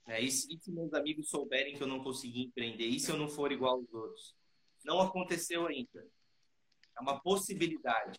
Né? 0.08 0.22
E, 0.22 0.32
se, 0.32 0.48
e 0.50 0.58
se 0.58 0.72
meus 0.72 0.94
amigos 0.94 1.30
souberem 1.30 1.76
que 1.76 1.84
eu 1.84 1.88
não 1.88 2.02
consegui 2.02 2.44
empreender? 2.44 2.86
E 2.86 3.02
se 3.02 3.12
eu 3.12 3.18
não 3.18 3.28
for 3.28 3.52
igual 3.52 3.74
aos 3.74 3.94
outros? 3.94 4.38
Não 4.88 5.02
aconteceu 5.02 5.68
ainda. 5.68 6.08
É 6.98 7.02
uma 7.02 7.20
possibilidade. 7.20 8.18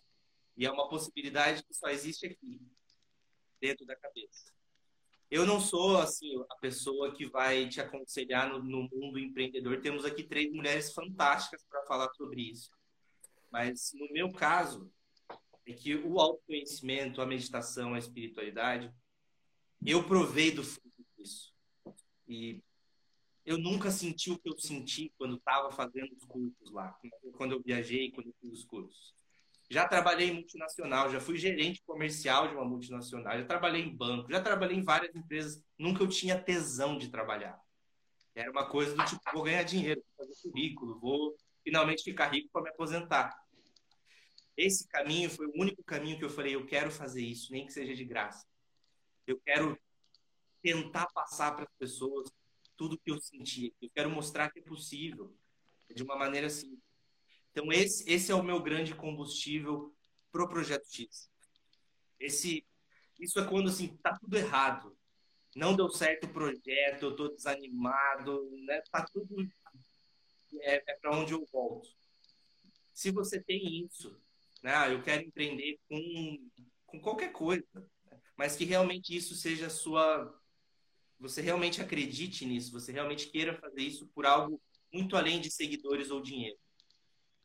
E 0.55 0.67
é 0.67 0.71
uma 0.71 0.87
possibilidade 0.87 1.63
que 1.63 1.73
só 1.73 1.87
existe 1.87 2.27
aqui, 2.27 2.61
dentro 3.59 3.87
da 3.87 3.95
cabeça. 3.95 4.53
Eu 5.31 5.47
não 5.47 5.59
sou 5.59 5.97
assim 5.97 6.39
a 6.47 6.55
pessoa 6.57 7.15
que 7.15 7.25
vai 7.25 7.67
te 7.67 7.81
aconselhar 7.81 8.49
no, 8.49 8.59
no 8.59 8.87
mundo 8.91 9.17
empreendedor. 9.17 9.81
Temos 9.81 10.05
aqui 10.05 10.23
três 10.23 10.51
mulheres 10.51 10.93
fantásticas 10.93 11.63
para 11.63 11.85
falar 11.87 12.13
sobre 12.13 12.41
isso. 12.51 12.69
Mas 13.51 13.91
no 13.95 14.07
meu 14.11 14.31
caso, 14.31 14.91
é 15.65 15.73
que 15.73 15.95
o 15.95 16.19
autoconhecimento, 16.19 17.19
a 17.19 17.25
meditação, 17.25 17.95
a 17.95 17.99
espiritualidade, 17.99 18.93
eu 19.83 20.03
provei 20.03 20.51
do 20.51 20.63
fruto 20.63 21.03
disso. 21.17 21.51
E 22.27 22.61
eu 23.49 23.57
nunca 23.57 23.89
senti 23.89 24.29
o 24.29 24.37
que 24.37 24.47
eu 24.47 24.55
senti 24.59 25.11
quando 25.17 25.35
estava 25.37 25.71
fazendo 25.71 26.13
os 26.15 26.23
cursos 26.23 26.71
lá, 26.71 26.95
quando 27.35 27.53
eu 27.53 27.63
viajei, 27.63 28.11
quando 28.11 28.27
eu 28.27 28.35
fiz 28.39 28.59
os 28.59 28.63
cursos. 28.63 29.15
Já 29.71 29.87
trabalhei 29.87 30.29
em 30.29 30.35
multinacional, 30.35 31.09
já 31.09 31.19
fui 31.19 31.35
gerente 31.35 31.81
comercial 31.81 32.47
de 32.47 32.53
uma 32.53 32.63
multinacional, 32.63 33.39
já 33.39 33.45
trabalhei 33.45 33.81
em 33.81 33.89
banco, 33.95 34.31
já 34.31 34.39
trabalhei 34.39 34.77
em 34.77 34.83
várias 34.83 35.15
empresas, 35.15 35.63
nunca 35.79 36.03
eu 36.03 36.07
tinha 36.07 36.39
tesão 36.39 36.95
de 36.95 37.09
trabalhar. 37.09 37.59
Era 38.35 38.51
uma 38.51 38.69
coisa 38.69 38.95
do 38.95 39.03
tipo, 39.05 39.19
vou 39.33 39.41
ganhar 39.41 39.63
dinheiro, 39.63 40.03
vou 40.15 40.27
fazer 40.27 40.39
currículo, 40.43 40.99
vou 40.99 41.35
finalmente 41.63 42.03
ficar 42.03 42.27
rico 42.27 42.49
para 42.53 42.61
me 42.61 42.69
aposentar. 42.69 43.35
Esse 44.55 44.87
caminho 44.87 45.27
foi 45.27 45.47
o 45.47 45.59
único 45.59 45.83
caminho 45.83 46.19
que 46.19 46.25
eu 46.25 46.29
falei, 46.29 46.53
eu 46.53 46.67
quero 46.67 46.91
fazer 46.91 47.23
isso, 47.23 47.51
nem 47.51 47.65
que 47.65 47.73
seja 47.73 47.95
de 47.95 48.05
graça. 48.05 48.45
Eu 49.25 49.39
quero 49.43 49.75
tentar 50.61 51.07
passar 51.07 51.55
para 51.55 51.63
as 51.63 51.73
pessoas 51.79 52.29
tudo 52.79 52.97
que 52.97 53.11
eu 53.11 53.19
senti. 53.19 53.75
Eu 53.81 53.89
quero 53.89 54.09
mostrar 54.09 54.49
que 54.49 54.59
é 54.59 54.63
possível, 54.63 55.35
de 55.93 56.01
uma 56.01 56.15
maneira 56.15 56.47
assim. 56.47 56.79
Então, 57.51 57.69
esse, 57.73 58.09
esse 58.09 58.31
é 58.31 58.35
o 58.35 58.41
meu 58.41 58.63
grande 58.63 58.95
combustível 58.95 59.93
pro 60.31 60.47
Projeto 60.47 60.87
X. 60.89 61.29
Esse, 62.17 62.65
isso 63.19 63.37
é 63.37 63.45
quando, 63.45 63.67
assim, 63.67 63.97
tá 63.97 64.17
tudo 64.17 64.37
errado. 64.37 64.97
Não 65.57 65.75
deu 65.75 65.89
certo 65.89 66.23
o 66.23 66.31
projeto, 66.31 67.03
eu 67.03 67.15
tô 67.17 67.27
desanimado, 67.27 68.49
né? 68.65 68.81
Tá 68.89 69.05
tudo... 69.11 69.35
É, 70.61 70.91
é 70.91 70.93
para 71.01 71.17
onde 71.17 71.33
eu 71.33 71.45
volto. 71.51 71.89
Se 72.93 73.11
você 73.11 73.43
tem 73.43 73.83
isso, 73.83 74.17
né? 74.63 74.73
Ah, 74.73 74.89
eu 74.89 75.03
quero 75.03 75.23
empreender 75.23 75.77
com, 75.89 76.49
com 76.85 77.01
qualquer 77.01 77.33
coisa, 77.33 77.67
mas 78.37 78.55
que 78.55 78.63
realmente 78.63 79.13
isso 79.13 79.35
seja 79.35 79.69
sua 79.69 80.38
você 81.19 81.41
realmente 81.41 81.81
acredite 81.81 82.45
nisso, 82.45 82.71
você 82.71 82.91
realmente 82.91 83.27
queira 83.27 83.53
fazer 83.59 83.81
isso 83.81 84.07
por 84.07 84.25
algo 84.25 84.61
muito 84.91 85.15
além 85.15 85.41
de 85.41 85.51
seguidores 85.51 86.09
ou 86.09 86.21
dinheiro. 86.21 86.57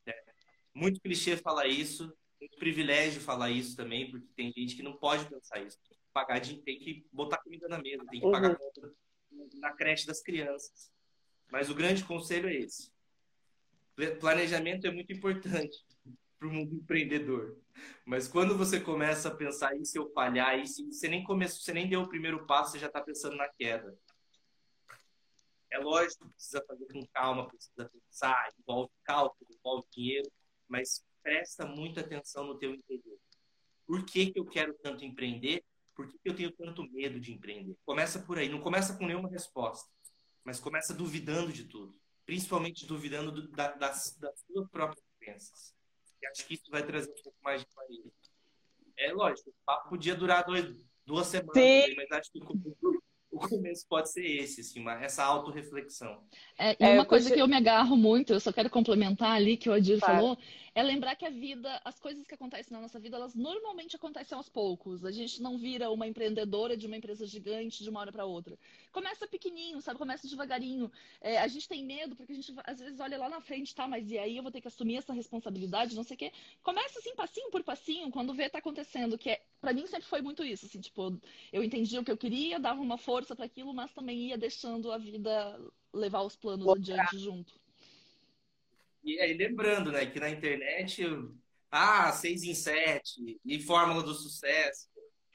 É. 0.06 0.24
Muito 0.72 1.00
clichê 1.00 1.36
falar 1.36 1.66
isso, 1.66 2.16
muito 2.40 2.56
privilégio 2.56 3.20
falar 3.20 3.50
isso 3.50 3.76
também, 3.76 4.10
porque 4.10 4.26
tem 4.36 4.52
gente 4.52 4.76
que 4.76 4.82
não 4.82 4.96
pode 4.96 5.28
pensar 5.28 5.60
isso. 5.60 5.78
Tem 5.88 5.98
que 5.98 6.04
pagar 6.12 6.40
tem 6.40 6.78
que 6.78 7.06
botar 7.12 7.38
comida 7.38 7.68
na 7.68 7.78
mesa, 7.78 8.04
tem 8.06 8.20
que 8.20 8.30
pagar 8.30 8.50
uhum. 8.50 8.56
conta 8.56 8.94
na 9.54 9.72
creche 9.72 10.06
das 10.06 10.22
crianças. 10.22 10.92
Mas 11.50 11.68
o 11.68 11.74
grande 11.74 12.04
conselho 12.04 12.48
é 12.48 12.54
esse. 12.54 12.92
Planejamento 14.20 14.86
é 14.86 14.90
muito 14.90 15.12
importante 15.12 15.84
para 16.44 16.48
o 16.48 16.52
mundo 16.52 16.74
empreendedor. 16.74 17.56
Mas 18.04 18.28
quando 18.28 18.56
você 18.56 18.78
começa 18.78 19.28
a 19.28 19.34
pensar 19.34 19.74
em 19.74 19.84
se 19.84 19.98
eu 19.98 20.10
falhar, 20.12 20.58
e 20.58 20.66
se 20.66 20.84
você 20.84 21.08
nem 21.08 21.24
começou, 21.24 21.62
você 21.62 21.72
nem 21.72 21.88
deu 21.88 22.02
o 22.02 22.08
primeiro 22.08 22.46
passo, 22.46 22.72
você 22.72 22.78
já 22.78 22.86
está 22.86 23.00
pensando 23.00 23.36
na 23.36 23.48
queda. 23.48 23.96
É 25.70 25.78
lógico, 25.78 26.28
precisa 26.28 26.62
fazer 26.66 26.86
com 26.92 27.04
calma, 27.06 27.48
precisa 27.48 27.90
pensar, 27.90 28.52
envolve 28.58 28.92
cálculo, 29.02 29.50
envolve 29.50 29.86
dinheiro, 29.90 30.30
mas 30.68 31.04
presta 31.22 31.66
muita 31.66 32.02
atenção 32.02 32.44
no 32.44 32.58
teu 32.58 32.74
interior. 32.74 33.18
Por 33.86 34.04
que, 34.04 34.30
que 34.30 34.38
eu 34.38 34.44
quero 34.44 34.74
tanto 34.74 35.04
empreender? 35.04 35.64
Por 35.94 36.08
que, 36.08 36.18
que 36.18 36.28
eu 36.28 36.36
tenho 36.36 36.52
tanto 36.52 36.84
medo 36.90 37.18
de 37.18 37.32
empreender? 37.32 37.74
Começa 37.84 38.20
por 38.20 38.38
aí, 38.38 38.48
não 38.48 38.60
começa 38.60 38.96
com 38.96 39.06
nenhuma 39.06 39.28
resposta, 39.28 39.90
mas 40.44 40.60
começa 40.60 40.94
duvidando 40.94 41.52
de 41.52 41.64
tudo, 41.64 41.98
principalmente 42.26 42.86
duvidando 42.86 43.32
do, 43.32 43.48
da, 43.48 43.72
das, 43.72 44.16
das 44.18 44.38
suas 44.46 44.68
próprias 44.70 45.04
crenças 45.18 45.74
acho 46.26 46.46
que 46.46 46.54
isso 46.54 46.70
vai 46.70 46.82
trazer 46.84 47.10
um 47.10 47.22
pouco 47.22 47.38
mais 47.42 47.60
de 47.60 47.66
clareza. 47.66 48.10
É 48.96 49.12
lógico, 49.12 49.50
o 49.50 49.54
papo 49.66 49.88
podia 49.90 50.14
durar 50.14 50.44
dois, 50.44 50.84
duas 51.04 51.26
semanas, 51.26 51.54
Sim. 51.54 51.94
mas 51.96 52.10
acho 52.12 52.30
que 52.30 52.40
o 53.34 53.48
começo 53.48 53.84
pode 53.88 54.12
ser 54.12 54.24
esse, 54.24 54.60
assim, 54.60 54.80
uma, 54.80 54.92
essa 55.02 55.24
autorreflexão. 55.24 56.22
É, 56.56 56.72
e 56.72 56.76
é, 56.78 56.94
uma 56.94 57.04
coisa 57.04 57.32
que 57.32 57.40
eu 57.40 57.48
me 57.48 57.56
agarro 57.56 57.96
muito, 57.96 58.32
eu 58.32 58.40
só 58.40 58.52
quero 58.52 58.70
complementar 58.70 59.32
ali 59.32 59.56
que 59.56 59.68
o 59.68 59.72
Adir 59.72 59.98
claro. 59.98 60.14
falou, 60.14 60.38
é 60.74 60.82
lembrar 60.82 61.16
que 61.16 61.24
a 61.24 61.30
vida, 61.30 61.80
as 61.84 61.98
coisas 61.98 62.26
que 62.26 62.34
acontecem 62.34 62.72
na 62.72 62.80
nossa 62.80 62.98
vida, 62.98 63.16
elas 63.16 63.34
normalmente 63.34 63.96
acontecem 63.96 64.36
aos 64.36 64.48
poucos. 64.48 65.04
A 65.04 65.10
gente 65.10 65.42
não 65.42 65.58
vira 65.58 65.90
uma 65.90 66.06
empreendedora 66.06 66.76
de 66.76 66.86
uma 66.86 66.96
empresa 66.96 67.26
gigante 67.26 67.82
de 67.82 67.90
uma 67.90 68.00
hora 68.00 68.12
para 68.12 68.24
outra. 68.24 68.58
Começa 68.92 69.26
pequenininho, 69.26 69.80
sabe? 69.80 69.98
Começa 69.98 70.28
devagarinho. 70.28 70.90
É, 71.20 71.38
a 71.38 71.48
gente 71.48 71.68
tem 71.68 71.84
medo 71.84 72.14
porque 72.14 72.32
a 72.32 72.36
gente 72.36 72.54
às 72.64 72.78
vezes 72.78 73.00
olha 73.00 73.18
lá 73.18 73.28
na 73.28 73.40
frente, 73.40 73.74
tá? 73.74 73.88
Mas 73.88 74.10
e 74.10 74.18
aí 74.18 74.36
eu 74.36 74.42
vou 74.42 74.52
ter 74.52 74.60
que 74.60 74.68
assumir 74.68 74.96
essa 74.96 75.12
responsabilidade, 75.12 75.96
não 75.96 76.04
sei 76.04 76.14
o 76.14 76.18
quê. 76.18 76.32
Começa 76.62 76.98
assim, 76.98 77.14
passinho 77.14 77.50
por 77.50 77.62
passinho, 77.62 78.10
quando 78.10 78.34
vê 78.34 78.48
tá 78.48 78.58
acontecendo, 78.58 79.18
que 79.18 79.30
é, 79.30 79.42
para 79.60 79.72
mim 79.72 79.86
sempre 79.86 80.06
foi 80.06 80.20
muito 80.20 80.44
isso, 80.44 80.66
assim, 80.66 80.80
tipo, 80.80 81.18
eu 81.52 81.64
entendi 81.64 81.98
o 81.98 82.04
que 82.04 82.10
eu 82.10 82.16
queria, 82.16 82.60
dava 82.60 82.80
uma 82.80 82.98
força 82.98 83.14
força 83.14 83.36
para 83.36 83.46
aquilo, 83.46 83.72
mas 83.72 83.92
também 83.92 84.28
ia 84.28 84.36
deixando 84.36 84.92
a 84.92 84.98
vida 84.98 85.60
levar 85.92 86.22
os 86.22 86.36
planos 86.36 86.66
adiante 86.68 87.18
junto. 87.18 87.54
E 89.04 89.20
aí, 89.20 89.34
lembrando, 89.34 89.92
né, 89.92 90.06
que 90.06 90.18
na 90.18 90.30
internet, 90.30 91.04
ah, 91.70 92.10
seis 92.12 92.42
em 92.42 92.54
sete, 92.54 93.38
e 93.44 93.60
fórmula 93.60 94.02
do 94.02 94.14
sucesso. 94.14 94.88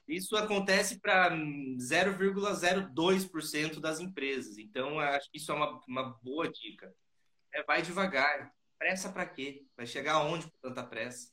Isso 0.07 0.35
acontece 0.35 0.99
para 0.99 1.29
0,02% 1.29 3.79
das 3.79 3.99
empresas. 3.99 4.57
Então, 4.57 4.99
acho 4.99 5.29
que 5.29 5.37
isso 5.37 5.51
é 5.51 5.55
uma, 5.55 5.79
uma 5.87 6.17
boa 6.23 6.49
dica. 6.49 6.91
É, 7.53 7.61
vai 7.63 7.83
devagar. 7.83 8.51
Pressa 8.79 9.11
para 9.11 9.27
quê? 9.27 9.67
Vai 9.77 9.85
chegar 9.85 10.13
aonde 10.13 10.47
com 10.47 10.57
tanta 10.61 10.83
pressa? 10.83 11.31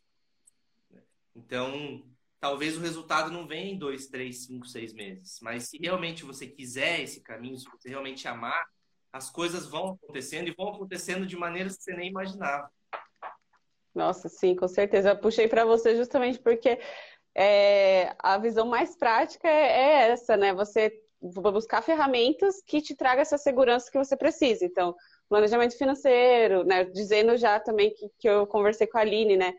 Então, 1.34 2.06
talvez 2.38 2.76
o 2.76 2.80
resultado 2.80 3.30
não 3.30 3.46
venha 3.46 3.72
em 3.72 3.78
dois, 3.78 4.08
três, 4.08 4.44
cinco, 4.44 4.66
seis 4.66 4.92
meses. 4.92 5.38
Mas 5.40 5.70
se 5.70 5.78
realmente 5.78 6.22
você 6.24 6.46
quiser 6.46 7.00
esse 7.00 7.22
caminho, 7.22 7.56
se 7.56 7.64
você 7.70 7.88
realmente 7.88 8.28
amar, 8.28 8.66
as 9.12 9.30
coisas 9.30 9.66
vão 9.66 9.90
acontecendo 9.90 10.48
e 10.48 10.54
vão 10.54 10.68
acontecendo 10.68 11.26
de 11.26 11.36
maneiras 11.36 11.76
que 11.76 11.84
você 11.84 11.94
nem 11.94 12.10
imaginava. 12.10 12.70
Nossa, 13.94 14.28
sim, 14.28 14.54
com 14.54 14.68
certeza. 14.68 15.10
Eu 15.10 15.18
puxei 15.18 15.48
para 15.48 15.64
você 15.64 15.96
justamente 15.96 16.38
porque 16.38 16.78
é, 17.34 18.14
a 18.18 18.36
visão 18.38 18.66
mais 18.66 18.96
prática 18.96 19.48
é, 19.48 19.50
é 19.50 20.10
essa, 20.10 20.36
né? 20.36 20.52
Você 20.52 20.92
buscar 21.20 21.82
ferramentas 21.82 22.62
que 22.64 22.82
te 22.82 22.94
tragam 22.94 23.22
essa 23.22 23.38
segurança 23.38 23.90
que 23.90 23.98
você 23.98 24.16
precisa. 24.16 24.64
Então, 24.64 24.94
planejamento 25.28 25.76
financeiro, 25.76 26.62
né? 26.64 26.84
Dizendo 26.84 27.36
já 27.36 27.58
também 27.58 27.92
que, 27.94 28.10
que 28.18 28.28
eu 28.28 28.46
conversei 28.46 28.86
com 28.86 28.98
a 28.98 29.00
Aline, 29.00 29.36
né? 29.36 29.54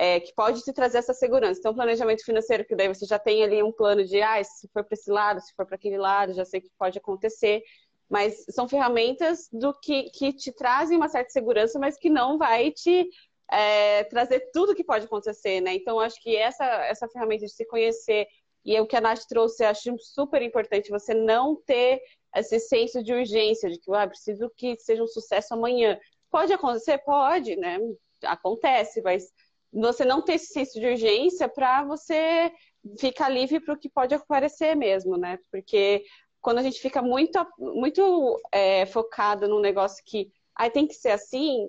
é, 0.00 0.18
que 0.18 0.32
pode 0.34 0.62
te 0.62 0.72
trazer 0.72 0.96
essa 0.96 1.12
segurança. 1.12 1.60
Então, 1.60 1.74
planejamento 1.74 2.24
financeiro, 2.24 2.64
que 2.64 2.74
daí 2.74 2.88
você 2.88 3.04
já 3.04 3.18
tem 3.18 3.42
ali 3.42 3.62
um 3.62 3.70
plano 3.70 4.02
de, 4.02 4.22
ah, 4.22 4.42
se 4.42 4.66
for 4.68 4.82
para 4.82 4.94
esse 4.94 5.10
lado, 5.10 5.42
se 5.42 5.54
for 5.54 5.66
para 5.66 5.76
aquele 5.76 5.98
lado, 5.98 6.32
já 6.32 6.42
sei 6.42 6.62
que 6.62 6.70
pode 6.78 6.96
acontecer. 6.96 7.62
Mas 8.10 8.44
são 8.50 8.68
ferramentas 8.68 9.48
do 9.52 9.72
que, 9.72 10.10
que 10.10 10.32
te 10.32 10.52
trazem 10.52 10.96
uma 10.96 11.08
certa 11.08 11.30
segurança, 11.30 11.78
mas 11.78 11.96
que 11.96 12.10
não 12.10 12.36
vai 12.36 12.72
te 12.72 13.08
é, 13.50 14.04
trazer 14.04 14.50
tudo 14.52 14.74
que 14.74 14.84
pode 14.84 15.06
acontecer, 15.06 15.60
né? 15.60 15.74
Então, 15.74 16.00
acho 16.00 16.20
que 16.20 16.36
essa, 16.36 16.64
essa 16.64 17.08
ferramenta 17.08 17.46
de 17.46 17.52
se 17.52 17.64
conhecer, 17.66 18.26
e 18.64 18.74
é 18.74 18.82
o 18.82 18.86
que 18.86 18.96
a 18.96 19.00
Nath 19.00 19.26
trouxe, 19.28 19.64
acho 19.64 19.96
super 19.98 20.42
importante, 20.42 20.90
você 20.90 21.14
não 21.14 21.56
ter 21.56 22.02
esse 22.36 22.60
senso 22.60 23.02
de 23.02 23.12
urgência, 23.12 23.70
de 23.70 23.78
que, 23.78 23.92
ah, 23.92 24.06
preciso 24.06 24.50
que 24.56 24.76
seja 24.78 25.02
um 25.02 25.08
sucesso 25.08 25.54
amanhã. 25.54 25.98
Pode 26.30 26.52
acontecer? 26.52 26.98
Pode, 26.98 27.56
né? 27.56 27.78
Acontece, 28.24 29.02
mas 29.02 29.24
você 29.72 30.04
não 30.04 30.22
ter 30.22 30.34
esse 30.34 30.52
senso 30.52 30.78
de 30.78 30.86
urgência 30.86 31.48
para 31.48 31.84
você 31.84 32.52
ficar 32.98 33.28
livre 33.28 33.60
para 33.60 33.74
o 33.74 33.78
que 33.78 33.88
pode 33.88 34.14
aparecer 34.14 34.76
mesmo, 34.76 35.16
né? 35.16 35.38
Porque 35.50 36.04
quando 36.40 36.58
a 36.58 36.62
gente 36.62 36.80
fica 36.80 37.02
muito, 37.02 37.38
muito 37.58 38.40
é, 38.50 38.86
focado 38.86 39.48
num 39.48 39.60
negócio 39.60 40.02
que 40.04 40.32
ah, 40.54 40.70
tem 40.70 40.86
que 40.86 40.94
ser 40.94 41.10
assim, 41.10 41.68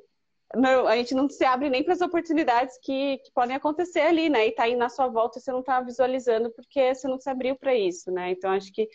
não, 0.56 0.88
a 0.88 0.96
gente 0.98 1.14
não 1.16 1.30
se 1.30 1.44
abre 1.46 1.70
nem 1.70 1.84
para 1.84 1.94
as 1.94 2.02
oportunidades 2.02 2.78
que, 2.82 3.20
que, 3.20 3.32
podem 3.32 3.56
acontecer 3.56 4.02
ali, 4.02 4.30
né? 4.30 4.48
E 4.48 4.52
tá 4.52 4.64
aí 4.64 4.76
na 4.76 4.90
sua 4.90 5.08
volta 5.08 5.40
você 5.40 5.52
não 5.52 5.62
está 5.62 5.80
visualizando 5.82 6.52
porque 6.52 6.94
você 6.94 7.08
não 7.08 7.20
se 7.20 7.30
abriu 7.30 7.56
para 7.56 7.76
isso, 7.76 8.12
né? 8.12 8.32
Então 8.32 8.52
acho 8.52 8.72
que 8.74 8.90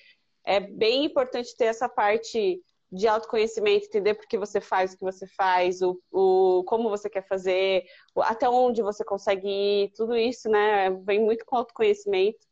é 0.45 0.61
bem 0.61 1.05
importante 1.05 1.57
ter 1.57 1.66
essa 1.66 1.89
parte 1.89 2.62
de 2.91 3.09
autoconhecimento, 3.09 3.87
entender 3.87 4.14
por 4.14 4.27
que 4.27 4.39
você 4.39 4.61
faz 4.61 4.93
o 4.93 4.99
que 4.99 5.05
você 5.05 5.27
faz, 5.27 5.83
o, 5.83 6.01
o 6.12 6.62
como 6.64 6.89
você 6.89 7.11
quer 7.11 7.27
fazer, 7.27 7.85
até 8.18 8.49
onde 8.49 8.81
você 8.81 9.05
consegue 9.05 9.49
ir, 9.49 9.93
tudo 9.95 10.16
isso, 10.16 10.49
né, 10.49 10.91
vem 11.03 11.20
muito 11.20 11.45
com 11.45 11.57
autoconhecimento 11.57 12.47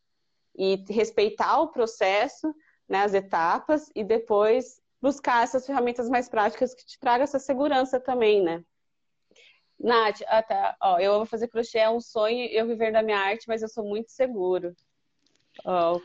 e 0.56 0.84
respeitar 0.88 1.60
o 1.60 1.68
processo, 1.68 2.52
né, 2.88 2.98
as 2.98 3.14
etapas 3.14 3.90
e 3.94 4.04
depois 4.04 4.80
buscar 5.00 5.44
essas 5.44 5.66
ferramentas 5.66 6.08
mais 6.08 6.28
práticas 6.28 6.74
que 6.74 6.84
te 6.84 6.98
tragam 6.98 7.24
essa 7.24 7.38
segurança 7.38 8.00
também, 8.00 8.42
né? 8.42 8.64
Nath, 9.78 10.20
ah, 10.26 10.42
tá. 10.42 10.76
Ó, 10.80 10.98
eu 10.98 11.16
vou 11.16 11.26
fazer 11.26 11.48
crochê, 11.48 11.78
é 11.78 11.90
um 11.90 12.00
sonho 12.00 12.46
eu 12.46 12.66
viver 12.66 12.92
da 12.92 13.02
minha 13.02 13.18
arte, 13.18 13.46
mas 13.46 13.60
eu 13.60 13.68
sou 13.68 13.84
muito 13.84 14.10
seguro. 14.10 14.74
Ó, 15.64 16.00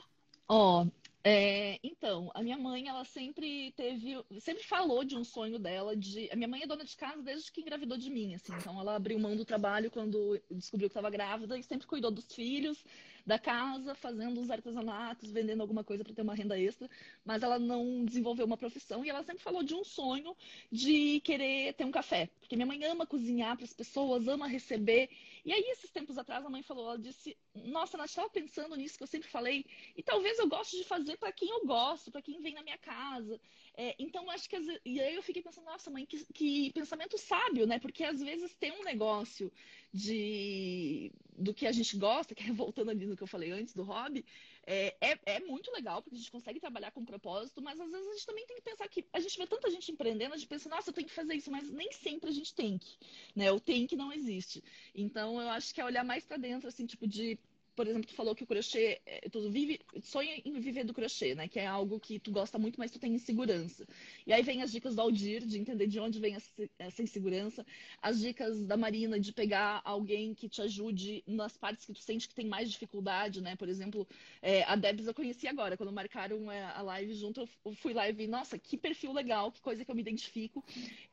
oh. 0.50 0.84
oh, 0.84 0.88
é, 1.22 1.78
então, 1.84 2.32
a 2.34 2.42
minha 2.42 2.58
mãe, 2.58 2.88
ela 2.88 3.04
sempre 3.04 3.74
teve, 3.74 4.24
sempre 4.40 4.64
falou 4.64 5.04
de 5.04 5.18
um 5.18 5.24
sonho 5.24 5.60
dela 5.60 5.96
de. 5.96 6.30
A 6.32 6.36
minha 6.36 6.48
mãe 6.48 6.64
é 6.64 6.68
dona 6.68 6.86
de 6.86 6.96
casa 6.96 7.22
desde 7.22 7.52
que 7.52 7.60
engravidou 7.60 7.98
de 7.98 8.10
mim, 8.10 8.36
assim. 8.36 8.54
Então, 8.54 8.80
ela 8.80 8.96
abriu 8.96 9.20
mão 9.20 9.36
do 9.36 9.44
trabalho 9.44 9.92
quando 9.92 10.42
descobriu 10.50 10.88
que 10.88 10.94
estava 10.94 11.10
grávida 11.10 11.58
e 11.58 11.64
sempre 11.64 11.86
cuidou 11.86 12.10
dos 12.10 12.34
filhos, 12.34 12.86
da 13.30 13.38
casa, 13.38 13.94
fazendo 13.94 14.42
os 14.42 14.50
artesanatos, 14.50 15.30
vendendo 15.30 15.62
alguma 15.62 15.84
coisa 15.84 16.04
para 16.04 16.16
ter 16.16 16.24
uma 16.24 16.34
renda 16.34 16.60
extra. 16.60 16.90
Mas 17.24 17.44
ela 17.44 17.60
não 17.60 18.04
desenvolveu 18.04 18.44
uma 18.44 18.58
profissão 18.58 19.06
e 19.06 19.10
ela 19.10 19.22
sempre 19.22 19.44
falou 19.44 19.62
de 19.62 19.76
um 19.76 19.84
sonho 19.84 20.36
de 20.72 21.20
querer 21.20 21.76
ter 21.76 21.86
um 21.86 21.92
café, 21.92 22.28
porque 22.40 22.56
minha 22.56 22.66
mãe 22.66 22.84
ama 22.86 23.06
cozinhar 23.06 23.56
para 23.56 23.66
as 23.66 23.74
pessoas, 23.74 24.28
ama 24.28 24.48
receber. 24.48 25.12
E 25.46 25.54
aí, 25.54 25.64
esses 25.70 25.92
tempos 25.92 26.18
atrás, 26.18 26.44
a 26.44 26.50
mãe 26.50 26.64
falou, 26.64 26.88
ela 26.88 26.98
disse, 26.98 27.38
nossa, 27.54 27.96
ela 27.96 28.06
estava 28.06 28.30
pensando 28.32 28.76
nisso 28.76 28.98
que 28.98 29.04
eu 29.04 29.08
sempre 29.08 29.30
falei, 29.30 29.64
e 29.96 30.02
talvez 30.02 30.40
eu 30.40 30.48
goste 30.48 30.78
de 30.78 30.84
fazer 30.84 31.16
para 31.18 31.32
quem 31.32 31.50
eu 31.50 31.68
gosto, 31.68 32.12
para 32.12 32.24
quem 32.24 32.42
vem 32.42 32.56
na 32.56 32.64
minha 32.64 32.80
casa. 32.80 33.40
É, 33.82 33.96
então, 33.98 34.30
acho 34.30 34.50
que. 34.50 34.58
E 34.84 35.00
aí 35.00 35.16
eu 35.16 35.24
fiquei 35.24 35.42
pensando, 35.42 35.64
nossa, 35.64 35.90
mãe, 35.90 36.06
que, 36.06 36.26
que 36.34 36.70
pensamento 36.74 37.18
sábio, 37.18 37.66
né? 37.66 37.80
Porque 37.80 38.04
às 38.04 38.20
vezes 38.20 38.54
tem 38.56 38.74
um 38.74 38.84
negócio 38.84 39.50
de 39.94 41.14
do 41.38 41.54
que 41.54 41.66
a 41.66 41.72
gente 41.72 41.96
gosta, 41.96 42.36
que 42.36 42.44
é 42.44 42.52
voltando 42.52 42.92
ali 42.92 43.06
no 43.06 43.16
que 43.16 43.24
eu 43.24 43.28
falei 43.28 43.52
antes 43.52 43.74
do 43.74 43.84
hobby, 43.84 44.26
é, 44.68 44.98
é, 45.00 45.20
é, 45.26 45.40
muito 45.40 45.72
legal, 45.72 46.02
porque 46.02 46.16
a 46.16 46.20
gente 46.20 46.30
consegue 46.30 46.60
trabalhar 46.60 46.92
com 46.92 47.06
propósito, 47.06 47.62
mas 47.62 47.80
às 47.80 47.90
vezes 47.90 48.06
a 48.06 48.12
gente 48.12 48.26
também 48.26 48.46
tem 48.46 48.58
que 48.58 48.64
pensar 48.64 48.90
que 48.90 49.06
a 49.14 49.20
gente 49.22 49.38
vê 49.38 49.48
tanta 49.48 49.72
gente 49.72 49.94
empreendendo, 49.94 50.34
a 50.34 50.38
gente 50.38 50.50
pensa, 50.50 50.68
nossa, 50.68 50.90
eu 50.90 50.94
tenho 50.94 51.08
que 51.08 51.14
fazer 51.14 51.36
isso, 51.36 51.50
mas 51.50 51.72
nem 51.72 51.90
sempre 51.94 52.30
a 52.30 52.34
gente 52.34 52.54
tem 52.54 52.78
que, 52.78 52.98
né? 53.34 53.50
O 53.50 53.62
tem 53.62 53.88
que 53.88 53.96
não 53.96 54.12
existe. 54.12 54.62
Então, 54.94 55.42
eu 55.42 55.48
acho 55.52 55.74
que 55.74 55.80
é 55.80 55.86
olhar 55.86 56.04
mais 56.04 56.26
para 56.26 56.36
dentro, 56.36 56.68
assim, 56.68 56.86
tipo, 56.86 57.08
de 57.08 57.40
por 57.80 57.88
exemplo, 57.88 58.10
tu 58.10 58.14
falou 58.14 58.36
que 58.36 58.44
o 58.44 58.46
crochê, 58.46 59.00
é, 59.06 59.30
tu 59.30 59.50
vive, 59.50 59.80
sonha 60.02 60.42
em 60.44 60.60
viver 60.60 60.84
do 60.84 60.94
crochê, 60.94 61.34
né? 61.34 61.48
Que 61.48 61.60
é 61.60 61.66
algo 61.66 61.98
que 61.98 62.20
tu 62.20 62.30
gosta 62.30 62.60
muito, 62.60 62.78
mas 62.78 62.92
tu 62.92 63.00
tem 63.00 63.14
insegurança. 63.14 63.88
E 64.28 64.34
aí 64.34 64.44
vem 64.44 64.62
as 64.62 64.70
dicas 64.70 64.96
do 64.96 65.02
Aldir, 65.02 65.46
de 65.46 65.58
entender 65.58 65.88
de 65.88 65.98
onde 65.98 66.20
vem 66.20 66.36
essa 66.78 67.02
insegurança. 67.02 67.66
As 68.02 68.20
dicas 68.20 68.62
da 68.66 68.76
Marina, 68.76 69.18
de 69.18 69.32
pegar 69.32 69.82
alguém 69.86 70.34
que 70.34 70.50
te 70.50 70.62
ajude 70.62 71.24
nas 71.26 71.56
partes 71.56 71.86
que 71.86 71.94
tu 71.94 72.02
sente 72.02 72.28
que 72.28 72.36
tem 72.36 72.46
mais 72.46 72.70
dificuldade, 72.70 73.42
né? 73.42 73.56
Por 73.56 73.70
exemplo, 73.70 74.06
é, 74.42 74.64
a 74.64 74.76
Debs 74.76 75.08
eu 75.08 75.14
conheci 75.14 75.48
agora. 75.48 75.78
Quando 75.78 75.94
marcaram 75.94 76.52
é, 76.52 76.66
a 76.66 76.82
live 76.82 77.14
junto, 77.14 77.48
eu 77.64 77.74
fui 77.76 77.94
lá 77.94 78.10
e 78.10 78.12
vi, 78.12 78.28
nossa, 78.28 78.60
que 78.60 78.76
perfil 78.76 79.14
legal, 79.14 79.54
que 79.54 79.62
coisa 79.62 79.86
que 79.86 79.90
eu 79.90 79.96
me 79.96 80.02
identifico. 80.02 80.62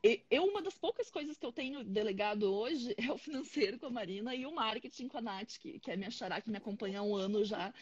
E, 0.03 0.21
eu, 0.29 0.43
uma 0.43 0.61
das 0.61 0.77
poucas 0.77 1.13
coisas 1.13 1.39
que 1.39 1.47
eu 1.47 1.53
tenho 1.53 1.85
delegado 1.85 2.53
hoje 2.53 2.93
é 2.99 3.13
o 3.13 3.17
financeiro 3.17 3.79
com 3.79 3.87
a 3.87 3.91
Marina 3.91 4.35
e 4.35 4.45
o 4.45 4.53
marketing 4.53 5.07
com 5.07 5.19
a 5.19 5.23
Nath, 5.23 5.59
que, 5.61 5.79
que 5.79 5.93
é 5.93 5.97
minha 5.97 6.11
xará, 6.11 6.41
que 6.41 6.51
me 6.51 6.56
acompanha 6.57 7.01
há 7.01 7.03
um 7.03 7.15
ano 7.15 7.45
já. 7.45 7.73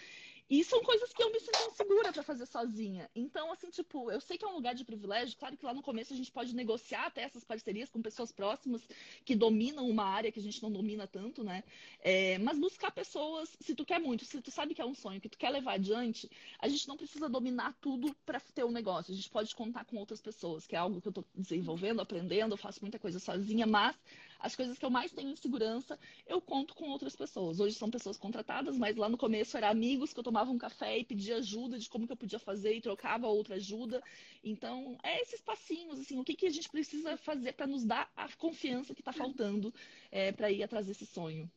E 0.48 0.62
são 0.62 0.82
coisas 0.82 1.10
que 1.12 1.22
eu 1.22 1.32
me 1.32 1.40
sinto 1.40 1.70
insegura 1.72 2.12
para 2.12 2.22
fazer 2.22 2.44
sozinha. 2.44 3.10
Então, 3.14 3.50
assim, 3.50 3.70
tipo, 3.70 4.10
eu 4.10 4.20
sei 4.20 4.36
que 4.36 4.44
é 4.44 4.48
um 4.48 4.54
lugar 4.54 4.74
de 4.74 4.84
privilégio. 4.84 5.36
Claro 5.38 5.56
que 5.56 5.64
lá 5.64 5.72
no 5.72 5.82
começo 5.82 6.12
a 6.12 6.16
gente 6.16 6.30
pode 6.30 6.54
negociar 6.54 7.06
até 7.06 7.22
essas 7.22 7.42
parcerias 7.44 7.88
com 7.88 8.02
pessoas 8.02 8.30
próximas 8.30 8.86
que 9.24 9.34
dominam 9.34 9.88
uma 9.88 10.04
área 10.04 10.30
que 10.30 10.38
a 10.38 10.42
gente 10.42 10.62
não 10.62 10.70
domina 10.70 11.06
tanto, 11.06 11.42
né? 11.42 11.64
É, 12.00 12.36
mas 12.38 12.58
buscar 12.58 12.90
pessoas, 12.90 13.56
se 13.58 13.74
tu 13.74 13.86
quer 13.86 13.98
muito, 13.98 14.26
se 14.26 14.38
tu 14.42 14.50
sabe 14.50 14.74
que 14.74 14.82
é 14.82 14.84
um 14.84 14.94
sonho, 14.94 15.20
que 15.20 15.30
tu 15.30 15.38
quer 15.38 15.48
levar 15.48 15.74
adiante, 15.74 16.30
a 16.58 16.68
gente 16.68 16.86
não 16.86 16.96
precisa 16.96 17.26
dominar 17.26 17.74
tudo 17.80 18.14
para 18.26 18.38
ter 18.38 18.64
um 18.64 18.70
negócio. 18.70 19.12
A 19.12 19.16
gente 19.16 19.30
pode 19.30 19.54
contar 19.54 19.86
com 19.86 19.96
outras 19.96 20.20
pessoas, 20.20 20.66
que 20.66 20.76
é 20.76 20.78
algo 20.78 21.00
que 21.00 21.08
eu 21.08 21.12
tô 21.12 21.24
desenvolvendo, 21.34 22.00
aprendendo, 22.00 22.52
eu 22.52 22.58
faço 22.58 22.80
muita 22.82 22.98
coisa 22.98 23.18
sozinha, 23.18 23.66
mas 23.66 23.96
as 24.38 24.54
coisas 24.54 24.78
que 24.78 24.84
eu 24.84 24.90
mais 24.90 25.12
tenho 25.12 25.30
insegurança, 25.30 25.98
eu 26.26 26.40
conto 26.40 26.74
com 26.74 26.88
outras 26.90 27.14
pessoas. 27.16 27.60
Hoje 27.60 27.74
são 27.74 27.90
pessoas 27.90 28.16
contratadas, 28.16 28.76
mas 28.76 28.96
lá 28.96 29.08
no 29.08 29.16
começo 29.16 29.56
eram 29.56 29.68
amigos 29.68 30.12
que 30.12 30.18
eu 30.18 30.24
tomava 30.24 30.50
um 30.50 30.58
café 30.58 30.98
e 30.98 31.04
pedia 31.04 31.36
ajuda 31.36 31.78
de 31.78 31.88
como 31.88 32.06
que 32.06 32.12
eu 32.12 32.16
podia 32.16 32.38
fazer 32.38 32.74
e 32.74 32.80
trocava 32.80 33.26
outra 33.26 33.56
ajuda. 33.56 34.02
Então, 34.42 34.98
é 35.02 35.20
esses 35.22 35.40
passinhos, 35.40 36.00
assim, 36.00 36.18
o 36.18 36.24
que, 36.24 36.34
que 36.34 36.46
a 36.46 36.50
gente 36.50 36.68
precisa 36.68 37.16
fazer 37.16 37.52
para 37.52 37.66
nos 37.66 37.84
dar 37.84 38.10
a 38.16 38.28
confiança 38.36 38.94
que 38.94 39.00
está 39.00 39.12
faltando 39.12 39.72
é, 40.10 40.32
para 40.32 40.50
ir 40.50 40.62
atrás 40.62 40.86
desse 40.86 41.06
sonho. 41.06 41.50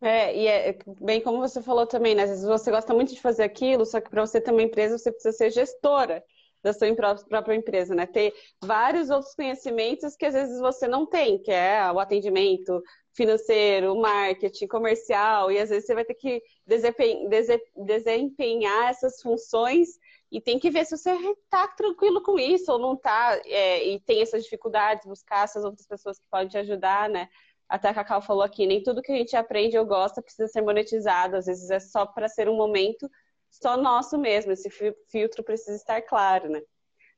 É, 0.00 0.36
e 0.36 0.46
é 0.46 0.78
bem 1.00 1.20
como 1.20 1.38
você 1.38 1.62
falou 1.62 1.86
também, 1.86 2.14
né? 2.14 2.24
Às 2.24 2.30
vezes 2.30 2.44
você 2.44 2.70
gosta 2.70 2.92
muito 2.92 3.14
de 3.14 3.20
fazer 3.20 3.42
aquilo, 3.42 3.86
só 3.86 4.00
que 4.00 4.10
para 4.10 4.26
você 4.26 4.42
uma 4.48 4.62
empresa, 4.62 4.98
você 4.98 5.10
precisa 5.10 5.36
ser 5.36 5.50
gestora 5.50 6.22
da 6.64 6.72
sua 6.72 6.88
própria 7.28 7.54
empresa, 7.54 7.94
né? 7.94 8.06
Ter 8.06 8.32
vários 8.64 9.10
outros 9.10 9.34
conhecimentos 9.34 10.16
que 10.16 10.24
às 10.24 10.32
vezes 10.32 10.58
você 10.58 10.88
não 10.88 11.04
tem, 11.04 11.38
que 11.38 11.52
é 11.52 11.92
o 11.92 12.00
atendimento 12.00 12.82
financeiro, 13.12 13.94
marketing, 13.94 14.66
comercial, 14.66 15.52
e 15.52 15.58
às 15.58 15.68
vezes 15.68 15.86
você 15.86 15.94
vai 15.94 16.04
ter 16.04 16.14
que 16.14 16.42
desempenhar 17.76 18.90
essas 18.90 19.20
funções 19.20 19.90
e 20.32 20.40
tem 20.40 20.58
que 20.58 20.70
ver 20.70 20.86
se 20.86 20.96
você 20.96 21.12
está 21.12 21.68
tranquilo 21.68 22.22
com 22.22 22.38
isso 22.38 22.72
ou 22.72 22.78
não 22.78 22.94
está, 22.94 23.40
é, 23.44 23.86
e 23.86 24.00
tem 24.00 24.22
essas 24.22 24.42
dificuldades, 24.42 25.06
buscar 25.06 25.44
essas 25.44 25.64
outras 25.64 25.86
pessoas 25.86 26.18
que 26.18 26.24
podem 26.30 26.48
te 26.48 26.58
ajudar, 26.58 27.08
né? 27.10 27.28
Até 27.68 27.88
a 27.88 27.94
Cacau 27.94 28.20
falou 28.20 28.42
aqui, 28.42 28.66
nem 28.66 28.82
tudo 28.82 29.02
que 29.02 29.12
a 29.12 29.16
gente 29.16 29.36
aprende 29.36 29.78
ou 29.78 29.84
gosta 29.84 30.22
precisa 30.22 30.48
ser 30.48 30.62
monetizado, 30.62 31.36
às 31.36 31.46
vezes 31.46 31.70
é 31.70 31.78
só 31.78 32.06
para 32.06 32.26
ser 32.26 32.48
um 32.48 32.56
momento 32.56 33.08
só 33.60 33.76
nosso 33.76 34.18
mesmo. 34.18 34.52
Esse 34.52 34.70
filtro 35.08 35.42
precisa 35.42 35.76
estar 35.76 36.02
claro, 36.02 36.48
né? 36.48 36.62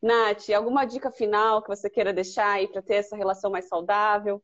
Nath, 0.02 0.50
alguma 0.50 0.84
dica 0.84 1.10
final 1.10 1.62
que 1.62 1.68
você 1.68 1.88
queira 1.88 2.12
deixar 2.12 2.52
aí 2.52 2.68
para 2.68 2.82
ter 2.82 2.96
essa 2.96 3.16
relação 3.16 3.50
mais 3.50 3.66
saudável? 3.66 4.42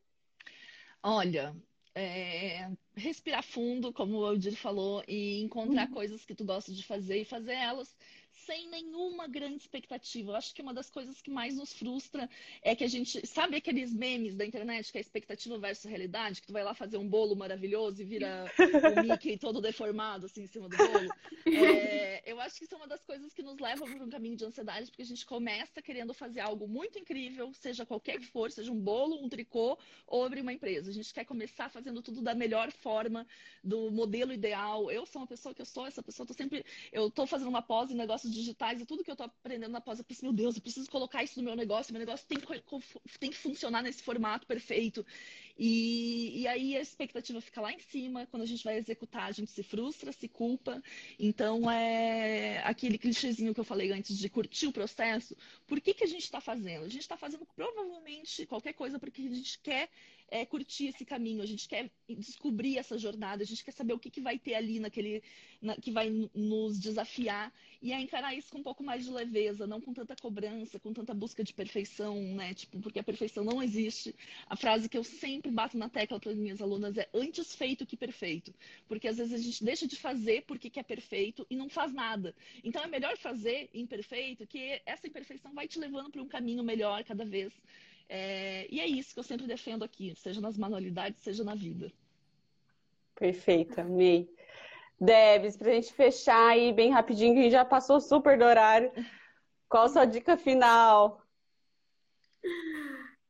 Olha, 1.01 1.55
é, 1.93 2.69
respirar 2.95 3.43
fundo, 3.43 3.93
como 3.93 4.17
o 4.17 4.25
Aldir 4.25 4.55
falou, 4.55 5.03
e 5.07 5.41
encontrar 5.41 5.87
uhum. 5.87 5.93
coisas 5.93 6.25
que 6.25 6.33
tu 6.33 6.43
gosta 6.43 6.73
de 6.73 6.85
fazer 6.85 7.21
e 7.21 7.25
fazer 7.25 7.53
elas 7.53 7.95
sem 8.45 8.69
nenhuma 8.69 9.27
grande 9.27 9.57
expectativa. 9.57 10.31
Eu 10.31 10.35
acho 10.35 10.53
que 10.53 10.61
uma 10.61 10.73
das 10.73 10.89
coisas 10.89 11.21
que 11.21 11.29
mais 11.29 11.55
nos 11.55 11.73
frustra 11.73 12.29
é 12.61 12.75
que 12.75 12.83
a 12.83 12.87
gente. 12.87 13.25
Sabe 13.25 13.57
aqueles 13.57 13.93
memes 13.93 14.35
da 14.35 14.45
internet 14.45 14.91
que 14.91 14.97
é 14.97 15.01
expectativa 15.01 15.57
versus 15.57 15.85
realidade? 15.85 16.41
Que 16.41 16.47
tu 16.47 16.53
vai 16.53 16.63
lá 16.63 16.73
fazer 16.73 16.97
um 16.97 17.07
bolo 17.07 17.35
maravilhoso 17.35 18.01
e 18.01 18.05
vira 18.05 18.45
o 18.97 19.03
Mickey 19.03 19.37
todo 19.37 19.61
deformado 19.61 20.25
assim 20.25 20.43
em 20.43 20.47
cima 20.47 20.67
do 20.67 20.77
bolo? 20.77 21.09
É, 21.45 22.31
eu 22.31 22.39
acho 22.39 22.57
que 22.57 22.65
isso 22.65 22.73
é 22.73 22.77
uma 22.77 22.87
das 22.87 23.03
coisas 23.03 23.33
que 23.33 23.43
nos 23.43 23.59
leva 23.59 23.85
para 23.85 24.03
um 24.03 24.09
caminho 24.09 24.35
de 24.35 24.45
ansiedade, 24.45 24.87
porque 24.87 25.01
a 25.01 25.05
gente 25.05 25.25
começa 25.25 25.81
querendo 25.81 26.13
fazer 26.13 26.39
algo 26.39 26.67
muito 26.67 26.97
incrível, 26.97 27.53
seja 27.53 27.85
qualquer 27.85 28.19
que 28.19 28.25
for, 28.25 28.51
seja 28.51 28.71
um 28.71 28.79
bolo, 28.79 29.23
um 29.23 29.29
tricô 29.29 29.77
ou 30.07 30.25
abrir 30.25 30.41
uma 30.41 30.53
empresa. 30.53 30.89
A 30.89 30.93
gente 30.93 31.13
quer 31.13 31.25
começar 31.25 31.69
fazendo 31.69 32.01
tudo 32.01 32.21
da 32.21 32.33
melhor 32.33 32.71
forma, 32.71 33.25
do 33.63 33.91
modelo 33.91 34.33
ideal. 34.33 34.89
Eu 34.91 35.05
sou 35.05 35.21
uma 35.21 35.27
pessoa 35.27 35.53
que 35.53 35.61
eu 35.61 35.65
sou 35.65 35.85
essa 35.85 36.01
pessoa, 36.01 36.25
tô 36.25 36.33
sempre. 36.33 36.65
Eu 36.91 37.09
tô 37.09 37.25
fazendo 37.25 37.49
uma 37.49 37.61
pós 37.61 37.91
em 37.91 37.95
negócios 38.23 38.33
digitais 38.33 38.81
e 38.81 38.85
tudo 38.85 39.03
que 39.03 39.11
eu 39.11 39.15
tô 39.15 39.23
aprendendo 39.23 39.71
na 39.71 39.81
pós, 39.81 39.99
eu 39.99 40.05
meu 40.21 40.33
Deus, 40.33 40.55
eu 40.55 40.61
preciso 40.61 40.89
colocar 40.89 41.23
isso 41.23 41.37
no 41.39 41.43
meu 41.43 41.55
negócio, 41.55 41.93
meu 41.93 41.99
negócio 41.99 42.25
tem 42.27 42.39
que, 42.39 42.63
tem 43.19 43.29
que 43.29 43.37
funcionar 43.37 43.81
nesse 43.81 44.01
formato 44.01 44.47
perfeito. 44.47 45.05
E, 45.57 46.41
e 46.41 46.47
aí 46.47 46.77
a 46.77 46.81
expectativa 46.81 47.39
fica 47.41 47.61
lá 47.61 47.71
em 47.71 47.79
cima, 47.79 48.25
quando 48.27 48.43
a 48.43 48.45
gente 48.45 48.63
vai 48.63 48.77
executar, 48.77 49.23
a 49.23 49.31
gente 49.31 49.51
se 49.51 49.63
frustra, 49.63 50.11
se 50.11 50.27
culpa. 50.27 50.81
Então 51.19 51.69
é 51.69 52.59
aquele 52.63 52.97
clichêzinho 52.97 53.53
que 53.53 53.59
eu 53.59 53.63
falei 53.63 53.91
antes 53.91 54.17
de 54.17 54.29
curtir 54.29 54.67
o 54.67 54.71
processo. 54.71 55.35
Por 55.67 55.79
que, 55.81 55.93
que 55.93 56.03
a 56.03 56.07
gente 56.07 56.23
está 56.23 56.39
fazendo? 56.39 56.85
A 56.85 56.89
gente 56.89 57.01
está 57.01 57.17
fazendo 57.17 57.45
provavelmente 57.55 58.45
qualquer 58.45 58.73
coisa 58.73 58.97
porque 58.97 59.21
a 59.21 59.29
gente 59.29 59.59
quer 59.59 59.89
é, 60.33 60.47
curtir 60.47 60.87
esse 60.87 61.05
caminho, 61.05 61.43
a 61.43 61.45
gente 61.45 61.69
quer 61.69 61.91
descobrir 62.09 62.79
essa 62.79 62.97
jornada, 62.97 63.43
a 63.43 63.45
gente 63.45 63.63
quer 63.63 63.71
saber 63.71 63.93
o 63.93 63.99
que, 63.99 64.09
que 64.09 64.19
vai 64.19 64.39
ter 64.39 64.55
ali 64.55 64.79
naquele 64.79 65.21
na, 65.61 65.75
que 65.75 65.91
vai 65.91 66.09
nos 66.33 66.79
desafiar 66.79 67.53
e 67.79 67.93
a 67.93 68.01
encarar 68.01 68.33
isso 68.33 68.51
com 68.51 68.57
um 68.57 68.63
pouco 68.63 68.83
mais 68.83 69.05
de 69.05 69.11
leveza, 69.11 69.67
não 69.67 69.79
com 69.79 69.93
tanta 69.93 70.15
cobrança, 70.15 70.79
com 70.79 70.91
tanta 70.91 71.13
busca 71.13 71.43
de 71.43 71.53
perfeição, 71.53 72.19
né? 72.33 72.51
Tipo, 72.55 72.79
porque 72.79 72.97
a 72.97 73.03
perfeição 73.03 73.43
não 73.43 73.61
existe. 73.61 74.15
A 74.49 74.55
frase 74.55 74.89
que 74.89 74.97
eu 74.97 75.03
sempre 75.03 75.51
bato 75.51 75.77
na 75.77 75.87
tecla 75.87 76.19
para 76.19 76.31
as 76.31 76.37
minhas 76.37 76.59
alunas 76.59 76.97
é 76.97 77.07
antes 77.13 77.55
feito 77.55 77.85
que 77.85 77.95
perfeito, 77.95 78.51
porque 78.87 79.07
às 79.07 79.17
vezes 79.17 79.33
a 79.33 79.37
gente 79.37 79.63
deixa 79.63 79.87
de 79.87 79.95
fazer 79.95 80.45
porque 80.47 80.67
quer 80.67 80.83
perfeito 80.83 81.45
e 81.47 81.55
não 81.55 81.69
faz 81.69 81.93
nada. 81.93 82.33
Então 82.63 82.83
é 82.83 82.87
melhor 82.87 83.15
fazer 83.17 83.69
imperfeito, 83.71 84.47
que 84.47 84.81
essa 84.83 85.05
imperfeição 85.05 85.53
vai 85.53 85.67
te 85.67 85.77
levando 85.77 86.09
para 86.09 86.23
um 86.23 86.27
caminho 86.27 86.63
melhor 86.63 87.03
cada 87.03 87.23
vez. 87.23 87.53
É, 88.09 88.67
e 88.69 88.79
é 88.79 88.87
isso 88.87 89.13
que 89.13 89.19
eu 89.19 89.23
sempre 89.23 89.47
defendo 89.47 89.83
aqui, 89.83 90.13
seja 90.15 90.39
nas 90.39 90.57
manualidades, 90.57 91.21
seja 91.23 91.43
na 91.43 91.55
vida. 91.55 91.91
Perfeito, 93.15 93.79
amei. 93.79 94.29
Debs, 94.99 95.57
para 95.57 95.71
a 95.71 95.73
gente 95.73 95.93
fechar 95.93 96.49
aí 96.49 96.71
bem 96.71 96.91
rapidinho, 96.91 97.35
que 97.35 97.49
já 97.49 97.65
passou 97.65 97.99
super 97.99 98.37
do 98.37 98.45
horário. 98.45 98.91
Qual 99.67 99.85
a 99.85 99.89
sua 99.89 100.05
dica 100.05 100.37
final? 100.37 101.21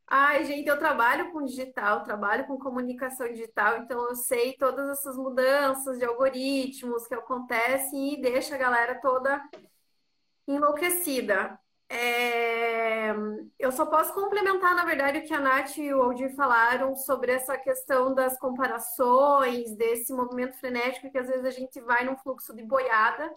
Ai, 0.08 0.46
gente, 0.46 0.68
eu 0.68 0.78
trabalho 0.78 1.32
com 1.32 1.44
digital, 1.44 2.04
trabalho 2.04 2.46
com 2.46 2.60
comunicação 2.60 3.28
digital, 3.30 3.78
então 3.80 4.08
eu 4.10 4.16
sei 4.16 4.54
todas 4.54 4.88
essas 4.90 5.18
mudanças 5.18 5.98
de 5.98 6.06
algoritmos 6.06 7.08
que 7.08 7.16
acontecem 7.16 8.14
e 8.14 8.22
deixa 8.22 8.54
a 8.54 8.58
galera 8.60 9.00
toda 9.02 9.42
enlouquecida. 10.48 11.60
É... 11.94 13.14
Eu 13.60 13.72
só 13.72 13.86
posso 13.86 14.14
complementar, 14.14 14.76
na 14.76 14.84
verdade, 14.84 15.20
o 15.20 15.24
que 15.24 15.34
a 15.34 15.40
Nath 15.40 15.78
e 15.78 15.94
o 15.94 16.02
Aldir 16.02 16.36
falaram 16.36 16.96
sobre 16.96 17.32
essa 17.32 17.56
questão 17.58 18.14
das 18.14 18.38
comparações, 18.40 19.76
desse 19.76 20.12
movimento 20.12 20.58
frenético 20.58 21.12
que 21.12 21.18
às 21.18 21.28
vezes 21.28 21.46
a 21.46 21.52
gente 21.52 21.80
vai 21.82 22.04
num 22.04 22.18
fluxo 22.18 22.54
de 22.56 22.64
boiada, 22.64 23.32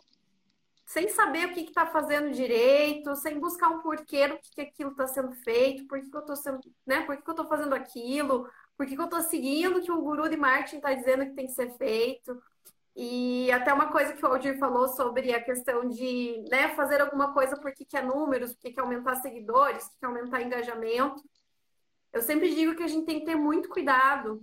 sem 0.87 1.09
saber 1.09 1.49
o 1.49 1.53
que 1.53 1.61
está 1.61 1.87
fazendo 1.87 2.31
direito, 2.31 3.15
sem 3.17 3.39
buscar 3.39 3.69
um 3.69 3.81
porquê 3.83 4.27
do 4.29 4.39
que, 4.39 4.51
que 4.55 4.61
aquilo 4.63 4.93
está 4.93 5.07
sendo 5.07 5.33
feito, 5.33 5.87
por 5.87 6.01
que, 6.01 6.09
que 6.09 6.17
eu 6.17 6.21
estou 6.21 6.37
sendo, 6.37 6.61
né? 6.87 7.03
Por 7.03 7.17
que, 7.17 7.23
que 7.23 7.29
eu 7.29 7.33
estou 7.33 7.49
fazendo 7.49 7.75
aquilo, 7.75 8.49
por 8.77 8.87
que, 8.87 8.95
que 8.95 9.01
eu 9.01 9.07
estou 9.07 9.21
seguindo 9.21 9.79
o 9.79 9.83
que 9.83 9.93
o 9.93 10.01
guru 10.01 10.29
de 10.29 10.37
marketing 10.37 10.77
está 10.77 10.95
dizendo 10.95 11.27
que 11.27 11.35
tem 11.35 11.47
que 11.47 11.53
ser 11.53 11.77
feito. 11.77 12.41
E 12.97 13.53
até 13.53 13.75
uma 13.75 13.93
coisa 13.93 14.15
que 14.15 14.25
o 14.25 14.29
Aldir 14.29 14.59
falou 14.59 14.89
sobre 14.89 15.35
a 15.35 15.43
questão 15.43 15.87
de 15.87 16.43
né, 16.51 16.75
fazer 16.75 17.03
alguma 17.03 17.35
coisa 17.35 17.55
porque 17.61 17.85
quer 17.85 18.03
números, 18.03 18.55
porque 18.55 18.73
quer 18.73 18.81
aumentar 18.81 19.17
seguidores, 19.17 19.85
porque 19.85 19.99
quer 20.01 20.07
aumentar 20.07 20.41
engajamento. 20.41 21.23
Eu 22.11 22.23
sempre 22.23 22.55
digo 22.55 22.75
que 22.75 22.83
a 22.83 22.89
gente 22.89 23.05
tem 23.05 23.21
que 23.21 23.27
ter 23.27 23.35
muito 23.35 23.69
cuidado 23.69 24.43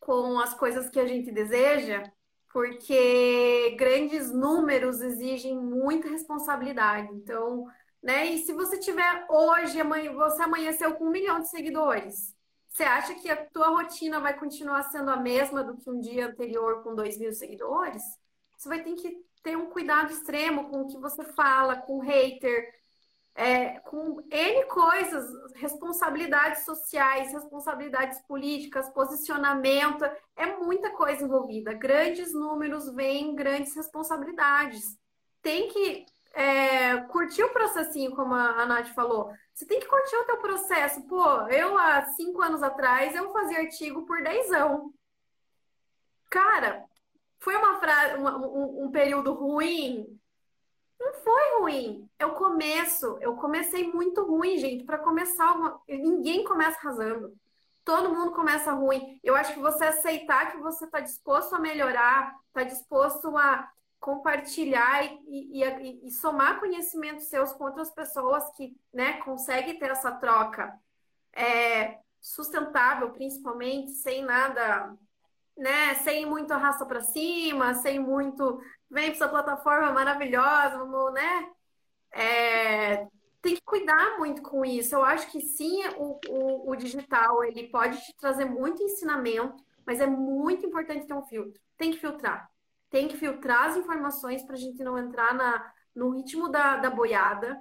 com 0.00 0.38
as 0.38 0.54
coisas 0.54 0.88
que 0.88 0.98
a 0.98 1.06
gente 1.06 1.30
deseja, 1.30 2.02
porque 2.50 3.76
grandes 3.78 4.32
números 4.32 5.02
exigem 5.02 5.54
muita 5.54 6.08
responsabilidade. 6.08 7.12
Então, 7.12 7.66
né? 8.02 8.26
E 8.26 8.38
se 8.38 8.52
você 8.52 8.78
tiver 8.78 9.26
hoje, 9.28 9.82
você 10.14 10.42
amanheceu 10.42 10.94
com 10.94 11.06
um 11.06 11.10
milhão 11.10 11.40
de 11.40 11.50
seguidores, 11.50 12.35
você 12.76 12.84
acha 12.84 13.14
que 13.14 13.30
a 13.30 13.42
tua 13.46 13.68
rotina 13.68 14.20
vai 14.20 14.38
continuar 14.38 14.82
sendo 14.90 15.10
a 15.10 15.16
mesma 15.16 15.64
do 15.64 15.78
que 15.78 15.88
um 15.88 15.98
dia 15.98 16.26
anterior 16.26 16.82
com 16.82 16.94
dois 16.94 17.16
mil 17.16 17.32
seguidores? 17.32 18.02
Você 18.54 18.68
vai 18.68 18.82
ter 18.82 18.94
que 18.96 19.16
ter 19.42 19.56
um 19.56 19.70
cuidado 19.70 20.12
extremo 20.12 20.68
com 20.68 20.82
o 20.82 20.86
que 20.86 20.98
você 20.98 21.24
fala, 21.24 21.76
com 21.76 22.00
hater, 22.00 22.70
é, 23.34 23.80
com 23.80 24.20
N 24.30 24.64
coisas, 24.66 25.24
responsabilidades 25.54 26.66
sociais, 26.66 27.32
responsabilidades 27.32 28.20
políticas, 28.26 28.90
posicionamento, 28.90 30.04
é 30.36 30.44
muita 30.58 30.90
coisa 30.90 31.24
envolvida. 31.24 31.72
Grandes 31.72 32.34
números 32.34 32.94
vêm 32.94 33.34
grandes 33.34 33.74
responsabilidades. 33.74 34.98
Tem 35.40 35.68
que 35.68 36.04
é, 36.34 36.98
curtir 37.08 37.42
o 37.42 37.52
processinho, 37.54 38.14
como 38.14 38.34
a, 38.34 38.50
a 38.50 38.66
Nath 38.66 38.88
falou. 38.88 39.32
Você 39.56 39.64
tem 39.64 39.80
que 39.80 39.86
curtir 39.86 40.14
o 40.16 40.24
teu 40.24 40.36
processo. 40.36 41.02
Pô, 41.04 41.24
eu 41.48 41.78
há 41.78 42.04
cinco 42.08 42.42
anos 42.42 42.62
atrás, 42.62 43.16
eu 43.16 43.32
fazia 43.32 43.60
artigo 43.60 44.04
por 44.04 44.22
dezão. 44.22 44.92
Cara, 46.28 46.84
foi 47.38 47.56
uma 47.56 47.80
frase, 47.80 48.18
um, 48.18 48.84
um 48.84 48.90
período 48.90 49.32
ruim? 49.32 50.20
Não 51.00 51.14
foi 51.14 51.58
ruim. 51.60 52.06
É 52.18 52.26
o 52.26 52.34
começo. 52.34 53.16
Eu 53.18 53.36
comecei 53.36 53.90
muito 53.90 54.22
ruim, 54.24 54.58
gente. 54.58 54.84
Para 54.84 54.98
começar, 54.98 55.50
uma... 55.52 55.80
ninguém 55.88 56.44
começa 56.44 56.78
arrasando. 56.78 57.34
Todo 57.82 58.14
mundo 58.14 58.32
começa 58.32 58.72
ruim. 58.72 59.18
Eu 59.24 59.34
acho 59.34 59.54
que 59.54 59.60
você 59.60 59.84
aceitar 59.84 60.52
que 60.52 60.58
você 60.58 60.84
está 60.84 61.00
disposto 61.00 61.54
a 61.54 61.58
melhorar, 61.58 62.36
está 62.48 62.62
disposto 62.62 63.34
a 63.38 63.66
compartilhar 63.98 65.04
e, 65.04 65.62
e, 65.62 66.06
e, 66.06 66.10
somar 66.10 66.60
conhecimentos 66.60 67.26
seus 67.26 67.52
com 67.52 67.64
outras 67.64 67.90
pessoas 67.90 68.48
que 68.56 68.76
né, 68.92 69.14
conseguem 69.22 69.78
ter 69.78 69.90
essa 69.90 70.12
troca 70.12 70.78
é, 71.32 71.98
sustentável, 72.20 73.10
principalmente, 73.10 73.90
sem 73.92 74.22
nada, 74.22 74.96
né, 75.56 75.94
sem 75.96 76.26
muito 76.26 76.52
arrasta 76.52 76.84
para 76.86 77.00
cima, 77.00 77.74
sem 77.74 77.98
muito 77.98 78.60
vem 78.90 79.06
para 79.06 79.14
essa 79.14 79.28
plataforma 79.28 79.92
maravilhosa, 79.92 80.78
vamos, 80.78 81.12
né? 81.12 81.50
É, 82.12 83.06
tem 83.42 83.54
que 83.54 83.62
cuidar 83.62 84.18
muito 84.18 84.42
com 84.42 84.64
isso. 84.64 84.94
Eu 84.94 85.04
acho 85.04 85.30
que 85.30 85.40
sim, 85.40 85.86
o, 85.96 86.18
o, 86.28 86.70
o, 86.70 86.76
digital 86.76 87.44
ele 87.44 87.68
pode 87.68 88.00
te 88.00 88.16
trazer 88.16 88.44
muito 88.44 88.82
ensinamento, 88.82 89.62
mas 89.84 90.00
é 90.00 90.06
muito 90.06 90.66
importante 90.66 91.06
ter 91.06 91.14
um 91.14 91.26
filtro. 91.26 91.60
Tem 91.76 91.90
que 91.90 91.98
filtrar. 91.98 92.50
Tem 92.90 93.08
que 93.08 93.16
filtrar 93.16 93.70
as 93.70 93.76
informações 93.76 94.42
para 94.42 94.54
a 94.54 94.58
gente 94.58 94.82
não 94.82 94.98
entrar 94.98 95.34
na, 95.34 95.72
no 95.94 96.10
ritmo 96.10 96.48
da, 96.48 96.76
da 96.76 96.90
boiada, 96.90 97.58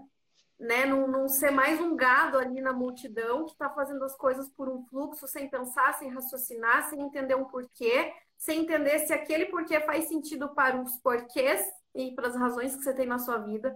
né? 0.60 0.86
Não, 0.86 1.08
não 1.08 1.28
ser 1.28 1.52
mais 1.52 1.80
um 1.82 1.96
gado 1.96 2.38
ali 2.38 2.62
na 2.62 2.74
multidão 2.74 3.46
que 3.46 3.52
está 3.52 3.70
fazendo 3.70 4.04
as 4.04 4.16
coisas 4.16 4.50
por 4.50 4.70
um 4.70 4.86
fluxo, 4.86 5.28
sem 5.28 5.50
pensar, 5.50 5.94
sem 5.94 6.10
raciocinar, 6.10 6.90
sem 6.90 7.02
entender 7.02 7.36
um 7.36 7.46
porquê 7.46 8.14
sem 8.38 8.62
entender 8.62 9.00
se 9.00 9.14
aquele 9.14 9.46
porquê 9.46 9.80
faz 9.82 10.08
sentido 10.08 10.54
para 10.54 10.80
os 10.82 10.98
porquês 10.98 11.62
e 11.94 12.14
para 12.14 12.28
as 12.28 12.36
razões 12.36 12.76
que 12.76 12.84
você 12.84 12.94
tem 12.94 13.06
na 13.06 13.20
sua 13.20 13.38
vida. 13.38 13.76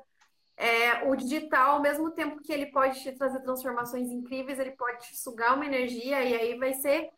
É, 0.55 1.09
o 1.09 1.15
digital, 1.15 1.75
ao 1.75 1.81
mesmo 1.81 2.11
tempo 2.11 2.41
que 2.41 2.51
ele 2.51 2.65
pode 2.67 3.01
te 3.01 3.13
trazer 3.13 3.39
transformações 3.41 4.09
incríveis, 4.09 4.59
ele 4.59 4.71
pode 4.71 5.07
te 5.07 5.17
sugar 5.17 5.55
uma 5.55 5.65
energia 5.65 6.21
e 6.23 6.35
aí 6.35 6.57
vai 6.57 6.73
ser 6.73 7.09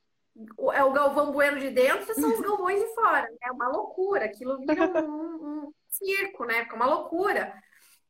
é 0.73 0.83
o 0.83 0.93
galvão 0.93 1.31
bueno 1.31 1.59
de 1.59 1.69
dentro 1.69 2.11
e 2.11 2.15
são 2.15 2.33
os 2.33 2.39
galvões 2.41 2.79
de 2.79 2.93
fora. 2.93 3.27
É 3.41 3.51
uma 3.51 3.67
loucura. 3.67 4.25
Aquilo 4.25 4.57
vira 4.59 5.03
um, 5.03 5.65
um 5.67 5.73
circo, 5.89 6.45
né? 6.45 6.67
É 6.69 6.73
uma 6.73 6.85
loucura. 6.85 7.53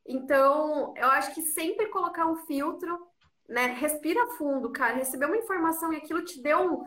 Então, 0.05 0.93
eu 0.97 1.09
acho 1.09 1.33
que 1.33 1.41
sempre 1.41 1.87
colocar 1.87 2.27
um 2.27 2.37
filtro, 2.45 3.07
né? 3.47 3.67
Respira 3.67 4.27
fundo, 4.37 4.71
cara. 4.71 4.95
Receber 4.95 5.25
uma 5.25 5.37
informação 5.37 5.91
e 5.93 5.97
aquilo 5.97 6.23
te 6.23 6.41
deu 6.41 6.59
um, 6.59 6.85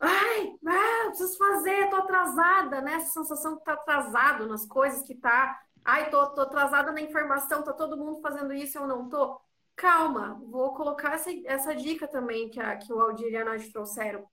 Ai, 0.00 0.54
ah, 0.66 1.06
preciso 1.08 1.38
fazer, 1.38 1.88
tô 1.88 1.96
atrasada, 1.96 2.80
né? 2.82 2.94
Essa 2.94 3.12
sensação 3.12 3.56
que 3.56 3.64
tá 3.64 3.72
atrasado 3.72 4.46
nas 4.46 4.66
coisas 4.66 5.06
que 5.06 5.14
tá. 5.14 5.58
Ai, 5.84 6.10
tô, 6.10 6.26
tô 6.34 6.42
atrasada 6.42 6.92
na 6.92 7.00
informação, 7.00 7.62
tá 7.62 7.72
todo 7.72 7.96
mundo 7.96 8.20
fazendo 8.20 8.52
isso, 8.52 8.78
eu 8.78 8.86
não 8.86 9.08
tô. 9.08 9.40
Calma, 9.76 10.40
vou 10.50 10.74
colocar 10.74 11.14
essa, 11.14 11.30
essa 11.46 11.74
dica 11.74 12.06
também 12.06 12.48
que, 12.50 12.60
a, 12.60 12.76
que 12.76 12.92
o 12.92 13.00
Aldir 13.00 13.32
e 13.32 13.36
a 13.36 13.44
Nath 13.44 13.72
trouxeram. 13.72 14.24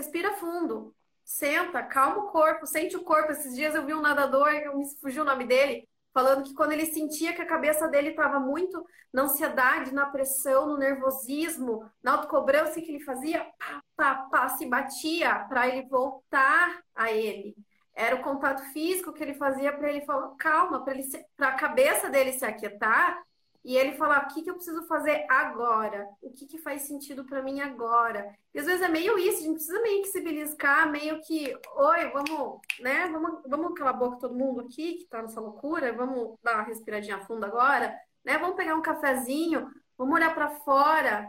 Respira 0.00 0.32
fundo, 0.32 0.94
senta, 1.22 1.82
calma 1.82 2.24
o 2.24 2.28
corpo, 2.28 2.66
sente 2.66 2.96
o 2.96 3.04
corpo. 3.04 3.32
Esses 3.32 3.54
dias 3.54 3.74
eu 3.74 3.84
vi 3.84 3.92
um 3.92 4.00
nadador, 4.00 4.48
eu 4.48 4.74
me 4.78 4.86
fugiu 4.98 5.24
o 5.24 5.26
nome 5.26 5.44
dele, 5.44 5.86
falando 6.10 6.42
que 6.42 6.54
quando 6.54 6.72
ele 6.72 6.86
sentia 6.86 7.34
que 7.34 7.42
a 7.42 7.46
cabeça 7.46 7.86
dele 7.86 8.08
estava 8.08 8.40
muito 8.40 8.82
na 9.12 9.24
ansiedade, 9.24 9.92
na 9.92 10.06
pressão, 10.06 10.68
no 10.68 10.78
nervosismo, 10.78 11.84
na 12.02 12.12
autocobrança, 12.12 12.80
que 12.80 12.90
ele 12.90 13.04
fazia? 13.04 13.44
Pá, 13.58 13.82
pá, 13.94 14.14
pá, 14.30 14.48
se 14.48 14.64
batia 14.64 15.34
para 15.50 15.68
ele 15.68 15.86
voltar 15.86 16.80
a 16.94 17.12
ele. 17.12 17.54
Era 17.94 18.16
o 18.16 18.22
contato 18.22 18.62
físico 18.72 19.12
que 19.12 19.22
ele 19.22 19.34
fazia 19.34 19.70
para 19.70 19.90
ele 19.90 20.00
falar, 20.06 20.34
calma, 20.36 20.82
para 20.82 21.48
a 21.48 21.56
cabeça 21.56 22.08
dele 22.08 22.32
se 22.32 22.46
aquietar 22.46 23.22
e 23.64 23.76
ele 23.76 23.92
falar 23.92 24.24
o 24.24 24.28
que, 24.28 24.42
que 24.42 24.50
eu 24.50 24.54
preciso 24.54 24.86
fazer 24.86 25.26
agora, 25.28 26.08
o 26.22 26.30
que, 26.30 26.46
que 26.46 26.58
faz 26.58 26.82
sentido 26.82 27.24
para 27.24 27.42
mim 27.42 27.60
agora. 27.60 28.34
E 28.54 28.58
às 28.58 28.66
vezes 28.66 28.82
é 28.82 28.88
meio 28.88 29.18
isso, 29.18 29.40
a 29.40 29.42
gente 29.42 29.54
precisa 29.54 29.82
meio 29.82 30.02
que 30.02 30.08
se 30.08 30.20
beliscar, 30.20 30.90
meio 30.90 31.20
que, 31.20 31.54
oi, 31.74 32.10
vamos, 32.10 32.60
né? 32.80 33.08
Vamos, 33.08 33.42
vamos 33.46 33.74
calar 33.74 33.94
a 33.94 33.96
boca 33.96 34.18
todo 34.18 34.34
mundo 34.34 34.62
aqui 34.62 34.94
que 34.94 35.04
tá 35.04 35.20
nessa 35.20 35.40
loucura, 35.40 35.92
vamos 35.92 36.38
dar 36.42 36.54
uma 36.54 36.64
respiradinha 36.64 37.24
fundo 37.26 37.44
agora, 37.44 37.94
né? 38.24 38.38
Vamos 38.38 38.56
pegar 38.56 38.74
um 38.74 38.82
cafezinho, 38.82 39.70
vamos 39.96 40.14
olhar 40.14 40.34
para 40.34 40.50
fora, 40.50 41.28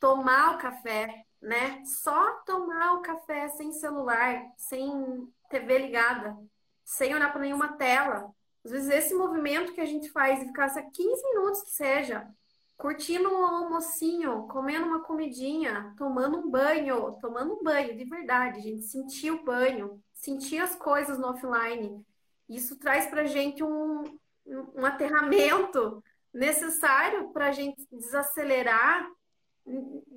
tomar 0.00 0.56
o 0.56 0.58
café, 0.58 1.24
né? 1.40 1.84
Só 1.84 2.40
tomar 2.44 2.94
o 2.94 3.02
café 3.02 3.48
sem 3.50 3.72
celular, 3.72 4.42
sem 4.56 5.32
TV 5.48 5.78
ligada, 5.78 6.36
sem 6.84 7.14
olhar 7.14 7.30
para 7.30 7.42
nenhuma 7.42 7.76
tela, 7.76 8.34
às 8.68 8.72
vezes 8.72 8.90
esse 8.90 9.14
movimento 9.14 9.72
que 9.72 9.80
a 9.80 9.86
gente 9.86 10.10
faz 10.10 10.42
e 10.42 10.46
ficasse 10.46 10.82
15 10.90 11.22
minutos 11.30 11.62
que 11.62 11.70
seja, 11.70 12.28
curtindo 12.76 13.28
um 13.30 13.46
almocinho, 13.46 14.46
comendo 14.48 14.86
uma 14.86 15.02
comidinha, 15.02 15.94
tomando 15.96 16.38
um 16.38 16.50
banho, 16.50 17.16
tomando 17.18 17.54
um 17.54 17.62
banho 17.62 17.96
de 17.96 18.04
verdade, 18.04 18.60
gente, 18.60 18.82
sentir 18.82 19.30
o 19.30 19.42
banho, 19.42 20.02
sentir 20.12 20.58
as 20.58 20.76
coisas 20.76 21.18
no 21.18 21.28
offline. 21.28 22.04
Isso 22.46 22.76
traz 22.78 23.06
para 23.06 23.22
a 23.22 23.26
gente 23.26 23.64
um, 23.64 24.04
um 24.46 24.84
aterramento 24.84 26.04
necessário 26.32 27.30
para 27.30 27.46
a 27.46 27.52
gente 27.52 27.86
desacelerar 27.90 29.10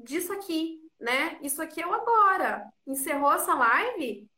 disso 0.03 0.34
aqui, 0.34 0.82
né? 0.99 1.40
Isso 1.41 1.61
aqui 1.61 1.82
é 1.82 1.88
o 1.88 1.94
agora. 1.94 2.69
Encerrou 2.86 3.32
essa 3.32 3.53
live, 3.56 4.30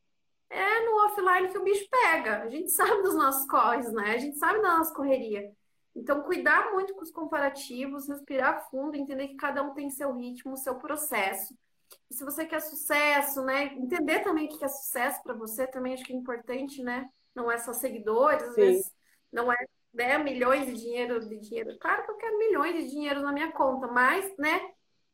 é 0.53 0.85
no 0.85 1.05
offline 1.05 1.49
que 1.49 1.57
o 1.57 1.63
bicho 1.63 1.88
pega. 1.89 2.43
A 2.43 2.49
gente 2.49 2.69
sabe 2.71 3.01
dos 3.01 3.15
nossos 3.15 3.47
corres, 3.47 3.91
né? 3.91 4.15
A 4.15 4.17
gente 4.17 4.38
sabe 4.38 4.61
da 4.61 4.77
nossa 4.77 4.93
correria. 4.93 5.51
Então, 5.95 6.23
cuidar 6.23 6.71
muito 6.71 6.93
com 6.95 7.01
os 7.01 7.11
comparativos, 7.11 8.07
respirar 8.07 8.67
fundo, 8.69 8.95
entender 8.95 9.27
que 9.27 9.35
cada 9.35 9.61
um 9.61 9.73
tem 9.73 9.89
seu 9.89 10.13
ritmo, 10.15 10.57
seu 10.57 10.75
processo. 10.75 11.55
E 12.09 12.15
se 12.15 12.23
você 12.23 12.45
quer 12.45 12.61
sucesso, 12.61 13.43
né? 13.43 13.65
Entender 13.75 14.21
também 14.21 14.45
o 14.45 14.49
que 14.49 14.63
é 14.63 14.67
sucesso 14.67 15.21
para 15.21 15.34
você 15.34 15.67
também 15.67 15.93
acho 15.93 16.03
que 16.03 16.13
é 16.13 16.15
importante, 16.15 16.81
né? 16.81 17.07
Não 17.35 17.51
é 17.51 17.57
só 17.57 17.73
seguidores, 17.73 18.43
às 18.43 18.55
Sim. 18.55 18.61
vezes 18.61 18.91
não 19.31 19.51
é 19.51 19.57
né, 19.93 20.17
milhões 20.17 20.65
de 20.65 20.73
dinheiro 20.73 21.19
de 21.19 21.38
dinheiro. 21.39 21.77
Claro 21.80 22.03
que 22.03 22.11
eu 22.11 22.17
quero 22.17 22.38
milhões 22.38 22.73
de 22.75 22.89
dinheiro 22.89 23.21
na 23.21 23.31
minha 23.31 23.51
conta, 23.51 23.88
mas, 23.88 24.35
né? 24.38 24.71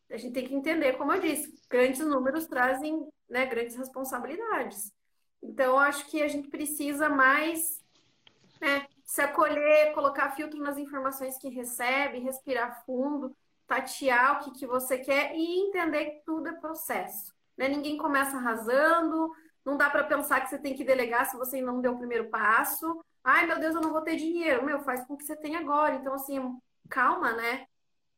A 0.10 0.18
gente 0.18 0.34
tem 0.34 0.48
que 0.48 0.56
entender, 0.56 0.94
como 0.94 1.14
eu 1.14 1.22
disse, 1.22 1.54
grandes 1.70 2.00
números 2.00 2.48
trazem 2.48 3.08
né, 3.30 3.46
grandes 3.46 3.76
responsabilidades. 3.76 4.92
Então, 5.42 5.80
acho 5.80 6.06
que 6.08 6.22
a 6.22 6.28
gente 6.28 6.50
precisa 6.50 7.10
mais 7.10 7.82
né, 8.62 8.86
se 9.04 9.22
acolher, 9.22 9.94
colocar 9.94 10.32
filtro 10.32 10.60
nas 10.60 10.78
informações 10.78 11.38
que 11.38 11.50
recebe, 11.50 12.20
respirar 12.20 12.84
fundo, 12.86 13.36
tatear 13.66 14.38
o 14.38 14.44
que, 14.44 14.60
que 14.60 14.68
você 14.68 14.98
quer 14.98 15.36
e 15.36 15.68
entender 15.68 16.06
que 16.06 16.26
tudo 16.26 16.50
é 16.50 16.54
processo. 16.54 17.34
Né? 17.58 17.68
Ninguém 17.68 17.98
começa 17.98 18.38
arrasando, 18.38 19.32
não 19.66 19.78
dá 19.78 19.90
para 19.90 20.04
pensar 20.04 20.42
que 20.42 20.50
você 20.50 20.58
tem 20.58 20.76
que 20.76 20.84
delegar 20.84 21.30
se 21.30 21.38
você 21.38 21.62
não 21.62 21.82
deu 21.82 21.94
o 21.94 21.98
primeiro 21.98 22.30
passo. 22.30 23.04
Ai, 23.24 23.46
meu 23.46 23.60
Deus, 23.60 23.76
eu 23.76 23.82
não 23.82 23.92
vou 23.92 24.02
ter 24.02 24.16
dinheiro. 24.16 24.66
Meu, 24.66 24.80
faz 24.82 25.06
com 25.06 25.14
o 25.14 25.18
que 25.18 25.24
você 25.24 25.36
tem 25.36 25.56
agora. 25.56 25.96
Então, 25.96 26.14
assim, 26.14 26.40
calma, 26.90 27.34
né? 27.34 27.66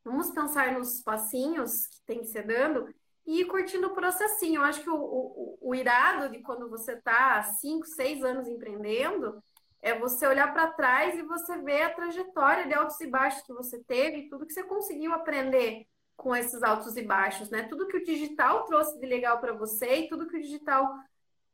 Vamos 0.04 0.32
pensar 0.32 0.72
nos 0.72 1.02
passinhos 1.02 1.88
que 1.88 2.02
tem 2.06 2.20
que 2.20 2.28
ser 2.28 2.46
dando 2.46 2.94
e 3.40 3.46
curtindo 3.46 3.88
o 3.88 3.94
processinho. 3.94 4.62
Eu 4.62 4.66
acho 4.66 4.82
que 4.82 4.90
o, 4.90 4.96
o, 4.96 5.58
o 5.62 5.76
irado 5.76 6.30
de 6.30 6.40
quando 6.40 6.70
você 6.70 6.94
está 6.94 7.38
há 7.38 7.44
5, 7.44 7.86
6 7.86 8.24
anos 8.24 8.48
empreendendo 8.48 9.42
é 9.82 9.98
você 9.98 10.28
olhar 10.28 10.54
para 10.54 10.72
trás 10.72 11.18
e 11.18 11.24
você 11.24 11.58
ver 11.60 11.84
a 11.84 11.94
trajetória 11.94 12.68
de 12.68 12.74
altos 12.74 13.00
e 13.02 13.08
baixos 13.08 13.42
que 13.44 13.54
você 13.54 13.84
teve, 13.84 14.30
tudo 14.30 14.46
que 14.46 14.54
você 14.54 14.64
conseguiu 14.64 15.14
aprender 15.14 15.86
com 16.16 16.36
esses 16.36 16.62
altos 16.62 16.96
e 16.98 17.02
baixos, 17.02 17.50
né? 17.50 17.64
Tudo 17.64 17.88
que 17.88 17.98
o 17.98 18.04
digital 18.04 18.66
trouxe 18.66 19.00
de 19.00 19.06
legal 19.08 19.40
para 19.40 19.54
você 19.54 20.02
e 20.02 20.08
tudo 20.08 20.28
que 20.28 20.38
o 20.38 20.42
digital 20.42 20.88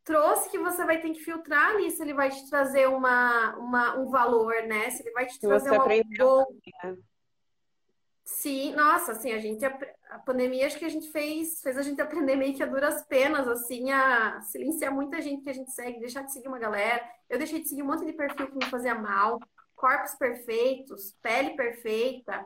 trouxe 0.03 0.49
que 0.49 0.57
você 0.57 0.85
vai 0.85 0.99
ter 0.99 1.11
que 1.11 1.23
filtrar 1.23 1.69
ali 1.69 1.89
se 1.91 2.01
ele 2.01 2.13
vai 2.13 2.29
te 2.29 2.49
trazer 2.49 2.87
uma, 2.87 3.55
uma, 3.55 3.97
um 3.97 4.09
valor, 4.09 4.53
né? 4.63 4.89
Se 4.89 5.03
ele 5.03 5.11
vai 5.11 5.25
te 5.25 5.39
trazer 5.39 5.71
um 5.71 6.03
bom. 6.17 6.45
Né? 6.83 6.97
Sim, 8.29 8.75
nossa, 8.75 9.13
assim, 9.13 9.31
a 9.31 9.39
gente, 9.39 9.65
a, 9.65 10.19
pandemia 10.19 10.67
acho 10.67 10.77
que 10.77 10.83
a 10.83 10.89
gente 10.89 11.09
fez, 11.11 11.61
fez 11.61 11.77
a 11.77 11.81
gente 11.81 12.01
aprender 12.01 12.35
meio 12.35 12.53
que 12.53 12.61
a 12.61 12.65
duras 12.65 13.01
penas, 13.03 13.47
assim, 13.47 13.89
a 13.89 14.41
silenciar 14.41 14.93
muita 14.93 15.21
gente 15.21 15.43
que 15.43 15.49
a 15.49 15.53
gente 15.53 15.71
segue, 15.71 16.01
deixar 16.01 16.23
de 16.23 16.33
seguir 16.33 16.49
uma 16.49 16.59
galera. 16.59 17.01
Eu 17.29 17.37
deixei 17.37 17.61
de 17.61 17.69
seguir 17.69 17.83
um 17.83 17.85
monte 17.85 18.05
de 18.05 18.11
perfil 18.11 18.47
que 18.47 18.57
me 18.57 18.65
fazia 18.65 18.93
mal, 18.93 19.39
corpos 19.73 20.13
perfeitos, 20.15 21.15
pele 21.21 21.55
perfeita, 21.55 22.45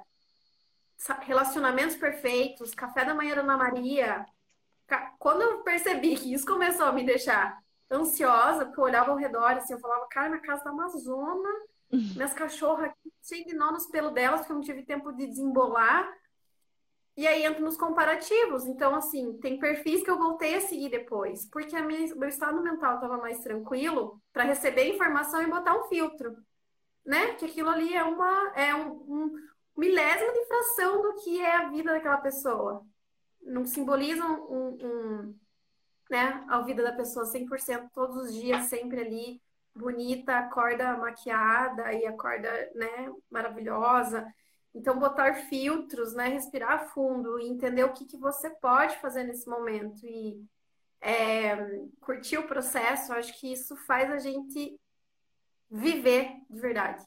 relacionamentos 1.21 1.95
perfeitos, 1.95 2.75
café 2.75 3.03
da 3.03 3.15
manhã 3.15 3.33
da 3.33 3.41
Ana 3.41 3.57
Maria. 3.57 4.23
Quando 5.17 5.41
eu 5.41 5.63
percebi 5.63 6.15
que 6.15 6.31
isso 6.31 6.45
começou 6.45 6.85
a 6.85 6.91
me 6.91 7.03
deixar 7.03 7.57
ansiosa, 7.89 8.65
porque 8.65 8.79
eu 8.79 8.85
olhava 8.85 9.09
ao 9.09 9.17
redor, 9.17 9.53
assim, 9.53 9.73
eu 9.73 9.79
falava, 9.79 10.07
cara, 10.11 10.29
minha 10.29 10.41
casa 10.43 10.63
tá 10.63 10.71
uma 10.71 10.89
zona, 10.89 11.49
minhas 11.91 12.33
cachorras 12.33 12.89
aqui, 12.89 13.13
cheio 13.21 13.45
de 13.45 13.53
nó 13.53 13.71
nos 13.71 13.87
pelos 13.87 14.13
delas, 14.13 14.41
porque 14.41 14.51
eu 14.51 14.55
não 14.55 14.63
tive 14.63 14.83
tempo 14.83 15.11
de 15.11 15.27
desembolar. 15.27 16.09
E 17.17 17.27
aí 17.27 17.43
entro 17.43 17.63
nos 17.63 17.77
comparativos. 17.77 18.65
Então, 18.65 18.95
assim, 18.95 19.37
tem 19.39 19.59
perfis 19.59 20.01
que 20.01 20.09
eu 20.09 20.17
voltei 20.17 20.55
a 20.55 20.61
seguir 20.61 20.89
depois, 20.89 21.45
porque 21.49 21.75
a 21.75 21.83
minha, 21.83 22.15
meu 22.15 22.29
estado 22.29 22.61
mental 22.61 22.95
estava 22.95 23.17
mais 23.17 23.39
tranquilo 23.39 24.21
para 24.31 24.43
receber 24.43 24.93
informação 24.93 25.41
e 25.41 25.47
botar 25.47 25.77
um 25.77 25.83
filtro, 25.83 26.37
né? 27.05 27.33
Que 27.35 27.45
aquilo 27.45 27.69
ali 27.69 27.93
é 27.93 28.03
uma 28.03 28.53
é 28.55 28.73
um, 28.73 28.91
um 28.91 29.35
milésimo 29.77 30.31
de 30.31 30.45
fração 30.45 31.01
do 31.01 31.15
que 31.15 31.41
é 31.41 31.55
a 31.57 31.69
vida 31.69 31.91
daquela 31.91 32.17
pessoa. 32.17 32.85
Não 33.41 33.65
simboliza 33.65 34.23
um, 34.23 34.77
um 34.81 35.35
né, 36.09 36.43
a 36.49 36.59
vida 36.61 36.83
da 36.83 36.91
pessoa 36.91 37.25
100% 37.25 37.89
todos 37.93 38.17
os 38.17 38.33
dias, 38.33 38.65
sempre 38.65 38.99
ali, 38.99 39.41
bonita, 39.75 40.37
acorda 40.37 40.97
maquiada 40.97 41.93
e 41.93 42.05
acorda, 42.05 42.49
né, 42.75 43.11
maravilhosa. 43.29 44.25
Então, 44.73 44.99
botar 44.99 45.33
filtros, 45.49 46.13
né, 46.13 46.27
respirar 46.27 46.89
fundo 46.93 47.39
e 47.39 47.47
entender 47.47 47.83
o 47.83 47.93
que, 47.93 48.05
que 48.05 48.17
você 48.17 48.49
pode 48.49 48.97
fazer 48.99 49.23
nesse 49.23 49.49
momento 49.49 50.05
e 50.05 50.45
é, 51.01 51.55
curtir 51.99 52.37
o 52.37 52.47
processo, 52.47 53.11
acho 53.13 53.37
que 53.39 53.51
isso 53.51 53.75
faz 53.75 54.11
a 54.11 54.19
gente 54.19 54.79
viver 55.69 56.31
de 56.49 56.59
verdade. 56.59 57.03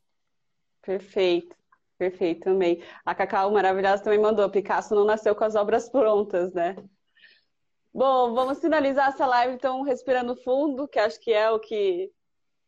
Perfeito. 0.82 1.56
Perfeito, 1.96 2.40
também. 2.40 2.82
A 3.04 3.14
Cacau 3.14 3.52
maravilhosa 3.52 4.02
também 4.02 4.18
mandou. 4.18 4.50
Picasso 4.50 4.94
não 4.94 5.04
nasceu 5.04 5.34
com 5.34 5.44
as 5.44 5.54
obras 5.54 5.88
prontas, 5.88 6.52
né? 6.52 6.74
Bom, 7.92 8.34
vamos 8.34 8.58
finalizar 8.58 9.10
essa 9.10 9.24
live 9.24 9.54
então 9.54 9.82
respirando 9.82 10.34
fundo, 10.42 10.88
que 10.88 10.98
acho 10.98 11.20
que 11.20 11.32
é 11.32 11.48
o 11.50 11.60
que 11.60 12.10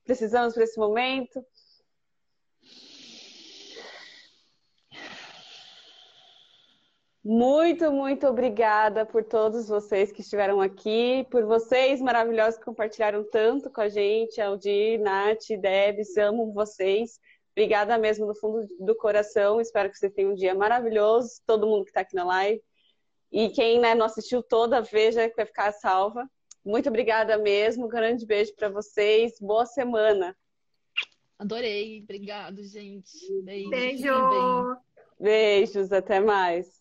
precisamos 0.07 0.55
para 0.55 0.65
esse 0.65 0.79
momento. 0.79 1.45
Muito, 7.29 7.91
muito 7.91 8.25
obrigada 8.29 9.05
por 9.05 9.25
todos 9.25 9.69
vocês 9.69 10.13
que 10.13 10.21
estiveram 10.21 10.61
aqui, 10.61 11.27
por 11.29 11.45
vocês 11.45 12.01
maravilhosos 12.01 12.57
que 12.57 12.65
compartilharam 12.65 13.29
tanto 13.29 13.69
com 13.69 13.81
a 13.81 13.89
gente, 13.89 14.41
Aldir, 14.41 15.01
Nath, 15.01 15.49
Debs, 15.61 16.17
amo 16.17 16.53
vocês. 16.53 17.19
Obrigada 17.51 17.99
mesmo 17.99 18.27
do 18.27 18.35
fundo 18.37 18.69
do 18.79 18.95
coração. 18.95 19.61
Espero 19.61 19.91
que 19.91 19.99
vocês 19.99 20.13
tenham 20.13 20.33
um 20.33 20.35
dia 20.37 20.55
maravilhoso. 20.55 21.41
Todo 21.45 21.67
mundo 21.67 21.83
que 21.83 21.91
está 21.91 22.03
aqui 22.03 22.15
na 22.15 22.23
live. 22.23 22.63
E 23.33 23.49
quem 23.49 23.81
né, 23.81 23.93
não 23.95 24.07
assistiu 24.07 24.41
toda, 24.41 24.81
veja 24.81 25.29
que 25.29 25.35
vai 25.35 25.47
ficar 25.47 25.73
salva. 25.73 26.31
Muito 26.67 26.89
obrigada 26.89 27.39
mesmo. 27.39 27.87
Um 27.87 27.89
grande 27.89 28.27
beijo 28.27 28.53
para 28.57 28.69
vocês. 28.69 29.39
Boa 29.41 29.65
semana. 29.65 30.37
Adorei. 31.39 32.03
Obrigado, 32.03 32.61
gente. 32.65 33.17
Beijo. 33.45 33.71
Beijo. 33.71 34.77
Beijos. 35.21 35.93
Até 35.93 36.19
mais. 36.19 36.76